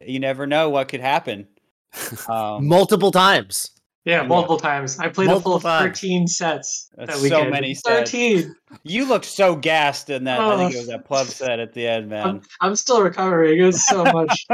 You 0.00 0.20
never 0.20 0.46
know 0.46 0.70
what 0.70 0.88
could 0.88 1.00
happen. 1.00 1.48
Um, 2.28 2.66
multiple 2.66 3.10
times. 3.12 3.70
Yeah, 4.04 4.20
Yeah. 4.20 4.26
multiple 4.28 4.58
times. 4.58 4.98
I 4.98 5.08
played 5.08 5.28
Multiple 5.28 5.54
a 5.56 5.60
full 5.60 5.70
times. 5.70 5.98
13 5.98 6.26
sets 6.28 6.90
That's 6.96 7.12
that 7.12 7.16
so 7.16 7.22
weekend. 7.22 7.50
many 7.50 7.74
sets. 7.74 8.10
13. 8.10 8.54
you 8.82 9.06
looked 9.06 9.24
so 9.24 9.56
gassed 9.56 10.10
in 10.10 10.24
that. 10.24 10.38
I 10.40 10.56
think 10.58 10.72
it 10.72 10.76
Oh. 10.76 10.78
was 10.80 10.86
that 10.88 11.04
plug 11.06 11.26
set 11.26 11.58
at 11.58 11.72
the 11.72 11.86
end, 11.88 12.10
man. 12.10 12.26
I'm, 12.26 12.42
I'm 12.60 12.76
still 12.76 13.02
recovering. 13.02 13.58
It 13.58 13.64
was 13.64 13.86
so 13.86 14.04
much. 14.04 14.46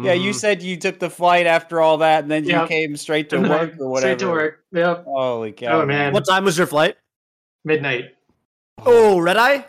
yeah, 0.00 0.12
you 0.14 0.30
Mhm. 0.30 0.34
said 0.34 0.62
you 0.62 0.76
took 0.78 0.98
the 1.00 1.10
flight 1.10 1.46
after 1.46 1.80
all 1.82 1.98
that, 1.98 2.22
and 2.22 2.30
then 2.30 2.44
you 2.44 2.66
came 2.66 2.96
straight 2.96 3.28
to 3.30 3.36
And 3.36 3.48
work 3.50 3.74
or 3.78 3.88
whatever. 3.88 4.18
Straight 4.18 4.18
to 4.20 4.30
work. 4.32 4.60
Yep. 4.72 5.04
Holy 5.04 5.52
cow! 5.52 5.82
Oh, 5.82 5.86
man. 5.86 6.12
What 6.14 6.24
time 6.26 6.44
was 6.44 6.56
your 6.56 6.66
flight? 6.66 6.96
Midnight. 7.64 8.14
Oh, 8.86 9.18
red 9.18 9.36
eye. 9.36 9.66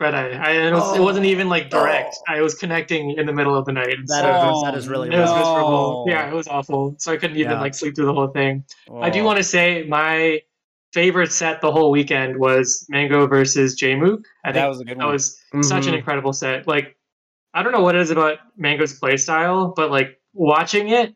Red 0.00 0.14
eye. 0.14 0.30
I, 0.30 0.52
it, 0.52 0.72
was, 0.72 0.96
it 0.96 1.00
wasn't 1.00 1.26
oh. 1.26 1.30
even 1.30 1.48
like 1.48 1.70
direct. 1.70 2.16
Oh. 2.28 2.34
I 2.34 2.40
was 2.40 2.54
connecting 2.54 3.12
in 3.12 3.26
the 3.26 3.32
middle 3.32 3.56
of 3.56 3.64
the 3.64 3.72
night. 3.72 3.96
That 4.06 4.22
so 4.22 4.28
is- 4.28 4.44
was, 4.44 4.62
that 4.64 4.74
is 4.76 4.88
really 4.88 5.08
it 5.08 5.18
was 5.18 5.30
miserable. 5.30 6.04
No. 6.06 6.12
Yeah, 6.12 6.28
it 6.28 6.34
was 6.34 6.46
awful. 6.46 6.94
So 6.98 7.12
I 7.12 7.16
couldn't 7.16 7.36
even 7.36 7.52
Yeah. 7.52 7.60
like 7.60 7.74
sleep 7.74 7.96
through 7.96 8.06
the 8.06 8.14
whole 8.14 8.28
thing. 8.28 8.64
I 9.00 9.10
do 9.10 9.22
Oh. 9.22 9.24
want 9.24 9.38
to 9.38 9.44
say 9.44 9.84
my 9.88 10.40
favorite 10.92 11.32
set 11.32 11.60
the 11.60 11.72
whole 11.72 11.90
weekend 11.90 12.38
was 12.38 12.86
Mango 12.88 13.26
versus 13.26 13.76
Jmook. 13.80 14.22
I 14.44 14.52
that 14.52 14.60
think 14.60 14.68
was 14.68 14.80
a 14.80 14.84
good 14.84 14.90
one. 14.92 14.98
that 14.98 15.04
one. 15.04 15.12
was 15.12 15.40
mm-hmm. 15.52 15.62
such 15.62 15.86
an 15.86 15.94
incredible 15.94 16.32
set. 16.32 16.66
Like, 16.66 16.96
I 17.54 17.62
don't 17.62 17.72
know 17.72 17.82
what 17.82 17.96
it 17.96 18.00
is 18.00 18.10
about 18.10 18.38
Mango's 18.56 18.96
play 18.98 19.16
style, 19.16 19.72
but 19.76 19.90
like 19.90 20.20
watching 20.32 20.90
it, 20.90 21.14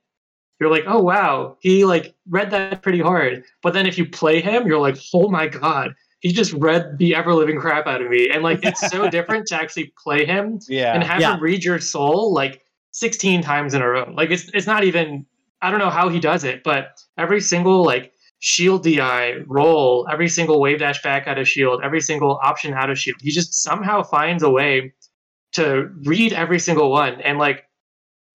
you're 0.61 0.71
like, 0.71 0.85
oh 0.87 1.01
wow, 1.01 1.57
he 1.61 1.85
like 1.85 2.15
read 2.29 2.51
that 2.51 2.83
pretty 2.83 3.01
hard. 3.01 3.45
But 3.63 3.75
then 3.75 3.87
if 3.87 3.97
you 3.99 4.07
play 4.09 4.41
him, 4.41 4.67
you're 4.67 4.81
like, 4.81 4.97
oh 5.15 5.29
my 5.29 5.47
god, 5.49 5.95
he 6.23 6.33
just 6.33 6.53
read 6.55 6.99
the 6.99 7.15
ever 7.15 7.35
living 7.35 7.59
crap 7.59 7.87
out 7.87 8.01
of 8.01 8.09
me. 8.09 8.31
And 8.31 8.43
like, 8.43 8.61
it's 8.65 8.81
so 8.91 9.11
different 9.17 9.49
to 9.49 9.57
actually 9.57 9.93
play 10.03 10.25
him 10.25 10.61
yeah. 10.69 10.95
and 10.95 11.03
have 11.03 11.21
Yeah. 11.21 11.35
him 11.35 11.43
read 11.43 11.63
your 11.65 11.81
soul 11.81 12.33
like 12.33 12.63
16 12.93 13.43
times 13.43 13.75
in 13.75 13.83
a 13.83 13.89
row. 13.89 14.11
Like, 14.17 14.31
it's 14.31 14.49
it's 14.55 14.67
not 14.67 14.85
even. 14.85 15.27
I 15.61 15.71
don't 15.71 15.79
know 15.79 15.91
how 15.91 16.09
he 16.09 16.19
does 16.19 16.43
it, 16.43 16.65
but 16.65 17.01
every 17.19 17.41
single 17.41 17.85
like 17.85 18.13
shield 18.41 18.83
DI 18.83 19.35
roll, 19.47 20.09
every 20.11 20.29
single 20.29 20.61
wave 20.61 20.81
dash 20.81 21.01
back 21.03 21.29
out 21.29 21.39
of 21.39 21.47
shield, 21.47 21.81
every 21.85 22.01
single 22.01 22.41
option 22.43 22.75
out 22.75 22.91
of 22.91 22.99
shield, 22.99 23.19
he 23.21 23.31
just 23.31 23.55
somehow 23.63 24.03
finds 24.03 24.43
a 24.43 24.51
way 24.51 24.93
to 25.53 25.89
read 26.05 26.33
every 26.33 26.59
single 26.59 26.91
one. 26.91 27.21
And 27.21 27.39
like 27.39 27.65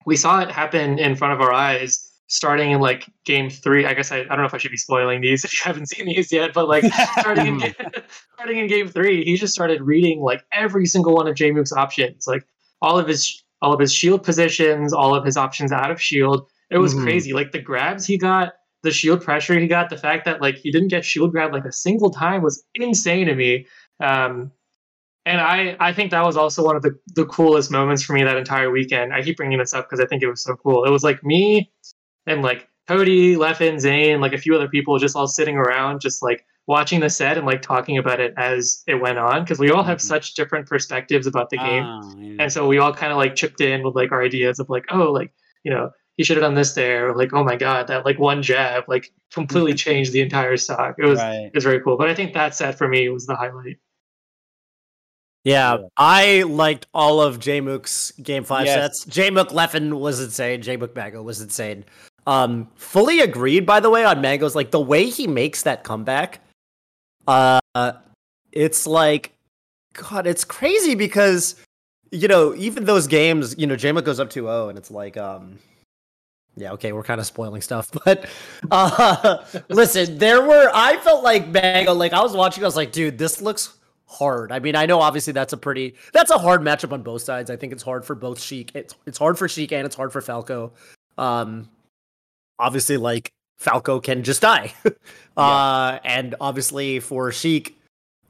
we 0.06 0.16
saw 0.16 0.40
it 0.40 0.50
happen 0.50 0.98
in 0.98 1.16
front 1.16 1.34
of 1.34 1.40
our 1.42 1.52
eyes 1.52 2.07
starting 2.28 2.70
in 2.70 2.80
like 2.80 3.06
game 3.24 3.50
three. 3.50 3.86
I 3.86 3.94
guess 3.94 4.12
I, 4.12 4.18
I 4.18 4.24
don't 4.24 4.38
know 4.38 4.44
if 4.44 4.54
I 4.54 4.58
should 4.58 4.70
be 4.70 4.76
spoiling 4.76 5.20
these 5.20 5.44
if 5.46 5.52
you 5.52 5.60
haven't 5.64 5.86
seen 5.86 6.06
these 6.06 6.30
yet, 6.30 6.52
but 6.52 6.68
like 6.68 6.84
starting 7.18 7.46
in 7.46 7.60
starting 8.34 8.58
in 8.58 8.68
game 8.68 8.88
three, 8.88 9.24
he 9.24 9.36
just 9.36 9.52
started 9.54 9.82
reading 9.82 10.20
like 10.20 10.44
every 10.52 10.86
single 10.86 11.14
one 11.14 11.26
of 11.26 11.34
Jmook's 11.34 11.72
options, 11.72 12.26
like 12.26 12.44
all 12.80 12.98
of 12.98 13.08
his 13.08 13.42
all 13.60 13.74
of 13.74 13.80
his 13.80 13.92
shield 13.92 14.22
positions, 14.22 14.92
all 14.92 15.14
of 15.14 15.24
his 15.24 15.36
options 15.36 15.72
out 15.72 15.90
of 15.90 16.00
shield. 16.00 16.48
It 16.70 16.78
was 16.78 16.94
Mhm. 16.94 17.02
crazy. 17.02 17.32
Like 17.32 17.50
the 17.50 17.60
grabs 17.60 18.06
he 18.06 18.16
got, 18.18 18.52
the 18.82 18.92
shield 18.92 19.22
pressure 19.22 19.58
he 19.58 19.66
got, 19.66 19.90
the 19.90 19.96
fact 19.96 20.24
that 20.26 20.40
like 20.40 20.56
he 20.56 20.70
didn't 20.70 20.88
get 20.88 21.04
shield 21.04 21.32
grab 21.32 21.52
like 21.52 21.64
a 21.64 21.72
single 21.72 22.10
time 22.10 22.42
was 22.42 22.64
insane 22.74 23.26
to 23.26 23.34
me. 23.34 23.66
Um, 24.00 24.52
and 25.26 25.40
I, 25.40 25.76
I 25.80 25.92
think 25.92 26.10
that 26.12 26.24
was 26.24 26.36
also 26.36 26.64
one 26.64 26.76
of 26.76 26.82
the, 26.82 26.98
the 27.14 27.26
coolest 27.26 27.70
moments 27.70 28.02
for 28.02 28.12
me 28.14 28.22
that 28.22 28.36
entire 28.36 28.70
weekend. 28.70 29.12
I 29.12 29.22
keep 29.22 29.36
bringing 29.36 29.58
this 29.58 29.74
up 29.74 29.86
because 29.86 30.00
I 30.00 30.06
think 30.06 30.22
it 30.22 30.28
was 30.28 30.42
so 30.42 30.54
cool. 30.56 30.84
It 30.84 30.90
was 30.90 31.02
like 31.02 31.22
me 31.24 31.70
and 32.28 32.42
like 32.42 32.68
Cody, 32.86 33.36
Leffen, 33.36 33.78
Zain, 33.80 34.20
like 34.20 34.32
a 34.32 34.38
few 34.38 34.54
other 34.54 34.68
people 34.68 34.98
just 34.98 35.16
all 35.16 35.26
sitting 35.26 35.56
around, 35.56 36.00
just 36.00 36.22
like 36.22 36.44
watching 36.66 37.00
the 37.00 37.08
set 37.10 37.36
and 37.38 37.46
like 37.46 37.62
talking 37.62 37.98
about 37.98 38.20
it 38.20 38.34
as 38.36 38.82
it 38.86 38.94
went 38.96 39.18
on 39.18 39.42
because 39.42 39.58
we 39.58 39.70
all 39.70 39.82
have 39.82 39.98
Mhm. 39.98 40.02
such 40.02 40.34
different 40.34 40.66
perspectives 40.66 41.26
about 41.26 41.48
the 41.50 41.56
game. 41.56 41.82
Ah, 41.84 42.12
yeah. 42.18 42.36
And 42.40 42.52
so 42.52 42.66
we 42.68 42.78
all 42.78 42.92
kind 42.92 43.10
of 43.12 43.16
like 43.18 43.34
chipped 43.36 43.60
in 43.60 43.82
with 43.82 43.94
like 43.94 44.12
our 44.12 44.22
ideas 44.22 44.58
of 44.58 44.68
like, 44.68 44.84
oh, 44.90 45.10
like, 45.12 45.32
you 45.64 45.70
know, 45.72 45.90
he 46.16 46.24
should 46.24 46.36
have 46.36 46.42
done 46.44 46.54
this 46.54 46.74
there. 46.74 47.08
Or 47.10 47.16
like, 47.16 47.32
oh 47.32 47.42
my 47.44 47.56
God, 47.56 47.86
that 47.88 48.04
like 48.04 48.18
one 48.18 48.42
jab 48.42 48.84
like 48.88 49.10
completely 49.32 49.74
changed 49.86 50.12
the 50.12 50.20
entire 50.20 50.56
stock. 50.56 50.96
It 50.98 51.06
was 51.06 51.18
right. 51.18 51.46
it 51.46 51.54
was 51.54 51.64
very 51.64 51.80
cool. 51.80 51.96
But 51.96 52.08
I 52.10 52.14
think 52.14 52.34
that 52.34 52.54
set 52.54 52.76
for 52.76 52.86
me 52.88 53.08
was 53.08 53.24
the 53.26 53.34
highlight. 53.36 53.76
Yeah, 55.44 55.78
Yeah. 55.78 55.86
I 55.96 56.42
liked 56.42 56.86
all 56.92 57.20
of 57.20 57.38
Jmook's 57.38 58.10
game 58.22 58.44
five 58.44 58.66
Yes. 58.66 59.04
sets. 59.04 59.16
Jmook 59.16 59.48
Leffen 59.50 59.94
was 59.98 60.20
insane. 60.20 60.62
Jmook 60.62 60.94
Mango 60.94 61.22
was 61.22 61.40
insane. 61.40 61.84
Um, 62.28 62.68
fully 62.74 63.20
agreed, 63.20 63.64
by 63.64 63.80
the 63.80 63.88
way, 63.88 64.04
on 64.04 64.20
Mango's 64.20 64.54
like 64.54 64.70
the 64.70 64.78
way 64.78 65.06
he 65.06 65.26
makes 65.26 65.62
that 65.62 65.82
comeback. 65.82 66.42
Uh, 67.26 67.58
it's 68.52 68.86
like, 68.86 69.32
God, 69.94 70.26
it's 70.26 70.44
crazy 70.44 70.94
because 70.94 71.56
you 72.10 72.28
know 72.28 72.54
even 72.54 72.84
those 72.84 73.06
games, 73.06 73.54
you 73.56 73.66
know, 73.66 73.76
Jmook 73.76 74.04
goes 74.04 74.20
up 74.20 74.28
2-0 74.28 74.68
and 74.68 74.76
it's 74.76 74.90
like, 74.90 75.16
um, 75.16 75.58
yeah, 76.54 76.72
okay, 76.72 76.92
we're 76.92 77.02
kind 77.02 77.18
of 77.18 77.26
spoiling 77.26 77.62
stuff, 77.62 77.90
but 78.04 78.26
uh, 78.70 79.42
listen, 79.70 80.18
there 80.18 80.46
were 80.46 80.70
I 80.74 80.98
felt 80.98 81.24
like 81.24 81.48
Mango, 81.48 81.94
like 81.94 82.12
I 82.12 82.20
was 82.20 82.36
watching, 82.36 82.62
I 82.62 82.66
was 82.66 82.76
like, 82.76 82.92
dude, 82.92 83.16
this 83.16 83.40
looks 83.40 83.78
hard. 84.04 84.52
I 84.52 84.58
mean, 84.58 84.76
I 84.76 84.84
know 84.84 85.00
obviously 85.00 85.32
that's 85.32 85.54
a 85.54 85.58
pretty 85.58 85.94
that's 86.12 86.30
a 86.30 86.36
hard 86.36 86.60
matchup 86.60 86.92
on 86.92 87.02
both 87.02 87.22
sides. 87.22 87.50
I 87.50 87.56
think 87.56 87.72
it's 87.72 87.82
hard 87.82 88.04
for 88.04 88.14
both 88.14 88.38
Sheik. 88.38 88.72
It's 88.74 88.94
it's 89.06 89.16
hard 89.16 89.38
for 89.38 89.48
Sheik 89.48 89.72
and 89.72 89.86
it's 89.86 89.96
hard 89.96 90.12
for 90.12 90.20
Falco. 90.20 90.74
Um 91.16 91.70
obviously 92.58 92.96
like 92.96 93.32
Falco 93.56 94.00
can 94.00 94.22
just 94.22 94.40
die. 94.40 94.72
uh 95.36 95.98
and 96.04 96.34
obviously 96.40 97.00
for 97.00 97.30
Sheik, 97.32 97.78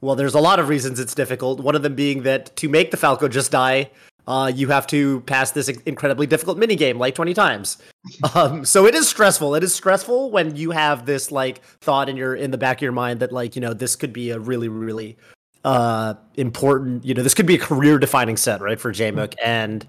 well 0.01 0.15
there's 0.15 0.33
a 0.33 0.39
lot 0.39 0.59
of 0.59 0.69
reasons 0.69 0.99
it's 0.99 1.15
difficult. 1.15 1.59
One 1.59 1.75
of 1.75 1.83
them 1.83 1.95
being 1.95 2.23
that 2.23 2.55
to 2.57 2.69
make 2.69 2.91
the 2.91 2.97
Falco 2.97 3.27
just 3.27 3.51
die, 3.51 3.91
uh 4.27 4.51
you 4.53 4.67
have 4.69 4.87
to 4.87 5.21
pass 5.21 5.51
this 5.51 5.69
incredibly 5.69 6.27
difficult 6.27 6.57
mini 6.57 6.75
game 6.75 6.97
like 6.97 7.15
20 7.15 7.33
times. 7.33 7.77
Um 8.35 8.65
so 8.65 8.85
it 8.85 8.95
is 8.95 9.07
stressful. 9.07 9.55
It 9.55 9.63
is 9.63 9.73
stressful 9.73 10.31
when 10.31 10.55
you 10.55 10.71
have 10.71 11.05
this 11.05 11.31
like 11.31 11.61
thought 11.81 12.09
in 12.09 12.17
your 12.17 12.35
in 12.35 12.51
the 12.51 12.57
back 12.57 12.77
of 12.77 12.81
your 12.81 12.91
mind 12.91 13.19
that 13.19 13.31
like, 13.31 13.55
you 13.55 13.61
know, 13.61 13.73
this 13.73 13.95
could 13.95 14.13
be 14.13 14.31
a 14.31 14.39
really 14.39 14.67
really 14.69 15.17
uh 15.65 16.13
important 16.35 17.03
you 17.03 17.13
know 17.13 17.21
this 17.21 17.33
could 17.33 17.45
be 17.45 17.55
a 17.55 17.59
career 17.59 17.99
defining 17.99 18.37
set 18.37 18.61
right 18.61 18.79
for 18.79 18.93
Jmook 18.93 19.33
and 19.43 19.85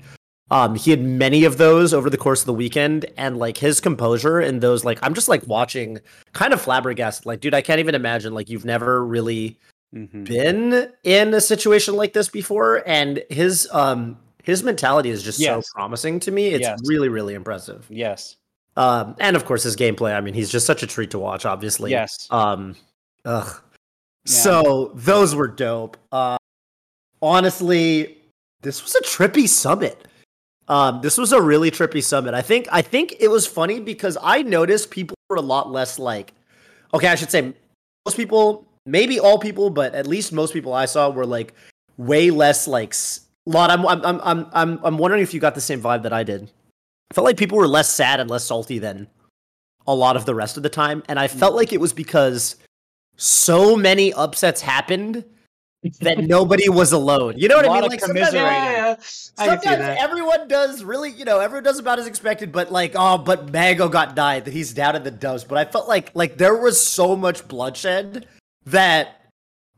um 0.50 0.74
he 0.74 0.90
had 0.90 1.00
many 1.02 1.44
of 1.44 1.58
those 1.58 1.92
over 1.94 2.10
the 2.10 2.16
course 2.16 2.40
of 2.40 2.46
the 2.46 2.52
weekend 2.54 3.06
and 3.16 3.36
like 3.36 3.56
his 3.56 3.80
composure 3.80 4.38
and 4.40 4.60
those 4.60 4.84
like 4.84 4.98
I'm 5.02 5.14
just 5.14 5.28
like 5.28 5.46
watching 5.46 5.98
kind 6.32 6.52
of 6.52 6.60
flabbergasted 6.60 7.26
like 7.26 7.40
dude 7.40 7.54
I 7.54 7.62
can't 7.62 7.80
even 7.80 7.94
imagine 7.94 8.34
like 8.34 8.48
you've 8.50 8.64
never 8.64 9.04
really 9.04 9.58
Mhm. 9.94 10.24
been 10.24 10.92
in 11.02 11.34
a 11.34 11.40
situation 11.40 11.96
like 11.96 12.12
this 12.12 12.28
before 12.28 12.82
and 12.86 13.24
his 13.28 13.68
um 13.72 14.16
his 14.44 14.62
mentality 14.62 15.10
is 15.10 15.22
just 15.22 15.40
Yes. 15.40 15.66
so 15.66 15.72
promising 15.74 16.20
to 16.20 16.30
me 16.30 16.48
it's 16.48 16.62
Yes. 16.62 16.78
really 16.84 17.08
really 17.08 17.34
impressive 17.34 17.86
Yes. 17.90 18.36
um 18.76 19.16
and 19.18 19.34
of 19.34 19.44
course 19.46 19.64
his 19.64 19.74
gameplay 19.76 20.14
I 20.16 20.20
mean 20.20 20.34
he's 20.34 20.48
just 20.50 20.64
such 20.64 20.84
a 20.84 20.86
treat 20.86 21.10
to 21.10 21.18
watch 21.18 21.44
obviously 21.44 21.90
Yes. 21.90 22.28
um, 22.30 22.76
ugh. 23.24 23.48
Yeah. 24.26 24.32
So 24.32 24.92
those 24.94 25.34
were 25.34 25.48
dope. 25.48 25.96
Uh, 26.12 26.36
honestly, 27.22 28.18
this 28.62 28.82
was 28.82 28.94
a 28.94 29.00
trippy 29.02 29.48
summit. 29.48 30.06
Um, 30.70 31.00
this 31.00 31.18
was 31.18 31.32
a 31.32 31.42
really 31.42 31.72
trippy 31.72 32.02
summit. 32.02 32.32
I 32.32 32.42
think. 32.42 32.68
I 32.70 32.80
think 32.80 33.16
it 33.18 33.28
was 33.28 33.44
funny 33.44 33.80
because 33.80 34.16
I 34.22 34.42
noticed 34.42 34.92
people 34.92 35.16
were 35.28 35.34
a 35.34 35.42
lot 35.42 35.70
less 35.70 35.98
like. 35.98 36.32
Okay, 36.94 37.08
I 37.08 37.16
should 37.16 37.32
say 37.32 37.52
most 38.06 38.16
people, 38.16 38.68
maybe 38.86 39.18
all 39.18 39.36
people, 39.36 39.70
but 39.70 39.96
at 39.96 40.06
least 40.06 40.32
most 40.32 40.52
people 40.52 40.72
I 40.72 40.86
saw 40.86 41.10
were 41.10 41.26
like 41.26 41.54
way 41.98 42.30
less 42.30 42.68
like. 42.68 42.94
Lot. 43.46 43.70
I'm. 43.70 43.84
I'm. 43.84 44.06
I'm. 44.06 44.20
I'm. 44.22 44.46
I'm. 44.52 44.80
I'm 44.84 44.98
wondering 44.98 45.24
if 45.24 45.34
you 45.34 45.40
got 45.40 45.56
the 45.56 45.60
same 45.60 45.82
vibe 45.82 46.04
that 46.04 46.12
I 46.12 46.22
did. 46.22 46.48
I 47.10 47.14
felt 47.14 47.24
like 47.24 47.36
people 47.36 47.58
were 47.58 47.66
less 47.66 47.92
sad 47.92 48.20
and 48.20 48.30
less 48.30 48.44
salty 48.44 48.78
than 48.78 49.08
a 49.88 49.94
lot 49.94 50.14
of 50.14 50.24
the 50.24 50.36
rest 50.36 50.56
of 50.56 50.62
the 50.62 50.68
time, 50.68 51.02
and 51.08 51.18
I 51.18 51.26
felt 51.26 51.56
like 51.56 51.72
it 51.72 51.80
was 51.80 51.92
because 51.92 52.54
so 53.16 53.74
many 53.74 54.12
upsets 54.12 54.60
happened 54.60 55.24
that 56.00 56.18
nobody 56.18 56.68
was 56.68 56.92
alone. 56.92 57.34
You 57.38 57.48
know 57.48 57.56
what 57.56 57.66
I 57.68 57.80
mean? 57.80 57.90
Like 57.90 58.00
sometimes, 58.00 58.28
commiserating. 58.30 58.52
Yeah, 58.52 58.70
yeah, 58.72 58.86
yeah. 58.88 58.96
I 59.38 59.46
can 59.48 59.60
see 59.60 59.68
sometimes 59.68 59.98
everyone 60.00 60.48
does 60.48 60.84
really, 60.84 61.10
you 61.10 61.24
know, 61.24 61.40
everyone 61.40 61.64
does 61.64 61.78
about 61.78 61.98
as 61.98 62.06
expected, 62.06 62.52
but 62.52 62.70
like, 62.70 62.92
oh, 62.96 63.16
but 63.18 63.50
Mango 63.50 63.88
got 63.88 64.14
died, 64.14 64.44
that 64.44 64.52
he's 64.52 64.74
down 64.74 64.96
in 64.96 65.02
the 65.04 65.10
dubs. 65.10 65.44
But 65.44 65.58
I 65.58 65.64
felt 65.70 65.88
like 65.88 66.10
like 66.14 66.36
there 66.36 66.56
was 66.56 66.80
so 66.84 67.16
much 67.16 67.48
bloodshed 67.48 68.26
that 68.66 69.22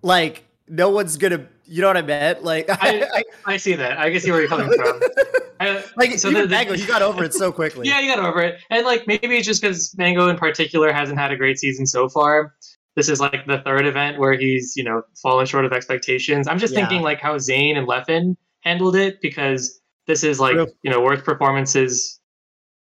like 0.03 0.45
no 0.69 0.91
one's 0.91 1.17
gonna 1.17 1.47
you 1.65 1.81
know 1.81 1.87
what 1.87 1.97
I 1.97 2.03
meant? 2.03 2.43
Like 2.43 2.67
I- 2.69 3.23
I 3.47 3.57
see 3.57 3.75
that. 3.75 3.99
I 3.99 4.11
can 4.11 4.21
see 4.21 4.31
where 4.31 4.41
you're 4.41 4.49
coming 4.49 4.73
from. 4.77 5.01
I, 5.61 5.85
like 5.97 6.19
so 6.19 6.29
even 6.29 6.43
the- 6.43 6.49
the- 6.49 6.55
Mango, 6.55 6.75
he 6.75 6.85
got 6.85 7.03
over 7.03 7.23
it 7.23 7.33
so 7.33 7.53
quickly. 7.53 7.87
Yeah, 7.93 8.01
you 8.01 8.13
got 8.15 8.25
over 8.25 8.43
it. 8.43 8.59
And 8.71 8.85
like 8.85 9.07
maybe 9.07 9.37
it's 9.37 9.47
just 9.47 9.63
because 9.63 9.97
Mango 9.97 10.29
in 10.29 10.37
particular 10.37 10.93
hasn't 10.93 11.19
had 11.19 11.31
a 11.31 11.37
great 11.37 11.59
season 11.59 11.87
so 11.87 12.09
far. 12.09 12.55
This 12.97 13.09
is 13.09 13.21
like 13.21 13.47
the 13.47 13.59
third 13.65 13.87
event 13.87 14.19
where 14.19 14.35
he's, 14.35 14.75
you 14.77 14.85
know, 14.85 15.03
fallen 15.23 15.47
short 15.47 15.65
of 15.65 15.73
expectations. 15.73 16.47
I'm 16.47 16.59
just 16.59 16.75
Yeah. 16.75 16.81
thinking 16.81 17.03
like 17.03 17.21
how 17.21 17.39
Zain 17.39 17.77
and 17.77 17.87
Leffen 17.89 18.37
handled 18.61 18.97
it 18.97 19.21
because 19.23 19.81
this 20.07 20.23
is 20.25 20.39
like, 20.39 20.55
True. 20.55 20.67
you 20.83 20.91
know, 20.91 21.01
worth 21.01 21.25
performances 21.25 22.21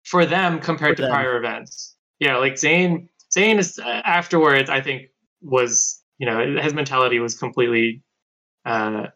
for 0.03 0.25
them 0.25 0.59
compared 0.59 0.91
For 0.97 0.97
to 0.97 1.01
them. 1.03 1.11
prior 1.11 1.37
events. 1.37 1.95
Yeah, 2.19 2.37
like 2.37 2.57
Zain 2.57 3.09
Zain 3.33 3.59
is 3.59 3.77
uh, 3.79 4.01
afterwards. 4.05 4.69
I 4.69 4.81
think 4.81 5.03
was 5.41 6.01
you 6.17 6.25
know 6.25 6.59
his 6.61 6.73
mentality 6.73 7.19
was 7.19 7.37
completely 7.37 8.01
uh, 8.65 9.07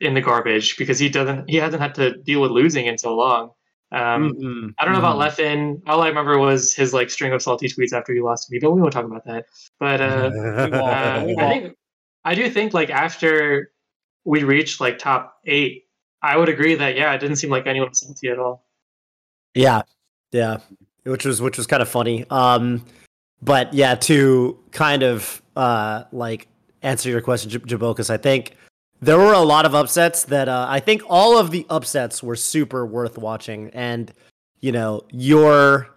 in 0.00 0.14
the 0.14 0.20
garbage 0.20 0.76
because 0.76 0.98
he 0.98 1.08
doesn't 1.08 1.48
he 1.48 1.56
hasn't 1.56 1.82
had 1.82 1.94
to 1.96 2.16
deal 2.22 2.40
with 2.40 2.50
losing 2.50 2.86
in 2.86 2.98
so 2.98 3.14
long. 3.14 3.50
Um, 3.92 4.32
Mhm, 4.34 4.74
I 4.78 4.84
don't 4.84 4.92
know 4.94 5.00
about 5.00 5.16
mhm. 5.16 5.28
Leffen. 5.28 5.82
All 5.88 6.00
I 6.02 6.08
remember 6.08 6.38
was 6.38 6.74
his 6.74 6.94
like 6.94 7.10
string 7.10 7.32
of 7.32 7.42
salty 7.42 7.68
tweets 7.68 7.92
after 7.92 8.14
he 8.14 8.20
lost 8.20 8.46
to 8.46 8.52
me, 8.52 8.58
but 8.60 8.70
we 8.70 8.80
won't 8.80 8.92
talk 8.92 9.04
about 9.04 9.24
that. 9.24 9.46
But 9.80 10.00
uh, 10.00 10.30
uh, 10.76 11.34
I 11.38 11.48
think 11.48 11.76
I 12.24 12.34
do 12.34 12.48
think 12.50 12.72
like 12.72 12.90
after 12.90 13.72
we 14.24 14.44
reached 14.44 14.80
like 14.80 14.98
top 14.98 15.38
eight, 15.46 15.86
I 16.22 16.36
would 16.36 16.48
agree 16.48 16.74
that 16.76 16.94
yeah, 16.96 17.12
it 17.12 17.18
didn't 17.18 17.36
seem 17.36 17.50
like 17.50 17.66
anyone 17.66 17.88
was 17.88 18.00
salty 18.00 18.28
at 18.28 18.38
all. 18.38 18.64
Yeah, 19.54 19.82
yeah, 20.30 20.58
which 21.02 21.24
was 21.24 21.42
which 21.42 21.56
was 21.56 21.66
kind 21.66 21.82
of 21.82 21.88
funny. 21.88 22.24
Um, 22.30 22.84
but 23.42 23.74
yeah, 23.74 23.96
to 23.96 24.58
kind 24.70 25.02
of 25.02 25.42
uh 25.56 26.04
like 26.12 26.46
answer 26.82 27.08
your 27.10 27.22
question, 27.22 27.50
J- 27.50 27.58
Jabokus, 27.58 28.10
I 28.10 28.18
think 28.18 28.54
there 29.00 29.18
were 29.18 29.32
a 29.32 29.40
lot 29.40 29.66
of 29.66 29.74
upsets 29.74 30.24
that 30.24 30.48
uh, 30.48 30.66
I 30.68 30.80
think 30.80 31.02
all 31.08 31.38
of 31.38 31.50
the 31.50 31.66
upsets 31.70 32.22
were 32.22 32.36
super 32.36 32.84
worth 32.86 33.18
watching, 33.18 33.70
and 33.70 34.12
you 34.60 34.72
know 34.72 35.02
your. 35.10 35.88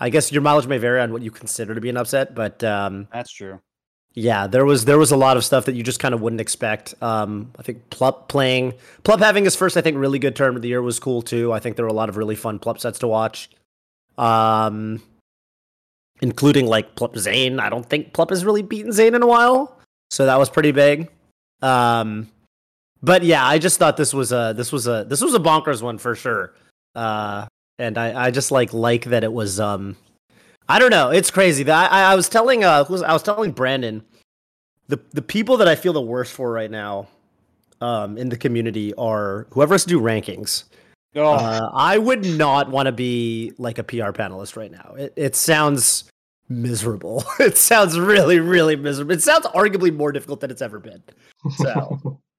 I 0.00 0.10
guess 0.10 0.32
your 0.32 0.42
mileage 0.42 0.66
may 0.66 0.78
vary 0.78 1.00
on 1.00 1.12
what 1.12 1.22
you 1.22 1.30
consider 1.30 1.76
to 1.76 1.80
be 1.80 1.88
an 1.88 1.96
upset, 1.96 2.34
but 2.34 2.64
um, 2.64 3.06
That's 3.12 3.30
true. 3.30 3.60
yeah, 4.14 4.48
there 4.48 4.64
was 4.64 4.84
there 4.84 4.98
was 4.98 5.12
a 5.12 5.16
lot 5.16 5.36
of 5.36 5.44
stuff 5.44 5.66
that 5.66 5.76
you 5.76 5.84
just 5.84 6.00
kind 6.00 6.12
of 6.12 6.20
wouldn't 6.20 6.40
expect. 6.40 6.92
Um, 7.00 7.52
I 7.56 7.62
think 7.62 7.88
Plup 7.90 8.26
playing 8.26 8.74
Plup 9.04 9.20
having 9.20 9.44
his 9.44 9.54
first, 9.54 9.76
I 9.76 9.80
think, 9.80 9.96
really 9.96 10.18
good 10.18 10.34
term 10.34 10.56
of 10.56 10.62
the 10.62 10.66
year 10.66 10.82
was 10.82 10.98
cool 10.98 11.22
too. 11.22 11.52
I 11.52 11.60
think 11.60 11.76
there 11.76 11.84
were 11.84 11.90
a 11.90 11.94
lot 11.94 12.08
of 12.08 12.16
really 12.16 12.34
fun 12.34 12.58
Plup 12.58 12.80
sets 12.80 12.98
to 12.98 13.06
watch, 13.06 13.48
um, 14.18 15.00
including 16.20 16.66
like 16.66 16.96
Plup 16.96 17.16
Zain. 17.16 17.60
I 17.60 17.68
don't 17.68 17.88
think 17.88 18.12
Plup 18.12 18.30
has 18.30 18.44
really 18.44 18.62
beaten 18.62 18.90
Zain 18.90 19.14
in 19.14 19.22
a 19.22 19.26
while, 19.28 19.78
so 20.10 20.26
that 20.26 20.38
was 20.38 20.50
pretty 20.50 20.72
big. 20.72 21.08
Um, 21.60 22.28
but 23.02 23.22
yeah, 23.22 23.46
I 23.46 23.58
just 23.58 23.78
thought 23.78 23.96
this 23.96 24.14
was 24.14 24.32
a 24.32 24.54
this 24.56 24.72
was 24.72 24.86
a 24.86 25.04
this 25.08 25.20
was 25.20 25.34
a 25.34 25.38
bonkers 25.40 25.82
one 25.82 25.98
for 25.98 26.14
sure. 26.14 26.54
Uh, 26.94 27.46
and 27.78 27.98
I 27.98 28.26
I 28.26 28.30
just 28.30 28.50
like 28.50 28.72
like 28.72 29.06
that 29.06 29.24
it 29.24 29.32
was 29.32 29.58
um 29.58 29.96
I 30.68 30.78
don't 30.78 30.90
know. 30.90 31.10
It's 31.10 31.30
crazy. 31.30 31.64
That 31.64 31.92
I, 31.92 32.12
I 32.12 32.14
was 32.14 32.28
telling 32.28 32.64
uh 32.64 32.84
I 32.88 33.12
was 33.12 33.22
telling 33.22 33.52
Brandon 33.52 34.02
the 34.88 35.00
the 35.12 35.22
people 35.22 35.56
that 35.58 35.68
I 35.68 35.74
feel 35.74 35.92
the 35.92 36.00
worst 36.00 36.32
for 36.32 36.52
right 36.52 36.70
now 36.70 37.08
um 37.80 38.16
in 38.16 38.28
the 38.28 38.36
community 38.36 38.94
are 38.94 39.46
whoever 39.50 39.74
has 39.74 39.82
to 39.84 39.88
do 39.88 40.00
rankings. 40.00 40.64
Oh, 41.14 41.32
Uh, 41.34 41.70
I 41.74 41.98
would 41.98 42.24
not 42.24 42.70
want 42.70 42.86
to 42.86 42.92
be 42.92 43.52
like 43.58 43.78
a 43.78 43.84
PR 43.84 44.12
panelist 44.12 44.56
right 44.56 44.70
now. 44.70 44.94
It 44.96 45.12
it 45.16 45.36
sounds 45.36 46.04
miserable. 46.48 47.24
It 47.40 47.56
sounds 47.58 47.98
really 47.98 48.38
really 48.38 48.76
miserable. 48.76 49.12
It 49.12 49.22
sounds 49.22 49.46
arguably 49.46 49.94
more 49.94 50.12
difficult 50.12 50.40
than 50.40 50.50
it's 50.50 50.62
ever 50.62 50.78
been. 50.78 51.02
So 51.56 52.20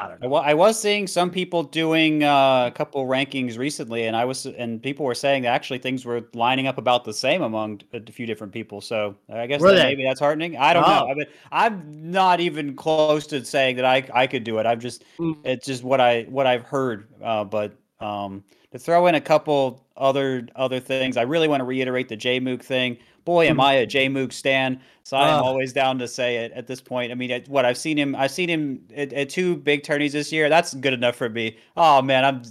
I 0.00 0.08
don't 0.08 0.20
know. 0.22 0.28
wa- 0.28 0.40
I 0.40 0.54
was 0.54 0.80
seeing 0.80 1.06
some 1.06 1.30
people 1.30 1.62
doing 1.62 2.24
uh, 2.24 2.66
a 2.66 2.70
couple 2.74 3.06
rankings 3.06 3.58
recently, 3.58 4.06
and 4.06 4.16
I 4.16 4.24
was 4.24 4.46
and 4.46 4.82
people 4.82 5.04
were 5.04 5.14
saying 5.14 5.42
that 5.42 5.48
actually 5.50 5.78
things 5.78 6.04
were 6.04 6.22
lining 6.34 6.66
up 6.66 6.78
about 6.78 7.04
the 7.04 7.12
same 7.12 7.42
among 7.42 7.82
a 7.92 8.00
few 8.10 8.26
different 8.26 8.52
people. 8.52 8.80
So 8.80 9.14
I 9.32 9.46
guess 9.46 9.60
that 9.62 9.74
maybe 9.88 10.04
that's 10.04 10.20
heartening. 10.20 10.56
I 10.56 10.72
don't 10.72 10.84
Oh. 10.84 10.88
know. 11.06 11.08
I 11.10 11.14
mean, 11.14 11.26
I'm 11.52 12.10
not 12.10 12.40
even 12.40 12.74
close 12.74 13.26
to 13.28 13.44
saying 13.44 13.76
that 13.76 13.84
I 13.84 14.02
I 14.14 14.26
could 14.26 14.44
do 14.44 14.58
it. 14.58 14.66
I'm 14.66 14.80
just 14.80 15.04
Mm. 15.18 15.36
it's 15.44 15.66
just 15.66 15.84
what 15.84 16.00
I 16.00 16.22
what 16.22 16.46
I've 16.46 16.62
heard. 16.62 17.06
Uh, 17.22 17.44
but 17.44 17.72
um, 18.00 18.42
to 18.72 18.78
throw 18.78 19.06
in 19.08 19.14
a 19.16 19.20
couple 19.20 19.84
other 19.96 20.48
other 20.56 20.80
things, 20.80 21.16
I 21.18 21.22
really 21.22 21.48
want 21.48 21.60
to 21.60 21.64
reiterate 21.64 22.08
the 22.08 22.16
Jmook 22.16 22.62
thing. 22.62 22.96
Boy, 23.30 23.46
am 23.46 23.58
Mhm. 23.58 23.62
I 23.62 23.72
a 23.74 23.86
Jmook 23.86 24.32
stan! 24.32 24.80
So 25.04 25.16
I 25.16 25.28
am 25.28 25.40
Ah. 25.40 25.46
always 25.46 25.72
down 25.72 26.00
to 26.00 26.08
say 26.08 26.38
it 26.38 26.50
at 26.50 26.66
this 26.66 26.80
point. 26.80 27.12
I 27.12 27.14
mean, 27.14 27.30
at, 27.30 27.48
what 27.48 27.64
I've 27.64 27.78
seen 27.78 27.96
him, 27.96 28.16
I've 28.16 28.32
seen 28.32 28.48
him 28.48 28.82
at, 28.96 29.12
at 29.12 29.28
two 29.30 29.54
big 29.56 29.84
tourneys 29.84 30.12
this 30.14 30.32
year. 30.32 30.48
That's 30.48 30.74
good 30.74 30.92
enough 30.92 31.14
for 31.14 31.28
me. 31.28 31.56
Oh 31.76 32.02
man, 32.02 32.24
I'm 32.24 32.42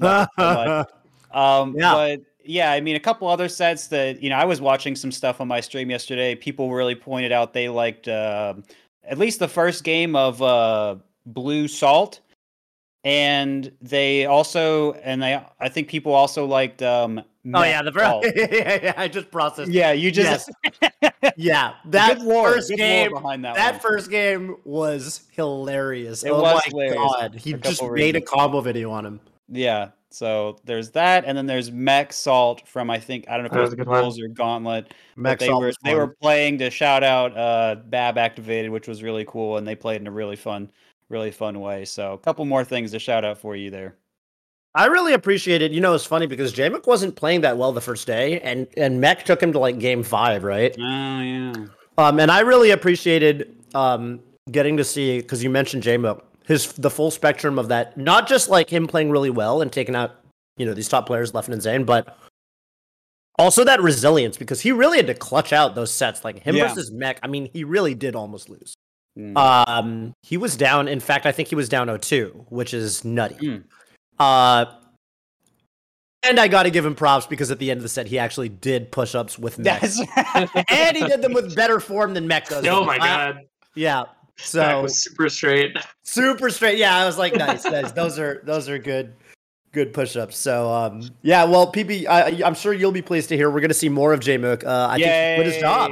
uh, 0.00 0.26
it 0.28 0.28
so. 0.38 0.84
Um, 1.32 1.74
Yeah. 1.76 1.92
but 1.92 2.20
yeah, 2.44 2.70
I 2.70 2.80
mean, 2.80 2.94
a 2.94 3.00
couple 3.00 3.26
other 3.26 3.48
sets 3.48 3.88
that 3.88 4.22
you 4.22 4.30
know, 4.30 4.36
I 4.36 4.44
was 4.44 4.60
watching 4.60 4.94
some 4.94 5.10
stuff 5.10 5.40
on 5.40 5.48
my 5.48 5.60
stream 5.60 5.90
yesterday. 5.90 6.36
People 6.36 6.70
really 6.72 6.94
pointed 6.94 7.32
out 7.32 7.52
they 7.52 7.68
liked 7.68 8.06
um 8.06 8.62
at 9.04 9.18
least 9.18 9.40
the 9.40 9.48
first 9.48 9.82
game 9.82 10.14
of 10.14 10.40
uh, 10.40 10.94
Blue 11.26 11.66
Salt, 11.66 12.20
and 13.02 13.72
they 13.82 14.26
also, 14.26 14.92
and 15.02 15.20
they, 15.20 15.40
I 15.58 15.68
think 15.68 15.88
people 15.88 16.12
also 16.14 16.44
liked. 16.46 16.80
Um, 16.80 17.22
Oh 17.54 17.62
yeah, 17.62 17.82
the 17.82 17.92
Salt. 17.92 18.24
first. 18.24 18.36
yeah, 18.52 18.78
yeah, 18.82 18.94
I 18.96 19.08
just 19.08 19.30
processed. 19.30 19.70
yeah, 19.70 19.92
you 19.92 20.10
just 20.10 20.50
Yeah, 21.36 21.74
that 21.86 22.18
good 22.18 22.26
lore, 22.26 22.52
first 22.54 22.68
good 22.70 22.76
game. 22.78 23.10
lore 23.12 23.20
behind 23.20 23.44
that. 23.44 23.54
That 23.54 23.72
one. 23.74 23.80
first 23.80 24.10
game 24.10 24.56
was 24.64 25.22
hilarious. 25.32 26.24
It 26.24 26.30
oh 26.30 26.40
was 26.42 26.54
my 26.54 26.70
hilarious 26.70 26.96
god, 26.96 27.34
he 27.34 27.52
a 27.52 27.58
just 27.58 27.80
couple 27.80 27.94
made 27.94 28.16
a 28.16 28.20
combo 28.20 28.60
video 28.60 28.90
on 28.90 29.06
him. 29.06 29.20
Yeah. 29.48 29.90
So 30.10 30.56
there's 30.64 30.90
that, 30.92 31.24
and 31.26 31.36
then 31.36 31.44
there's 31.46 31.70
Mech 31.70 32.14
Salt 32.14 32.66
from 32.66 32.88
I 32.88 32.98
think 32.98 33.28
I 33.28 33.36
don't 33.36 33.42
know 33.42 33.46
if 33.48 33.52
That 33.52 33.58
it 33.58 33.60
was 33.60 33.70
was 33.70 33.72
a 33.74 33.76
good 33.76 33.88
one. 33.88 34.02
Bulls 34.02 34.20
or 34.20 34.28
Gauntlet. 34.28 34.94
Mech 35.16 35.40
Max 35.40 35.40
they 35.40 35.50
were 35.52 35.72
they 35.84 35.94
were 35.94 36.08
playing 36.08 36.58
to 36.58 36.70
shout 36.70 37.04
out 37.04 37.36
uh, 37.36 37.76
Bab 37.86 38.16
activated, 38.16 38.70
which 38.70 38.88
was 38.88 39.02
really 39.02 39.26
cool, 39.26 39.58
and 39.58 39.68
they 39.68 39.74
played 39.76 40.00
in 40.00 40.06
a 40.06 40.10
really 40.10 40.36
fun, 40.36 40.70
really 41.10 41.30
fun 41.30 41.60
way. 41.60 41.84
So 41.84 42.14
a 42.14 42.18
couple 42.18 42.46
more 42.46 42.64
things 42.64 42.92
to 42.92 42.98
shout 42.98 43.22
out 43.24 43.36
for 43.36 43.54
you 43.54 43.70
there. 43.70 43.97
I 44.78 44.86
really 44.86 45.12
appreciate 45.12 45.60
it. 45.60 45.72
You 45.72 45.80
know, 45.80 45.92
it's 45.94 46.04
funny 46.04 46.28
because 46.28 46.54
Jmook 46.54 46.86
wasn't 46.86 47.16
playing 47.16 47.40
that 47.40 47.58
well 47.58 47.72
the 47.72 47.80
first 47.80 48.06
day, 48.06 48.38
and 48.40 48.68
and 48.76 49.00
Mech 49.00 49.24
took 49.24 49.42
him 49.42 49.52
to 49.52 49.58
like 49.58 49.80
game 49.80 50.04
five, 50.04 50.44
right? 50.44 50.72
Oh 50.78 51.20
yeah. 51.20 51.52
Um, 51.98 52.20
and 52.20 52.30
I 52.30 52.40
really 52.40 52.70
appreciated 52.70 53.56
um 53.74 54.20
getting 54.52 54.76
to 54.76 54.84
see 54.84 55.18
because 55.20 55.42
you 55.42 55.50
mentioned 55.50 55.82
Jmook, 55.82 56.22
his 56.46 56.72
the 56.74 56.90
full 56.90 57.10
spectrum 57.10 57.58
of 57.58 57.66
that. 57.68 57.98
Not 57.98 58.28
just 58.28 58.48
like 58.48 58.70
him 58.70 58.86
playing 58.86 59.10
really 59.10 59.30
well 59.30 59.62
and 59.62 59.72
taking 59.72 59.96
out 59.96 60.12
you 60.56 60.64
know 60.64 60.74
these 60.74 60.88
top 60.88 61.06
players, 61.06 61.32
Leffen 61.32 61.52
and 61.54 61.60
Zain, 61.62 61.82
but 61.82 62.16
also 63.36 63.64
that 63.64 63.82
resilience 63.82 64.36
because 64.36 64.60
he 64.60 64.70
really 64.70 64.98
had 64.98 65.08
to 65.08 65.14
clutch 65.14 65.52
out 65.52 65.74
those 65.74 65.90
sets. 65.90 66.24
Like 66.24 66.38
him 66.38 66.54
Yeah. 66.54 66.68
versus 66.68 66.92
Mech, 66.92 67.18
I 67.24 67.26
mean, 67.26 67.50
he 67.52 67.64
really 67.64 67.96
did 67.96 68.14
almost 68.14 68.48
lose. 68.48 68.74
Mm. 69.18 69.36
Um, 69.36 70.14
he 70.22 70.36
was 70.36 70.56
down. 70.56 70.86
In 70.86 71.00
fact, 71.00 71.26
I 71.26 71.32
think 71.32 71.48
he 71.48 71.56
was 71.56 71.68
down 71.68 71.88
0-2, 71.88 72.46
which 72.50 72.72
is 72.72 73.04
nutty. 73.04 73.34
Mm. 73.34 73.64
Uh, 74.18 74.66
and 76.24 76.38
I 76.40 76.48
got 76.48 76.64
to 76.64 76.70
give 76.70 76.84
him 76.84 76.94
props 76.94 77.26
because 77.26 77.50
at 77.50 77.58
the 77.58 77.70
end 77.70 77.78
of 77.78 77.82
the 77.82 77.88
set, 77.88 78.06
he 78.06 78.18
actually 78.18 78.48
did 78.48 78.90
push 78.90 79.14
ups 79.14 79.38
with 79.38 79.58
Mech, 79.58 79.80
That's 79.80 80.00
and 80.70 80.96
he 80.96 81.04
did 81.06 81.22
them 81.22 81.32
with 81.32 81.54
better 81.54 81.80
form 81.80 82.12
than 82.14 82.26
Mech 82.26 82.48
does. 82.48 82.66
oh 82.66 82.84
my 82.84 82.96
I- 82.96 82.98
god, 82.98 83.38
Yeah. 83.74 84.02
that 84.02 84.44
So 84.44 84.82
was 84.82 85.02
super 85.04 85.28
straight. 85.28 85.76
super 86.02 86.50
straight. 86.50 86.78
Yeah, 86.78 86.96
I 86.96 87.04
was 87.06 87.18
like, 87.18 87.34
nice, 87.36 87.64
nice. 87.70 87.92
Those 87.92 88.18
are 88.18 88.42
those 88.44 88.68
are 88.68 88.78
good, 88.78 89.14
good 89.72 89.92
push 89.94 90.16
ups. 90.16 90.36
So 90.36 90.70
um, 90.72 91.08
yeah. 91.22 91.44
Well, 91.44 91.70
PB, 91.72 92.06
I, 92.08 92.42
I'm 92.44 92.54
sure 92.54 92.72
you'll 92.72 92.92
be 92.92 93.02
pleased 93.02 93.28
to 93.30 93.36
hear 93.36 93.48
we're 93.50 93.60
going 93.60 93.68
to 93.68 93.74
see 93.74 93.88
more 93.88 94.12
of 94.12 94.20
Jmook. 94.20 94.64
Uh, 94.66 94.88
I 94.90 94.98
think 94.98 95.06
he 95.06 95.34
quit 95.36 95.46
his 95.46 95.58
job. 95.60 95.90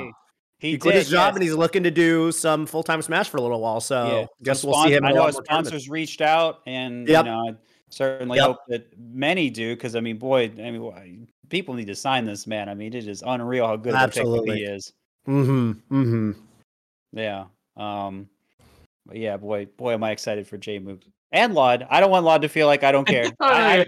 He, 0.59 0.71
He, 0.73 0.79
quit 0.79 0.95
did, 0.95 0.99
his 1.01 1.09
job 1.11 1.29
yes. 1.29 1.35
and 1.37 1.43
he's 1.45 1.55
looking 1.55 1.85
to 1.85 1.91
do 1.93 2.33
some 2.33 2.67
full 2.67 2.83
time 2.83 3.01
Smash 3.01 3.29
for 3.29 3.37
a 3.37 3.43
little 3.43 3.61
while. 3.61 3.81
So 3.81 4.07
Yeah. 4.07 4.27
guess 4.43 4.63
Some 4.63 4.71
we'll 4.71 4.83
see 4.85 4.91
him. 4.95 5.05
In 5.05 5.05
I 5.05 5.11
a 5.11 5.15
know 5.15 5.27
his 5.27 5.37
more 5.37 5.45
sponsors 5.45 5.89
reached 5.89 6.21
out, 6.21 6.61
and 6.67 7.07
Yep. 7.07 7.25
you 7.27 7.31
know, 7.31 7.39
I 7.51 7.53
certainly 7.91 8.39
Yep. 8.39 8.47
hope 8.47 8.59
that 8.69 8.87
many 8.99 9.51
do 9.51 9.75
because 9.75 9.97
I 9.97 10.01
mean, 10.01 10.19
boy, 10.19 10.45
I 10.59 10.71
mean, 10.71 11.29
people 11.49 11.75
need 11.75 11.87
to 11.87 11.95
sign 11.95 12.25
this 12.25 12.47
man. 12.47 12.69
I 12.69 12.75
mean, 12.75 12.93
it 12.95 13.07
is 13.07 13.23
unreal 13.27 13.67
how 13.67 13.77
good 13.77 13.95
of 13.95 14.01
a 14.03 14.05
pick 14.07 14.15
that 14.15 14.21
Absolutely. 14.21 14.57
he 14.59 14.65
is. 14.65 14.93
Mm-hmm. 15.29 15.71
Mm-hmm. 16.03 16.31
Yeah. 17.13 17.45
Um. 17.77 18.29
But 19.07 19.19
yeah, 19.19 19.37
boy, 19.37 19.67
boy, 19.77 19.93
am 19.93 20.03
I 20.03 20.11
excited 20.11 20.49
for 20.49 20.59
Jmook 20.59 21.03
and 21.33 21.55
Lloyd. 21.55 21.87
I 21.91 22.01
don't 22.01 22.11
want 22.11 22.25
Lloyd 22.25 22.43
to 22.43 22.49
feel 22.49 22.67
like 22.67 22.83
I 22.83 22.91
don't 22.91 23.07
care. 23.09 23.31
I, 23.41 23.85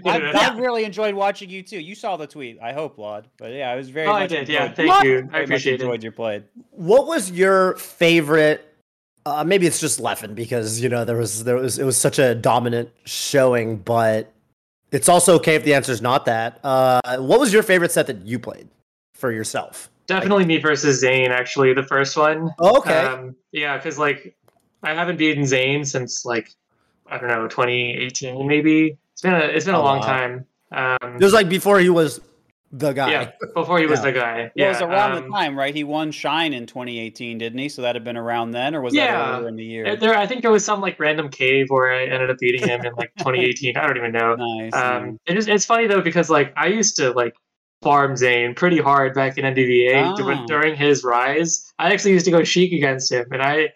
really 0.57 0.85
enjoyed 0.85 1.13
watching 1.15 1.49
you 1.49 1.61
too. 1.63 1.79
You 1.79 1.95
saw 1.95 2.15
the 2.15 2.27
tweet. 2.27 2.57
I 2.61 2.71
hope, 2.73 2.97
Lloyd. 2.97 3.27
But 3.37 3.51
yeah, 3.51 3.69
I 3.69 3.75
was 3.75 3.89
very 3.89 4.07
Oh, 4.07 4.13
I 4.13 4.27
did. 4.27 4.47
Yeah, 4.47 4.71
thank 4.71 5.03
you. 5.03 5.29
I 5.33 5.39
appreciate 5.41 5.81
enjoyed 5.81 5.99
it. 5.99 6.03
your 6.03 6.11
play. 6.13 6.43
What 6.71 7.07
was 7.07 7.31
your 7.31 7.75
favorite? 7.77 8.65
Uh, 9.25 9.43
maybe 9.43 9.67
it's 9.67 9.79
just 9.79 9.99
Leffen 9.99 10.33
because 10.33 10.79
you 10.81 10.89
know 10.89 11.05
there 11.05 11.17
was 11.17 11.43
there 11.43 11.55
was 11.55 11.77
it 11.77 11.83
was 11.85 11.97
such 11.97 12.19
a 12.19 12.33
dominant 12.35 12.89
showing, 13.05 13.77
but 13.77 14.31
it's 14.91 15.09
also 15.09 15.35
okay 15.35 15.55
if 15.55 15.63
the 15.63 15.73
answer 15.73 15.91
is 15.91 16.01
not 16.01 16.25
that. 16.25 16.59
Uh, 16.63 17.17
what 17.17 17.39
was 17.39 17.53
your 17.53 17.63
favorite 17.63 17.91
set 17.91 18.07
that 18.07 18.25
you 18.25 18.39
played 18.39 18.67
for 19.13 19.31
yourself? 19.31 19.89
Definitely 20.07 20.45
me 20.45 20.57
versus 20.57 20.99
Zain. 20.99 21.31
Actually, 21.31 21.73
the 21.73 21.83
first 21.83 22.17
one. 22.17 22.49
Oh, 22.59 22.79
okay. 22.79 22.97
Um, 22.99 23.35
yeah, 23.51 23.77
because 23.77 23.99
like 23.99 24.35
I 24.81 24.93
haven't 24.93 25.17
beaten 25.17 25.45
Zain 25.45 25.85
since 25.85 26.25
like 26.25 26.49
I 27.07 27.17
don't 27.17 27.27
know 27.29 27.47
2018 27.47 28.47
maybe. 28.47 28.97
It's 29.13 29.21
been 29.21 29.33
a 29.33 29.39
it's 29.39 29.65
been 29.65 29.75
a 29.75 29.79
Oh, 29.79 29.83
long 29.83 29.99
wow. 29.99 30.05
time. 30.05 30.45
Um, 30.71 31.15
it 31.15 31.23
was 31.23 31.33
like 31.33 31.49
before 31.49 31.79
he 31.79 31.89
was 31.89 32.21
the 32.71 32.93
guy. 32.93 33.11
yeah, 33.11 33.31
before 33.55 33.79
he 33.79 33.85
was 33.87 33.99
Yeah. 33.99 34.05
the 34.05 34.11
guy. 34.19 34.35
Well, 34.37 34.49
Yeah, 34.55 34.65
it 34.65 34.69
was 34.69 34.81
around 34.81 35.11
um, 35.13 35.23
the 35.23 35.29
time, 35.29 35.57
right? 35.57 35.73
He 35.73 35.83
won 35.83 36.11
Shine 36.11 36.53
in 36.53 36.65
2018, 36.67 37.37
didn't 37.39 37.57
he? 37.59 37.67
So 37.69 37.81
that 37.81 37.95
had 37.95 38.03
been 38.03 38.17
around 38.17 38.51
then, 38.51 38.75
or 38.75 38.81
was 38.81 38.93
that 38.93 39.09
earlier 39.37 39.47
in 39.47 39.55
the 39.55 39.63
year? 39.65 39.95
There, 39.95 40.15
I 40.15 40.27
think 40.27 40.41
there 40.43 40.51
was 40.51 40.63
some 40.63 40.79
like 40.81 40.99
random 40.99 41.29
cave 41.29 41.65
where 41.69 41.91
I 41.93 42.03
ended 42.05 42.29
up 42.29 42.37
beating 42.39 42.67
him 42.67 42.81
in 42.85 42.93
like 42.95 43.11
2018. 43.19 43.75
I 43.77 43.87
don't 43.87 43.97
even 43.97 44.11
know. 44.11 44.35
nice. 44.35 44.73
Um, 44.73 45.17
it 45.25 45.37
is, 45.37 45.47
it's 45.47 45.65
funny 45.65 45.87
though 45.87 46.01
because 46.01 46.29
like 46.29 46.53
I 46.55 46.67
used 46.67 46.95
to 46.97 47.11
like 47.11 47.33
farm 47.81 48.15
Zain 48.17 48.53
pretty 48.55 48.79
hard 48.79 49.13
back 49.15 49.37
in 49.37 49.45
NDVA 49.45 50.15
dur- 50.17 50.33
Oh. 50.33 50.45
during 50.47 50.75
his 50.75 51.03
rise. 51.03 51.71
I 51.79 51.91
actually 51.93 52.11
used 52.11 52.25
to 52.25 52.31
go 52.31 52.43
Sheik 52.43 52.73
against 52.73 53.11
him, 53.11 53.25
and 53.31 53.41
I 53.41 53.69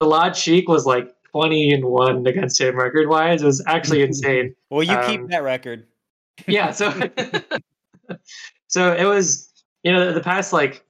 the 0.00 0.06
Lloyd 0.06 0.36
Sheik 0.36 0.68
was 0.68 0.84
like 0.86 1.08
twenty 1.32 1.70
and 1.72 1.84
one 1.84 2.26
against 2.26 2.60
him 2.60 2.76
record 2.76 3.08
wise. 3.08 3.42
It 3.42 3.46
was 3.46 3.64
actually 3.66 4.02
insane. 4.08 4.54
Well, 4.70 4.82
you 4.82 4.92
Um, 4.96 5.06
keep 5.06 5.28
that 5.30 5.42
record. 5.42 5.86
yeah 6.46 6.70
so 6.70 6.92
so 8.68 8.92
it 8.92 9.04
was 9.04 9.50
you 9.82 9.92
know 9.92 10.12
the 10.12 10.20
past 10.20 10.52
like 10.52 10.84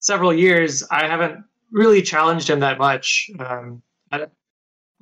several 0.00 0.32
years 0.32 0.82
i 0.90 1.06
haven't 1.06 1.44
really 1.70 2.02
challenged 2.02 2.50
him 2.50 2.60
that 2.60 2.78
much 2.78 3.30
um 3.38 3.82
I, 4.10 4.26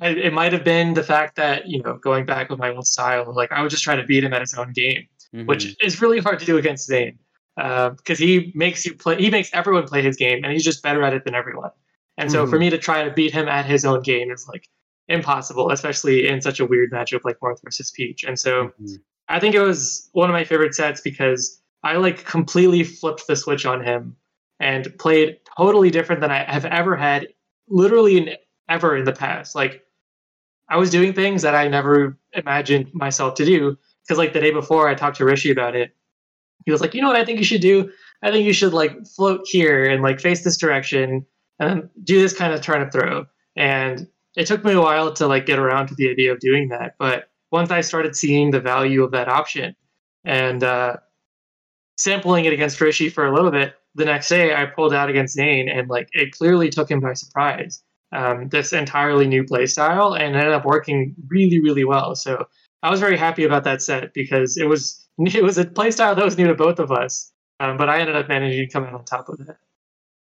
I, 0.01 0.09
it 0.11 0.33
might 0.33 0.53
have 0.53 0.64
been 0.64 0.95
the 0.95 1.03
fact 1.03 1.37
that 1.37 1.66
you 1.68 1.83
know 1.83 1.95
going 1.95 2.27
back 2.27 2.51
with 2.51 2.59
my 2.59 2.71
old 2.75 2.87
style 2.87 3.33
like 3.35 3.53
i 3.53 3.61
would 3.62 3.71
just 3.71 3.83
try 3.83 3.97
to 3.97 4.05
beat 4.05 4.25
him 4.25 4.33
at 4.33 4.41
his 4.41 4.55
own 4.55 4.73
game 4.73 5.07
which 5.47 5.64
Mhm. 5.64 5.77
is 5.83 6.01
really 6.03 6.18
hard 6.18 6.39
to 6.41 6.45
do 6.45 6.57
against 6.57 6.87
zain 6.87 7.18
because 7.57 8.18
he 8.18 8.53
makes 8.55 8.85
you 8.87 8.95
play 8.95 9.16
he 9.16 9.31
makes 9.31 9.51
everyone 9.53 9.87
play 9.87 10.03
his 10.03 10.16
game 10.16 10.45
and 10.45 10.53
he's 10.53 10.64
just 10.64 10.83
better 10.83 11.03
at 11.03 11.12
it 11.12 11.25
than 11.25 11.35
everyone 11.35 11.71
and 12.18 12.31
so 12.31 12.47
for 12.47 12.59
me 12.59 12.68
to 12.71 12.79
try 12.79 13.05
to 13.05 13.11
beat 13.11 13.33
him 13.33 13.49
at 13.49 13.64
his 13.66 13.85
own 13.85 14.03
game 14.03 14.31
is 14.31 14.47
like 14.49 14.68
impossible 15.09 15.71
especially 15.71 16.29
in 16.29 16.41
such 16.41 16.61
a 16.61 16.64
weird 16.66 16.91
matchup 16.93 17.21
like 17.25 17.37
north 17.43 17.61
versus 17.64 17.91
peach 17.91 18.25
and 18.25 18.39
so 18.39 18.71
Mhm. 18.81 19.01
I 19.29 19.39
think 19.39 19.55
it 19.55 19.61
was 19.61 20.09
one 20.12 20.29
of 20.29 20.35
my 20.35 20.43
favorite 20.43 20.75
sets 20.75 21.01
because 21.01 21.59
I 21.83 21.97
like 21.97 22.24
completely 22.24 22.85
flipped 22.85 23.26
the 23.26 23.37
switch 23.37 23.64
on 23.66 23.83
him 23.83 24.16
and 24.59 24.97
played 24.99 25.39
totally 25.57 25.91
different 25.91 26.20
than 26.20 26.31
I 26.31 26.45
have 26.51 26.66
ever 26.66 26.97
had, 26.97 27.28
literally 27.68 28.18
in, 28.18 28.31
ever 28.68 28.97
in 28.97 29.05
the 29.05 29.12
past. 29.12 29.55
Like 29.55 29.85
I 30.68 30.76
was 30.76 30.91
doing 30.91 31.12
things 31.12 31.43
that 31.43 31.55
I 31.55 31.68
never 31.68 32.18
imagined 32.33 32.93
myself 32.93 33.35
to 33.35 33.45
do. 33.45 33.76
Because 34.05 34.18
like 34.18 34.33
the 34.33 34.41
day 34.41 34.51
before, 34.51 34.89
I 34.89 34.95
talked 34.95 35.16
to 35.18 35.24
Rishi 35.24 35.51
about 35.51 35.74
it. 35.74 35.95
He 36.66 36.72
was 36.72 36.81
like, 36.81 36.95
"You 36.95 37.01
know 37.01 37.09
what 37.09 37.16
I 37.16 37.24
think 37.24 37.39
you 37.39 37.45
should 37.45 37.61
do? 37.61 37.91
I 38.22 38.31
think 38.31 38.45
you 38.45 38.53
should 38.53 38.74
like 38.74 39.07
float 39.07 39.43
here 39.47 39.85
and 39.89 40.03
like 40.03 40.20
face 40.20 40.45
this 40.45 40.59
direction 40.59 41.24
and 41.59 41.89
do 42.05 42.20
this 42.20 42.37
kind 42.37 42.53
of 42.53 42.61
turn 42.61 42.76
turnip 42.76 42.93
throw." 42.93 43.26
And 43.57 44.07
it 44.37 44.47
took 44.47 44.64
me 44.64 44.72
a 44.72 44.81
while 44.81 45.12
to 45.14 45.26
like 45.26 45.47
get 45.47 45.59
around 45.59 45.89
to 45.89 45.95
the 45.95 46.11
idea 46.11 46.33
of 46.33 46.41
doing 46.41 46.68
that, 46.68 46.95
but 46.99 47.31
once 47.51 47.70
I 47.70 47.81
started 47.81 48.14
seeing 48.14 48.51
the 48.51 48.61
value 48.61 49.03
of 49.03 49.11
that 49.11 49.28
option 49.28 49.74
and 50.24 50.62
uh, 50.62 50.97
sampling 52.01 52.44
it 52.44 52.53
against 52.53 52.80
Rishi 52.80 53.09
for 53.09 53.26
a 53.26 53.34
little 53.34 53.51
bit, 53.51 53.74
the 53.94 54.05
next 54.05 54.28
day 54.28 54.55
I 54.55 54.66
pulled 54.66 54.94
out 54.94 55.11
against 55.11 55.34
Zain 55.34 55.68
and 55.68 55.88
like 55.88 56.09
it 56.12 56.32
clearly 56.32 56.70
took 56.70 56.90
him 56.90 57.01
by 57.01 57.12
surprise. 57.14 57.82
Um, 58.12 58.48
this 58.48 58.72
entirely 58.72 59.26
new 59.28 59.44
play 59.44 59.66
style 59.66 60.14
and 60.14 60.34
ended 60.34 60.53
up 60.53 60.64
working 60.64 61.14
really, 61.28 61.61
really 61.61 61.84
well. 61.84 62.16
So 62.16 62.44
I 62.82 62.90
was 62.90 62.98
very 62.98 63.16
happy 63.16 63.44
about 63.44 63.62
that 63.64 63.82
set 63.82 64.12
because 64.14 64.57
it 64.57 64.66
was 64.68 65.07
it 65.18 65.44
was 65.44 65.59
a 65.59 65.64
playstyle 65.64 66.16
that 66.16 66.24
was 66.24 66.36
new 66.38 66.46
to 66.48 66.55
both 66.55 66.78
of 66.78 66.90
us. 66.90 67.32
Um, 67.61 67.76
but 67.76 67.88
I 67.88 68.01
ended 68.01 68.16
up 68.16 68.28
managing 68.28 68.66
to 68.66 68.72
come 68.72 68.84
out 68.84 68.94
on 68.94 69.05
top 69.05 69.28
of 69.28 69.38
it. 69.40 69.57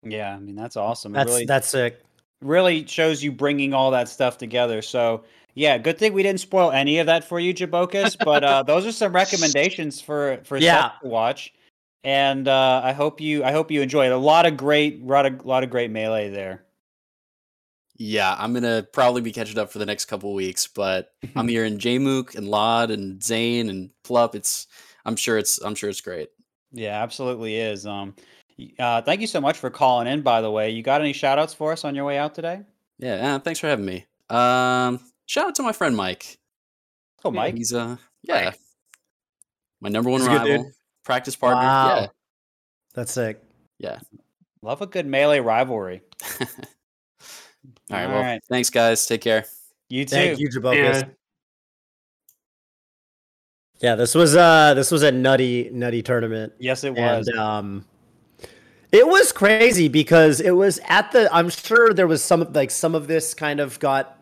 Yeah, 0.04 0.34
I 0.36 0.40
mean 0.40 0.56
that's 0.56 0.76
awesome. 0.78 1.14
It 1.14 1.20
That's 1.20 1.30
really, 1.32 1.46
that's 1.46 1.68
sick. 1.70 2.02
really 2.42 2.86
shows 2.88 3.24
you 3.24 3.32
bringing 3.32 3.74
all 3.74 3.92
that 3.92 4.10
stuff 4.10 4.38
together. 4.38 4.82
So 4.82 5.24
yeah, 5.54 5.78
good 5.78 5.98
thing 5.98 6.14
we 6.14 6.24
didn't 6.24 6.40
spoil 6.40 6.72
any 6.72 7.00
of 7.00 7.06
that 7.08 7.24
for 7.24 7.40
you, 7.40 7.54
Jabokus. 7.54 8.18
but 8.24 8.44
uh, 8.44 8.64
those 8.68 8.86
are 8.86 8.92
some 8.92 9.14
recommendations 9.14 10.02
for 10.02 10.40
for 10.44 10.58
Yeah. 10.58 10.90
sets 10.90 10.96
to 11.04 11.08
watch. 11.08 11.54
And 12.04 12.48
uh, 12.48 12.82
I 12.84 12.94
hope 12.94 13.22
you 13.22 13.44
I 13.44 13.52
hope 13.52 13.70
you 13.72 13.82
enjoy 13.82 14.06
it. 14.08 14.12
A 14.12 14.18
lot 14.18 14.46
of 14.46 14.58
great 14.58 15.04
lot 15.06 15.26
of 15.26 15.46
lot 15.46 15.64
of 15.64 15.70
great 15.70 15.92
melee 15.92 16.30
there. 16.30 16.64
Yeah, 17.98 18.36
I'm 18.38 18.54
gonna 18.54 18.82
probably 18.92 19.22
be 19.22 19.32
catching 19.32 19.60
up 19.60 19.72
for 19.72 19.78
the 19.78 19.86
next 19.86 20.06
couple 20.06 20.34
weeks, 20.34 20.66
but 20.68 21.14
I'm 21.36 21.48
hearing 21.48 21.78
Jmook 21.78 22.36
and 22.36 22.48
Lloyd 22.48 22.90
and 22.90 23.24
Zain 23.24 23.70
and 23.70 23.92
Plup. 24.04 24.34
It's 24.34 24.66
I'm 25.06 25.16
sure 25.16 25.38
it's 25.38 25.60
I'm 25.60 25.76
sure 25.76 25.90
it's 25.90 26.02
great. 26.02 26.30
Yeah, 26.72 27.04
absolutely 27.04 27.58
is. 27.58 27.86
Um, 27.86 28.16
uh, 28.80 29.02
thank 29.02 29.22
you 29.22 29.28
so 29.28 29.42
much 29.42 29.58
for 29.58 29.70
calling 29.70 30.08
in. 30.08 30.22
By 30.22 30.42
the 30.42 30.50
way, 30.50 30.70
you 30.72 30.82
got 30.82 31.02
any 31.02 31.14
shout 31.14 31.38
outs 31.38 31.54
for 31.54 31.72
us 31.72 31.84
on 31.86 31.94
your 31.96 32.06
way 32.06 32.18
out 32.18 32.34
today? 32.34 32.62
Yeah, 32.98 33.36
uh, 33.36 33.40
thanks 33.40 33.60
for 33.60 33.68
having 33.68 33.86
me. 33.86 34.06
Um, 34.30 35.00
shout 35.26 35.48
out 35.48 35.56
to 35.56 35.64
my 35.64 35.72
friend 35.74 35.96
Mike. 35.96 36.40
Oh, 37.24 37.32
Yeah, 37.32 37.36
Mike. 37.40 37.58
he's 37.58 37.74
uh 37.74 37.98
yeah, 38.24 38.54
my 39.80 39.90
number 39.90 40.10
one 40.10 40.22
He's 40.22 40.28
a 40.28 40.32
good 40.32 40.38
rival, 40.38 40.64
dude. 40.64 40.74
Practice 41.04 41.36
partner. 41.36 41.62
Wow. 41.62 42.12
That's 42.94 43.12
sick. 43.12 43.42
Yeah, 43.80 44.00
Love 44.62 44.82
a 44.82 44.88
good 44.88 45.06
melee 45.08 45.40
rivalry. 45.40 46.02
yeah. 46.40 46.46
All 47.92 47.98
right. 47.98 48.06
All 48.06 48.12
Well, 48.12 48.22
right. 48.22 48.42
thanks, 48.50 48.70
guys. 48.70 49.06
Take 49.06 49.22
care. 49.22 49.46
You 49.90 50.06
too. 50.06 50.16
Thank 50.16 50.40
you, 50.40 50.50
Jabokus. 50.50 50.76
Yeah. 51.02 51.04
Yeah. 53.80 53.96
this 53.96 54.14
was 54.16 54.36
uh 54.36 54.74
this 54.76 54.92
was 54.92 55.04
a 55.04 55.12
nutty 55.12 55.70
nutty 55.74 56.02
tournament. 56.04 56.54
Yes, 56.60 56.84
it 56.84 56.94
was. 56.96 57.28
And 57.28 57.38
um 57.40 57.86
it 58.92 59.08
was 59.08 59.32
crazy 59.32 59.88
because 59.88 60.40
it 60.42 60.52
was 60.52 60.80
at 60.88 61.12
the 61.12 61.34
I'm 61.34 61.50
sure 61.50 61.94
there 61.94 62.08
was 62.08 62.24
some 62.24 62.52
like 62.54 62.72
some 62.72 62.94
of 62.96 63.08
this 63.08 63.34
kind 63.34 63.60
of 63.60 63.80
got 63.80 64.18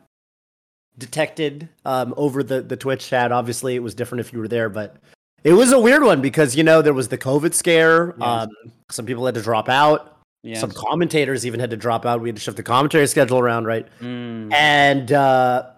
detected 0.98 1.70
um 1.86 2.14
over 2.18 2.44
the 2.44 2.62
the 2.62 2.78
Twitch 2.78 3.08
chat. 3.08 3.32
Obviously 3.32 3.76
it 3.76 3.84
was 3.84 3.94
different 3.94 4.22
if 4.22 4.32
you 4.34 4.40
were 4.40 4.48
there, 4.48 4.70
but 4.70 4.98
it 5.44 5.54
was 5.54 5.72
a 5.72 5.80
weird 5.80 6.04
one 6.04 6.22
because 6.22 6.56
you 6.56 6.64
know 6.64 6.82
there 6.82 6.94
was 6.94 7.08
the 7.08 7.18
COVID 7.18 7.54
scare. 7.54 8.16
Um 8.22 8.50
some 8.90 9.06
people 9.06 9.26
had 9.26 9.36
to 9.36 9.42
drop 9.42 9.70
out. 9.70 10.20
Yes. 10.42 10.62
Some 10.62 10.72
commentators 10.72 11.46
even 11.46 11.60
had 11.60 11.70
to 11.72 11.78
drop 11.78 12.06
out. 12.06 12.22
We 12.22 12.30
had 12.30 12.38
to 12.38 12.42
shift 12.42 12.58
the 12.58 12.64
commentary 12.64 13.08
schedule 13.08 13.40
around, 13.40 13.66
right? 13.66 13.88
Mm. 14.00 14.54
And 14.54 15.12
uh, 15.12 15.70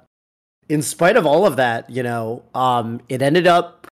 in 0.70 0.82
spite 0.82 1.18
of 1.18 1.26
all 1.26 1.46
of 1.48 1.56
that, 1.56 1.90
you 1.90 2.04
know, 2.04 2.44
um, 2.54 3.02
it 3.10 3.22
ended 3.22 3.48
up 3.48 3.88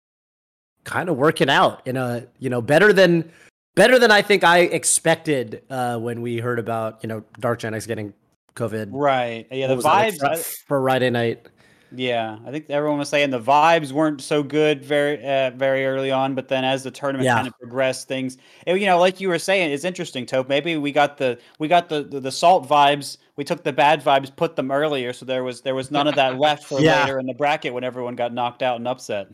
kind 0.84 1.08
of 1.08 1.16
working 1.16 1.48
out 1.48 1.86
in 1.86 1.96
a, 1.96 2.26
you 2.38 2.50
know, 2.50 2.60
better 2.60 2.92
than 2.92 3.30
better 3.76 3.98
than 3.98 4.10
I 4.10 4.20
think 4.20 4.44
I 4.44 4.60
expected 4.60 5.62
uh, 5.70 5.98
when 5.98 6.20
we 6.20 6.38
heard 6.38 6.58
about, 6.58 6.98
you 7.02 7.08
know, 7.08 7.24
DarkGenex 7.40 7.86
getting 7.86 8.12
COVID. 8.54 8.88
Right. 8.92 9.46
Yeah, 9.50 9.68
What 9.68 9.76
the 9.76 9.82
that, 9.82 10.22
like, 10.22 10.38
for, 10.38 10.44
for 10.66 10.82
Friday 10.82 11.10
night. 11.10 11.48
Yeah, 11.94 12.38
I 12.46 12.50
think 12.50 12.66
everyone 12.68 12.98
was 12.98 13.08
saying 13.08 13.30
the 13.30 13.40
vibes 13.40 13.92
weren't 13.92 14.20
so 14.20 14.42
good 14.42 14.84
very 14.84 15.24
uh, 15.24 15.50
very 15.52 15.86
early 15.86 16.10
on, 16.10 16.34
but 16.34 16.46
then 16.48 16.62
as 16.64 16.82
the 16.82 16.90
tournament 16.90 17.24
Yeah. 17.24 17.36
kind 17.36 17.46
of 17.48 17.58
progressed, 17.58 18.08
things 18.08 18.36
it- 18.66 18.78
you 18.78 18.86
know, 18.86 18.98
like 18.98 19.20
you 19.20 19.28
were 19.28 19.38
saying, 19.38 19.70
it's 19.70 19.84
interesting, 19.84 20.26
Tope. 20.26 20.48
Maybe 20.48 20.76
we 20.76 20.92
got 20.92 21.16
the 21.16 21.38
we 21.58 21.66
got 21.66 21.88
the, 21.88 22.02
the 22.02 22.20
the 22.20 22.32
salt 22.32 22.68
vibes. 22.68 23.16
We 23.36 23.44
took 23.44 23.62
the 23.64 23.72
bad 23.72 24.02
vibes, 24.04 24.34
put 24.34 24.54
them 24.54 24.70
earlier, 24.70 25.12
so 25.14 25.24
there 25.24 25.44
was 25.44 25.62
there 25.62 25.74
was 25.74 25.90
none 25.90 26.06
of 26.06 26.14
that 26.16 26.38
left 26.40 26.64
for 26.64 26.78
Yeah. 26.80 27.04
later 27.04 27.18
in 27.20 27.26
the 27.26 27.34
bracket 27.34 27.72
when 27.72 27.84
everyone 27.84 28.16
got 28.16 28.34
knocked 28.34 28.62
out 28.62 28.76
and 28.76 28.86
upset. 28.86 29.28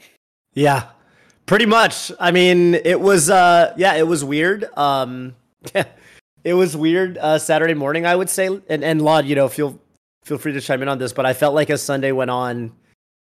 Yeah, 0.52 0.84
pretty 1.46 1.66
much. 1.66 2.12
I 2.20 2.30
mean, 2.30 2.74
it 2.76 3.00
was, 3.00 3.28
uh, 3.30 3.74
yeah, 3.76 3.94
it 3.94 4.06
was 4.06 4.22
weird. 4.24 4.66
Um, 4.76 5.34
it 6.44 6.54
was 6.54 6.76
weird 6.76 7.18
uh, 7.18 7.38
Saturday 7.40 7.74
morning, 7.74 8.06
I 8.06 8.14
would 8.14 8.30
say. 8.30 8.46
And 8.68 8.84
and 8.84 9.02
Lloyd, 9.02 9.24
you 9.24 9.34
know, 9.34 9.48
feel 9.48 9.80
feel 10.24 10.38
free 10.38 10.52
to 10.52 10.60
chime 10.60 10.82
in 10.82 10.88
on 10.88 10.98
this, 10.98 11.12
but 11.12 11.26
I 11.26 11.32
felt 11.34 11.54
like 11.54 11.70
as 11.70 11.82
Sunday 11.82 12.12
went 12.12 12.30
on, 12.30 12.72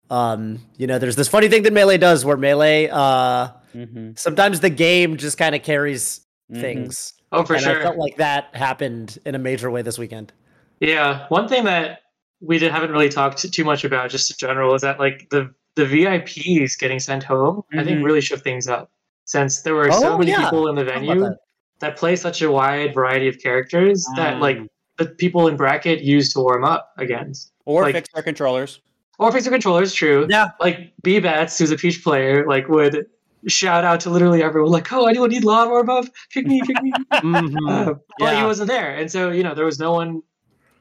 um, 0.09 0.59
you 0.77 0.87
know, 0.87 0.97
there's 0.99 1.15
this 1.15 1.27
funny 1.27 1.47
thing 1.47 1.63
that 1.63 1.73
melee 1.73 1.97
does, 1.97 2.25
where 2.25 2.37
melee, 2.37 2.89
uh, 2.91 3.49
Mm-hmm. 3.75 4.11
sometimes 4.15 4.59
the 4.59 4.71
game 4.71 5.17
just 5.17 5.37
kind 5.37 5.53
of 5.53 5.61
carries 5.61 6.21
things. 6.51 7.13
Oh, 7.31 7.43
for 7.43 7.53
and 7.55 7.61
sure. 7.63 7.79
I 7.79 7.83
felt 7.83 7.97
like 7.97 8.17
that 8.17 8.55
happened 8.55 9.19
in 9.23 9.35
a 9.35 9.37
major 9.39 9.69
way 9.69 9.83
this 9.83 9.99
weekend. 9.99 10.33
Yeah, 10.79 11.27
one 11.29 11.47
thing 11.47 11.65
that 11.65 11.99
we 12.41 12.57
did, 12.57 12.71
haven't 12.71 12.91
really 12.91 13.09
talked 13.09 13.51
too 13.53 13.63
much 13.63 13.83
about, 13.83 14.09
just 14.09 14.31
in 14.31 14.37
general, 14.39 14.73
is 14.73 14.81
that 14.81 14.99
like 14.99 15.27
the 15.29 15.53
the 15.75 15.85
VIPs 15.85 16.75
getting 16.79 16.97
sent 16.97 17.21
home, 17.23 17.61
I 17.73 17.83
think 17.83 17.99
Mhm. 17.99 18.05
really 18.05 18.21
shook 18.21 18.41
things 18.43 18.67
up. 18.67 18.89
Since 19.25 19.61
there 19.61 19.75
were 19.75 19.91
so 19.91 20.13
Oh, 20.13 20.17
many 20.17 20.31
yeah. 20.31 20.45
people 20.45 20.69
in 20.69 20.75
the 20.75 20.85
venue 20.85 21.19
that? 21.19 21.37
that 21.81 21.97
play 21.97 22.15
such 22.15 22.41
a 22.41 22.49
wide 22.49 22.95
variety 22.95 23.27
of 23.27 23.37
characters 23.37 24.07
that 24.15 24.39
like 24.39 24.57
The 24.97 25.05
people 25.05 25.47
in 25.47 25.55
bracket 25.57 26.01
used 26.01 26.33
to 26.33 26.39
warm 26.39 26.63
up 26.63 26.91
against. 26.97 27.51
Or 27.65 27.83
like- 27.83 27.95
fix 27.95 28.09
our 28.15 28.23
controllers. 28.23 28.81
Or 29.19 29.31
fix 29.31 29.45
fixer 29.45 29.51
controllers, 29.51 29.93
true. 29.93 30.27
Yeah. 30.29 30.49
Like 30.59 30.93
B 31.01 31.19
Bats, 31.19 31.57
who's 31.57 31.71
a 31.71 31.75
Peach 31.75 32.03
player, 32.03 32.45
like 32.47 32.67
would 32.69 33.07
shout 33.47 33.83
out 33.83 33.99
to 34.01 34.09
literally 34.11 34.43
everyone, 34.43 34.71
like, 34.71 34.91
"Oh, 34.93 35.05
anyone 35.07 35.29
need 35.29 35.43
lawn 35.43 35.69
warm 35.69 35.89
up? 35.89 36.05
Pick 36.31 36.45
me, 36.45 36.61
pick 36.65 36.81
me." 36.83 36.91
Mhm. 37.13 37.55
Uh, 37.67 37.93
but 38.19 38.37
he 38.37 38.43
wasn't 38.43 38.67
there, 38.67 38.95
and 38.95 39.11
so 39.11 39.31
you 39.31 39.41
know 39.43 39.55
there 39.55 39.65
was 39.65 39.79
no 39.79 39.91
one. 39.91 40.21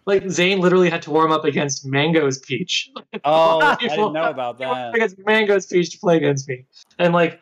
Like 0.04 0.28
Zain 0.30 0.60
literally 0.60 0.88
had 0.90 1.00
to 1.02 1.10
warm 1.10 1.32
up 1.32 1.44
against 1.46 1.84
Mango's 1.86 2.38
Peach. 2.38 2.90
Oh, 3.24 3.60
I 3.60 3.76
people- 3.76 3.96
didn't 3.96 4.12
know 4.12 4.28
about 4.30 4.58
He 4.58 4.66
warmed 4.66 4.80
up 4.80 4.92
that. 4.92 4.96
against 4.96 5.16
Mango's 5.26 5.66
Peach 5.66 5.90
to 5.92 5.98
play 5.98 6.16
against 6.18 6.46
me, 6.48 6.66
and 6.98 7.14
like 7.14 7.40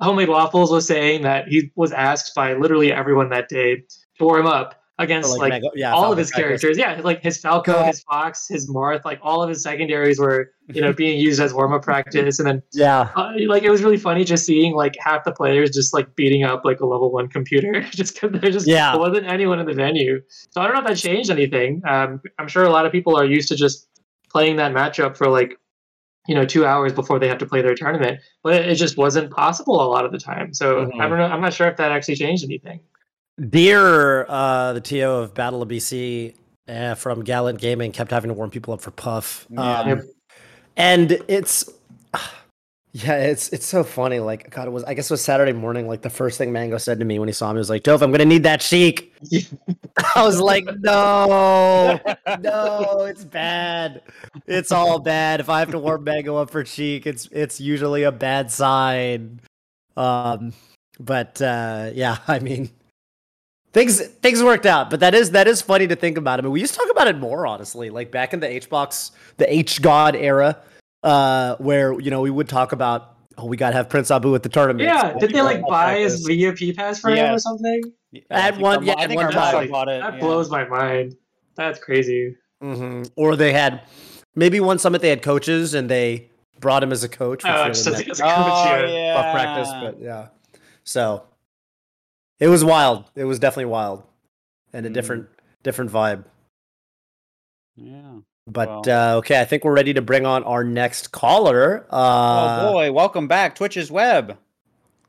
Homemade 0.00 0.30
Waffles 0.30 0.70
was 0.72 0.86
saying 0.86 1.20
that 1.22 1.48
he 1.48 1.70
was 1.76 1.92
asked 1.92 2.34
by 2.34 2.54
literally 2.54 2.92
everyone 2.92 3.28
that 3.28 3.50
day 3.50 3.76
to 3.76 4.24
warm 4.24 4.46
up 4.46 4.79
against 5.00 5.34
Or, 5.34 5.38
like, 5.38 5.50
Mega- 5.50 5.70
yeah, 5.74 5.92
all 5.92 6.02
Falcon 6.02 6.12
of 6.12 6.18
his 6.18 6.28
Strikers. 6.28 6.60
characters. 6.60 6.78
Yeah, 6.78 7.00
like 7.02 7.22
his 7.22 7.38
Falco, 7.38 7.72
God. 7.72 7.86
his 7.86 8.00
Fox, 8.02 8.46
his 8.48 8.70
Marth, 8.70 9.04
like 9.04 9.18
all 9.22 9.42
of 9.42 9.48
his 9.48 9.62
secondaries 9.62 10.18
were 10.20 10.52
you 10.68 10.80
know 10.80 10.92
being 11.02 11.18
used 11.18 11.40
as 11.40 11.52
warm 11.54 11.72
up 11.72 11.82
practice, 11.92 12.38
and 12.38 12.46
then 12.48 12.62
Yeah. 12.72 13.08
uh, 13.16 13.32
like 13.46 13.62
it 13.62 13.70
was 13.70 13.82
really 13.82 13.96
funny 13.96 14.24
just 14.24 14.44
seeing 14.46 14.74
like 14.74 14.94
half 15.00 15.24
the 15.24 15.32
players 15.32 15.70
just 15.70 15.92
like 15.94 16.14
beating 16.16 16.44
up 16.44 16.64
like 16.64 16.80
a 16.80 16.86
level 16.86 17.10
one 17.10 17.28
computer 17.28 17.80
just 17.90 18.20
because 18.20 18.40
there 18.40 18.50
just 18.50 18.66
Yeah. 18.68 18.94
wasn't 18.96 19.26
anyone 19.26 19.58
in 19.58 19.66
the 19.66 19.74
venue. 19.74 20.20
So 20.50 20.60
I 20.60 20.64
don't 20.64 20.74
know 20.74 20.80
if 20.82 20.86
that 20.86 20.96
changed 20.96 21.30
anything. 21.30 21.82
Um, 21.88 22.20
I'm 22.38 22.46
sure 22.48 22.64
a 22.64 22.70
lot 22.70 22.86
of 22.86 22.92
people 22.92 23.16
are 23.16 23.24
used 23.24 23.48
to 23.48 23.56
just 23.56 23.88
playing 24.30 24.56
that 24.56 24.72
matchup 24.72 25.16
for 25.16 25.28
like 25.28 25.56
you 26.28 26.34
know 26.34 26.44
two 26.44 26.66
hours 26.66 26.92
before 26.92 27.18
they 27.18 27.26
have 27.26 27.38
to 27.38 27.46
play 27.46 27.62
their 27.62 27.74
tournament, 27.74 28.20
but 28.42 28.54
it 28.54 28.74
just 28.74 28.96
wasn't 28.98 29.30
possible 29.30 29.80
a 29.82 29.88
lot 29.88 30.04
of 30.04 30.12
the 30.12 30.18
time. 30.18 30.52
So 30.52 30.84
Mhm. 30.86 31.00
I 31.00 31.08
don't 31.08 31.16
know. 31.18 31.24
I'm 31.24 31.40
not 31.40 31.54
sure 31.54 31.66
if 31.68 31.76
that 31.78 31.90
actually 31.90 32.16
changed 32.16 32.44
anything. 32.44 32.80
Deer, 33.48 34.26
uh, 34.28 34.72
the 34.74 34.80
TO 34.80 35.02
of 35.08 35.34
Battle 35.34 35.62
of 35.62 35.68
BC 35.68 36.34
uh, 36.68 36.94
from 36.94 37.24
Gallant 37.24 37.60
Gaming, 37.60 37.92
kept 37.92 38.10
having 38.10 38.28
to 38.28 38.34
warm 38.34 38.50
people 38.50 38.74
up 38.74 38.80
for 38.80 38.90
Puff. 38.90 39.46
Um, 39.56 39.88
Yep. 39.88 40.04
and 40.76 41.12
it's 41.28 41.68
yeah, 42.92 43.16
it's 43.18 43.48
it's 43.50 43.66
so 43.66 43.82
funny. 43.84 44.18
Like 44.20 44.50
God, 44.50 44.66
it 44.66 44.70
was 44.72 44.84
I 44.84 44.94
guess 44.94 45.10
it 45.10 45.14
was 45.14 45.22
Saturday 45.22 45.52
morning. 45.52 45.86
Like 45.88 46.02
the 46.02 46.10
first 46.10 46.38
thing 46.38 46.52
Mango 46.52 46.76
said 46.76 46.98
to 46.98 47.04
me 47.04 47.18
when 47.18 47.28
he 47.28 47.32
saw 47.32 47.52
me 47.52 47.58
was 47.58 47.70
like, 47.70 47.82
"Dove, 47.84 48.02
I'm 48.02 48.10
gonna 48.10 48.24
need 48.24 48.42
that 48.42 48.60
Sheik." 48.62 49.14
I 50.16 50.24
was 50.24 50.40
like, 50.40 50.64
"No, 50.80 52.00
no, 52.40 53.04
it's 53.08 53.24
bad. 53.24 54.02
It's 54.46 54.72
all 54.72 54.98
bad. 54.98 55.40
If 55.40 55.48
I 55.48 55.60
have 55.60 55.70
to 55.70 55.78
warm 55.78 56.04
Mango 56.04 56.36
up 56.36 56.50
for 56.50 56.64
Sheik, 56.64 57.06
it's 57.06 57.28
it's 57.32 57.60
usually 57.60 58.02
a 58.02 58.12
bad 58.12 58.50
sign." 58.50 59.40
Um, 59.96 60.52
but 60.98 61.40
uh, 61.40 61.90
yeah, 61.94 62.18
I 62.28 62.38
mean, 62.40 62.70
things 63.72 64.00
things 64.00 64.42
worked 64.42 64.66
out. 64.66 64.90
But 64.90 65.00
that 65.00 65.14
is 65.14 65.30
that 65.32 65.46
is 65.48 65.62
funny 65.62 65.86
to 65.86 65.96
think 65.96 66.18
about. 66.18 66.38
I 66.38 66.42
mean, 66.42 66.52
we 66.52 66.60
used 66.60 66.74
to 66.74 66.80
talk 66.80 66.90
about 66.90 67.08
it 67.08 67.18
more 67.18 67.46
honestly, 67.46 67.90
like 67.90 68.10
back 68.10 68.32
in 68.32 68.40
the 68.40 68.48
H 68.50 68.68
box, 68.68 69.12
the 69.36 69.52
H 69.52 69.80
God 69.82 70.14
era, 70.16 70.58
uh, 71.02 71.56
where 71.56 71.98
you 72.00 72.10
know 72.10 72.20
we 72.20 72.30
would 72.30 72.48
talk 72.48 72.72
about. 72.72 73.16
Oh, 73.38 73.46
we 73.46 73.56
gotta 73.56 73.74
have 73.76 73.88
Prince 73.88 74.10
Abu 74.10 74.34
at 74.34 74.42
the 74.42 74.50
tournament. 74.50 74.82
Yeah, 74.86 75.14
did 75.18 75.30
they 75.30 75.40
like 75.40 75.62
buy 75.66 76.00
his 76.00 76.24
practice. 76.26 76.58
VIP 76.58 76.76
pass 76.76 77.00
for 77.00 77.08
him 77.10 77.18
or 77.18 77.32
Yes. 77.32 77.42
something? 77.42 77.80
I 78.14 78.20
At 78.30 78.50
think 78.54 78.62
one- 78.62 78.76
our- 78.78 78.84
yeah, 78.84 78.94
I 78.98 79.02
at 79.04 79.08
think 79.08 79.16
one 79.16 79.26
our 79.26 79.32
time. 79.32 79.54
mother 79.54 79.68
bought 79.68 79.88
it. 79.88 80.02
That 80.02 80.14
yeah. 80.14 80.20
blows 80.20 80.50
my 80.50 80.64
mind. 80.66 81.16
That's 81.54 81.78
crazy. 81.78 82.36
Mm-hmm. 82.62 83.04
Or 83.16 83.36
they 83.36 83.52
had 83.54 83.82
maybe 84.34 84.60
one 84.60 84.78
summit 84.78 85.00
they 85.00 85.08
had 85.08 85.22
coaches 85.22 85.72
and 85.72 85.88
they 85.88 86.28
brought 86.58 86.82
him 86.82 86.92
as 86.92 87.02
a 87.02 87.08
coach. 87.08 87.42
which 87.44 87.52
Oh, 87.52 87.68
just 87.68 87.86
as, 87.86 88.00
a 88.00 88.04
coach, 88.04 88.20
Oh, 88.22 88.26
yeah. 88.26 88.86
yeah. 88.88 89.14
tough 89.14 89.32
practice, 89.34 89.72
but 89.80 90.00
yeah. 90.02 90.26
So 90.84 91.22
it 92.40 92.48
was 92.48 92.64
wild. 92.64 93.04
It 93.14 93.24
was 93.24 93.38
definitely 93.38 93.66
wild, 93.66 94.02
and 94.72 94.84
a 94.86 94.90
Mm. 94.90 94.94
different 94.94 95.28
different 95.62 95.92
vibe. 95.92 96.24
Yeah. 97.76 98.18
But 98.46 98.86
Well. 98.86 99.14
uh, 99.14 99.18
okay, 99.18 99.40
I 99.40 99.44
think 99.44 99.64
we're 99.64 99.74
ready 99.74 99.94
to 99.94 100.02
bring 100.02 100.26
on 100.26 100.42
our 100.44 100.64
next 100.64 101.12
caller. 101.12 101.86
Uh, 101.90 102.66
oh 102.68 102.72
boy, 102.72 102.92
welcome 102.92 103.28
back, 103.28 103.54
Twitch's 103.54 103.90
web. 103.90 104.36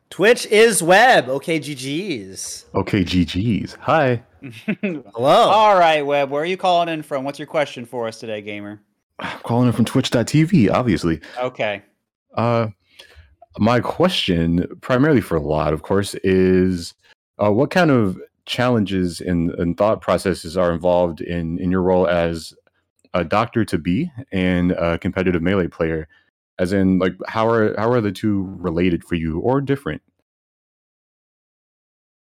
Twitch 0.09 0.45
is 0.47 0.83
web. 0.83 1.29
Okay, 1.29 1.57
GG's. 1.59 2.65
Okay, 2.75 3.03
GG's. 3.03 3.75
Hi. 3.81 4.21
Hello. 4.81 5.49
All 5.49 5.77
right, 5.77 6.05
Web, 6.05 6.29
where 6.29 6.41
are 6.41 6.45
you 6.45 6.57
calling 6.57 6.89
in 6.89 7.01
from? 7.01 7.23
What's 7.23 7.39
your 7.39 7.45
question 7.47 7.85
for 7.85 8.07
us 8.07 8.19
today, 8.19 8.41
gamer? 8.41 8.81
I'm 9.19 9.39
calling 9.39 9.67
in 9.67 9.73
from 9.73 9.85
twitch.tv, 9.85 10.69
obviously. 10.69 11.21
Okay. 11.39 11.83
Uh, 12.35 12.67
my 13.57 13.79
question, 13.79 14.67
primarily 14.81 15.21
for 15.21 15.37
a 15.37 15.41
Lot, 15.41 15.71
of 15.73 15.81
course, 15.83 16.13
is 16.25 16.93
uh, 17.41 17.51
what 17.51 17.71
kind 17.71 17.91
of 17.91 18.19
challenges 18.45 19.19
and, 19.19 19.51
and 19.51 19.77
thought 19.77 20.01
processes 20.01 20.55
are 20.55 20.71
involved 20.71 21.21
in, 21.21 21.57
in 21.59 21.71
your 21.71 21.81
role 21.81 22.07
as 22.07 22.53
a 23.13 23.23
doctor 23.23 23.65
to 23.65 23.77
be 23.77 24.11
and 24.31 24.71
a 24.71 24.97
competitive 24.99 25.41
melee 25.41 25.67
player? 25.67 26.07
As 26.59 26.73
in, 26.73 26.99
like, 26.99 27.13
how 27.27 27.47
are 27.47 27.75
how 27.79 27.89
are 27.89 28.01
the 28.01 28.11
two 28.11 28.43
related 28.59 29.03
for 29.03 29.15
you 29.15 29.39
or 29.39 29.61
different? 29.61 30.03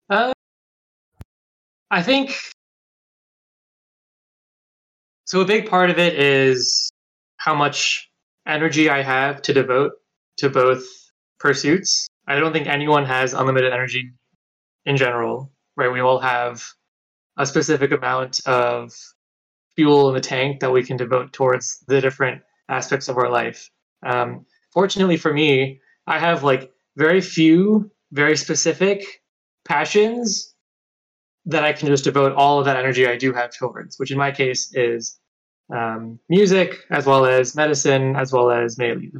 Uh, 0.07 0.33
I 1.89 2.03
think 2.03 2.37
so. 5.25 5.41
A 5.41 5.45
big 5.45 5.67
part 5.67 5.89
of 5.89 5.97
it 5.97 6.19
is 6.19 6.91
how 7.37 7.55
much 7.55 8.11
energy 8.45 8.87
I 8.89 9.01
have 9.01 9.41
to 9.43 9.53
devote 9.53 9.93
to 10.37 10.49
both 10.49 10.83
pursuits. 11.39 12.07
I 12.27 12.39
don't 12.39 12.53
think 12.53 12.67
anyone 12.67 13.05
has 13.05 13.33
unlimited 13.33 13.73
energy 13.73 14.11
in 14.85 14.97
general, 14.97 15.51
right? 15.75 15.91
We 15.91 15.99
all 15.99 16.19
have 16.19 16.63
a 17.37 17.45
specific 17.45 17.91
amount 17.91 18.41
of 18.45 18.91
fuel 19.75 20.09
in 20.09 20.15
the 20.15 20.21
tank 20.21 20.59
that 20.59 20.71
we 20.71 20.83
can 20.83 20.97
devote 20.97 21.31
towards 21.31 21.83
the 21.87 22.01
different 22.01 22.41
aspects 22.69 23.07
of 23.07 23.17
our 23.17 23.29
life. 23.29 23.69
Um, 24.05 24.45
fortunately 24.73 25.17
for 25.17 25.33
me, 25.33 25.79
I 26.07 26.19
have 26.19 26.43
like 26.43 26.71
very 26.97 27.21
few, 27.21 27.91
very 28.11 28.35
specific 28.35 29.03
passions 29.65 30.53
that 31.45 31.63
I 31.63 31.73
can 31.73 31.87
just 31.87 32.03
devote 32.03 32.33
all 32.33 32.59
of 32.59 32.65
that 32.65 32.77
energy 32.77 33.07
I 33.07 33.15
do 33.15 33.33
have 33.33 33.51
towards, 33.55 33.97
which 33.97 34.11
in 34.11 34.17
my 34.17 34.31
case 34.31 34.71
is 34.73 35.17
um, 35.73 36.19
music 36.29 36.79
as 36.89 37.05
well 37.05 37.25
as 37.25 37.55
medicine 37.55 38.15
as 38.15 38.33
well 38.33 38.51
as 38.51 38.77
melee. 38.77 39.11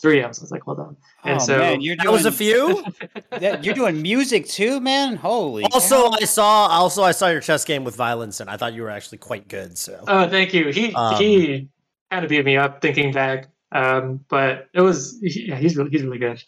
Three 0.00 0.22
M's. 0.22 0.38
I 0.38 0.42
was 0.42 0.50
like, 0.52 0.62
hold 0.62 0.78
on. 0.78 0.96
And 1.24 1.40
oh, 1.40 1.44
so 1.44 1.58
man, 1.58 1.80
you're 1.80 1.96
doing, 1.96 2.06
that 2.06 2.12
was 2.12 2.24
a 2.26 2.32
few. 2.32 2.84
that- 3.30 3.64
you're 3.64 3.74
doing 3.74 4.00
music 4.00 4.46
too, 4.46 4.78
man. 4.80 5.16
Holy. 5.16 5.64
also, 5.64 6.10
cow. 6.10 6.16
I 6.20 6.24
saw 6.24 6.66
also 6.68 7.02
I 7.02 7.10
saw 7.12 7.28
your 7.28 7.40
chess 7.40 7.64
game 7.64 7.82
with 7.84 7.96
violence, 7.96 8.40
and 8.40 8.48
I 8.48 8.56
thought 8.56 8.74
you 8.74 8.82
were 8.82 8.90
actually 8.90 9.18
quite 9.18 9.48
good. 9.48 9.76
So 9.76 10.04
Oh, 10.06 10.28
thank 10.28 10.54
you. 10.54 10.68
He 10.70 10.94
Um, 10.94 11.16
he 11.16 11.68
kind 12.10 12.24
of 12.24 12.28
beat 12.30 12.44
me 12.44 12.56
up 12.56 12.80
thinking 12.80 13.12
back, 13.12 13.48
um, 13.72 14.24
but 14.28 14.68
it 14.72 14.80
was 14.80 15.18
yeah, 15.22 15.56
he's 15.56 15.76
really 15.76 15.90
he's 15.90 16.02
really 16.02 16.18
good. 16.18 16.42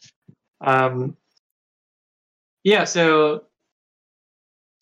Um, 0.60 1.16
yeah, 2.62 2.84
so 2.84 3.44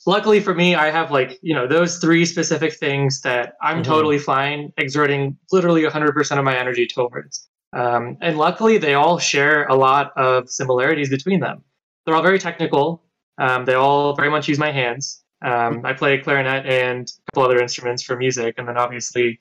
luckily 0.06 0.40
for 0.40 0.54
me, 0.54 0.74
I 0.74 0.90
have 0.90 1.10
like 1.10 1.38
you 1.42 1.54
know 1.54 1.66
those 1.66 1.98
three 1.98 2.24
specific 2.26 2.74
things 2.74 3.20
that 3.22 3.54
I'm 3.62 3.78
Mhm. 3.80 3.84
totally 3.84 4.18
fine 4.18 4.72
exerting 4.76 5.38
literally 5.52 5.84
100% 5.84 6.38
of 6.38 6.44
my 6.44 6.56
energy 6.56 6.86
towards. 6.86 7.48
Um, 7.72 8.16
and 8.20 8.38
luckily, 8.38 8.78
they 8.78 8.94
all 8.94 9.18
share 9.18 9.64
a 9.66 9.74
lot 9.74 10.12
of 10.16 10.48
similarities 10.48 11.10
between 11.10 11.40
them. 11.40 11.62
They're 12.04 12.14
all 12.14 12.22
very 12.22 12.38
technical. 12.38 13.02
Um, 13.38 13.64
they 13.64 13.74
all 13.74 14.14
very 14.14 14.30
much 14.30 14.48
use 14.48 14.58
my 14.58 14.72
hands. 14.72 15.22
Um, 15.44 15.82
I 15.84 15.92
play 15.92 16.18
clarinet 16.18 16.66
and 16.66 17.06
a 17.06 17.30
couple 17.30 17.44
other 17.50 17.60
instruments 17.60 18.02
for 18.02 18.16
music, 18.16 18.54
and 18.58 18.66
then 18.66 18.76
obviously 18.76 19.40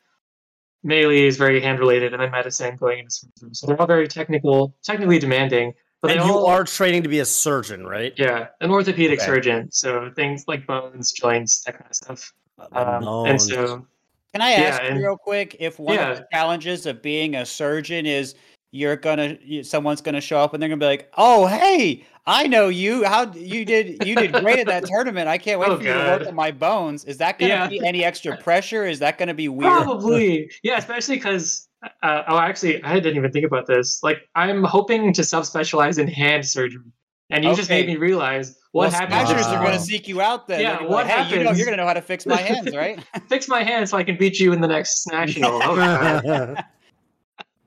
melee 0.83 1.25
is 1.25 1.37
very 1.37 1.59
hand 1.61 1.79
related, 1.79 2.13
and 2.13 2.21
then 2.21 2.29
medicine 2.31 2.75
going 2.75 2.99
into 2.99 3.11
surgery. 3.11 3.49
So 3.53 3.67
they're 3.67 3.79
all 3.81 3.87
very 3.87 4.07
technical, 4.07 4.75
technically 4.83 5.19
demanding. 5.19 5.73
But 6.01 6.11
and 6.11 6.23
you 6.25 6.31
all, 6.33 6.45
are 6.47 6.63
training 6.63 7.03
to 7.03 7.09
be 7.09 7.19
a 7.19 7.25
surgeon, 7.25 7.87
right? 7.87 8.13
yeah, 8.17 8.47
an 8.61 8.69
orthopedic 8.69 9.19
Okay. 9.19 9.25
surgeon. 9.25 9.71
So 9.71 10.11
things 10.15 10.43
like 10.47 10.67
bones, 10.67 11.11
joints, 11.11 11.63
that 11.63 11.73
kind 11.79 11.89
of 11.89 11.95
stuff. 11.95 12.33
Um, 12.73 13.07
and 13.25 13.41
so 13.41 13.87
Can 14.33 14.41
I 14.41 14.51
ask 14.51 14.81
you 14.83 14.89
and- 14.89 14.99
real 15.01 15.17
quick 15.17 15.55
if 15.59 15.79
one 15.79 15.95
Yeah. 15.95 16.11
of 16.11 16.17
the 16.17 16.27
challenges 16.31 16.85
of 16.85 17.01
being 17.01 17.35
a 17.35 17.45
surgeon 17.45 18.05
is 18.05 18.35
you're 18.71 18.95
gonna 18.97 19.37
someone's 19.63 20.01
gonna 20.01 20.21
show 20.21 20.39
up 20.39 20.53
and 20.53 20.61
they're 20.61 20.69
gonna 20.69 20.79
be 20.79 20.85
like, 20.85 21.09
"Oh, 21.17 21.47
hey, 21.47 22.05
I 22.25 22.45
know 22.47 22.67
you. 22.67 23.05
How 23.05 23.31
you 23.33 23.63
did? 23.63 24.05
You 24.05 24.13
did 24.15 24.33
great 24.33 24.59
at 24.59 24.67
that 24.67 24.83
tournament. 24.85 25.29
I 25.29 25.37
can't 25.37 25.59
wait 25.59 25.69
Oh, 25.69 25.77
for 25.77 25.83
you 25.83 25.93
to 25.93 25.99
work 25.99 26.19
God. 26.19 26.27
on 26.27 26.35
my 26.35 26.51
bones." 26.51 27.05
Is 27.05 27.17
that 27.17 27.39
gonna 27.39 27.53
Yeah. 27.53 27.67
be 27.67 27.83
any 27.85 28.03
extra 28.03 28.35
pressure? 28.43 28.85
Is 28.85 28.99
that 28.99 29.17
gonna 29.17 29.33
be 29.33 29.47
weird? 29.47 29.71
Probably, 29.71 30.51
yeah, 30.63 30.77
especially 30.77 31.15
because. 31.15 31.63
Uh, 32.01 32.23
oh, 32.27 32.39
actually, 32.39 32.83
I 32.83 32.95
didn't 32.99 33.17
even 33.17 33.31
think 33.31 33.45
about 33.45 33.67
this. 33.67 34.01
Like, 34.01 34.27
I'm 34.35 34.63
hoping 34.63 35.13
to 35.13 35.21
subspecialize 35.21 35.99
in 35.99 36.07
hand 36.07 36.43
surgery, 36.45 36.81
and 37.29 37.43
you 37.43 37.55
just 37.55 37.69
made 37.69 37.87
me 37.87 37.97
realize 37.97 38.57
what 38.71 38.91
well, 38.91 38.91
happens. 38.91 39.29
Smashers 39.29 39.47
if 39.47 39.53
are 39.53 39.63
gonna 39.63 39.79
seek 39.79 40.07
you 40.07 40.21
out 40.21 40.47
then. 40.47 40.61
Yeah, 40.61 40.69
They're 40.69 40.77
gonna 40.77 40.87
be 40.89 40.93
what 40.93 41.05
like, 41.05 41.15
hey, 41.15 41.29
you 41.29 41.35
know, 41.35 41.41
happens- 41.43 41.59
you're 41.59 41.65
gonna 41.65 41.77
know 41.77 41.87
how 41.87 41.93
to 41.93 42.01
fix 42.01 42.25
my 42.25 42.37
hands, 42.37 42.75
right? 42.75 43.03
fix 43.29 43.47
my 43.47 43.63
hands 43.63 43.91
so 43.91 43.97
I 43.97 44.03
can 44.03 44.17
beat 44.17 44.39
you 44.39 44.53
in 44.53 44.61
the 44.61 44.67
next 44.67 45.07
national. 45.07 45.61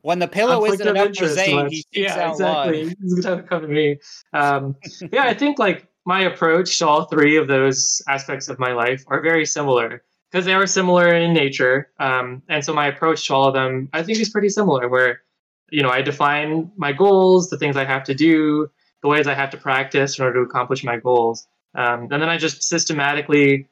When 0.02 0.18
the 0.18 0.28
pillow 0.28 0.60
Conflict 0.60 0.74
isn't 0.74 0.88
of 0.88 0.96
enough 0.96 1.04
for 1.04 1.08
interest 1.08 1.34
Zain, 1.34 1.68
he 1.68 1.76
seeks 1.76 1.88
yeah, 1.92 2.20
out 2.20 2.30
exactly. 2.32 2.84
Lloyd. 2.84 2.96
He's 3.02 3.24
gonna 3.24 3.42
come 3.42 3.62
to 3.62 3.68
me. 3.68 3.98
Um, 4.32 4.76
yeah, 5.12 5.24
I 5.24 5.34
think 5.34 5.58
like 5.58 5.86
my 6.06 6.22
approach 6.22 6.78
to 6.78 6.88
all 6.88 7.04
three 7.04 7.36
of 7.36 7.48
those 7.48 8.00
aspects 8.08 8.48
of 8.48 8.58
my 8.58 8.72
life 8.72 9.04
are 9.08 9.20
very 9.20 9.44
similar 9.44 10.02
because 10.30 10.46
they 10.46 10.54
are 10.54 10.66
similar 10.66 11.12
in 11.14 11.34
nature. 11.34 11.90
Um, 11.98 12.42
and 12.48 12.64
so 12.64 12.72
my 12.72 12.86
approach 12.86 13.26
to 13.26 13.34
all 13.34 13.48
of 13.48 13.54
them, 13.54 13.90
I 13.92 14.02
think, 14.02 14.18
is 14.18 14.30
pretty 14.30 14.48
similar. 14.48 14.88
Where 14.88 15.20
you 15.70 15.82
know 15.82 15.90
I 15.90 16.00
define 16.00 16.70
my 16.76 16.92
goals, 16.92 17.50
the 17.50 17.58
things 17.58 17.76
I 17.76 17.84
have 17.84 18.04
to 18.04 18.14
do, 18.14 18.70
the 19.02 19.08
ways 19.08 19.26
I 19.26 19.34
have 19.34 19.50
to 19.50 19.56
practice 19.56 20.18
in 20.18 20.24
order 20.24 20.42
to 20.42 20.48
accomplish 20.48 20.84
my 20.84 20.98
goals, 20.98 21.46
um, 21.74 22.08
and 22.10 22.22
then 22.22 22.28
I 22.28 22.36
just 22.38 22.62
systematically 22.62 23.68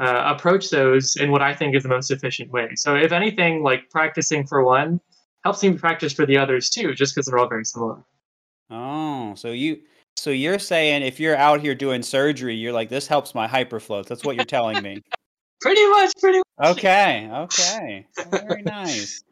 uh, 0.00 0.34
approach 0.34 0.70
those 0.70 1.16
in 1.16 1.30
what 1.30 1.42
I 1.42 1.54
think 1.54 1.76
is 1.76 1.82
the 1.82 1.88
most 1.88 2.10
efficient 2.10 2.50
way. 2.50 2.70
So 2.76 2.96
if 2.96 3.12
anything, 3.12 3.62
like 3.62 3.90
practicing 3.90 4.46
for 4.46 4.64
one 4.64 5.00
helps 5.44 5.62
me 5.62 5.72
practice 5.74 6.12
for 6.12 6.26
the 6.26 6.38
others 6.38 6.70
too, 6.70 6.94
just 6.94 7.14
because 7.14 7.26
they're 7.26 7.38
all 7.38 7.48
very 7.48 7.64
similar. 7.64 7.98
Oh, 8.70 9.34
so 9.34 9.50
you 9.50 9.80
so 10.16 10.30
you're 10.30 10.58
saying 10.58 11.02
if 11.02 11.18
you're 11.18 11.36
out 11.36 11.60
here 11.60 11.74
doing 11.74 12.02
surgery, 12.02 12.54
you're 12.54 12.72
like, 12.72 12.88
this 12.88 13.06
helps 13.06 13.34
my 13.34 13.46
hyperflows. 13.46 14.06
That's 14.06 14.24
what 14.24 14.36
you're 14.36 14.44
telling 14.44 14.82
me. 14.82 15.02
Pretty 15.60 15.86
much, 15.90 16.12
pretty 16.18 16.38
much. 16.38 16.78
Okay, 16.78 17.28
okay. 17.30 18.06
Very 18.30 18.62
nice. 18.62 19.22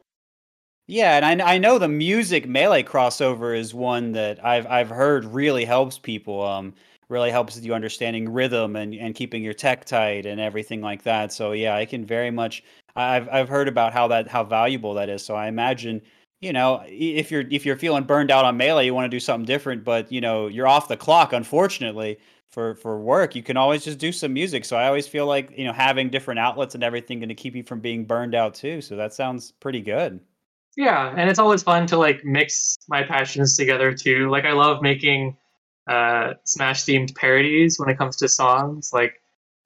Yeah, 0.91 1.17
and 1.17 1.41
I, 1.41 1.53
I 1.53 1.57
know 1.59 1.77
the 1.77 1.87
music 1.87 2.47
melee 2.47 2.81
crossover 2.81 3.55
is 3.55 3.73
one 3.75 4.11
that 4.13 4.43
I've 4.43 4.65
I've 4.65 4.89
heard 4.89 5.23
really 5.25 5.63
helps 5.63 5.99
people. 5.99 6.41
Um, 6.43 6.73
really 7.09 7.29
helps 7.31 7.55
with 7.55 7.63
you 7.65 7.73
understanding 7.75 8.27
rhythm 8.31 8.75
and, 8.75 8.93
and 8.95 9.15
keeping 9.15 9.43
your 9.43 9.53
tech 9.53 9.85
tight 9.85 10.25
and 10.25 10.39
everything 10.41 10.81
like 10.81 11.03
that. 11.03 11.31
So 11.33 11.51
yeah, 11.53 11.75
I 11.75 11.85
can 11.85 12.05
very 12.05 12.31
much. 12.31 12.63
I've 12.95 13.29
I've 13.29 13.49
heard 13.49 13.67
about 13.67 13.93
how 13.93 14.07
that 14.07 14.27
how 14.29 14.43
valuable 14.43 14.95
that 14.95 15.09
is. 15.09 15.23
So 15.23 15.35
I 15.35 15.47
imagine 15.47 16.01
you 16.41 16.53
know, 16.53 16.83
if 16.87 17.29
you're 17.31 17.45
if 17.51 17.65
you're 17.67 17.77
feeling 17.77 18.03
burned 18.03 18.31
out 18.31 18.43
on 18.45 18.57
melee, 18.57 18.85
you 18.85 18.93
want 18.95 19.05
to 19.05 19.09
do 19.15 19.19
something 19.19 19.45
different, 19.45 19.83
but 19.83 20.11
you 20.11 20.21
know, 20.21 20.47
you're 20.47 20.67
off 20.67 20.87
the 20.87 20.97
clock. 20.97 21.33
Unfortunately, 21.33 22.17
for 22.49 22.73
for 22.75 22.99
work, 22.99 23.35
you 23.35 23.43
can 23.43 23.57
always 23.57 23.83
just 23.83 23.99
do 23.99 24.11
some 24.11 24.33
music. 24.33 24.65
So 24.65 24.75
I 24.75 24.87
always 24.87 25.07
feel 25.07 25.27
like 25.27 25.51
you 25.55 25.65
know 25.65 25.73
having 25.73 26.09
different 26.09 26.39
outlets 26.39 26.73
and 26.75 26.83
everything 26.83 27.19
going 27.19 27.29
to 27.29 27.35
keep 27.35 27.55
you 27.55 27.63
from 27.63 27.79
being 27.79 28.05
burned 28.05 28.33
out 28.33 28.55
too. 28.55 28.81
So 28.81 28.95
that 28.95 29.13
sounds 29.13 29.51
pretty 29.51 29.81
good. 29.81 30.19
Yeah, 30.79 31.13
and 31.17 31.29
it's 31.29 31.39
always 31.39 31.61
fun 31.61 31.87
to 31.87 31.97
like 31.97 32.23
mix 32.23 32.77
my 32.87 33.03
passions 33.03 33.57
together 33.57 33.93
too. 33.93 34.29
Like 34.29 34.45
I 34.45 34.53
love 34.53 34.81
making 34.81 35.35
uh 35.89 36.35
Smash 36.45 36.85
themed 36.85 37.13
parodies 37.15 37.77
when 37.77 37.89
it 37.89 37.97
comes 37.97 38.15
to 38.17 38.29
songs. 38.29 38.91
Like 38.93 39.13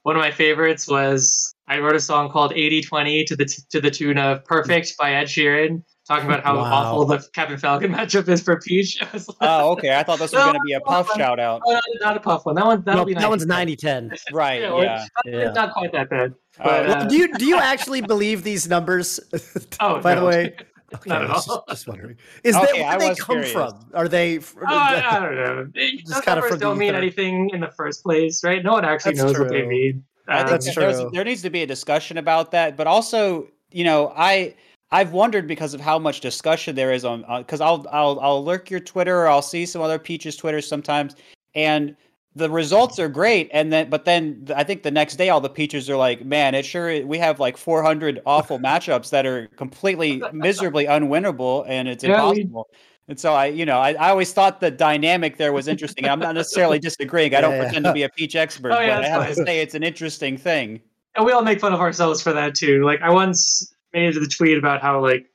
one 0.01 0.16
of 0.16 0.22
my 0.22 0.32
favorites 0.32 0.88
was 0.88 1.53
I 1.68 1.78
wrote 1.80 1.95
a 1.95 1.99
song 1.99 2.32
called 2.32 2.51
80-20 2.53 3.28
to 3.28 3.36
the 3.36 3.45
t- 3.45 3.61
to 3.70 3.80
the 3.80 3.91
tune 3.91 4.18
of 4.18 4.43
Perfect 4.45 4.95
by 4.97 5.14
Ed 5.14 5.26
Sheeran, 5.26 5.84
talking 6.07 6.26
about 6.26 6.43
how 6.43 6.55
Wow. 6.57 6.64
awful 6.74 7.05
the 7.05 7.24
Captain 7.36 7.57
Falcon 7.59 7.93
matchup 7.93 8.28
is 8.28 8.41
for 8.41 8.59
Peach. 8.59 8.97
I 9.03 9.07
was 9.14 9.28
like, 9.30 9.38
Oh, 9.41 9.72
okay. 9.74 9.95
I 9.95 10.01
thought 10.01 10.18
this 10.18 10.32
was 10.34 10.39
No, 10.39 10.45
going 10.45 10.55
to 10.55 10.61
be 10.66 10.74
a 10.74 10.82
puff 10.82 11.07
no, 11.16 11.24
shout 11.24 11.39
out. 11.39 11.61
"Oh, 11.66 11.80
not 12.01 12.18
a 12.18 12.20
puff 12.22 12.45
one. 12.47 12.55
That 12.55 12.66
one 12.66 12.82
that'll 12.86 13.01
No, 13.01 13.05
be 13.05 13.14
that 13.14 13.30
one's 13.30 13.45
90. 13.45 13.76
90-10. 13.78 14.18
Right. 14.34 14.61
Yeah, 14.61 14.82
Yeah. 14.82 15.05
It's 15.26 15.36
Yeah. 15.45 15.51
not 15.51 15.74
quite 15.74 15.91
that 15.91 16.09
bad. 16.09 16.32
Uh, 16.59 16.64
Well, 16.66 16.91
uh, 16.91 17.03
do 17.05 17.16
you 17.18 17.38
do 17.38 17.45
you 17.45 17.59
actually 17.59 18.01
believe 18.01 18.43
these 18.43 18.68
numbers? 18.68 19.20
Oh, 19.80 19.99
by 20.01 20.16
the 20.16 20.26
way, 20.26 20.43
Not 20.57 20.66
Okay, 20.96 21.12
at 21.12 21.22
I 21.24 21.34
was 21.34 21.48
all. 21.48 21.64
Just, 21.68 21.70
just 21.70 21.88
wondering, 21.88 22.18
is 22.44 22.56
Okay, 22.56 22.80
that 22.82 23.00
where 23.00 23.10
they 23.10 23.16
come 23.16 23.36
curious. 23.38 23.52
from? 23.52 23.86
Are 23.94 24.08
they? 24.08 24.40
fr- 24.40 24.60
Oh, 24.62 24.66
I, 24.68 25.04
I 25.10 25.20
don't 25.20 25.36
know. 25.36 25.72
It- 25.76 26.00
Just 26.00 26.08
Those 26.14 26.22
kinda 26.22 26.36
numbers 26.42 26.50
from 26.52 26.60
don't 26.60 26.78
mean 26.78 26.90
ether. 26.90 26.98
anything 26.98 27.50
in 27.52 27.62
the 27.62 27.72
first 27.72 28.04
place, 28.04 28.44
right? 28.44 28.64
No 28.64 28.74
one 28.74 28.86
actually 28.86 29.14
That's 29.16 29.24
knows 29.34 29.40
what 29.40 29.50
they 29.50 29.62
true. 29.62 29.70
mean. 29.70 30.04
I 30.28 30.38
think 30.38 30.46
Um, 30.48 30.52
That's 30.54 30.74
true. 30.74 31.10
there 31.14 31.24
needs 31.24 31.42
to 31.42 31.50
be 31.50 31.64
a 31.64 31.68
discussion 31.68 32.18
about 32.18 32.52
that, 32.52 32.78
but 32.78 32.88
also, 32.88 33.48
you 33.72 33.84
know, 33.84 34.14
I 34.16 34.56
I've 34.92 35.12
wondered 35.12 35.48
because 35.48 35.74
of 35.74 35.82
how 35.82 35.98
much 35.98 36.20
discussion 36.20 36.76
there 36.76 36.92
is 36.94 37.04
on 37.04 37.26
because 37.40 37.60
I'll 37.62 37.86
I'll 37.92 38.20
I'll 38.20 38.44
lurk 38.44 38.70
your 38.70 38.80
Twitter 38.80 39.18
or 39.22 39.28
I'll 39.28 39.42
see 39.42 39.66
some 39.66 39.82
other 39.82 39.98
Peaches 40.00 40.36
Twitter 40.36 40.62
sometimes, 40.62 41.16
and 41.56 41.96
the 42.36 42.50
results 42.50 42.98
are 43.00 43.10
great, 43.10 43.50
and 43.54 43.72
then 43.72 43.90
but 43.90 44.06
then 44.06 44.48
I 44.56 44.64
think 44.64 44.84
the 44.84 44.92
next 44.92 45.16
day 45.18 45.30
all 45.30 45.40
the 45.42 45.50
Peaches 45.50 45.90
are 45.90 45.98
like, 45.98 46.26
man, 46.26 46.56
it 46.56 46.66
sure 46.66 47.06
we 47.06 47.18
have 47.20 47.40
like 47.40 47.58
400 47.58 48.22
awful 48.26 48.60
matchups 48.68 49.10
that 49.12 49.26
are 49.26 49.48
completely 49.56 50.22
miserably 50.34 50.86
unwinnable, 50.86 51.66
and 51.68 51.88
it's 51.88 52.04
Yeah, 52.04 52.32
we- 52.32 52.42
impossible. 52.42 52.68
And 53.10 53.20
so 53.20 53.34
I, 53.34 53.48
you 53.48 53.66
know, 53.66 53.80
I, 53.80 53.92
I 53.96 54.10
always 54.12 54.32
thought 54.32 54.62
the 54.62 54.72
dynamic 54.72 55.36
there 55.36 55.52
was 55.52 55.68
interesting. 55.68 56.08
I'm 56.08 56.20
not 56.20 56.36
necessarily 56.36 56.80
disagreeing. 56.90 57.36
I 57.36 57.42
don't 57.42 57.52
Yeah, 57.52 57.58
yeah. 57.58 57.64
pretend 57.66 57.86
to 57.86 57.92
be 57.94 58.04
a 58.04 58.10
peach 58.10 58.34
expert, 58.38 58.72
Oh, 58.72 58.80
yeah, 58.80 58.96
but 58.96 59.04
I 59.04 59.10
have 59.10 59.28
to 59.28 59.36
say 59.46 59.60
it's 59.62 59.76
an 59.76 59.84
interesting 59.84 60.38
thing. 60.38 60.80
and 61.16 61.26
we 61.26 61.34
all 61.34 61.42
make 61.44 61.60
fun 61.60 61.74
of 61.74 61.82
ourselves 61.82 62.22
for 62.22 62.32
that 62.32 62.56
too. 62.56 62.86
Like 62.86 63.02
I 63.02 63.10
once 63.12 63.74
made 63.92 64.16
the 64.16 64.26
tweet 64.26 64.58
about 64.58 64.82
how 64.82 65.02
like 65.02 65.26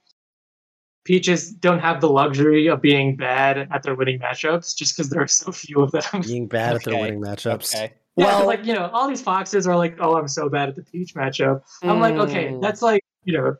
Peaches 1.08 1.50
don't 1.52 1.78
have 1.78 2.02
the 2.02 2.08
luxury 2.10 2.66
of 2.66 2.82
being 2.82 3.16
bad 3.16 3.66
at 3.72 3.82
their 3.82 3.94
winning 3.94 4.18
matchups 4.18 4.76
just 4.76 4.94
because 4.94 5.08
there 5.08 5.22
are 5.22 5.26
so 5.26 5.50
few 5.50 5.80
of 5.80 5.90
them. 5.90 6.20
being 6.20 6.46
bad 6.46 6.76
at 6.76 6.84
their 6.84 6.98
winning 7.00 7.18
matchups. 7.18 7.74
Okay. 7.74 7.94
Yeah, 8.18 8.26
'cause, 8.26 8.34
Well- 8.40 8.46
like 8.46 8.66
you 8.66 8.74
know, 8.74 8.90
all 8.92 9.08
these 9.08 9.22
foxes 9.22 9.66
are 9.66 9.74
like, 9.74 9.96
"Oh, 10.00 10.18
I'm 10.18 10.28
so 10.28 10.50
bad 10.50 10.68
at 10.68 10.74
the 10.76 10.82
Peach 10.82 11.14
matchup." 11.14 11.62
I'm 11.82 11.98
like, 11.98 12.16
okay, 12.16 12.48
Mm. 12.48 12.60
that's 12.60 12.82
like 12.82 13.02
you 13.24 13.32
know, 13.32 13.56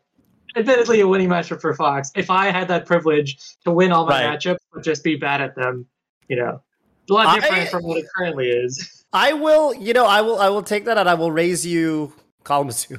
admittedly 0.56 1.00
a 1.00 1.08
winning 1.08 1.30
matchup 1.30 1.62
for 1.62 1.72
Fox. 1.72 2.10
If 2.14 2.28
I 2.28 2.50
had 2.50 2.68
that 2.68 2.84
privilege 2.84 3.38
to 3.64 3.70
win 3.70 3.92
all 3.92 4.04
my 4.04 4.26
Right. 4.26 4.38
matchups 4.38 4.58
but 4.74 4.84
just 4.84 5.02
be 5.02 5.16
bad 5.16 5.40
at 5.40 5.54
them, 5.56 5.86
you 6.28 6.36
know, 6.36 6.60
a 7.08 7.12
lot 7.12 7.26
I- 7.28 7.34
different 7.40 7.70
from 7.70 7.82
what 7.84 7.96
it 7.96 8.04
currently 8.14 8.50
is. 8.50 9.04
I 9.14 9.32
will, 9.32 9.72
you 9.72 9.94
know, 9.94 10.04
I 10.04 10.20
will, 10.20 10.38
I 10.38 10.50
will 10.50 10.62
take 10.62 10.84
that 10.84 10.98
and 10.98 11.08
I 11.08 11.14
will 11.14 11.32
raise 11.32 11.64
you 11.64 12.12
Kalamazhu. 12.44 12.98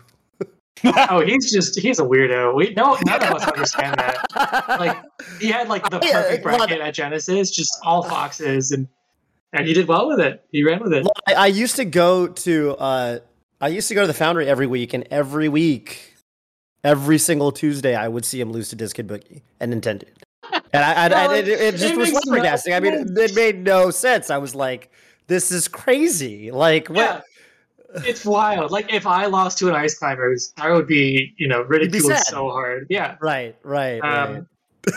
oh, 1.10 1.22
he's 1.26 1.52
just 1.52 1.80
he's 1.80 2.00
a 2.00 2.04
weirdo. 2.04 2.56
We 2.56 2.74
no 2.74 2.98
none 3.06 3.24
of 3.24 3.32
us 3.34 3.48
understand 3.48 3.96
that. 3.98 4.66
Like 4.80 4.98
he 5.40 5.50
had 5.50 5.68
like 5.68 5.90
the 5.90 6.00
perfect 6.00 6.44
bracket 6.44 6.82
at 6.82 6.94
Genesis, 6.94 7.52
just 7.52 7.72
all 7.84 8.04
foxes, 8.04 8.72
and 8.72 8.88
and 9.54 9.68
he 9.68 9.74
did 9.74 9.88
well 9.88 10.08
with 10.08 10.20
it. 10.20 10.44
He 10.52 10.64
ran 10.64 10.82
with 10.82 10.94
it. 10.94 11.04
Well, 11.04 11.14
I, 11.28 11.34
I 11.34 11.48
used 11.48 11.76
to 11.78 11.86
go 11.86 12.28
to, 12.28 12.76
uh, 12.78 13.20
I 13.60 13.68
used 13.70 13.88
to 13.88 13.96
go 13.96 14.02
to 14.02 14.08
the 14.08 14.14
Foundry 14.14 14.48
every 14.48 14.68
week, 14.68 14.94
and 14.94 15.08
every 15.10 15.50
week, 15.50 16.16
every 16.84 17.18
single 17.18 17.52
Tuesday, 17.52 17.96
I 17.96 18.08
would 18.08 18.26
see 18.26 18.40
him 18.40 18.52
lose 18.52 18.70
to 18.70 18.76
Diskid 18.76 19.08
Boogie 19.08 19.42
and 19.60 19.74
Nintendo. 19.74 20.06
And 20.72 20.84
I, 20.84 21.06
I, 21.06 21.08
Well, 21.10 21.32
I 21.32 21.38
it, 21.38 21.48
it 21.48 21.62
it 21.62 21.78
just 21.78 21.96
was 21.96 22.12
makes 22.12 22.66
no. 22.68 22.74
I 22.74 22.80
mean, 22.80 22.94
it, 22.94 23.18
it 23.18 23.36
made 23.36 23.64
no 23.64 23.92
sense. 23.92 24.30
I 24.30 24.38
was 24.38 24.56
like, 24.56 24.92
"This 25.28 25.52
is 25.52 25.68
crazy!" 25.68 26.52
Like, 26.52 26.88
what? 26.88 26.98
Yeah. 26.98 27.22
It's 27.96 28.26
wild. 28.26 28.72
Like 28.72 28.94
if 28.94 29.08
I 29.08 29.26
lost 29.26 29.58
to 29.60 29.70
an 29.70 29.76
ice 29.76 29.98
climbers, 29.98 30.54
I 30.58 30.72
would 30.72 30.88
be, 30.88 31.34
you 31.38 31.48
know, 31.48 31.64
be 31.64 31.70
ridiculed 31.80 32.18
so 32.18 32.50
hard. 32.50 32.88
Yeah. 32.90 33.16
Right, 33.22 33.56
right, 33.64 34.00
right. 34.02 34.30
Um, 34.30 34.48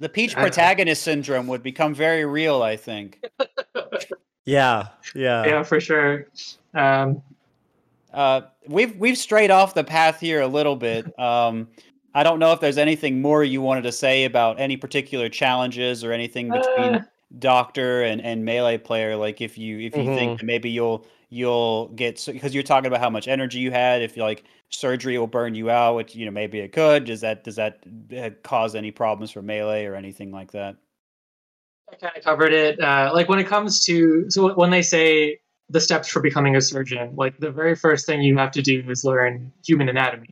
The 0.00 0.08
peach 0.08 0.34
protagonist 0.34 1.02
syndrome 1.02 1.46
would 1.48 1.62
become 1.62 1.94
very 1.94 2.24
real, 2.24 2.62
I 2.62 2.76
think. 2.76 3.24
Yeah, 4.44 4.88
yeah. 5.14 5.44
yeah, 5.44 5.62
for 5.62 5.78
sure. 5.78 6.26
Um, 6.72 7.20
Uh, 8.14 8.40
we've 8.66 8.96
we've 8.96 9.18
strayed 9.18 9.50
off 9.50 9.74
the 9.74 9.84
path 9.84 10.20
here 10.20 10.40
a 10.40 10.46
little 10.46 10.76
bit. 10.76 11.06
Um, 11.18 11.68
I 12.14 12.22
don't 12.22 12.38
know 12.38 12.52
if 12.52 12.60
there's 12.60 12.78
anything 12.78 13.20
more 13.20 13.44
you 13.44 13.60
wanted 13.60 13.82
to 13.82 13.92
say 13.92 14.24
about 14.24 14.58
any 14.58 14.78
particular 14.78 15.28
challenges 15.28 16.02
or 16.02 16.12
anything 16.12 16.48
between 16.48 16.94
uh, 16.94 17.04
doctor 17.38 18.02
and, 18.02 18.22
and 18.22 18.42
melee 18.42 18.78
player. 18.78 19.14
Like 19.14 19.42
if 19.42 19.58
you 19.58 19.78
if 19.80 19.94
you 19.94 20.04
think 20.04 20.40
that 20.40 20.46
maybe 20.46 20.70
you'll 20.70 21.06
you'll 21.28 21.88
get 21.88 22.24
because 22.26 22.54
you're 22.54 22.62
talking 22.62 22.86
about 22.86 23.00
how 23.00 23.10
much 23.10 23.28
energy 23.28 23.58
you 23.58 23.70
had. 23.70 24.02
If 24.02 24.16
you 24.16 24.22
like 24.22 24.44
surgery 24.70 25.18
will 25.18 25.26
burn 25.26 25.54
you 25.54 25.70
out, 25.70 25.96
which 25.96 26.14
you 26.14 26.24
know 26.24 26.30
maybe 26.30 26.60
it 26.60 26.72
could. 26.72 27.04
Does 27.04 27.20
that 27.20 27.44
does 27.44 27.56
that 27.56 27.84
uh, 28.16 28.30
cause 28.42 28.74
any 28.74 28.90
problems 28.90 29.30
for 29.30 29.42
melee 29.42 29.84
or 29.84 29.94
anything 29.94 30.30
like 30.30 30.52
that? 30.52 30.76
I 31.90 31.96
kind 31.96 32.16
of 32.16 32.24
covered 32.24 32.52
it. 32.52 32.80
Uh, 32.80 33.10
like 33.14 33.28
when 33.28 33.38
it 33.38 33.46
comes 33.46 33.84
to 33.84 34.26
so 34.30 34.54
when 34.54 34.70
they 34.70 34.82
say 34.82 35.40
the 35.70 35.80
steps 35.80 36.08
for 36.08 36.20
becoming 36.20 36.56
a 36.56 36.60
surgeon, 36.60 37.14
like 37.16 37.38
the 37.38 37.50
very 37.50 37.74
first 37.74 38.06
thing 38.06 38.22
you 38.22 38.36
have 38.38 38.52
to 38.52 38.62
do 38.62 38.82
is 38.88 39.04
learn 39.04 39.52
human 39.64 39.88
anatomy. 39.88 40.30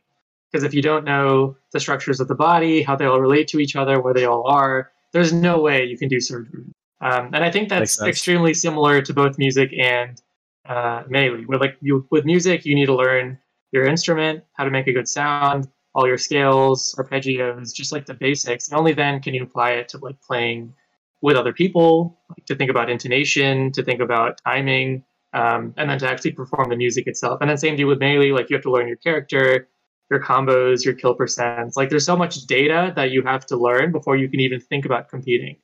Because 0.50 0.64
if 0.64 0.72
you 0.72 0.80
don't 0.80 1.04
know 1.04 1.56
the 1.72 1.80
structures 1.80 2.20
of 2.20 2.28
the 2.28 2.34
body, 2.34 2.82
how 2.82 2.96
they 2.96 3.04
all 3.04 3.20
relate 3.20 3.48
to 3.48 3.58
each 3.58 3.76
other, 3.76 4.00
where 4.00 4.14
they 4.14 4.24
all 4.24 4.46
are, 4.46 4.90
there's 5.12 5.32
no 5.32 5.60
way 5.60 5.84
you 5.84 5.98
can 5.98 6.08
do 6.08 6.20
surgery. 6.20 6.64
Um, 7.02 7.26
and 7.34 7.44
I 7.44 7.50
think 7.50 7.68
that's 7.68 8.00
extremely 8.00 8.54
similar 8.54 9.02
to 9.02 9.12
both 9.12 9.36
music 9.36 9.70
and 9.78 10.20
uh. 10.68 11.02
With 11.08 11.60
like 11.60 11.76
you, 11.80 12.06
with 12.10 12.24
music, 12.24 12.64
you 12.64 12.74
need 12.74 12.86
to 12.86 12.94
learn 12.94 13.38
your 13.72 13.84
instrument, 13.84 14.44
how 14.54 14.64
to 14.64 14.70
make 14.70 14.86
a 14.86 14.92
good 14.92 15.08
sound, 15.08 15.68
all 15.94 16.06
your 16.06 16.18
scales, 16.18 16.94
arpeggios, 16.98 17.74
just 17.74 17.92
like 17.92 18.06
the 18.06 18.14
basics. 18.14 18.68
And 18.68 18.78
only 18.78 18.92
then 18.92 19.20
can 19.20 19.34
you 19.34 19.42
apply 19.42 19.72
it 19.72 19.88
to 19.90 19.98
like 19.98 20.20
playing 20.20 20.74
with 21.22 21.36
other 21.36 21.52
people, 21.52 22.18
like, 22.30 22.44
to 22.46 22.54
think 22.54 22.70
about 22.70 22.90
intonation, 22.90 23.72
to 23.72 23.82
think 23.82 24.00
about 24.00 24.40
timing, 24.44 25.02
um, 25.32 25.74
and 25.76 25.88
then 25.90 25.98
to 25.98 26.08
actually 26.08 26.32
perform 26.32 26.68
the 26.68 26.76
music 26.76 27.06
itself. 27.06 27.40
And 27.40 27.50
then 27.50 27.56
same 27.56 27.76
deal 27.76 27.88
with 27.88 27.98
melee, 27.98 28.30
like 28.30 28.50
you 28.50 28.56
have 28.56 28.62
to 28.64 28.70
learn 28.70 28.86
your 28.86 28.96
character, 28.96 29.68
your 30.10 30.22
combos, 30.22 30.84
your 30.84 30.94
kill 30.94 31.16
percents. 31.16 31.76
Like 31.76 31.88
there's 31.88 32.04
so 32.04 32.16
much 32.16 32.36
data 32.46 32.92
that 32.94 33.10
you 33.10 33.22
have 33.22 33.46
to 33.46 33.56
learn 33.56 33.90
before 33.92 34.16
you 34.16 34.28
can 34.28 34.40
even 34.40 34.60
think 34.60 34.84
about 34.84 35.08
competing. 35.08 35.56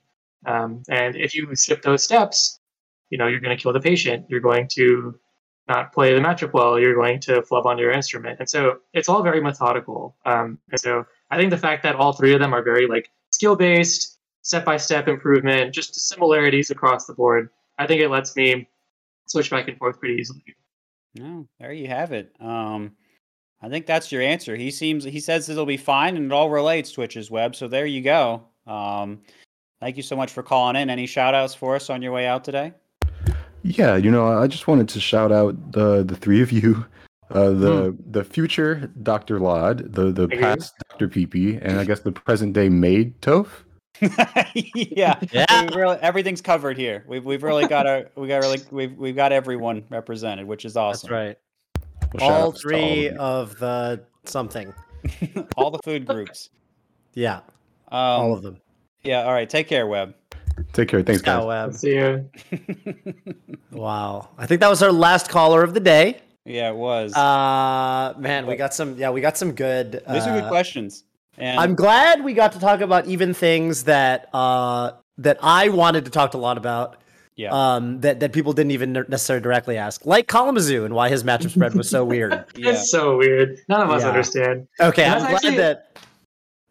Um, 0.46 0.82
and 0.88 1.14
if 1.14 1.34
you 1.34 1.54
skip 1.54 1.82
those 1.82 2.02
steps, 2.02 2.58
you 3.12 3.18
know 3.18 3.26
you're 3.26 3.40
going 3.40 3.56
to 3.56 3.62
kill 3.62 3.74
the 3.74 3.80
patient. 3.80 4.24
You're 4.28 4.40
going 4.40 4.66
to 4.72 5.14
not 5.68 5.92
play 5.92 6.14
the 6.14 6.20
matchup 6.20 6.54
well. 6.54 6.80
You're 6.80 6.94
going 6.94 7.20
to 7.20 7.42
flub 7.42 7.66
on 7.66 7.76
your 7.78 7.92
instrument, 7.92 8.40
and 8.40 8.48
so 8.48 8.78
it's 8.94 9.08
all 9.08 9.22
very 9.22 9.40
methodical. 9.40 10.16
Um, 10.24 10.58
and 10.70 10.80
so 10.80 11.04
I 11.30 11.36
think 11.36 11.50
the 11.50 11.58
fact 11.58 11.82
that 11.82 11.94
all 11.94 12.14
three 12.14 12.32
of 12.32 12.40
them 12.40 12.54
are 12.54 12.62
very 12.62 12.88
like 12.88 13.10
skill 13.30 13.54
based, 13.54 14.18
step 14.40 14.64
by 14.64 14.78
step 14.78 15.08
improvement, 15.08 15.74
just 15.74 15.94
similarities 16.08 16.70
across 16.70 17.04
the 17.04 17.12
board. 17.12 17.50
I 17.78 17.86
think 17.86 18.00
it 18.00 18.08
lets 18.08 18.34
me 18.34 18.66
switch 19.26 19.50
back 19.50 19.68
and 19.68 19.76
forth 19.76 20.00
pretty 20.00 20.14
easily. 20.14 20.42
No, 21.14 21.46
there 21.60 21.72
you 21.72 21.88
have 21.88 22.12
it. 22.12 22.34
Um, 22.40 22.92
I 23.60 23.68
think 23.68 23.84
that's 23.84 24.10
your 24.10 24.22
answer. 24.22 24.56
He 24.56 24.70
seems 24.70 25.04
he 25.04 25.20
says 25.20 25.50
it'll 25.50 25.66
be 25.66 25.76
fine, 25.76 26.16
and 26.16 26.26
it 26.26 26.32
all 26.32 26.48
relates 26.48 26.88
to 26.90 26.94
Twitch's 26.94 27.30
web. 27.30 27.54
So 27.54 27.68
there 27.68 27.84
you 27.84 28.00
go. 28.00 28.44
Um, 28.66 29.20
thank 29.80 29.98
you 29.98 30.02
so 30.02 30.16
much 30.16 30.32
for 30.32 30.42
calling 30.42 30.76
in. 30.76 30.88
Any 30.88 31.06
shout 31.06 31.34
outs 31.34 31.54
for 31.54 31.76
us 31.76 31.90
on 31.90 32.00
your 32.00 32.12
way 32.12 32.26
out 32.26 32.42
today? 32.42 32.72
Yeah, 33.62 33.96
you 33.96 34.10
know, 34.10 34.26
I 34.26 34.46
just 34.46 34.66
wanted 34.66 34.88
to 34.90 35.00
shout 35.00 35.30
out 35.32 35.72
the 35.72 36.02
the 36.02 36.16
three 36.16 36.42
of 36.42 36.50
you, 36.50 36.84
uh, 37.30 37.50
the 37.50 37.96
the 38.10 38.24
future 38.24 38.90
Doctor 39.02 39.38
Lloyd, 39.38 39.92
the 39.92 40.10
the 40.10 40.26
Thank 40.28 40.40
past 40.40 40.74
Doctor 40.90 41.08
PP, 41.08 41.60
and 41.62 41.78
I 41.78 41.84
guess 41.84 42.00
the 42.00 42.12
present 42.12 42.52
day 42.54 42.68
Maid 42.68 43.20
Toph. 43.20 43.48
yeah, 44.02 45.18
Yeah. 45.32 45.46
we 45.70 45.76
really, 45.76 45.96
everything's 46.00 46.40
covered 46.40 46.76
here. 46.76 47.04
We've 47.06 47.24
we've 47.24 47.42
really 47.44 47.66
got 47.68 47.86
our 47.86 48.10
we 48.16 48.26
got 48.26 48.38
really 48.38 48.58
we've 48.72 48.96
we've 48.96 49.14
got 49.16 49.30
everyone 49.30 49.84
represented, 49.90 50.46
which 50.46 50.64
is 50.64 50.76
awesome. 50.76 51.08
That's 51.08 51.12
right. 51.12 51.38
Well, 52.14 52.28
shout 52.28 52.40
All 52.40 52.48
outs 52.48 52.60
to 52.62 52.68
three 52.68 53.08
of 53.10 53.16
of 53.52 53.58
the 53.58 54.04
something. 54.24 54.74
all 55.56 55.70
the 55.70 55.78
food 55.84 56.06
groups. 56.06 56.50
Yeah, 57.14 57.40
Um, 57.90 57.98
all 57.98 58.34
of 58.34 58.42
them. 58.42 58.58
Yeah. 59.02 59.22
All 59.22 59.32
right. 59.32 59.48
Take 59.48 59.68
care, 59.68 59.86
Web. 59.86 60.14
Take 60.72 60.88
care. 60.88 61.02
Thanks, 61.02 61.20
guys. 61.22 61.34
Scout 61.42 61.46
Web. 61.46 61.74
See 61.74 61.94
you. 61.94 62.28
Wow. 63.70 64.28
I 64.36 64.46
think 64.46 64.60
that 64.60 64.68
was 64.68 64.82
our 64.82 64.92
last 64.92 65.28
caller 65.30 65.62
of 65.62 65.72
the 65.74 65.80
day. 65.80 66.20
yeah, 66.44 66.70
it 66.70 66.76
was. 66.76 67.14
Uh 67.14 68.14
man, 68.18 68.46
we 68.46 68.56
got 68.56 68.74
some 68.74 68.96
yeah, 68.98 69.10
we 69.10 69.20
got 69.20 69.36
some 69.38 69.52
good 69.52 69.92
These 70.10 70.26
are 70.26 70.34
good 70.34 70.44
uh, 70.44 70.48
questions. 70.48 71.04
And 71.38 71.58
I'm 71.58 71.74
glad 71.74 72.22
we 72.22 72.34
got 72.34 72.52
to 72.52 72.58
talk 72.60 72.80
about 72.82 73.06
even 73.06 73.32
things 73.32 73.84
that 73.84 74.28
uh, 74.34 74.92
that 75.18 75.38
I 75.42 75.70
wanted 75.70 76.04
to 76.04 76.10
talk 76.10 76.34
a 76.34 76.38
lot 76.38 76.58
about. 76.58 76.96
Yeah. 77.34 77.48
Um, 77.50 78.00
that 78.02 78.20
that 78.20 78.32
people 78.34 78.52
didn't 78.52 78.72
even 78.72 78.92
necessarily 78.92 79.42
directly 79.42 79.78
ask, 79.78 80.04
like 80.04 80.28
Kalamazhu 80.28 80.84
and 80.84 80.94
why 80.94 81.08
his 81.08 81.24
matchup 81.24 81.50
spread 81.50 81.74
was 81.74 81.88
so 81.88 82.04
weird. 82.14 82.32
yeah. 82.54 82.70
It's 82.72 82.90
so 82.90 83.16
weird. 83.16 83.58
None 83.68 83.80
of 83.80 83.90
us 83.90 84.02
Yeah. 84.02 84.08
understand. 84.08 84.68
Okay, 84.80 85.04
And 85.04 85.14
I'm 85.14 85.20
glad 85.20 85.34
actually- 85.36 85.56
that 85.56 85.96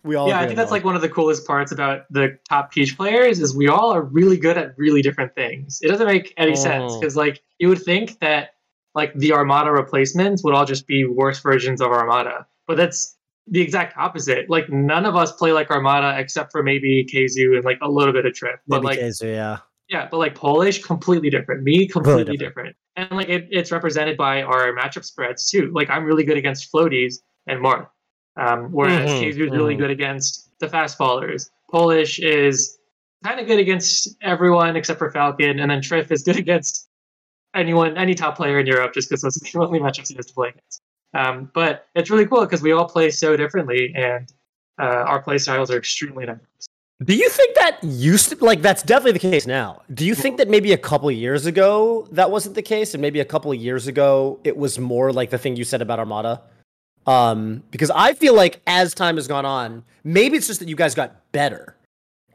we 0.04 0.16
all. 0.16 0.28
yeah, 0.28 0.40
I 0.40 0.46
think 0.46 0.58
that's 0.58 0.72
like 0.72 0.84
one 0.84 0.96
of 0.96 1.02
the 1.02 1.10
coolest 1.10 1.46
parts 1.46 1.72
about 1.72 2.02
the 2.12 2.38
top 2.50 2.72
Peach 2.72 2.98
players 2.98 3.40
is 3.40 3.56
we 3.56 3.68
all 3.68 3.92
are 3.94 4.02
really 4.02 4.38
good 4.38 4.58
at 4.58 4.74
really 4.78 5.02
different 5.02 5.36
things. 5.36 5.80
It 5.82 5.88
doesn't 5.90 6.08
make 6.08 6.34
any 6.38 6.56
sense 6.56 6.94
Mhm. 6.94 7.00
because 7.00 7.16
like 7.16 7.42
you 7.60 7.68
would 7.70 7.82
think 7.82 8.20
that 8.20 8.52
like 8.96 9.14
the 9.16 9.34
Armada 9.34 9.72
replacements 9.72 10.44
would 10.44 10.54
all 10.54 10.66
just 10.66 10.88
be 10.88 11.06
worse 11.06 11.40
versions 11.40 11.82
of 11.82 11.92
Armada, 11.92 12.46
but 12.68 12.78
that's 12.78 13.16
the 13.48 13.62
exact 13.62 13.98
opposite. 13.98 14.50
Like 14.50 14.70
none 14.70 15.06
of 15.06 15.16
us 15.16 15.32
play 15.32 15.52
like 15.52 15.70
Armada 15.72 16.20
except 16.20 16.52
for 16.52 16.62
maybe 16.64 17.06
Keizu 17.12 17.56
and 17.56 17.64
like 17.66 17.80
a 17.82 17.90
little 17.90 18.14
bit 18.14 18.26
of 18.26 18.34
Trip, 18.34 18.60
but 18.68 18.84
Maybe 18.84 18.86
like 18.98 19.00
Keizu, 19.00 19.34
yeah. 19.34 19.58
yeah, 19.90 20.08
but 20.10 20.18
like 20.18 20.36
Polish, 20.36 20.84
completely 20.84 21.30
different. 21.30 21.64
Me, 21.64 21.88
completely 21.88 22.38
different. 22.38 22.76
different. 22.76 22.76
And 22.98 23.12
like 23.12 23.30
it, 23.30 23.48
it's 23.50 23.72
represented 23.72 24.18
by 24.18 24.42
our 24.42 24.74
matchup 24.74 25.06
spreads 25.06 25.50
too. 25.50 25.72
Like 25.74 25.90
I'm 25.90 26.04
really 26.06 26.24
good 26.24 26.38
against 26.38 26.72
floaties 26.72 27.16
and 27.48 27.64
Marth, 27.64 27.88
um, 28.38 28.72
whereas 28.72 29.10
Mhm, 29.10 29.22
Keizu 29.22 29.46
is 29.46 29.52
really 29.52 29.76
mhm. 29.76 29.80
good 29.80 29.92
against 29.92 30.50
the 30.60 30.68
fast 30.68 30.98
fallers. 30.98 31.50
Polish 31.70 32.20
is 32.20 32.78
kind 33.24 33.40
of 33.40 33.48
good 33.48 33.60
against 33.60 34.16
everyone 34.22 34.76
except 34.76 35.00
for 35.00 35.12
Falcon, 35.12 35.60
and 35.60 35.70
then 35.70 35.82
Trif 35.82 36.12
is 36.12 36.24
good 36.24 36.36
against 36.46 36.90
anyone, 37.56 37.98
any 37.98 38.16
top 38.16 38.36
player 38.38 38.60
in 38.60 38.68
Europe, 38.68 38.94
just 38.94 39.10
because 39.10 39.22
those 39.22 39.38
are 39.38 39.40
the 39.40 39.60
only 39.66 39.80
matchups 39.80 40.10
he 40.10 40.16
has 40.16 40.26
to 40.28 40.34
play 40.34 40.50
against. 40.50 40.82
Um, 41.14 41.52
but 41.54 41.88
it's 41.96 42.10
really 42.10 42.26
cool 42.26 42.42
because 42.42 42.62
we 42.62 42.72
all 42.72 42.88
play 42.88 43.12
so 43.12 43.36
differently, 43.36 43.94
and 43.96 44.32
uh, 44.80 45.04
our 45.08 45.22
play 45.22 45.38
styles 45.38 45.70
are 45.70 45.78
extremely 45.78 46.26
diverse. 46.26 46.68
Do 47.04 47.16
you 47.16 47.30
think 47.30 47.56
that 47.56 47.84
used 47.84 48.30
to 48.30 48.46
like 48.46 48.62
that's 48.62 48.84
definitely 48.84 49.14
the 49.14 49.20
case 49.20 49.48
now? 49.48 49.82
Do 49.92 50.06
you 50.06 50.14
think 50.14 50.38
that 50.38 50.50
maybe 50.50 50.72
a 50.72 50.78
couple 50.78 51.10
of 51.10 51.16
years 51.16 51.48
ago 51.48 52.08
that 52.12 52.30
wasn't 52.30 52.54
the 52.54 52.62
case, 52.62 52.94
and 52.94 53.02
maybe 53.02 53.20
a 53.20 53.26
couple 53.26 53.52
of 53.52 53.58
years 53.58 53.88
ago 53.88 54.40
it 54.44 54.56
was 54.56 54.78
more 54.78 55.12
like 55.12 55.32
the 55.32 55.38
thing 55.40 55.56
you 55.56 55.64
said 55.64 55.82
about 55.82 55.98
Armada? 55.98 56.44
Um, 57.08 57.64
because 57.72 57.90
I 57.90 58.14
feel 58.14 58.36
like 58.36 58.62
as 58.68 58.94
time 58.94 59.16
has 59.16 59.28
gone 59.28 59.46
on, 59.46 59.84
maybe 60.04 60.38
it's 60.38 60.48
just 60.48 60.60
that 60.60 60.70
you 60.70 60.76
guys 60.76 60.94
got 60.94 61.32
better, 61.32 61.76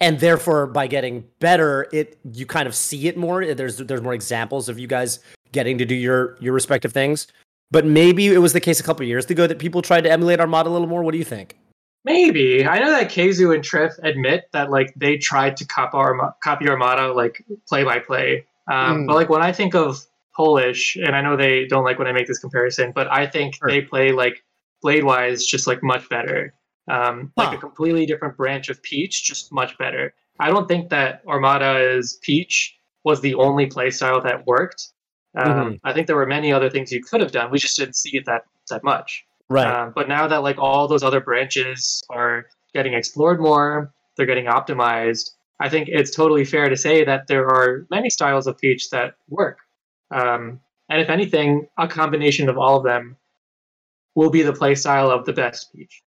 and 0.00 0.18
therefore 0.18 0.66
by 0.66 0.86
getting 0.88 1.24
better, 1.38 1.86
it 1.92 2.18
you 2.32 2.46
kind 2.46 2.66
of 2.66 2.74
see 2.74 3.06
it 3.08 3.16
more. 3.16 3.54
There's 3.54 3.76
there's 3.78 4.02
more 4.02 4.14
examples 4.14 4.68
of 4.68 4.78
you 4.78 4.86
guys 4.88 5.20
getting 5.52 5.78
to 5.78 5.84
do 5.84 5.94
your 5.94 6.36
your 6.40 6.52
respective 6.52 6.92
things. 6.92 7.28
But 7.70 7.84
maybe 7.84 8.26
it 8.28 8.38
was 8.38 8.52
the 8.52 8.60
case 8.60 8.78
a 8.78 8.82
couple 8.82 9.02
of 9.02 9.08
years 9.08 9.26
ago 9.30 9.46
that 9.46 9.58
people 9.58 9.82
tried 9.82 10.02
to 10.02 10.10
emulate 10.10 10.38
Armada 10.40 10.68
a 10.68 10.72
little 10.72 10.86
more. 10.86 11.02
What 11.02 11.12
do 11.12 11.18
you 11.18 11.24
think? 11.24 11.56
Maybe 12.04 12.64
I 12.64 12.78
know 12.78 12.90
that 12.90 13.10
Keizu 13.10 13.52
and 13.54 13.64
Trif 13.64 13.98
admit 14.04 14.44
that 14.52 14.70
like 14.70 14.92
they 14.96 15.16
tried 15.16 15.56
to 15.56 15.64
copy 15.64 15.96
Arma- 15.96 16.34
copy 16.42 16.68
Armada 16.68 17.12
like 17.12 17.44
play 17.68 17.82
by 17.84 17.98
play. 17.98 18.46
Um, 18.70 19.02
Mm. 19.02 19.06
But 19.08 19.14
like 19.14 19.28
when 19.28 19.42
I 19.42 19.52
think 19.52 19.74
of 19.74 20.04
Polish, 20.36 20.96
and 20.96 21.16
I 21.16 21.20
know 21.22 21.36
they 21.36 21.66
don't 21.66 21.82
like 21.84 21.98
when 21.98 22.06
I 22.06 22.12
make 22.12 22.26
this 22.28 22.38
comparison, 22.38 22.92
but 22.94 23.10
I 23.10 23.26
think 23.26 23.56
Sure. 23.56 23.68
they 23.68 23.80
play 23.80 24.12
like 24.12 24.44
blade 24.82 25.04
wise 25.04 25.46
just 25.46 25.66
like 25.66 25.82
much 25.82 26.08
better. 26.08 26.54
Um, 26.88 27.32
like 27.36 27.52
a 27.52 27.58
completely 27.58 28.06
different 28.06 28.36
branch 28.36 28.68
of 28.68 28.80
Peach, 28.82 29.24
just 29.24 29.52
much 29.52 29.76
better. 29.76 30.14
I 30.38 30.50
don't 30.50 30.68
think 30.68 30.90
that 30.90 31.22
Armada's 31.26 32.18
Peach 32.22 32.76
was 33.04 33.20
the 33.20 33.34
only 33.34 33.66
playstyle 33.66 34.22
that 34.22 34.46
worked. 34.46 34.88
Um, 35.36 35.46
Mhm. 35.46 35.80
I 35.84 35.92
think 35.92 36.06
there 36.06 36.16
were 36.16 36.26
many 36.26 36.52
other 36.52 36.70
things 36.70 36.92
you 36.92 37.02
could 37.02 37.20
have 37.20 37.32
done. 37.32 37.50
We 37.50 37.58
just 37.58 37.76
didn't 37.76 37.96
see 37.96 38.16
it 38.16 38.24
that 38.26 38.44
that 38.70 38.82
much. 38.84 39.24
Right. 39.48 39.66
Um, 39.66 39.92
but 39.94 40.08
now 40.08 40.26
that 40.26 40.42
like 40.42 40.58
all 40.58 40.88
those 40.88 41.04
other 41.04 41.20
branches 41.20 42.02
are 42.10 42.46
getting 42.74 42.94
explored 42.94 43.40
more, 43.40 43.92
they're 44.16 44.26
getting 44.26 44.46
optimized. 44.46 45.30
I 45.60 45.68
think 45.68 45.88
it's 45.88 46.14
totally 46.14 46.44
fair 46.44 46.68
to 46.68 46.76
say 46.76 47.04
that 47.04 47.28
there 47.28 47.46
are 47.46 47.86
many 47.90 48.10
styles 48.10 48.46
of 48.46 48.58
peach 48.58 48.90
that 48.90 49.14
work. 49.28 49.58
Um, 50.10 50.60
and 50.88 51.00
if 51.00 51.08
anything, 51.10 51.68
a 51.78 51.88
combination 51.88 52.48
of 52.48 52.58
all 52.58 52.76
of 52.76 52.84
them 52.84 53.16
will 54.16 54.30
be 54.30 54.42
the 54.42 54.52
playstyle 54.52 55.10
of 55.10 55.24
the 55.24 55.32
best 55.32 55.72
peach. 55.72 56.02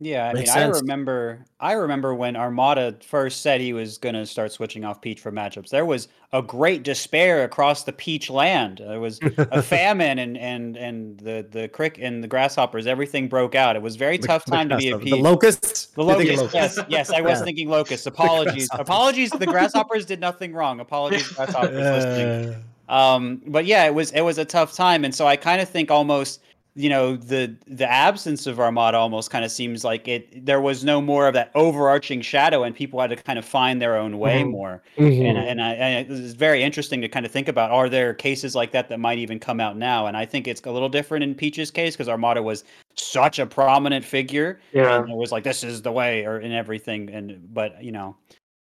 Yeah, 0.00 0.26
I 0.26 0.32
Makes 0.32 0.48
mean, 0.50 0.54
sense. 0.64 0.76
I 0.76 0.80
remember, 0.80 1.44
I 1.60 1.72
remember 1.74 2.12
when 2.12 2.34
Armada 2.34 2.96
first 3.06 3.40
said 3.40 3.60
he 3.60 3.72
was 3.72 3.98
going 3.98 4.16
to 4.16 4.26
start 4.26 4.50
switching 4.50 4.84
off 4.84 5.00
Peach 5.00 5.20
for 5.20 5.30
matchups. 5.30 5.68
There 5.68 5.84
was 5.86 6.08
a 6.32 6.42
great 6.42 6.82
despair 6.82 7.44
across 7.44 7.84
the 7.84 7.92
Peach 7.92 8.28
land. 8.28 8.78
There 8.84 8.98
was 8.98 9.20
a 9.22 9.62
famine, 9.62 10.18
and 10.18 10.36
and 10.36 10.76
and 10.76 11.20
the 11.20 11.46
the 11.48 11.68
crick 11.68 11.98
and 12.02 12.20
the 12.20 12.26
grasshoppers, 12.26 12.88
everything 12.88 13.28
broke 13.28 13.54
out. 13.54 13.76
It 13.76 13.82
was 13.82 13.94
a 13.94 13.98
very 13.98 14.18
tough 14.18 14.44
time 14.44 14.68
to 14.70 14.76
be 14.76 14.88
a 14.90 14.98
Peach. 14.98 15.10
The 15.10 15.16
Peach. 15.18 15.22
locusts. 15.22 15.86
The 15.86 16.02
You're 16.02 16.36
locusts, 16.36 16.52
yes, 16.52 16.78
yes, 16.88 17.10
I 17.10 17.20
was 17.20 17.38
Yeah. 17.38 17.44
thinking 17.44 17.68
locusts. 17.78 18.06
Apologies, 18.06 18.70
grasshoppers. 18.70 18.80
apologies. 18.88 19.30
The 19.30 19.46
grasshoppers 19.46 20.04
did 20.04 20.18
nothing 20.18 20.52
wrong. 20.52 20.80
Apologies, 20.80 21.28
grasshoppers 21.36 21.70
listening. 21.76 22.56
Um, 22.88 23.40
but 23.46 23.66
yeah, 23.66 23.84
it 23.84 23.94
was 23.94 24.10
it 24.10 24.22
was 24.22 24.38
a 24.38 24.44
tough 24.44 24.74
time, 24.74 25.04
and 25.04 25.14
so 25.14 25.28
I 25.28 25.36
kind 25.36 25.60
of 25.60 25.68
think 25.68 25.92
almost 25.92 26.40
you 26.74 26.88
know 26.88 27.16
the 27.16 27.54
the 27.66 27.90
absence 27.90 28.46
of 28.46 28.58
Armada 28.58 28.96
almost 28.96 29.30
kind 29.30 29.44
of 29.44 29.50
seems 29.50 29.84
like 29.84 30.08
it 30.08 30.46
there 30.46 30.60
was 30.60 30.84
no 30.84 31.02
more 31.02 31.28
of 31.28 31.34
that 31.34 31.50
overarching 31.54 32.22
shadow, 32.22 32.62
and 32.64 32.74
people 32.74 32.98
had 33.00 33.10
to 33.10 33.16
kind 33.16 33.38
of 33.38 33.44
find 33.44 33.80
their 33.82 33.96
own 33.96 34.18
way 34.18 34.42
Mhm. 34.42 34.50
more. 34.50 34.82
Mm-hmm. 34.96 35.26
And 35.26 35.38
and 35.38 35.62
I, 35.62 35.72
and 35.74 36.10
it 36.10 36.10
was 36.10 36.32
very 36.34 36.62
interesting 36.62 37.02
to 37.02 37.08
kind 37.08 37.26
of 37.26 37.32
think 37.32 37.48
about 37.48 37.70
are 37.70 37.88
there 37.90 38.14
cases 38.14 38.54
like 38.54 38.72
that 38.72 38.88
that 38.88 38.98
might 39.00 39.18
even 39.18 39.38
come 39.38 39.60
out 39.60 39.76
now? 39.76 40.06
And 40.06 40.16
I 40.16 40.24
think 40.24 40.48
it's 40.48 40.62
a 40.62 40.70
little 40.70 40.88
different 40.88 41.24
in 41.24 41.34
Peach's 41.34 41.70
case 41.70 41.94
because 41.94 42.08
Armada 42.08 42.42
was 42.42 42.64
such 42.96 43.38
a 43.38 43.46
prominent 43.46 44.04
figure 44.04 44.58
Yeah. 44.72 45.00
and 45.00 45.10
it 45.10 45.16
was 45.16 45.30
like 45.32 45.44
this 45.44 45.62
is 45.64 45.82
the 45.82 45.92
way 45.92 46.24
or 46.26 46.38
in 46.40 46.52
everything 46.52 47.10
and 47.10 47.52
but 47.54 47.82
you 47.82 47.90
know 47.92 48.16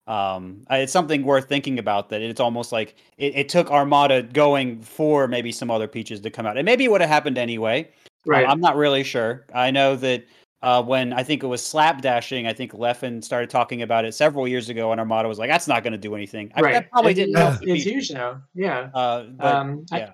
um 0.07 0.63
it's 0.71 0.91
something 0.91 1.23
worth 1.23 1.47
thinking 1.47 1.77
about 1.79 2.09
that 2.09 2.21
it's 2.21 2.39
almost 2.39 2.71
like 2.71 2.95
it, 3.17 3.35
it 3.35 3.49
took 3.49 3.69
armada 3.71 4.23
going 4.23 4.81
for 4.81 5.27
maybe 5.27 5.51
some 5.51 5.69
other 5.69 5.87
peaches 5.87 6.19
to 6.21 6.29
come 6.31 6.45
out 6.47 6.57
and 6.57 6.65
maybe 6.65 6.83
it 6.83 6.91
would 6.91 7.01
have 7.01 7.09
happened 7.09 7.37
anyway 7.37 7.87
Right. 8.25 8.47
i'm 8.47 8.59
not 8.59 8.75
really 8.75 9.03
sure 9.03 9.45
i 9.53 9.71
know 9.71 9.95
that 9.95 10.25
uh, 10.61 10.83
when 10.83 11.13
I 11.13 11.23
think 11.23 11.41
it 11.41 11.47
was 11.47 11.61
slapdashing, 11.61 12.45
I 12.45 12.51
think 12.51 12.73
Leffen 12.73 13.23
started 13.23 13.49
talking 13.49 13.81
about 13.81 14.03
it 14.03 14.13
several 14.13 14.45
years 14.45 14.67
ago, 14.67 14.91
and 14.91 14.99
Armada 14.99 15.29
was 15.29 15.39
like, 15.39 15.49
"That's 15.49 15.69
not 15.69 15.83
going 15.83 15.93
to 15.93 15.97
do 15.97 16.15
anything." 16.15 16.51
I, 16.53 16.59
right. 16.59 16.73
That 16.73 16.91
probably 16.91 17.11
It- 17.11 17.15
didn't 17.15 17.37
it's, 17.37 17.39
help. 17.39 17.59
it's 17.61 17.83
huge 17.85 18.11
now. 18.11 18.41
Yeah. 18.53 18.89
Uh, 18.93 19.23
but 19.37 19.55
um, 19.55 19.85
yeah. 19.89 20.11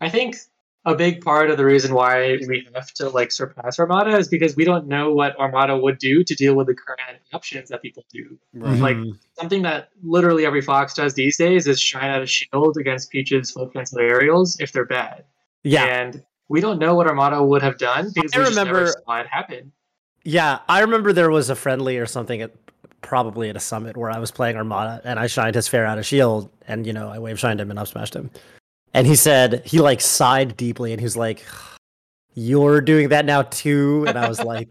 I, 0.00 0.06
I 0.06 0.08
think 0.08 0.36
a 0.84 0.94
big 0.94 1.20
part 1.20 1.50
of 1.50 1.56
the 1.56 1.64
reason 1.64 1.94
why 1.94 2.38
we 2.46 2.64
have 2.76 2.92
to 2.94 3.08
like 3.08 3.32
surpass 3.32 3.80
Armada 3.80 4.16
is 4.16 4.28
because 4.28 4.54
we 4.54 4.64
don't 4.64 4.86
know 4.86 5.12
what 5.12 5.36
Armada 5.40 5.76
would 5.76 5.98
do 5.98 6.22
to 6.22 6.34
deal 6.36 6.54
with 6.54 6.68
the 6.68 6.74
current 6.74 7.18
options 7.32 7.68
that 7.70 7.82
people 7.82 8.04
do. 8.12 8.38
right. 8.54 8.78
like, 8.78 8.96
Mhm. 8.96 9.18
Something 9.36 9.62
that 9.62 9.88
literally 10.04 10.46
every 10.46 10.60
Fox 10.62 10.94
does 10.94 11.14
these 11.14 11.36
days 11.36 11.66
is 11.66 11.80
shine 11.80 12.08
out 12.08 12.22
a 12.22 12.26
shield 12.26 12.76
against 12.76 13.10
Peach's 13.10 13.50
float 13.50 13.72
cancel 13.72 13.98
aerials 13.98 14.56
if 14.60 14.70
they're 14.70 14.84
bad. 14.86 15.24
yeah, 15.64 15.86
And 15.86 16.22
we 16.52 16.60
don't 16.60 16.78
know 16.78 16.94
what 16.94 17.06
Armada 17.06 17.42
would 17.42 17.62
have 17.62 17.78
done 17.78 18.10
because 18.14 18.32
I 18.34 18.38
we 18.38 18.44
just 18.44 18.56
never 18.56 18.70
remember- 18.72 18.94
saw 19.06 19.20
it 19.20 19.26
happen. 19.26 19.72
yeah. 20.24 20.58
I 20.68 20.80
remember 20.80 21.12
there 21.12 21.30
was 21.30 21.48
a 21.50 21.56
friendly 21.56 21.96
or 21.98 22.06
something 22.06 22.42
at 22.42 22.52
probably 23.00 23.48
at 23.48 23.56
a 23.56 23.60
summit 23.60 23.96
where 23.96 24.10
I 24.10 24.18
was 24.18 24.30
playing 24.30 24.56
Armada 24.56 25.00
and 25.04 25.18
I 25.18 25.26
shined 25.26 25.54
his 25.56 25.66
fair 25.66 25.84
out 25.86 25.98
of 25.98 26.06
shield 26.06 26.50
and 26.68 26.86
you 26.86 26.92
know 26.92 27.08
I 27.08 27.18
wave 27.18 27.38
shined 27.40 27.60
him 27.60 27.70
and 27.70 27.78
up 27.78 27.88
smashed 27.88 28.14
him, 28.14 28.30
and 28.94 29.06
he 29.06 29.16
said 29.16 29.62
he 29.64 29.80
like 29.80 30.00
sighed 30.00 30.56
deeply 30.56 30.92
and 30.92 31.00
he 31.00 31.04
was 31.04 31.16
like, 31.16 31.42
"You're 32.34 32.80
doing 32.80 33.08
that 33.08 33.24
now 33.24 33.42
too," 33.42 34.04
and 34.06 34.16
I 34.18 34.28
was 34.28 34.40
like, 34.40 34.68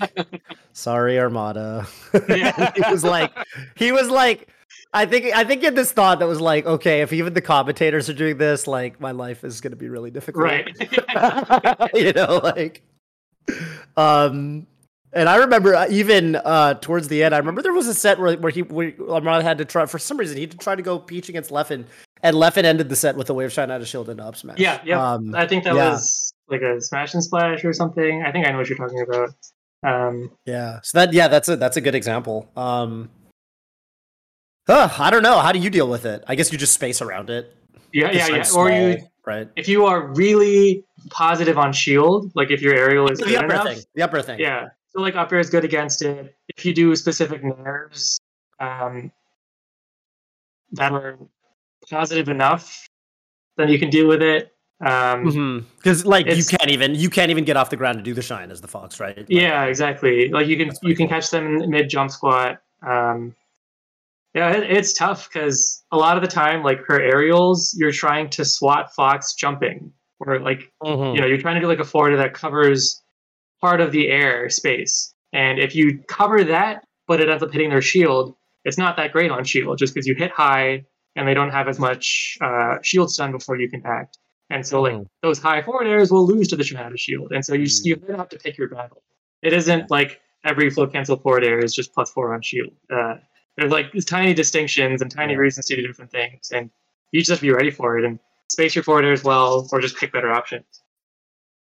"Sorry, 0.73 1.19
Armada." 1.19 1.85
Yeah. 2.29 2.71
he 2.75 2.81
was 2.91 3.03
like, 3.03 3.31
he 3.75 3.91
was 3.91 4.09
like. 4.09 4.47
I 4.93 5.05
think 5.05 5.33
I 5.33 5.43
think 5.45 5.61
he 5.61 5.65
had 5.65 5.75
this 5.75 5.91
thought 5.91 6.19
that 6.19 6.27
was 6.27 6.41
like, 6.41 6.65
okay, 6.65 7.01
if 7.01 7.13
even 7.13 7.33
the 7.33 7.41
commentators 7.41 8.09
are 8.09 8.13
doing 8.13 8.37
this, 8.37 8.67
like 8.67 8.99
my 8.99 9.11
life 9.11 9.43
is 9.43 9.61
gonna 9.61 9.77
be 9.77 9.87
really 9.87 10.11
difficult. 10.11 10.43
right. 10.43 10.67
you 11.93 12.11
know, 12.11 12.41
like, 12.43 12.81
um, 13.95 14.67
and 15.13 15.29
I 15.29 15.37
remember 15.37 15.75
uh, 15.75 15.87
even 15.89 16.35
uh, 16.35 16.73
towards 16.75 17.07
the 17.07 17.23
end, 17.23 17.33
I 17.33 17.37
remember 17.37 17.61
there 17.61 17.73
was 17.73 17.87
a 17.87 17.93
set 17.93 18.19
where 18.19 18.35
where 18.37 18.51
he 18.51 18.63
where 18.63 18.91
had 19.41 19.59
to 19.59 19.65
try 19.65 19.85
for 19.85 19.97
some 19.97 20.17
reason 20.17 20.35
he 20.35 20.43
had 20.43 20.51
to 20.51 20.57
try 20.57 20.75
to 20.75 20.81
go 20.81 20.99
peach 20.99 21.29
against 21.29 21.51
Leffen, 21.51 21.85
and 22.21 22.35
Leffen 22.35 22.65
ended 22.65 22.89
the 22.89 22.95
set 22.97 23.15
with 23.15 23.29
a 23.29 23.33
wave 23.33 23.53
shine 23.53 23.71
out 23.71 23.79
of 23.79 23.87
shield 23.87 24.09
and 24.09 24.19
up 24.19 24.35
smash. 24.35 24.59
yeah, 24.59 24.81
yeah. 24.83 25.13
Um, 25.13 25.33
I 25.33 25.47
think 25.47 25.63
that 25.63 25.75
yeah. 25.75 25.91
was 25.91 26.33
like 26.49 26.61
a 26.61 26.81
smash 26.81 27.13
and 27.13 27.23
splash 27.23 27.63
or 27.63 27.71
something. 27.71 28.23
I 28.23 28.31
think 28.33 28.45
I 28.45 28.51
know 28.51 28.57
what 28.57 28.67
you're 28.67 28.77
talking 28.77 29.01
about. 29.01 29.33
Um, 29.83 30.31
yeah. 30.45 30.81
So 30.83 30.99
that 30.99 31.13
yeah, 31.13 31.29
that's 31.29 31.47
a 31.47 31.55
that's 31.55 31.77
a 31.77 31.81
good 31.81 31.95
example. 31.95 32.49
Um, 32.57 33.09
huh, 34.71 35.03
I 35.03 35.09
don't 35.09 35.23
know. 35.23 35.39
How 35.39 35.51
do 35.51 35.59
you 35.59 35.69
deal 35.69 35.87
with 35.87 36.05
it? 36.05 36.23
I 36.27 36.35
guess 36.35 36.51
you 36.51 36.57
just 36.57 36.73
space 36.73 37.01
around 37.01 37.29
it. 37.29 37.55
yeah, 37.93 38.11
yeah, 38.11 38.27
yeah. 38.27 38.43
Or 38.55 38.69
you, 38.71 38.97
right? 39.25 39.47
if 39.55 39.67
you 39.67 39.85
are 39.85 40.07
really 40.13 40.83
positive 41.09 41.57
on 41.57 41.73
shield, 41.73 42.31
like 42.35 42.51
if 42.51 42.61
your 42.61 42.73
aerial 42.75 43.09
is 43.09 43.19
The 43.19 43.25
good 43.25 43.35
upper 43.37 43.45
enough, 43.53 43.67
thing. 43.67 43.79
The 43.95 44.01
upper 44.03 44.21
thing. 44.21 44.39
yeah. 44.39 44.67
So 44.89 45.01
like 45.01 45.15
up 45.15 45.31
air 45.31 45.39
is 45.39 45.49
good 45.49 45.63
against 45.63 46.01
it. 46.01 46.35
If 46.57 46.65
you 46.65 46.73
do 46.73 46.95
specific 46.95 47.43
nerves 47.43 48.19
um, 48.59 49.11
that 50.73 50.91
are 50.91 51.17
positive 51.89 52.29
enough, 52.29 52.87
then 53.57 53.69
you 53.69 53.79
can 53.79 53.89
deal 53.89 54.07
with 54.07 54.21
it. 54.21 54.51
Um, 54.85 55.65
Because 55.77 56.05
like 56.05 56.25
you 56.25 56.43
can't 56.43 56.69
even 56.71 56.95
you 56.95 57.09
can't 57.09 57.29
even 57.29 57.43
get 57.45 57.55
off 57.55 57.69
the 57.69 57.77
ground 57.77 57.99
to 57.99 58.03
do 58.03 58.13
the 58.13 58.21
shine 58.21 58.49
as 58.51 58.61
the 58.61 58.67
fox, 58.67 58.99
right? 58.99 59.15
Like, 59.15 59.27
Yeah, 59.29 59.63
exactly. 59.65 60.29
Like 60.29 60.47
you 60.47 60.57
can 60.57 60.71
you 60.81 60.95
can 60.95 61.07
cool. 61.07 61.15
catch 61.15 61.29
them 61.29 61.69
mid 61.69 61.87
jump 61.89 62.09
squat. 62.11 62.61
Um, 62.85 63.35
yeah, 64.33 64.51
it, 64.51 64.71
it's 64.71 64.93
tough 64.93 65.27
because 65.29 65.83
a 65.91 65.97
lot 65.97 66.15
of 66.17 66.21
the 66.23 66.29
time, 66.29 66.63
like 66.63 66.79
her 66.87 67.01
aerials, 67.01 67.75
you're 67.77 67.91
trying 67.91 68.29
to 68.31 68.45
swat 68.45 68.93
Fox 68.95 69.33
jumping, 69.33 69.91
or 70.19 70.39
like 70.39 70.71
Mhm. 70.83 71.15
you 71.15 71.21
know 71.21 71.27
you're 71.27 71.37
trying 71.41 71.55
to 71.55 71.61
do 71.61 71.67
like 71.67 71.79
a 71.79 71.83
forward 71.83 72.17
that 72.17 72.33
covers 72.33 73.01
part 73.59 73.81
of 73.81 73.91
the 73.91 74.07
air 74.09 74.49
space, 74.49 75.13
and 75.33 75.59
if 75.59 75.75
you 75.75 75.99
cover 76.07 76.43
that, 76.43 76.83
but 77.07 77.19
it 77.21 77.29
ends 77.29 77.43
up 77.43 77.51
hitting 77.51 77.69
their 77.69 77.81
shield, 77.81 78.35
it's 78.65 78.77
not 78.77 78.97
that 78.97 79.11
great 79.11 79.31
on 79.31 79.43
shield 79.43 79.77
just 79.77 79.93
because 79.93 80.07
you 80.07 80.15
hit 80.15 80.31
high 80.31 80.83
and 81.15 81.27
they 81.27 81.33
don't 81.33 81.51
have 81.51 81.67
as 81.67 81.77
much 81.77 82.37
uh, 82.41 82.75
shield 82.83 83.09
stun 83.11 83.31
before 83.33 83.59
you 83.59 83.69
can 83.69 83.81
act. 83.85 84.17
And 84.49 84.65
so, 84.65 84.81
like 84.81 84.93
Mhm. 84.93 85.05
those 85.21 85.39
high 85.39 85.61
forward 85.61 85.87
airs 85.87 86.11
will 86.11 86.25
lose 86.25 86.47
to 86.49 86.55
the 86.55 86.63
shine 86.63 86.83
out 86.85 86.91
of 86.91 86.99
shield, 86.99 87.31
and 87.31 87.43
so 87.45 87.53
you 87.53 87.65
Mm. 87.65 87.85
you 87.85 87.95
really 88.03 88.17
have 88.17 88.29
to 88.29 88.37
pick 88.39 88.57
your 88.57 88.69
battle. 88.69 89.03
It 89.41 89.53
isn't 89.53 89.89
like 89.91 90.19
every 90.45 90.69
float 90.69 90.91
cancel 90.93 91.17
forward 91.17 91.43
air 91.43 91.59
is 91.59 91.73
just 91.73 91.93
plus 91.93 92.11
four 92.11 92.33
on 92.33 92.41
shield. 92.41 92.71
Uh, 92.89 93.15
there's 93.57 93.71
like 93.71 93.91
these 93.91 94.05
tiny 94.05 94.33
distinctions 94.33 95.01
and 95.01 95.11
tiny 95.11 95.35
reasons 95.35 95.65
to 95.67 95.75
do 95.75 95.85
different 95.85 96.11
things, 96.11 96.51
and 96.51 96.69
you 97.11 97.19
just 97.19 97.29
have 97.29 97.39
to 97.39 97.45
be 97.45 97.51
ready 97.51 97.71
for 97.71 97.97
it 97.97 98.05
and 98.05 98.19
space 98.49 98.75
your 98.75 98.83
forward 98.83 99.05
as 99.05 99.23
well, 99.23 99.67
or 99.71 99.79
just 99.79 99.97
pick 99.97 100.11
better 100.11 100.31
options. 100.31 100.65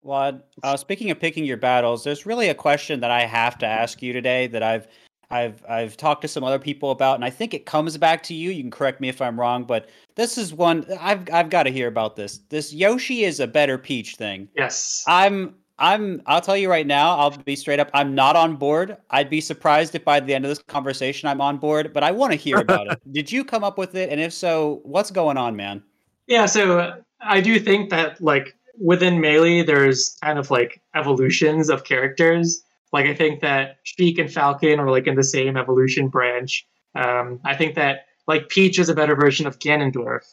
Well, 0.03 0.41
uh, 0.63 0.77
speaking 0.77 1.11
of 1.11 1.19
picking 1.19 1.45
your 1.45 1.57
battles, 1.57 2.05
there's 2.05 2.25
really 2.25 2.49
a 2.49 2.55
question 2.55 3.01
that 3.01 3.11
I 3.11 3.27
have 3.27 3.59
to 3.59 3.67
ask 3.67 4.01
you 4.01 4.13
today 4.13 4.47
that 4.49 4.63
I've 4.63 4.89
I've 5.31 5.63
I've 5.69 5.97
talked 5.97 6.23
to 6.23 6.29
some 6.29 6.45
other 6.45 6.59
people 6.59 6.91
about, 6.91 7.17
and 7.17 7.25
I 7.25 7.31
think 7.31 7.53
it 7.53 7.67
comes 7.67 7.97
back 7.97 8.23
to 8.25 8.35
you. 8.35 8.51
You 8.51 8.63
can 8.63 8.71
correct 8.71 9.01
me 9.01 9.09
if 9.09 9.21
I'm 9.21 9.39
wrong, 9.39 9.65
but 9.65 9.89
this 10.15 10.39
is 10.39 10.55
one 10.55 10.87
I've 11.01 11.29
I've 11.33 11.51
got 11.51 11.65
to 11.65 11.71
hear 11.71 11.89
about 11.89 12.17
this. 12.17 12.39
This 12.49 12.73
Yoshi 12.73 13.25
is 13.25 13.41
a 13.41 13.47
better 13.47 13.77
Peach 13.77 14.15
thing. 14.15 14.49
Yes. 14.57 15.05
I'm 15.07 15.55
I'm 15.79 16.23
I'll 16.27 16.41
tell 16.41 16.57
you 16.57 16.69
right 16.69 16.87
now, 16.87 17.17
I'll 17.17 17.31
be 17.31 17.55
straight 17.55 17.79
up. 17.79 17.91
I'm 17.95 18.15
not 18.15 18.35
on 18.37 18.57
board. 18.57 18.97
I'd 19.11 19.31
be 19.31 19.41
surprised 19.41 19.95
if 19.95 20.05
by 20.05 20.21
the 20.21 20.35
end 20.35 20.45
of 20.45 20.49
this 20.49 20.59
conversation 20.59 21.29
I'm 21.29 21.41
on 21.41 21.59
board, 21.59 21.93
but 21.93 22.03
I 22.03 22.11
want 22.11 22.33
to 22.33 22.37
hear 22.37 22.59
about 22.59 22.91
it. 22.91 23.01
Did 23.13 23.31
you 23.31 23.45
come 23.45 23.63
up 23.63 23.79
with 23.79 23.95
it? 23.95 24.11
And 24.11 24.21
if 24.21 24.33
so, 24.33 24.81
what's 24.83 25.11
going 25.11 25.37
on, 25.37 25.55
man? 25.57 25.83
Yeah, 26.27 26.47
so 26.47 26.79
uh, 26.79 26.97
I 27.21 27.41
do 27.41 27.59
think 27.59 27.91
that 27.91 28.21
like 28.21 28.57
within 28.81 29.21
Melee, 29.21 29.63
there's 29.63 30.17
kind 30.23 30.39
of 30.39 30.51
like 30.51 30.81
evolutions 30.95 31.71
of 31.71 31.85
characters. 31.85 32.63
Like 32.93 33.07
I 33.07 33.15
think 33.15 33.41
that 33.41 33.79
Sheik 33.85 34.19
and 34.19 34.33
Falcon 34.33 34.81
are 34.81 34.91
like 34.91 35.07
in 35.07 35.15
the 35.15 35.25
same 35.25 35.57
evolution 35.57 36.09
branch. 36.09 36.67
Um, 36.95 37.41
I 37.45 37.55
think 37.55 37.75
that 37.77 38.07
like 38.27 38.49
Peach 38.49 38.79
is 38.79 38.89
a 38.89 38.95
better 38.95 39.15
version 39.15 39.47
of 39.47 39.59
Ganondorf, 39.59 40.25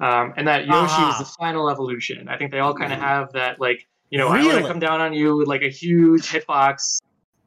um, 0.00 0.34
and 0.36 0.46
that 0.48 0.66
Yoshi 0.66 0.74
Aha. 0.74 1.10
is 1.12 1.18
the 1.18 1.32
final 1.38 1.70
evolution. 1.70 2.28
I 2.28 2.36
think 2.36 2.50
they 2.50 2.58
all 2.58 2.74
kind 2.74 2.92
of 2.92 2.98
have 2.98 3.32
that 3.32 3.60
like 3.60 3.86
you 4.12 4.18
know 4.18 4.28
I 4.28 4.44
want 4.44 4.58
to 4.58 4.68
come 4.68 4.78
down 4.78 5.00
on 5.00 5.14
you 5.14 5.36
with 5.38 5.48
like 5.48 5.62
a 5.62 5.70
huge 5.70 6.28
hitbox 6.28 7.00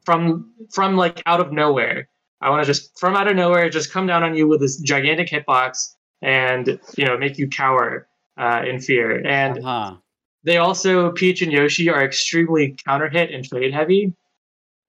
from 0.04 0.52
from 0.72 0.96
like 0.96 1.22
out 1.24 1.38
of 1.40 1.52
nowhere. 1.52 2.08
I 2.40 2.50
want 2.50 2.64
to 2.64 2.66
just 2.66 2.98
from 2.98 3.14
out 3.14 3.28
of 3.28 3.36
nowhere 3.36 3.70
just 3.70 3.92
come 3.92 4.06
down 4.08 4.24
on 4.24 4.34
you 4.34 4.48
with 4.48 4.60
this 4.60 4.76
gigantic 4.80 5.28
hitbox 5.28 5.94
and 6.22 6.80
you 6.96 7.06
know 7.06 7.16
make 7.16 7.38
you 7.38 7.48
cower 7.48 8.08
uh, 8.36 8.62
in 8.68 8.80
fear. 8.80 9.24
And 9.24 9.62
Huh. 9.62 9.96
they 10.42 10.56
also 10.56 11.12
Peach 11.12 11.40
and 11.40 11.52
Yoshi 11.52 11.88
are 11.88 12.04
extremely 12.04 12.76
counter 12.84 13.08
hit 13.08 13.30
and 13.30 13.44
trade 13.44 13.72
heavy. 13.72 14.12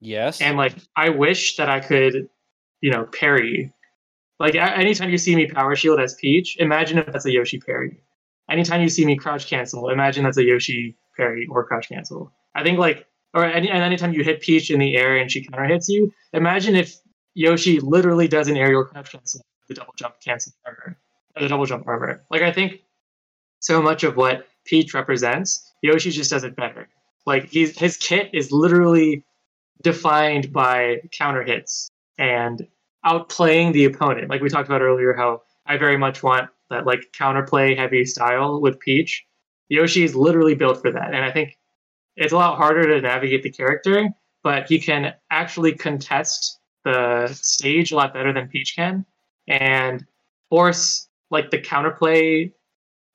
Yes. 0.02 0.42
And 0.42 0.58
like 0.58 0.74
I 0.96 1.10
wish 1.10 1.58
that 1.58 1.70
I 1.70 1.80
could, 1.80 2.28
you 2.82 2.92
know, 2.92 3.06
parry. 3.06 3.72
Like 4.40 4.56
anytime 4.56 5.12
you 5.12 5.20
see 5.20 5.36
me 5.36 5.46
power 5.46 5.76
shield 5.76 6.00
as 6.00 6.16
Peach, 6.16 6.58
imagine 6.60 6.98
if 6.98 7.06
that's 7.06 7.26
a 7.26 7.32
Yoshi 7.32 7.60
parry. 7.60 8.00
Anytime 8.50 8.82
you 8.82 8.90
see 8.90 9.06
me 9.06 9.16
crouch 9.16 9.46
cancel, 9.46 9.90
imagine 9.90 10.24
that's 10.24 10.38
a 10.38 10.44
Yoshi 10.44 10.96
parry 11.18 11.48
or 11.50 11.66
crouch 11.66 11.90
cancel. 11.90 12.32
I 12.56 12.64
think 12.64 12.80
like 12.80 13.06
or 13.34 13.46
any 13.46 13.70
and 13.70 13.84
anytime 13.84 14.14
you 14.14 14.24
hit 14.24 14.42
Peach 14.42 14.72
in 14.72 14.80
the 14.80 14.96
air 14.96 15.18
and 15.18 15.32
she 15.32 15.46
counter 15.46 15.66
hits 15.66 15.90
you, 15.90 16.12
imagine 16.34 16.76
if 16.76 16.96
Yoshi 17.34 17.80
literally 17.80 18.28
does 18.28 18.48
an 18.48 18.58
aerial 18.58 18.86
crouch 18.86 19.12
cancel, 19.12 19.42
the 19.68 19.76
double 19.76 19.94
jump 19.98 20.16
cancel 20.24 20.54
armor, 20.66 20.98
or 21.36 21.42
the 21.42 21.48
double 21.48 21.66
jump 21.66 21.88
armor. 21.88 22.24
Like 22.32 22.42
I 22.42 22.52
think 22.52 22.82
so 23.60 23.82
much 23.82 24.04
of 24.04 24.16
what 24.16 24.48
Peach 24.66 24.94
represents, 24.94 25.74
Yoshi 25.82 26.12
just 26.12 26.32
does 26.32 26.44
it 26.44 26.56
better. 26.56 26.88
Like 27.26 27.50
he's 27.50 27.78
his 27.78 27.98
kit 27.98 28.30
is 28.34 28.52
literally 28.52 29.24
defined 29.84 30.52
by 30.52 30.98
counter 31.12 31.44
hits 31.44 31.90
and 32.18 32.66
outplaying 33.06 33.74
the 33.74 33.86
opponent. 33.86 34.30
Like 34.30 34.42
we 34.42 34.50
talked 34.50 34.68
about 34.68 34.82
earlier, 34.82 35.14
how 35.14 35.42
I 35.66 35.78
very 35.78 35.98
much 35.98 36.24
want 36.24 36.50
that 36.70 36.86
like 36.86 37.12
counterplay 37.18 37.78
heavy 37.78 38.06
style 38.06 38.62
with 38.62 38.80
Peach. 38.80 39.26
Yoshi 39.70 40.04
is 40.04 40.16
literally 40.16 40.56
built 40.56 40.82
for 40.82 40.92
that, 40.92 41.14
and 41.14 41.24
I 41.24 41.32
think 41.32 41.58
it's 42.16 42.34
a 42.34 42.36
lot 42.38 42.58
harder 42.58 42.84
to 42.88 43.02
navigate 43.02 43.44
the 43.44 43.52
character, 43.52 44.10
but 44.44 44.68
he 44.68 44.80
can 44.80 45.14
actually 45.30 45.74
contest 45.74 46.60
the 46.84 47.28
stage 47.34 47.92
a 47.92 47.96
lot 47.96 48.14
better 48.14 48.34
than 48.34 48.48
Peach 48.48 48.74
can, 48.76 49.06
and 49.48 50.06
force 50.50 51.08
like 51.30 51.52
the 51.52 51.60
counterplay 51.60 52.52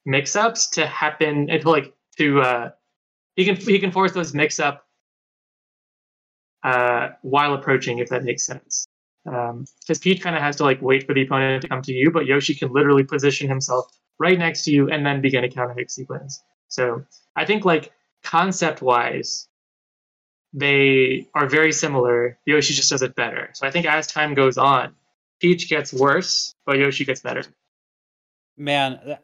mix-ups 0.04 0.70
to 0.70 0.86
happen 0.86 1.48
and 1.50 1.62
to 1.62 1.70
like 1.70 1.94
to 2.18 2.40
uh 2.40 2.70
he 3.36 3.44
can 3.44 3.56
he 3.56 3.78
can 3.78 3.92
force 3.92 4.12
those 4.12 4.34
mix-up 4.34 4.84
uh 6.64 7.08
while 7.22 7.54
approaching 7.54 7.98
if 7.98 8.08
that 8.08 8.24
makes 8.24 8.44
sense. 8.44 8.86
Um 9.26 9.64
because 9.80 9.98
Peach 9.98 10.20
kind 10.20 10.34
of 10.36 10.42
has 10.42 10.56
to 10.56 10.64
like 10.64 10.82
wait 10.82 11.06
for 11.06 11.14
the 11.14 11.22
opponent 11.22 11.62
to 11.62 11.68
come 11.68 11.82
to 11.82 11.92
you 11.92 12.10
but 12.10 12.26
Yoshi 12.26 12.54
can 12.54 12.72
literally 12.72 13.04
position 13.04 13.48
himself 13.48 13.86
right 14.22 14.38
next 14.38 14.64
to 14.64 14.70
you 14.70 14.88
and 14.90 15.04
then 15.04 15.20
begin 15.20 15.44
a 15.44 15.50
counter 15.50 15.74
hit 15.76 15.90
sequence 15.90 16.42
so 16.68 17.04
I 17.36 17.44
think 17.44 17.64
like 17.64 17.92
concept 18.22 18.80
wise 18.82 19.48
they 20.52 21.26
are 21.34 21.48
very 21.48 21.72
similar 21.72 22.38
Yoshi 22.46 22.74
just 22.74 22.90
does 22.90 23.02
it 23.02 23.14
better 23.14 23.50
so 23.52 23.66
I 23.66 23.70
think 23.70 23.86
as 23.86 24.06
time 24.06 24.34
goes 24.34 24.56
on 24.56 24.94
Peach 25.40 25.68
gets 25.68 25.92
worse 25.92 26.54
but 26.66 26.78
Yoshi 26.78 27.04
gets 27.04 27.20
better 27.20 27.44
Man, 28.56 29.16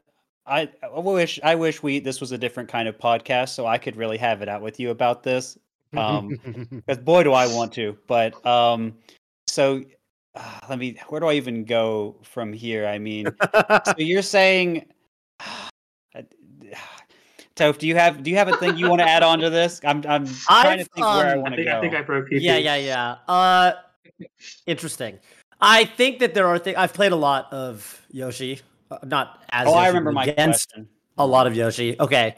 I, 0.46 0.70
I 0.82 0.99
wish 0.99 1.38
I 1.42 1.55
wish 1.55 1.82
we 1.82 2.01
this 2.01 2.20
was 2.20 2.32
a 2.32 2.38
different 2.38 2.68
kind 2.70 2.88
of 2.88 2.99
podcast 2.99 3.51
so 3.51 3.66
I 3.66 3.78
could 3.78 3.96
really 3.96 4.16
have 4.18 4.40
it 4.42 4.49
out 4.49 4.62
with 4.62 4.80
you 4.80 4.90
about 4.90 5.22
this. 5.22 5.59
Um, 5.96 6.38
because 6.70 6.99
boy 6.99 7.22
do 7.22 7.32
I 7.32 7.46
want 7.46 7.72
to. 7.72 7.96
But 8.07 8.44
um, 8.44 8.99
so 9.46 9.82
uh, 10.39 10.61
let 10.70 10.78
me. 10.78 10.97
Where 11.09 11.20
do 11.20 11.26
I 11.26 11.34
even 11.34 11.64
go 11.64 12.16
from 12.22 12.53
here? 12.53 12.86
I 12.86 12.99
mean, 12.99 13.26
so 13.53 13.95
you're 13.99 14.22
saying, 14.22 14.86
Toph, 17.59 17.78
do 17.78 17.89
you 17.89 17.97
have 17.97 18.22
do 18.22 18.30
you 18.30 18.36
have 18.36 18.49
a 18.49 18.57
thing 18.57 18.76
you 18.78 18.89
want 18.89 19.01
to 19.01 19.09
add 19.09 19.24
on 19.24 19.41
to 19.41 19.51
this? 19.51 19.80
I'm 19.84 19.99
I'm 20.09 20.26
trying 20.26 20.78
to 20.78 20.82
I've, 20.82 20.89
think 20.89 21.07
where 21.07 21.26
I 21.26 21.32
um, 21.32 21.43
want 21.43 21.57
to 21.57 21.64
go. 21.64 21.78
I 21.78 21.80
think 21.80 21.95
I 21.95 22.03
broke 22.03 22.28
Peach 22.28 22.41
yeah, 22.41 22.57
yeah, 22.57 22.76
yeah. 22.76 23.16
Uh, 23.26 23.72
interesting. 24.66 25.18
I 25.61 25.84
think 25.84 26.20
that 26.20 26.34
there 26.34 26.47
are 26.47 26.59
things. 26.59 26.76
I've 26.76 26.95
played 26.95 27.11
a 27.11 27.16
lot 27.16 27.53
of 27.53 28.01
Yoshi, 28.12 28.61
uh, 28.93 28.99
not 29.05 29.43
as. 29.51 29.66
oh, 29.66 29.74
I 29.74 29.89
remember 29.89 30.12
my 30.12 30.30
question. 30.30 30.89
a 31.18 31.26
lot 31.26 31.49
of 31.49 31.57
Yoshi. 31.57 31.97
Okay. 31.99 32.36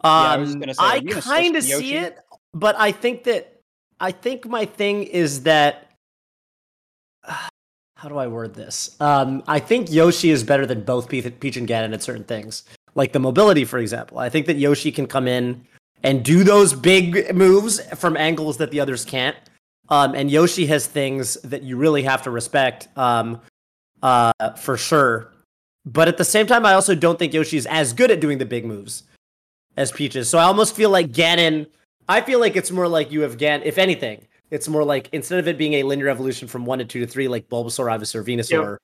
I 0.00 0.38
was 0.38 0.54
Um, 0.54 0.60
gonna 0.60 0.72
say, 0.72 0.82
I 0.82 0.88
are 0.88 0.96
you 0.96 1.10
gonna 1.10 1.20
switch 1.20 1.34
kind 1.34 1.56
of 1.56 1.62
see 1.62 1.94
it, 1.96 2.18
but 2.54 2.74
I 2.78 2.92
think 2.92 3.24
that 3.24 3.60
I 4.00 4.10
think 4.10 4.46
my 4.48 4.64
thing 4.64 5.02
is 5.02 5.42
that. 5.42 5.89
How 8.00 8.08
do 8.08 8.16
I 8.16 8.28
word 8.28 8.54
this? 8.54 8.96
Um, 8.98 9.42
I 9.46 9.58
think 9.58 9.92
Yoshi 9.92 10.30
is 10.30 10.42
better 10.42 10.64
than 10.64 10.84
both 10.84 11.06
Peach 11.06 11.26
and 11.26 11.68
Ganon 11.68 11.92
at 11.92 12.02
certain 12.02 12.24
things, 12.24 12.64
like 12.94 13.12
the 13.12 13.18
mobility, 13.18 13.66
for 13.66 13.78
example. 13.78 14.18
I 14.18 14.30
think 14.30 14.46
that 14.46 14.56
Yoshi 14.56 14.90
can 14.90 15.06
come 15.06 15.28
in 15.28 15.66
and 16.02 16.24
do 16.24 16.42
those 16.42 16.72
big 16.72 17.34
moves 17.34 17.78
from 17.98 18.16
angles 18.16 18.56
that 18.56 18.70
the 18.70 18.80
others 18.80 19.04
can't. 19.04 19.36
Um, 19.90 20.14
and 20.14 20.30
Yoshi 20.30 20.64
has 20.64 20.86
things 20.86 21.34
that 21.42 21.62
you 21.62 21.76
really 21.76 22.02
have 22.04 22.22
to 22.22 22.30
respect, 22.30 22.88
um, 22.96 23.42
uh, 24.02 24.32
for 24.56 24.78
sure. 24.78 25.34
But 25.84 26.08
at 26.08 26.16
the 26.16 26.24
same 26.24 26.46
time, 26.46 26.64
I 26.64 26.72
also 26.72 26.94
don't 26.94 27.18
think 27.18 27.34
Yoshi 27.34 27.58
is 27.58 27.66
as 27.66 27.92
good 27.92 28.10
at 28.10 28.18
doing 28.18 28.38
the 28.38 28.46
big 28.46 28.64
moves 28.64 29.02
as 29.76 29.92
Peach 29.92 30.16
is. 30.16 30.26
So 30.26 30.38
I 30.38 30.44
almost 30.44 30.74
feel 30.74 30.88
like 30.88 31.08
Ganon. 31.08 31.66
I 32.08 32.22
feel 32.22 32.40
like 32.40 32.56
it's 32.56 32.70
more 32.70 32.88
like 32.88 33.12
you 33.12 33.20
have 33.20 33.36
Gan. 33.36 33.60
If 33.62 33.76
anything, 33.76 34.26
it's 34.50 34.68
more 34.68 34.84
like 34.84 35.08
instead 35.12 35.38
of 35.38 35.48
it 35.48 35.56
being 35.58 35.74
a 35.74 35.82
linear 35.84 36.08
evolution 36.08 36.48
from 36.48 36.64
one 36.66 36.78
to 36.80 36.84
two 36.84 37.00
to 37.00 37.06
three, 37.06 37.28
like 37.28 37.48
Bulbasaur, 37.48 37.86
Ivysaur, 37.90 38.24
Venusaur. 38.24 38.76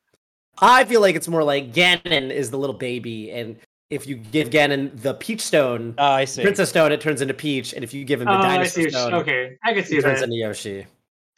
I 0.59 0.85
feel 0.85 1.01
like 1.01 1.17
it's 1.17 1.29
more 1.29 1.45
like 1.45 1.73
Ganon 1.73 2.31
is 2.31 2.51
the 2.51 2.57
little 2.59 2.77
baby, 2.77 3.31
and 3.31 3.57
if 3.91 4.07
you 4.07 4.17
give 4.17 4.49
Ganon 4.51 5.01
the 5.03 5.15
Peach 5.15 5.43
Stone, 5.43 5.95
Oh, 5.99 6.05
I 6.05 6.25
see. 6.25 6.43
Princess 6.43 6.71
Stone, 6.71 6.93
it 6.93 7.01
turns 7.01 7.21
into 7.21 7.35
Peach, 7.35 7.73
and 7.75 7.85
if 7.85 7.93
you 7.93 8.05
give 8.05 8.21
him 8.23 8.27
the 8.27 8.33
Oh, 8.33 8.37
I 8.39 8.65
see. 8.65 8.83
Dinosaur 8.85 9.01
Stone, 9.11 9.15
Okay, 9.21 9.57
I 9.65 9.75
can 9.75 9.85
see 9.85 9.99
it 9.99 10.03
turns 10.03 10.21
that. 10.21 10.25
into 10.25 10.37
Yoshi. 10.37 10.87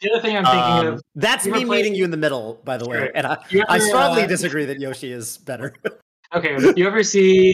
The 0.01 0.11
other 0.13 0.21
thing 0.21 0.37
I'm 0.37 0.45
thinking 0.45 0.87
Um, 0.87 0.93
of, 0.95 1.01
that's 1.15 1.45
me 1.45 1.65
meeting 1.65 1.93
you 1.93 2.05
in 2.05 2.11
the 2.11 2.15
middle, 2.17 2.61
by 2.63 2.77
the 2.77 2.87
way, 2.87 2.97
Sure. 2.99 3.11
and 3.13 3.27
I, 3.27 3.37
I 3.67 3.79
strongly 3.79 4.23
uh, 4.23 4.27
disagree 4.27 4.63
that 4.65 4.79
Yoshi 4.79 5.11
is 5.11 5.37
better. 5.39 5.73
Okay, 6.31 6.55
you 6.77 6.85
ever 6.85 7.01
see 7.03 7.51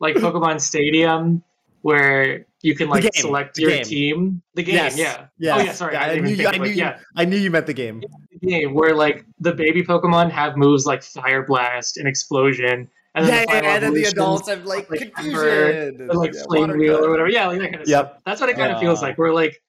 like 0.00 0.14
Pokemon 0.16 0.60
Stadium 0.60 1.42
where 1.82 2.46
you 2.62 2.74
can 2.74 2.88
like 2.88 3.08
select 3.14 3.58
your 3.58 3.82
team? 3.84 4.42
The 4.54 4.62
game, 4.62 4.74
Yes, 4.74 4.98
yeah. 4.98 5.26
yes. 5.38 5.60
Oh 5.60 5.64
yeah, 5.64 5.72
sorry. 5.72 5.92
Yeah, 5.94 6.02
I, 6.02 6.10
I 6.10 6.14
knew 6.14 6.20
even 6.20 6.30
you- 6.30 6.36
think 6.36 6.48
I 6.48 6.58
knew 6.58 6.70
you- 6.70 6.76
yeah, 6.76 6.98
I 7.16 7.24
knew 7.24 7.36
you 7.36 7.50
meant 7.50 7.66
the 7.66 7.74
game. 7.74 8.02
the 8.40 8.46
game 8.46 8.74
where 8.74 8.94
like 8.94 9.24
the 9.40 9.52
baby 9.52 9.82
Pokemon 9.82 10.30
have 10.30 10.56
moves 10.56 10.86
like 10.86 11.02
Fire 11.02 11.42
Blast 11.44 11.96
and 11.96 12.06
Explosion, 12.08 12.88
and 13.14 13.26
yeah, 13.26 13.44
the 13.44 13.52
and 13.54 13.82
then 13.84 13.94
the 13.94 14.04
adults 14.04 14.48
have 14.48 14.64
like, 14.64 14.90
like 14.90 15.00
confusion, 15.14 16.08
or 16.10 16.14
like 16.14 16.34
yeah, 16.34 16.42
flame 16.48 16.70
wheel 16.76 16.96
gun. 16.98 17.04
or 17.06 17.10
whatever. 17.10 17.28
Yeah, 17.30 17.46
like 17.46 17.58
that 17.60 17.70
kind 17.70 17.82
of 17.82 17.88
Yep. 17.88 18.06
stuff. 18.06 18.22
That's 18.26 18.40
what 18.40 18.50
it 18.50 18.56
kind 18.56 18.72
of 18.72 18.80
feels 18.80 19.00
like. 19.02 19.16
We're 19.18 19.32
like 19.32 19.62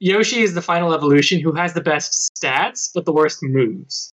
Yoshi 0.00 0.42
is 0.42 0.54
the 0.54 0.62
final 0.62 0.94
evolution 0.94 1.40
who 1.40 1.52
has 1.52 1.74
the 1.74 1.80
best 1.80 2.30
stats 2.40 2.90
but 2.94 3.04
the 3.04 3.12
worst 3.12 3.42
moves. 3.42 4.12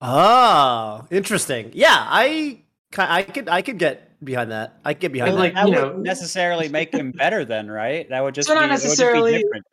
Oh, 0.00 1.06
interesting. 1.10 1.70
Yeah, 1.74 1.88
I, 1.94 2.62
I 2.96 3.22
could, 3.22 3.48
I 3.48 3.62
could 3.62 3.78
get 3.78 4.09
behind 4.22 4.50
that. 4.52 4.78
I 4.84 4.92
get 4.94 5.12
behind 5.12 5.30
And, 5.30 5.38
that. 5.38 5.42
like, 5.42 5.54
that 5.54 5.68
you 5.68 5.74
would 5.74 5.96
know- 5.96 6.02
necessarily 6.02 6.68
make 6.68 6.92
him 6.94 7.12
better 7.12 7.44
then, 7.44 7.70
right? 7.70 8.08
That 8.08 8.22
would 8.22 8.34
just 8.34 8.48
So 8.48 8.54
not 8.54 8.60
be, 8.60 8.64
it 8.66 8.68
would 8.68 8.74
just 8.74 8.84
be 8.84 8.88
necessarily- 8.88 9.32
different. 9.42 9.66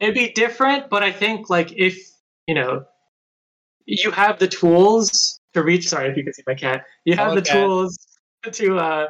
It'd 0.00 0.14
be 0.14 0.32
different, 0.32 0.90
but 0.90 1.02
I 1.02 1.12
think 1.12 1.48
like 1.50 1.72
if 1.76 1.96
you 2.46 2.54
know 2.54 2.84
you 3.86 4.10
have 4.10 4.38
the 4.38 4.48
tools 4.48 5.40
to 5.54 5.62
reach 5.62 5.88
sorry 5.88 6.08
if 6.10 6.16
you 6.16 6.24
can 6.24 6.32
see 6.32 6.42
my 6.46 6.54
cat. 6.54 6.84
You 7.04 7.14
have 7.16 7.28
Hello, 7.28 7.34
the 7.36 7.42
cat. 7.42 7.64
tools 7.64 7.98
to 8.50 8.76
uh 8.78 9.06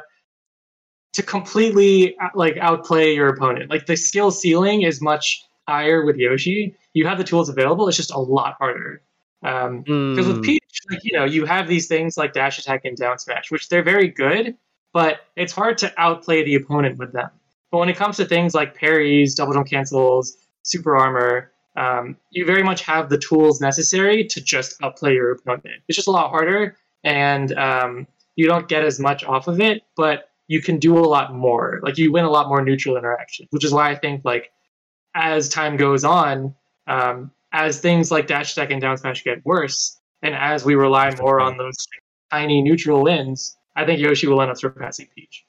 to 1.13 1.23
completely 1.23 2.15
uh, 2.19 2.29
like 2.35 2.57
outplay 2.57 3.15
your 3.15 3.29
opponent. 3.29 3.69
Like 3.69 3.85
the 3.87 3.95
skill 3.97 4.31
ceiling 4.31 4.83
is 4.83 5.01
much 5.01 5.41
higher 5.67 6.05
with 6.05 6.17
Yoshi. 6.17 6.75
You 6.93 7.07
have 7.07 7.17
the 7.17 7.23
tools 7.23 7.49
available, 7.49 7.87
it's 7.87 7.97
just 7.97 8.11
a 8.11 8.19
lot 8.19 8.55
harder. 8.59 9.01
Um 9.43 9.79
Because 9.81 10.27
with 10.27 10.37
Mm. 10.37 10.43
Peach, 10.45 10.61
like 10.91 10.99
you 11.03 11.17
know, 11.17 11.25
you 11.25 11.45
have 11.45 11.67
these 11.67 11.87
things 11.87 12.15
like 12.15 12.31
dash 12.33 12.59
attack 12.59 12.85
and 12.85 12.95
down 12.95 13.17
smash, 13.17 13.49
which 13.51 13.69
they're 13.69 13.83
very 13.83 14.07
good, 14.07 14.55
but 14.95 15.27
it's 15.35 15.51
hard 15.51 15.77
to 15.77 15.93
outplay 15.97 16.41
the 16.41 16.55
opponent 16.55 16.97
with 16.97 17.11
them. 17.11 17.29
But 17.69 17.79
when 17.79 17.89
it 17.89 17.97
comes 17.97 18.15
to 18.15 18.23
things 18.23 18.55
like 18.55 18.75
parries, 18.75 19.35
double 19.35 19.51
jump 19.51 19.67
cancels, 19.67 20.37
super 20.63 20.95
armor, 20.95 21.51
um, 21.75 22.15
you 22.31 22.45
very 22.45 22.63
much 22.63 22.81
have 22.83 23.09
the 23.09 23.17
tools 23.17 23.59
necessary 23.59 24.23
to 24.27 24.39
just 24.39 24.81
outplay 24.81 25.13
your 25.13 25.33
opponent. 25.33 25.83
It's 25.89 25.97
just 25.97 26.07
a 26.07 26.11
lot 26.11 26.29
harder, 26.29 26.77
and 27.03 27.51
um, 27.57 28.07
you 28.37 28.47
don't 28.47 28.69
get 28.69 28.85
as 28.85 28.97
much 28.97 29.25
off 29.25 29.49
of 29.49 29.59
it, 29.59 29.83
but 29.97 30.29
you 30.47 30.61
can 30.61 30.79
do 30.79 30.97
a 30.97 31.03
lot 31.03 31.33
more. 31.33 31.81
Like 31.83 31.97
you 31.97 32.13
win 32.13 32.23
a 32.23 32.29
lot 32.29 32.47
more 32.47 32.63
neutral 32.63 32.95
interactions, 32.95 33.49
which 33.51 33.65
is 33.65 33.73
why 33.73 33.89
I 33.89 33.95
think 33.95 34.21
like 34.23 34.49
as 35.13 35.49
time 35.49 35.75
goes 35.75 36.05
on, 36.05 36.55
um, 36.87 37.31
as 37.51 37.81
things 37.81 38.11
like 38.11 38.27
dash 38.27 38.53
attack 38.53 38.71
and 38.71 38.79
down 38.79 38.95
smash 38.95 39.25
get 39.25 39.45
worse, 39.45 39.99
and 40.21 40.33
as 40.33 40.63
we 40.63 40.75
rely 40.75 41.13
more 41.19 41.41
on 41.41 41.57
those 41.57 41.75
tiny 42.31 42.61
neutral 42.61 43.03
wins, 43.03 43.57
I 43.75 43.85
think 43.85 43.99
Yoshi 43.99 44.27
will 44.27 44.41
end 44.41 44.51
up 44.51 44.57
surpassing 44.57 45.07
Peach. 45.15 45.45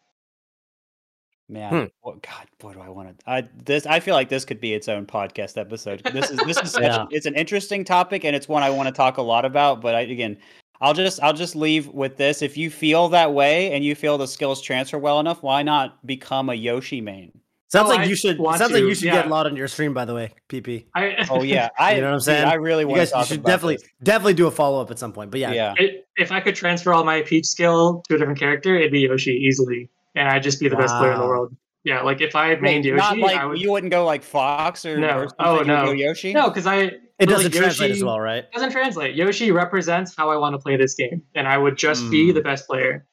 Man, 1.48 1.70
Hmm. 1.72 1.84
what, 2.00 2.22
God, 2.22 2.46
boy, 2.58 2.72
do 2.72 2.80
I 2.80 2.88
want 2.88 3.16
to? 3.20 3.30
I 3.30 3.44
this 3.64 3.86
I 3.86 4.00
feel 4.00 4.14
like 4.16 4.28
this 4.28 4.44
could 4.44 4.60
be 4.60 4.74
its 4.74 4.88
own 4.88 5.06
podcast 5.06 5.56
episode. 5.56 6.02
This 6.12 6.30
is 6.30 6.38
this 6.40 6.58
is 6.58 6.72
such, 6.72 6.82
Yeah. 6.82 7.06
it's 7.10 7.26
an 7.26 7.36
interesting 7.36 7.84
topic 7.84 8.24
and 8.24 8.34
it's 8.34 8.48
one 8.48 8.64
I 8.64 8.70
want 8.70 8.88
to 8.88 8.92
talk 8.92 9.18
a 9.18 9.22
lot 9.22 9.44
about. 9.44 9.80
But 9.80 9.94
I, 9.94 10.00
again, 10.00 10.38
I'll 10.80 10.92
just 10.94 11.22
I'll 11.22 11.32
just 11.32 11.54
leave 11.54 11.86
with 11.88 12.16
this. 12.16 12.42
If 12.42 12.56
you 12.56 12.68
feel 12.68 13.08
that 13.10 13.32
way 13.32 13.72
and 13.72 13.84
you 13.84 13.94
feel 13.94 14.18
the 14.18 14.26
skills 14.26 14.60
transfer 14.60 14.98
well 14.98 15.20
enough, 15.20 15.40
why 15.44 15.62
not 15.62 16.04
become 16.04 16.50
a 16.50 16.54
Yoshi 16.54 17.00
main? 17.00 17.30
Sounds 17.76 17.86
Oh, 17.90 17.94
like 17.94 18.00
I 18.00 18.04
you 18.04 18.16
should. 18.16 18.38
want 18.38 18.58
Sounds 18.58 18.72
like 18.72 18.82
you 18.82 18.94
should 18.94 19.04
yeah. 19.04 19.22
get 19.22 19.28
Lot 19.28 19.46
on 19.46 19.56
your 19.56 19.68
stream. 19.68 19.94
By 19.94 20.04
the 20.04 20.14
way, 20.14 20.32
PP. 20.48 20.86
I, 20.94 21.26
Oh 21.30 21.42
yeah, 21.42 21.68
I 21.78 21.94
You 21.94 22.00
know 22.00 22.06
what 22.08 22.12
I'm 22.14 22.18
dude, 22.18 22.24
saying? 22.24 22.44
I 22.44 22.54
really 22.54 22.82
You 22.82 22.88
want 22.88 22.98
guys, 23.00 23.12
to 23.12 23.18
you 23.18 23.24
should 23.24 23.38
about 23.40 23.48
definitely, 23.48 23.76
this. 23.76 23.88
definitely 24.02 24.34
do 24.34 24.46
a 24.46 24.50
follow 24.50 24.80
up 24.80 24.90
at 24.90 24.98
some 24.98 25.12
point. 25.12 25.30
But 25.30 25.40
yeah, 25.40 25.52
yeah. 25.52 25.74
it, 25.76 26.06
if 26.16 26.32
I 26.32 26.40
could 26.40 26.54
transfer 26.54 26.92
all 26.92 27.04
my 27.04 27.22
Peach 27.22 27.46
skill 27.46 28.02
to 28.08 28.14
a 28.14 28.18
different 28.18 28.38
character, 28.38 28.74
it'd 28.76 28.92
be 28.92 29.00
Yoshi 29.00 29.32
easily, 29.32 29.90
and 30.14 30.28
I'd 30.28 30.42
just 30.42 30.60
be 30.60 30.68
the 30.68 30.76
best 30.76 30.94
player 30.96 31.12
in 31.12 31.20
the 31.20 31.26
world. 31.26 31.54
Yeah, 31.84 32.00
like 32.02 32.20
if 32.20 32.34
I 32.34 32.48
had 32.48 32.60
Wait, 32.60 32.82
mained 32.82 32.84
Yoshi, 32.84 32.96
not 32.96 33.18
like 33.18 33.36
I 33.36 33.44
would. 33.46 33.60
you 33.60 33.70
wouldn't 33.70 33.92
go 33.92 34.04
like 34.04 34.24
Fox 34.24 34.84
or, 34.84 34.98
No. 34.98 35.20
or 35.20 35.28
Oh, 35.38 35.62
no. 35.62 35.92
Yoshi. 35.92 36.32
No, 36.32 36.48
because 36.48 36.66
I 36.66 36.78
it 37.20 37.26
doesn't 37.28 37.52
like, 37.52 37.62
translate 37.62 37.92
as 37.92 38.02
well, 38.02 38.18
right? 38.18 38.44
doesn't 38.52 38.72
translate. 38.72 39.14
Yoshi 39.14 39.52
represents 39.52 40.12
how 40.16 40.28
I 40.30 40.36
want 40.36 40.54
to 40.54 40.58
play 40.58 40.76
this 40.76 40.94
game, 40.94 41.22
and 41.36 41.46
I 41.46 41.56
would 41.58 41.76
just 41.76 42.10
be 42.10 42.32
Mm. 42.32 42.34
the 42.34 42.40
best 42.40 42.66
player. 42.66 43.06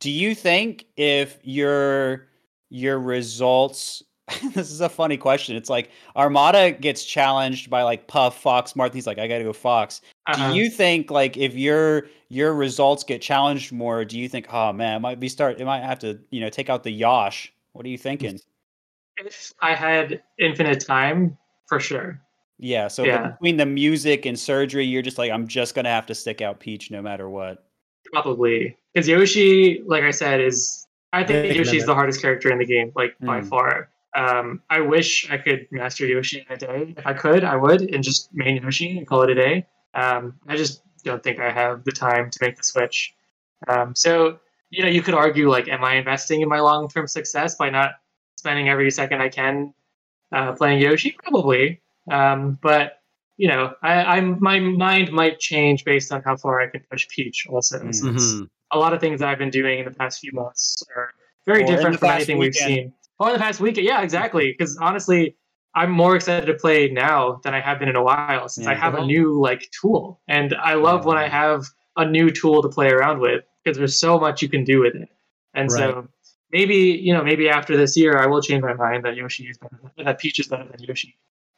Do 0.00 0.10
you 0.10 0.34
think 0.34 0.86
if 0.96 1.38
your 1.42 2.26
your 2.70 2.98
results 2.98 4.02
this 4.54 4.70
is 4.70 4.80
a 4.80 4.88
funny 4.88 5.16
question. 5.16 5.56
It's 5.56 5.70
like 5.70 5.90
Armada 6.16 6.72
gets 6.72 7.04
challenged 7.04 7.70
by 7.70 7.82
like 7.82 8.06
Puff, 8.06 8.40
Fox, 8.40 8.74
Marth. 8.74 8.94
He's 8.94 9.06
like, 9.06 9.18
I 9.18 9.26
gotta 9.26 9.44
go 9.44 9.52
Fox. 9.52 10.02
Uh-huh. 10.26 10.52
Do 10.52 10.56
you 10.56 10.70
think 10.70 11.10
like 11.10 11.36
if 11.36 11.54
your 11.54 12.06
your 12.28 12.54
results 12.54 13.02
get 13.02 13.20
challenged 13.20 13.72
more, 13.72 14.04
do 14.04 14.18
you 14.18 14.28
think, 14.28 14.52
oh 14.52 14.72
man, 14.72 14.96
it 14.96 15.00
might 15.00 15.20
be 15.20 15.28
start 15.28 15.60
it 15.60 15.64
might 15.64 15.82
have 15.82 15.98
to, 16.00 16.18
you 16.30 16.40
know, 16.40 16.48
take 16.48 16.70
out 16.70 16.82
the 16.82 16.92
Yosh? 16.92 17.52
What 17.72 17.84
are 17.84 17.88
you 17.88 17.98
thinking? 17.98 18.40
if 19.18 19.52
I 19.60 19.74
had 19.74 20.22
infinite 20.38 20.84
time, 20.84 21.36
for 21.66 21.78
sure. 21.78 22.20
Yeah, 22.58 22.88
so 22.88 23.04
Yeah. 23.04 23.32
between 23.32 23.56
the 23.58 23.66
music 23.66 24.24
and 24.26 24.38
surgery, 24.38 24.84
you're 24.84 25.02
just 25.02 25.18
like, 25.18 25.30
I'm 25.30 25.46
just 25.46 25.74
gonna 25.74 25.90
have 25.90 26.06
to 26.06 26.14
stick 26.14 26.40
out 26.40 26.60
Peach 26.60 26.90
no 26.90 27.02
matter 27.02 27.28
what. 27.28 27.64
Probably 28.12 28.76
because 28.94 29.08
Yoshi, 29.08 29.82
like 29.86 30.04
I 30.04 30.10
said, 30.10 30.40
is 30.40 30.79
I 31.12 31.24
think 31.24 31.54
Yoshi's 31.56 31.86
the 31.86 31.94
hardest 31.94 32.20
character 32.22 32.50
in 32.52 32.58
the 32.58 32.66
game, 32.66 32.92
like 32.94 33.16
by 33.20 33.40
Mm. 33.40 33.48
far. 33.48 33.90
Um, 34.14 34.62
I 34.70 34.80
wish 34.80 35.30
I 35.30 35.38
could 35.38 35.66
master 35.70 36.06
Yoshi 36.06 36.44
in 36.46 36.52
a 36.52 36.56
day. 36.56 36.94
If 36.96 37.06
I 37.06 37.14
could, 37.14 37.44
I 37.44 37.56
would, 37.56 37.82
and 37.94 38.02
just 38.02 38.28
main 38.34 38.62
Yoshi 38.62 38.98
and 38.98 39.06
call 39.06 39.22
it 39.22 39.30
a 39.30 39.34
day. 39.34 39.66
Um, 39.94 40.38
I 40.48 40.56
just 40.56 40.82
don't 41.04 41.22
think 41.22 41.38
I 41.38 41.50
have 41.50 41.84
the 41.84 41.92
time 41.92 42.30
to 42.30 42.38
make 42.42 42.56
the 42.56 42.62
switch. 42.64 43.14
Um, 43.68 43.94
so 43.94 44.38
you 44.70 44.82
know, 44.84 44.88
you 44.88 45.02
could 45.02 45.14
argue 45.14 45.50
like, 45.50 45.66
am 45.68 45.82
I 45.84 45.94
investing 45.94 46.42
in 46.42 46.48
my 46.48 46.60
long-term 46.60 47.08
success 47.08 47.56
by 47.56 47.70
not 47.70 47.92
spending 48.36 48.68
every 48.68 48.88
second 48.90 49.20
I 49.20 49.28
can 49.28 49.74
uh, 50.32 50.52
playing 50.52 50.80
Yoshi? 50.80 51.10
Probably. 51.22 51.80
Um, 52.10 52.56
but 52.62 53.00
you 53.36 53.48
know, 53.48 53.74
I, 53.82 53.94
I'm 54.16 54.38
my 54.40 54.60
mind 54.60 55.10
might 55.12 55.38
change 55.40 55.84
based 55.84 56.12
on 56.12 56.22
how 56.22 56.36
far 56.36 56.60
I 56.60 56.68
can 56.68 56.82
push 56.90 57.08
Peach. 57.08 57.46
Also, 57.48 57.78
Mm. 57.80 57.94
since 57.94 58.34
Mhm. 58.34 58.48
A 58.72 58.78
lot 58.78 58.92
of 58.92 59.00
things 59.00 59.22
I've 59.22 59.38
been 59.38 59.50
doing 59.50 59.80
in 59.80 59.84
the 59.84 59.90
past 59.90 60.20
few 60.20 60.32
months 60.32 60.82
are 60.96 61.12
very 61.46 61.62
Or 61.64 61.66
different 61.66 61.98
from 61.98 62.08
past 62.08 62.16
anything 62.16 62.38
we've 62.38 62.54
seen. 62.54 62.92
Or 63.18 63.28
in 63.28 63.32
the 63.34 63.38
past 63.38 63.60
week, 63.60 63.76
yeah, 63.76 64.02
exactly. 64.02 64.54
Because 64.56 64.76
honestly, 64.78 65.36
I'm 65.74 65.90
more 65.90 66.16
excited 66.16 66.46
to 66.46 66.54
play 66.54 66.88
now 66.90 67.40
than 67.44 67.54
I 67.54 67.60
have 67.60 67.78
been 67.78 67.88
in 67.88 67.96
a 67.96 68.02
while 68.02 68.48
since 68.48 68.66
I 68.66 68.72
Yeah. 68.72 68.80
have 68.80 68.94
a 68.94 69.04
new 69.04 69.38
like 69.40 69.70
tool, 69.78 70.20
and 70.28 70.54
I 70.54 70.74
love 70.74 71.04
when 71.04 71.16
I 71.16 71.28
have 71.28 71.64
a 71.96 72.04
new 72.04 72.30
tool 72.30 72.62
to 72.62 72.68
play 72.68 72.88
around 72.88 73.20
with 73.20 73.44
because 73.62 73.76
there's 73.76 73.98
so 73.98 74.18
much 74.18 74.42
you 74.42 74.48
can 74.48 74.64
do 74.64 74.80
with 74.80 74.94
it. 74.94 75.08
And 75.54 75.70
so 75.70 76.08
maybe 76.50 76.76
you 76.76 77.12
know 77.12 77.22
maybe 77.22 77.48
after 77.48 77.76
this 77.76 77.96
year 77.96 78.18
I 78.18 78.26
will 78.26 78.42
change 78.42 78.62
my 78.62 78.74
mind 78.74 79.04
that 79.04 79.16
Yoshi 79.16 79.44
is 79.44 79.58
better 79.58 79.78
than, 79.96 80.04
that 80.06 80.18
Peach 80.18 80.38
is 80.40 80.48
better 80.48 80.64
than 80.64 80.82
Yoshi. 80.82 81.16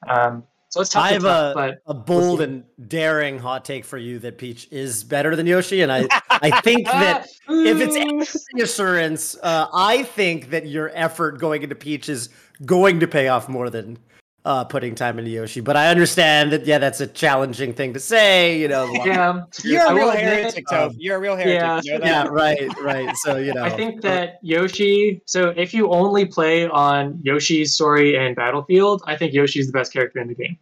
Um, 0.09 0.44
so 0.73 0.81
it's 0.81 0.89
tough, 0.89 1.05
I 1.05 1.12
have 1.12 1.24
a, 1.27 1.77
a 1.85 1.93
bold 1.93 2.39
see. 2.39 2.44
and 2.44 2.65
daring 2.89 3.39
hot 3.39 3.62
take 3.62 3.85
for 3.85 3.99
you 3.99 4.19
that 4.20 4.39
Peach 4.39 4.69
is 4.70 5.05
better 5.05 5.36
than 5.36 5.47
Yoshi, 5.47 5.82
and 5.82 5.93
I 5.93 6.07
I 6.31 6.62
think 6.62 6.86
that 6.86 7.27
if 7.51 7.78
it's 7.78 7.94
any 7.94 8.24
reassurance, 8.55 9.36
uh, 9.43 9.66
I 9.70 10.03
think 10.03 10.49
that 10.49 10.66
your 10.66 10.90
effort 10.94 11.39
going 11.39 11.62
into 11.62 11.74
Peach 11.74 12.09
is 12.09 12.31
going 12.65 13.01
to 13.01 13.07
pay 13.07 13.28
off 13.28 13.51
more 13.51 13.69
than 13.69 13.99
uh, 14.44 14.64
putting 14.64 14.94
time 14.94 15.19
into 15.19 15.31
Yoshi. 15.31 15.60
But 15.60 15.77
I 15.77 15.89
understand 15.89 16.52
that 16.52 16.66
yeah, 16.66 16.78
that's 16.78 17.01
a 17.01 17.06
challenging 17.06 17.73
thing 17.73 17.93
to 17.94 18.01
say. 18.01 18.59
You 18.59 18.69
know, 18.69 18.90
yeah, 19.05 19.43
You're 19.62 19.86
a 19.86 19.94
real 19.94 20.06
will 20.06 20.10
admit, 20.10 20.24
heretic, 20.24 20.66
Toph. 20.66 20.90
um, 20.90 20.94
You're 20.98 21.16
a 21.16 21.20
real 21.20 21.36
heretic. 21.36 21.55
yeah, 21.60 21.81
you 21.85 21.98
know 21.98 22.05
yeah, 22.05 22.24
right, 22.28 22.69
right. 22.81 23.16
So 23.16 23.36
you 23.36 23.55
know, 23.56 23.62
I 23.64 23.70
think 23.70 24.02
that 24.02 24.39
Yoshi. 24.43 25.23
So 25.27 25.51
if 25.56 25.73
you 25.73 25.90
only 25.90 26.24
play 26.24 26.66
on 26.69 27.20
Yoshi's 27.23 27.73
story 27.74 28.16
and 28.16 28.35
Battlefield, 28.35 29.02
I 29.06 29.16
think 29.16 29.32
Yoshi's 29.32 29.66
the 29.69 29.73
best 29.73 29.93
character 29.93 30.19
in 30.20 30.28
the 30.28 30.35
game. 30.35 30.59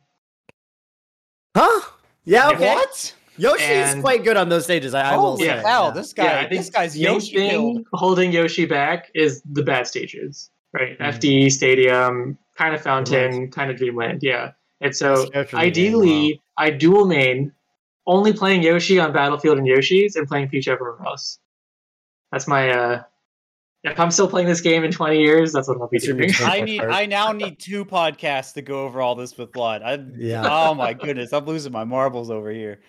huh? 1.57 1.81
Yeah, 2.25 2.51
okay. 2.51 2.75
What? 2.75 3.15
Yoshi 3.39 3.65
is 3.65 3.93
And- 3.95 4.03
quite 4.03 4.23
good 4.23 4.37
on 4.37 4.51
those 4.51 4.65
stages. 4.65 4.93
I, 4.93 5.13
I 5.13 5.17
will 5.17 5.31
Holy 5.31 5.41
say. 5.41 5.47
yeah. 5.47 5.63
hell! 5.67 5.85
yeah. 5.87 5.91
This 5.93 6.13
guy, 6.13 6.25
Yeah, 6.25 6.39
I 6.41 6.49
think 6.49 6.61
this 6.61 6.71
guy's 6.71 6.99
Yoshi 6.99 7.37
thing 7.37 7.85
holding 7.95 8.33
Yoshi 8.33 8.67
back 8.67 9.11
is 9.15 9.41
the 9.51 9.63
bad 9.63 9.87
stages, 9.87 10.51
right? 10.73 10.99
Mhm. 10.99 11.07
FD 11.07 11.51
Stadium, 11.51 12.39
kind 12.57 12.75
of 12.75 12.83
Fountain, 12.83 13.51
kind 13.51 13.71
of 13.71 13.77
Dreamland. 13.77 14.21
Yeah, 14.23 14.53
and 14.81 14.95
so 14.95 15.15
Best 15.17 15.33
character 15.33 15.57
in 15.57 15.73
the 15.73 15.81
game, 15.81 15.95
ideally, 15.95 16.43
I 16.57 16.71
dual 16.71 17.07
main, 17.07 17.53
only 18.07 18.33
playing 18.33 18.63
Yoshi 18.63 18.99
on 18.99 19.13
Battlefield 19.13 19.59
and 19.59 19.67
Yoshi's, 19.67 20.17
and 20.17 20.27
playing 20.29 20.49
Peach 20.49 20.69
everywhere 20.69 20.99
else. 21.07 21.39
That's 22.33 22.47
my. 22.49 22.71
uh 22.71 23.03
If 23.83 23.99
I'm 23.99 24.11
still 24.11 24.29
playing 24.29 24.47
this 24.47 24.61
game 24.61 24.85
in 24.85 24.93
20 24.93 25.19
years, 25.19 25.53
that's 25.53 25.67
what 25.67 25.79
I'll 25.81 25.89
be 25.89 25.97
That's 25.97 26.07
your 26.07 26.17
doing. 26.17 26.31
I 26.43 26.61
need. 26.61 26.83
I 26.83 27.07
now 27.07 27.33
need 27.33 27.59
two 27.59 27.87
podcasts 27.87 28.53
to 28.55 28.63
go 28.63 28.85
over 28.85 29.01
all 29.01 29.15
this 29.15 29.39
with 29.39 29.53
Blood. 29.53 29.83
I, 29.83 29.99
Yeah. 30.19 30.47
Oh 30.47 30.75
my 30.75 30.93
goodness, 30.93 31.33
I'm 31.33 31.47
losing 31.47 31.73
my 31.73 31.85
marbles 31.85 32.31
over 32.31 32.51
here. 32.51 32.81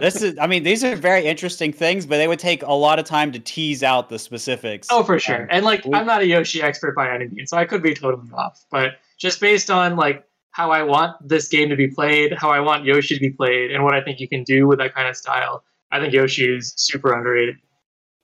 This 0.00 0.22
is. 0.22 0.36
I 0.40 0.48
mean, 0.48 0.64
these 0.64 0.82
are 0.82 0.96
very 0.96 1.24
interesting 1.24 1.72
things, 1.72 2.04
but 2.04 2.16
they 2.16 2.26
would 2.26 2.40
take 2.40 2.64
a 2.64 2.72
lot 2.72 2.98
of 2.98 3.04
time 3.04 3.30
to 3.30 3.38
tease 3.38 3.84
out 3.84 4.08
the 4.08 4.18
specifics. 4.18 4.88
Oh, 4.90 5.04
for 5.04 5.20
sure. 5.20 5.42
Um, 5.42 5.48
and 5.50 5.64
like, 5.64 5.84
we- 5.84 5.94
I'm 5.94 6.06
not 6.06 6.22
a 6.22 6.26
Yoshi 6.26 6.62
expert 6.62 6.96
by 6.96 7.14
any 7.14 7.28
means, 7.28 7.50
so 7.50 7.56
I 7.56 7.64
could 7.64 7.82
be 7.82 7.94
totally 7.94 8.28
off. 8.34 8.64
But 8.72 8.94
just 9.18 9.40
based 9.40 9.70
on 9.70 9.94
like 9.94 10.24
how 10.50 10.72
I 10.72 10.82
want 10.82 11.16
this 11.28 11.46
game 11.46 11.68
to 11.68 11.76
be 11.76 11.86
played, 11.86 12.32
how 12.36 12.50
I 12.50 12.58
want 12.58 12.84
Yoshi 12.84 13.14
to 13.14 13.20
be 13.20 13.30
played, 13.30 13.70
and 13.70 13.84
what 13.84 13.94
I 13.94 14.00
think 14.02 14.18
you 14.18 14.26
can 14.28 14.42
do 14.42 14.66
with 14.66 14.80
that 14.80 14.94
kind 14.94 15.06
of 15.06 15.16
style, 15.16 15.62
I 15.92 16.00
think 16.00 16.12
Yoshi 16.12 16.56
is 16.56 16.72
super 16.76 17.12
underrated. 17.12 17.54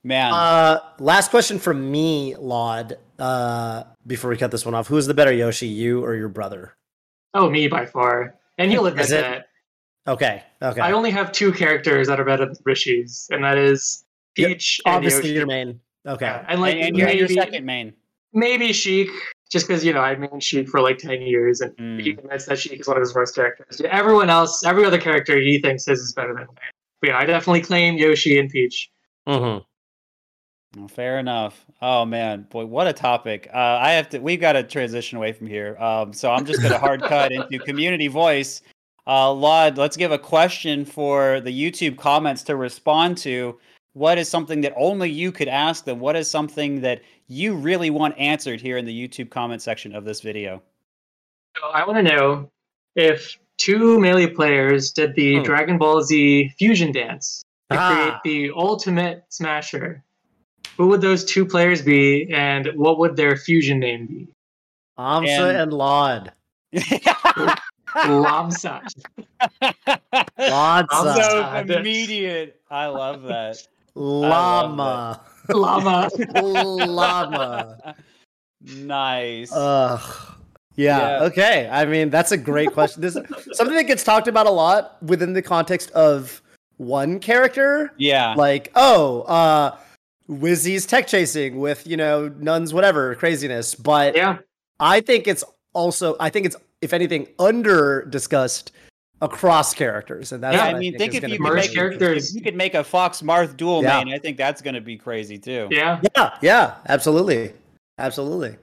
Man. 0.07 0.33
Uh, 0.33 0.79
last 1.01 1.31
question 1.31 1.59
from 1.59 1.91
me, 1.91 2.37
Lloyd. 2.37 2.97
Uh, 3.19 3.83
before 4.07 4.31
we 4.31 4.37
cut 4.37 4.51
this 4.53 4.65
one 4.65 4.75
off, 4.75 4.87
who's 4.87 5.07
the 5.07 5.15
better 5.15 5.33
Yoshi, 5.33 5.67
you 5.67 6.05
or 6.05 6.15
your 6.15 6.29
brother? 6.29 6.77
Oh, 7.35 7.51
me 7.51 7.67
by 7.67 7.87
far. 7.87 8.37
And 8.57 8.71
he'll 8.71 8.87
admit 8.87 9.07
it? 9.07 9.21
that. 9.23 9.47
Okay, 10.07 10.45
okay. 10.63 10.81
I 10.81 10.93
only 10.93 11.11
have 11.11 11.33
two 11.33 11.51
characters 11.53 12.07
that 12.07 12.21
are 12.21 12.25
better 12.25 12.47
than 12.47 12.55
Rishi's, 12.65 13.27
and 13.33 13.43
that 13.43 13.59
is 13.59 14.05
Yep, 14.37 14.49
Peach, 14.49 14.81
and 14.87 14.95
Obviously, 14.95 15.23
Yoshi. 15.31 15.35
your 15.35 15.47
main. 15.47 15.81
Okay. 16.07 16.27
Yeah, 16.27 16.45
and 16.47 16.61
like 16.61 16.77
and, 16.77 16.85
and 16.89 16.97
you're 16.97 17.11
your 17.11 17.27
second 17.29 17.65
main. 17.67 17.93
maybe 18.33 18.73
Sheik, 18.73 19.09
just 19.51 19.67
because 19.67 19.85
you 19.85 19.93
know 19.93 20.01
I've 20.01 20.21
main 20.21 20.39
Sheik 20.39 20.69
for 20.69 20.81
like 20.81 20.99
ten 20.99 21.21
years, 21.23 21.61
and 21.61 21.77
Mm. 21.79 22.01
he 22.01 22.11
admits 22.11 22.47
that 22.47 22.61
Sheik 22.61 22.79
is 22.79 22.87
one 22.87 22.97
of 22.97 23.01
his 23.01 23.13
worst 23.15 23.35
characters. 23.35 23.81
Everyone 23.91 24.31
else, 24.31 24.63
every 24.65 24.85
other 24.85 25.01
character, 25.01 25.37
he 25.41 25.59
thinks 25.61 25.87
his 25.87 25.99
is 26.01 26.13
better 26.13 26.35
than 26.35 26.47
mine. 26.47 26.57
But 27.01 27.09
yeah, 27.11 27.19
I 27.19 27.25
definitely 27.25 27.63
claim 27.63 27.97
Yoshi 27.97 28.39
and 28.39 28.49
Peach. 28.49 28.89
Mhm. 29.27 29.65
Oh, 30.79 30.89
fair 30.89 31.19
enough. 31.19 31.65
Oh 31.81 32.05
man, 32.05 32.47
boy, 32.51 32.67
what 32.67 32.87
a 32.87 32.93
topic. 32.93 33.49
Uh, 33.53 33.57
I 33.81 33.93
have 33.93 34.09
to. 34.11 34.19
We've 34.19 34.41
got 34.41 34.53
to 34.53 34.63
transition 34.63 35.17
away 35.17 35.33
from 35.33 35.47
here. 35.47 35.77
Um, 35.79 36.13
so 36.13 36.31
I'm 36.31 36.45
just 36.45 36.61
going 36.61 36.73
to 36.73 36.79
hard 36.79 37.03
cut 37.03 37.33
into 37.33 37.59
community 37.65 38.09
voice. 38.09 38.63
Uh, 39.07 39.33
Lloyd, 39.33 39.79
let's 39.79 39.97
give 39.97 40.13
a 40.13 40.19
question 40.19 40.85
for 40.85 41.41
the 41.41 41.51
YouTube 41.51 41.97
comments 41.97 42.43
to 42.45 42.57
respond 42.57 43.17
to. 43.19 43.59
What 43.95 44.19
is 44.19 44.29
something 44.29 44.61
that 44.63 44.75
only 44.77 45.09
you 45.09 45.33
could 45.33 45.49
ask 45.49 45.85
them? 45.85 46.01
What 46.01 46.17
is 46.17 46.29
something 46.29 46.81
that 46.83 47.01
you 47.29 47.55
really 47.55 47.89
want 47.89 48.19
answered 48.19 48.61
here 48.61 48.77
in 48.77 48.85
the 48.85 49.09
YouTube 49.09 49.31
comment 49.31 49.63
section 49.63 49.95
of 49.95 50.05
this 50.05 50.21
video? 50.21 50.63
So 51.57 51.69
I 51.69 51.87
want 51.87 51.97
to 52.07 52.15
know 52.15 52.51
if 52.97 53.39
two 53.57 53.99
melee 53.99 54.27
players 54.27 54.93
did 54.93 55.15
the 55.15 55.37
Hmm. 55.37 55.43
Dragon 55.45 55.79
Ball 55.79 56.03
Z 56.03 56.53
fusion 56.59 56.93
dance 56.93 57.43
to 57.71 57.79
Ah. 57.79 58.21
create 58.23 58.51
the 58.51 58.53
ultimate 58.55 59.25
smasher. 59.31 60.03
Who 60.77 60.89
would 60.89 61.01
those 61.01 61.25
two 61.25 61.47
players 61.47 61.83
be, 61.83 62.31
and 62.33 62.69
what 62.75 62.99
would 62.99 63.17
their 63.17 63.37
fusion 63.37 63.81
name 63.81 64.07
be? 64.07 64.29
Amsa 64.99 65.49
And- 65.51 65.57
and 65.59 65.73
Lloyd. 65.73 66.33
Lamsa. 67.95 68.83
Lloyd's 70.39 70.89
Amsa. 70.93 71.67
so 71.69 71.75
immediate. 71.79 72.61
I 72.71 72.87
love 72.87 73.23
that. 73.25 73.57
llama. 73.95 75.21
Llama. 75.49 76.11
llama. 76.87 77.95
nice. 78.61 79.51
Ugh. 79.55 80.33
Yeah, 80.75 80.99
Yeah. 81.21 81.25
Okay. 81.25 81.69
I 81.73 81.85
mean, 81.87 82.11
that's 82.11 82.33
a 82.33 82.37
great 82.37 82.73
question. 82.73 83.01
This 83.01 83.17
is 83.17 83.23
something 83.57 83.77
that 83.77 83.85
gets 83.85 84.05
talked 84.05 84.29
about 84.29 84.47
a 84.47 84.51
lot 84.51 85.03
within 85.03 85.33
the 85.33 85.41
context 85.43 85.91
of 85.93 86.43
one 86.77 87.19
character. 87.21 87.93
yeah. 87.97 88.35
Like, 88.35 88.71
oh, 88.75 89.23
uh, 89.23 89.79
Wizzy's 90.29 90.87
tech 90.87 91.07
chasing 91.07 91.59
with 91.61 91.87
you 91.87 91.97
know 91.97 92.29
nuns, 92.29 92.75
whatever 92.75 93.15
craziness. 93.15 93.75
But 93.75 94.17
Yeah. 94.17 94.39
I 94.81 95.01
think 95.01 95.27
it's 95.27 95.45
also, 95.73 96.17
I 96.21 96.31
think 96.31 96.47
it's 96.47 96.57
if 96.83 96.93
anything 96.93 97.29
under 97.39 98.05
discussed 98.05 98.73
across 99.23 99.73
characters, 99.73 100.33
and 100.33 100.43
that's 100.43 100.57
yeah, 100.57 100.65
I 100.67 100.75
mean, 100.75 100.93
think 100.99 101.13
think 101.13 101.25
if 101.25 101.31
you 101.31 101.37
could 101.39 101.41
Merge 101.43 101.57
make 101.67 101.75
characters. 101.75 102.31
if 102.31 102.35
you 102.37 102.43
could 102.43 102.55
make 102.55 102.75
a 102.75 102.85
Fox 102.85 103.23
Marth 103.23 103.57
dual 103.57 103.83
Yeah. 103.83 104.03
main, 104.05 104.13
I 104.15 104.19
think 104.19 104.37
that's 104.37 104.61
going 104.61 104.75
to 104.75 104.81
be 104.83 104.97
crazy 104.99 105.39
too. 105.39 105.69
Yeah. 105.71 106.01
Yeah, 106.17 106.37
yeah, 106.43 106.75
absolutely, 106.89 107.53
absolutely. 107.99 108.57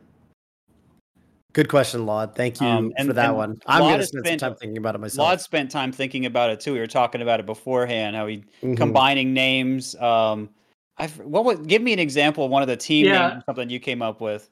Good 1.53 1.69
question, 1.69 2.05
Lloyd. 2.07 2.35
Thank 2.35 2.59
you 2.61 2.67
Um, 2.67 2.93
and- 2.97 3.07
for 3.07 3.13
that 3.13 3.35
one. 3.35 3.59
I'm 3.67 3.81
gonna 3.81 3.97
has 3.97 4.07
spend 4.09 4.25
some 4.27 4.37
time 4.37 4.55
thinking 4.55 4.77
about 4.77 4.95
it 4.95 4.97
myself. 4.99 5.27
Lloyd 5.27 5.41
spent 5.41 5.69
time 5.69 5.91
thinking 5.91 6.25
about 6.25 6.49
it 6.49 6.59
too. 6.59 6.73
We 6.73 6.79
were 6.79 6.87
talking 6.87 7.21
about 7.21 7.39
it 7.39 7.45
beforehand. 7.45 8.15
How 8.15 8.25
he 8.27 8.43
Mhm. 8.63 8.75
combining 8.75 9.33
names. 9.33 9.95
Um, 9.97 10.49
I 10.97 11.07
what 11.07 11.45
would 11.45 11.67
give 11.67 11.81
me 11.81 11.93
an 11.93 11.99
example 11.99 12.45
of 12.45 12.51
one 12.51 12.61
of 12.61 12.67
the 12.67 12.77
team 12.77 13.05
Yeah. 13.07 13.29
names, 13.29 13.43
something 13.45 13.69
you 13.69 13.79
came 13.79 14.01
up 14.01 14.21
with. 14.21 14.49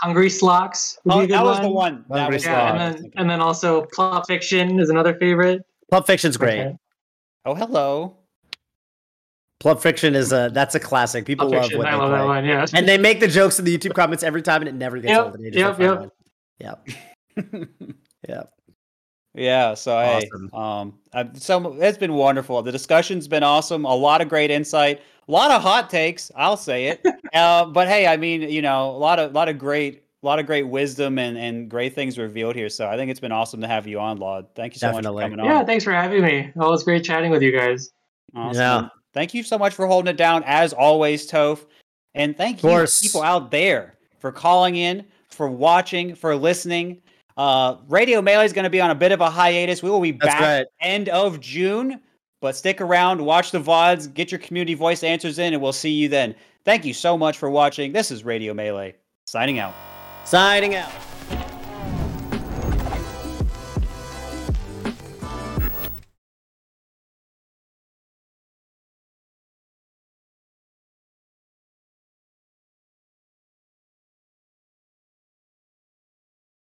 Hungry 0.00 0.28
Slocks. 0.28 0.98
Oh, 1.08 1.20
a 1.20 1.26
good 1.26 1.30
that 1.34 1.44
was 1.44 1.60
the 1.60 1.68
one. 1.68 2.04
That 2.10 2.18
Hungry 2.20 2.34
was 2.36 2.44
Yeah, 2.44 2.72
and 2.84 2.96
then 2.98 3.12
and 3.16 3.30
then 3.30 3.40
also 3.40 3.84
Plup 3.96 4.26
Fiction 4.26 4.80
is 4.80 4.90
another 4.90 5.14
favorite. 5.14 5.62
Pulp 5.90 6.06
Fiction's 6.06 6.36
great. 6.36 6.60
Okay. 6.60 6.76
Oh, 7.46 7.54
hello. 7.54 8.16
Pulp 9.60 9.80
Fiction 9.80 10.14
is 10.16 10.32
a 10.32 10.50
that's 10.52 10.74
a 10.74 10.80
classic. 10.80 11.24
People 11.24 11.46
Pulp 11.46 11.54
love 11.54 11.62
Fiction. 11.64 11.78
what 11.78 11.86
I 11.86 11.92
they 11.92 11.96
love 11.96 12.10
play. 12.10 12.18
that 12.18 12.26
one. 12.26 12.44
Yeah. 12.44 12.66
and 12.74 12.88
they 12.88 12.98
make 12.98 13.20
the 13.20 13.28
jokes 13.28 13.58
in 13.58 13.64
the 13.64 13.76
YouTube 13.78 13.94
comments 13.94 14.22
every 14.24 14.42
time, 14.42 14.62
and 14.62 14.68
it 14.68 14.74
never 14.74 14.98
gets 14.98 15.10
Yep, 15.10 15.24
old. 15.24 15.34
And 15.36 15.46
it 15.46 15.54
is 15.54 15.56
yep, 15.60 15.78
a 15.78 15.82
yep. 16.58 16.86
Yep. 17.36 17.68
Yep. 18.28 18.50
Yeah, 19.36 19.74
so 19.74 19.96
Awesome. 19.96 20.50
hey, 20.52 20.58
um, 20.58 20.98
I've, 21.12 21.42
so 21.42 21.74
it's 21.82 21.98
been 21.98 22.14
wonderful. 22.14 22.62
The 22.62 22.72
discussion's 22.72 23.26
been 23.28 23.42
awesome. 23.42 23.84
A 23.84 23.94
lot 23.94 24.20
of 24.22 24.28
great 24.28 24.50
insight, 24.50 25.02
a 25.28 25.32
lot 25.32 25.50
of 25.50 25.62
hot 25.62 25.90
takes. 25.90 26.30
I'll 26.36 26.56
say 26.56 26.86
it. 26.88 27.04
uh, 27.34 27.66
but 27.66 27.88
hey, 27.88 28.06
I 28.06 28.16
mean, 28.16 28.42
you 28.42 28.62
know, 28.62 28.90
a 28.90 28.98
lot 28.98 29.18
of, 29.18 29.30
a 29.30 29.34
lot 29.34 29.48
of 29.48 29.58
great, 29.58 30.02
a 30.22 30.26
lot 30.26 30.38
of 30.38 30.46
great 30.46 30.62
wisdom 30.64 31.18
and 31.18 31.36
and 31.36 31.68
great 31.68 31.94
things 31.94 32.18
revealed 32.18 32.54
here. 32.56 32.68
So 32.68 32.88
I 32.88 32.96
think 32.96 33.10
it's 33.10 33.20
been 33.20 33.32
awesome 33.32 33.60
to 33.60 33.66
have 33.68 33.86
you 33.86 34.00
on, 34.00 34.18
Lloyd. 34.18 34.46
Thank 34.54 34.74
you 34.74 34.78
so 34.78 34.88
Definitely. 34.88 35.22
much 35.22 35.30
for 35.30 35.36
coming 35.36 35.44
Yeah, 35.46 35.52
on. 35.52 35.60
Yeah, 35.60 35.66
thanks 35.66 35.84
for 35.84 35.92
having 35.92 36.22
me. 36.22 36.38
It 36.38 36.56
was 36.56 36.82
great 36.84 37.04
chatting 37.04 37.30
with 37.30 37.42
you 37.42 37.52
guys. 37.52 37.90
Awesome. 38.34 38.60
Yeah. 38.60 38.88
Thank 39.12 39.32
you 39.34 39.42
so 39.42 39.56
much 39.58 39.74
for 39.74 39.86
holding 39.86 40.10
it 40.10 40.16
down 40.16 40.42
as 40.44 40.72
always, 40.72 41.30
Toph. 41.30 41.66
And 42.14 42.36
thank 42.36 42.62
you 42.62 42.68
course. 42.68 43.00
people 43.00 43.22
out 43.22 43.50
there 43.50 43.96
for 44.18 44.32
calling 44.32 44.76
in, 44.76 45.04
for 45.30 45.48
watching, 45.48 46.14
for 46.14 46.34
listening. 46.34 47.00
Uh, 47.36 47.76
Radio 47.88 48.22
Melee 48.22 48.44
is 48.44 48.52
going 48.52 48.64
to 48.64 48.70
be 48.70 48.80
on 48.80 48.90
a 48.90 48.94
bit 48.94 49.12
of 49.12 49.20
a 49.20 49.28
hiatus. 49.28 49.82
We 49.82 49.90
will 49.90 50.00
be 50.00 50.12
That's 50.12 50.26
back 50.26 50.40
right. 50.40 50.66
end 50.80 51.08
of 51.10 51.40
June, 51.40 52.00
but 52.44 52.54
stick 52.54 52.82
around, 52.82 53.24
watch 53.24 53.52
the 53.52 53.58
VODs, 53.58 54.12
get 54.12 54.30
your 54.30 54.38
community 54.38 54.74
voice 54.74 55.02
answers 55.02 55.38
in, 55.38 55.54
and 55.54 55.62
we'll 55.62 55.72
see 55.72 55.88
you 55.88 56.10
then. 56.10 56.34
Thank 56.62 56.84
you 56.84 56.92
so 56.92 57.16
much 57.16 57.38
for 57.38 57.48
watching. 57.48 57.90
This 57.90 58.10
is 58.10 58.22
Radio 58.22 58.52
Melee, 58.52 58.96
signing 59.24 59.58
out. 59.58 59.72
Signing 60.26 60.74
out. 60.74 60.92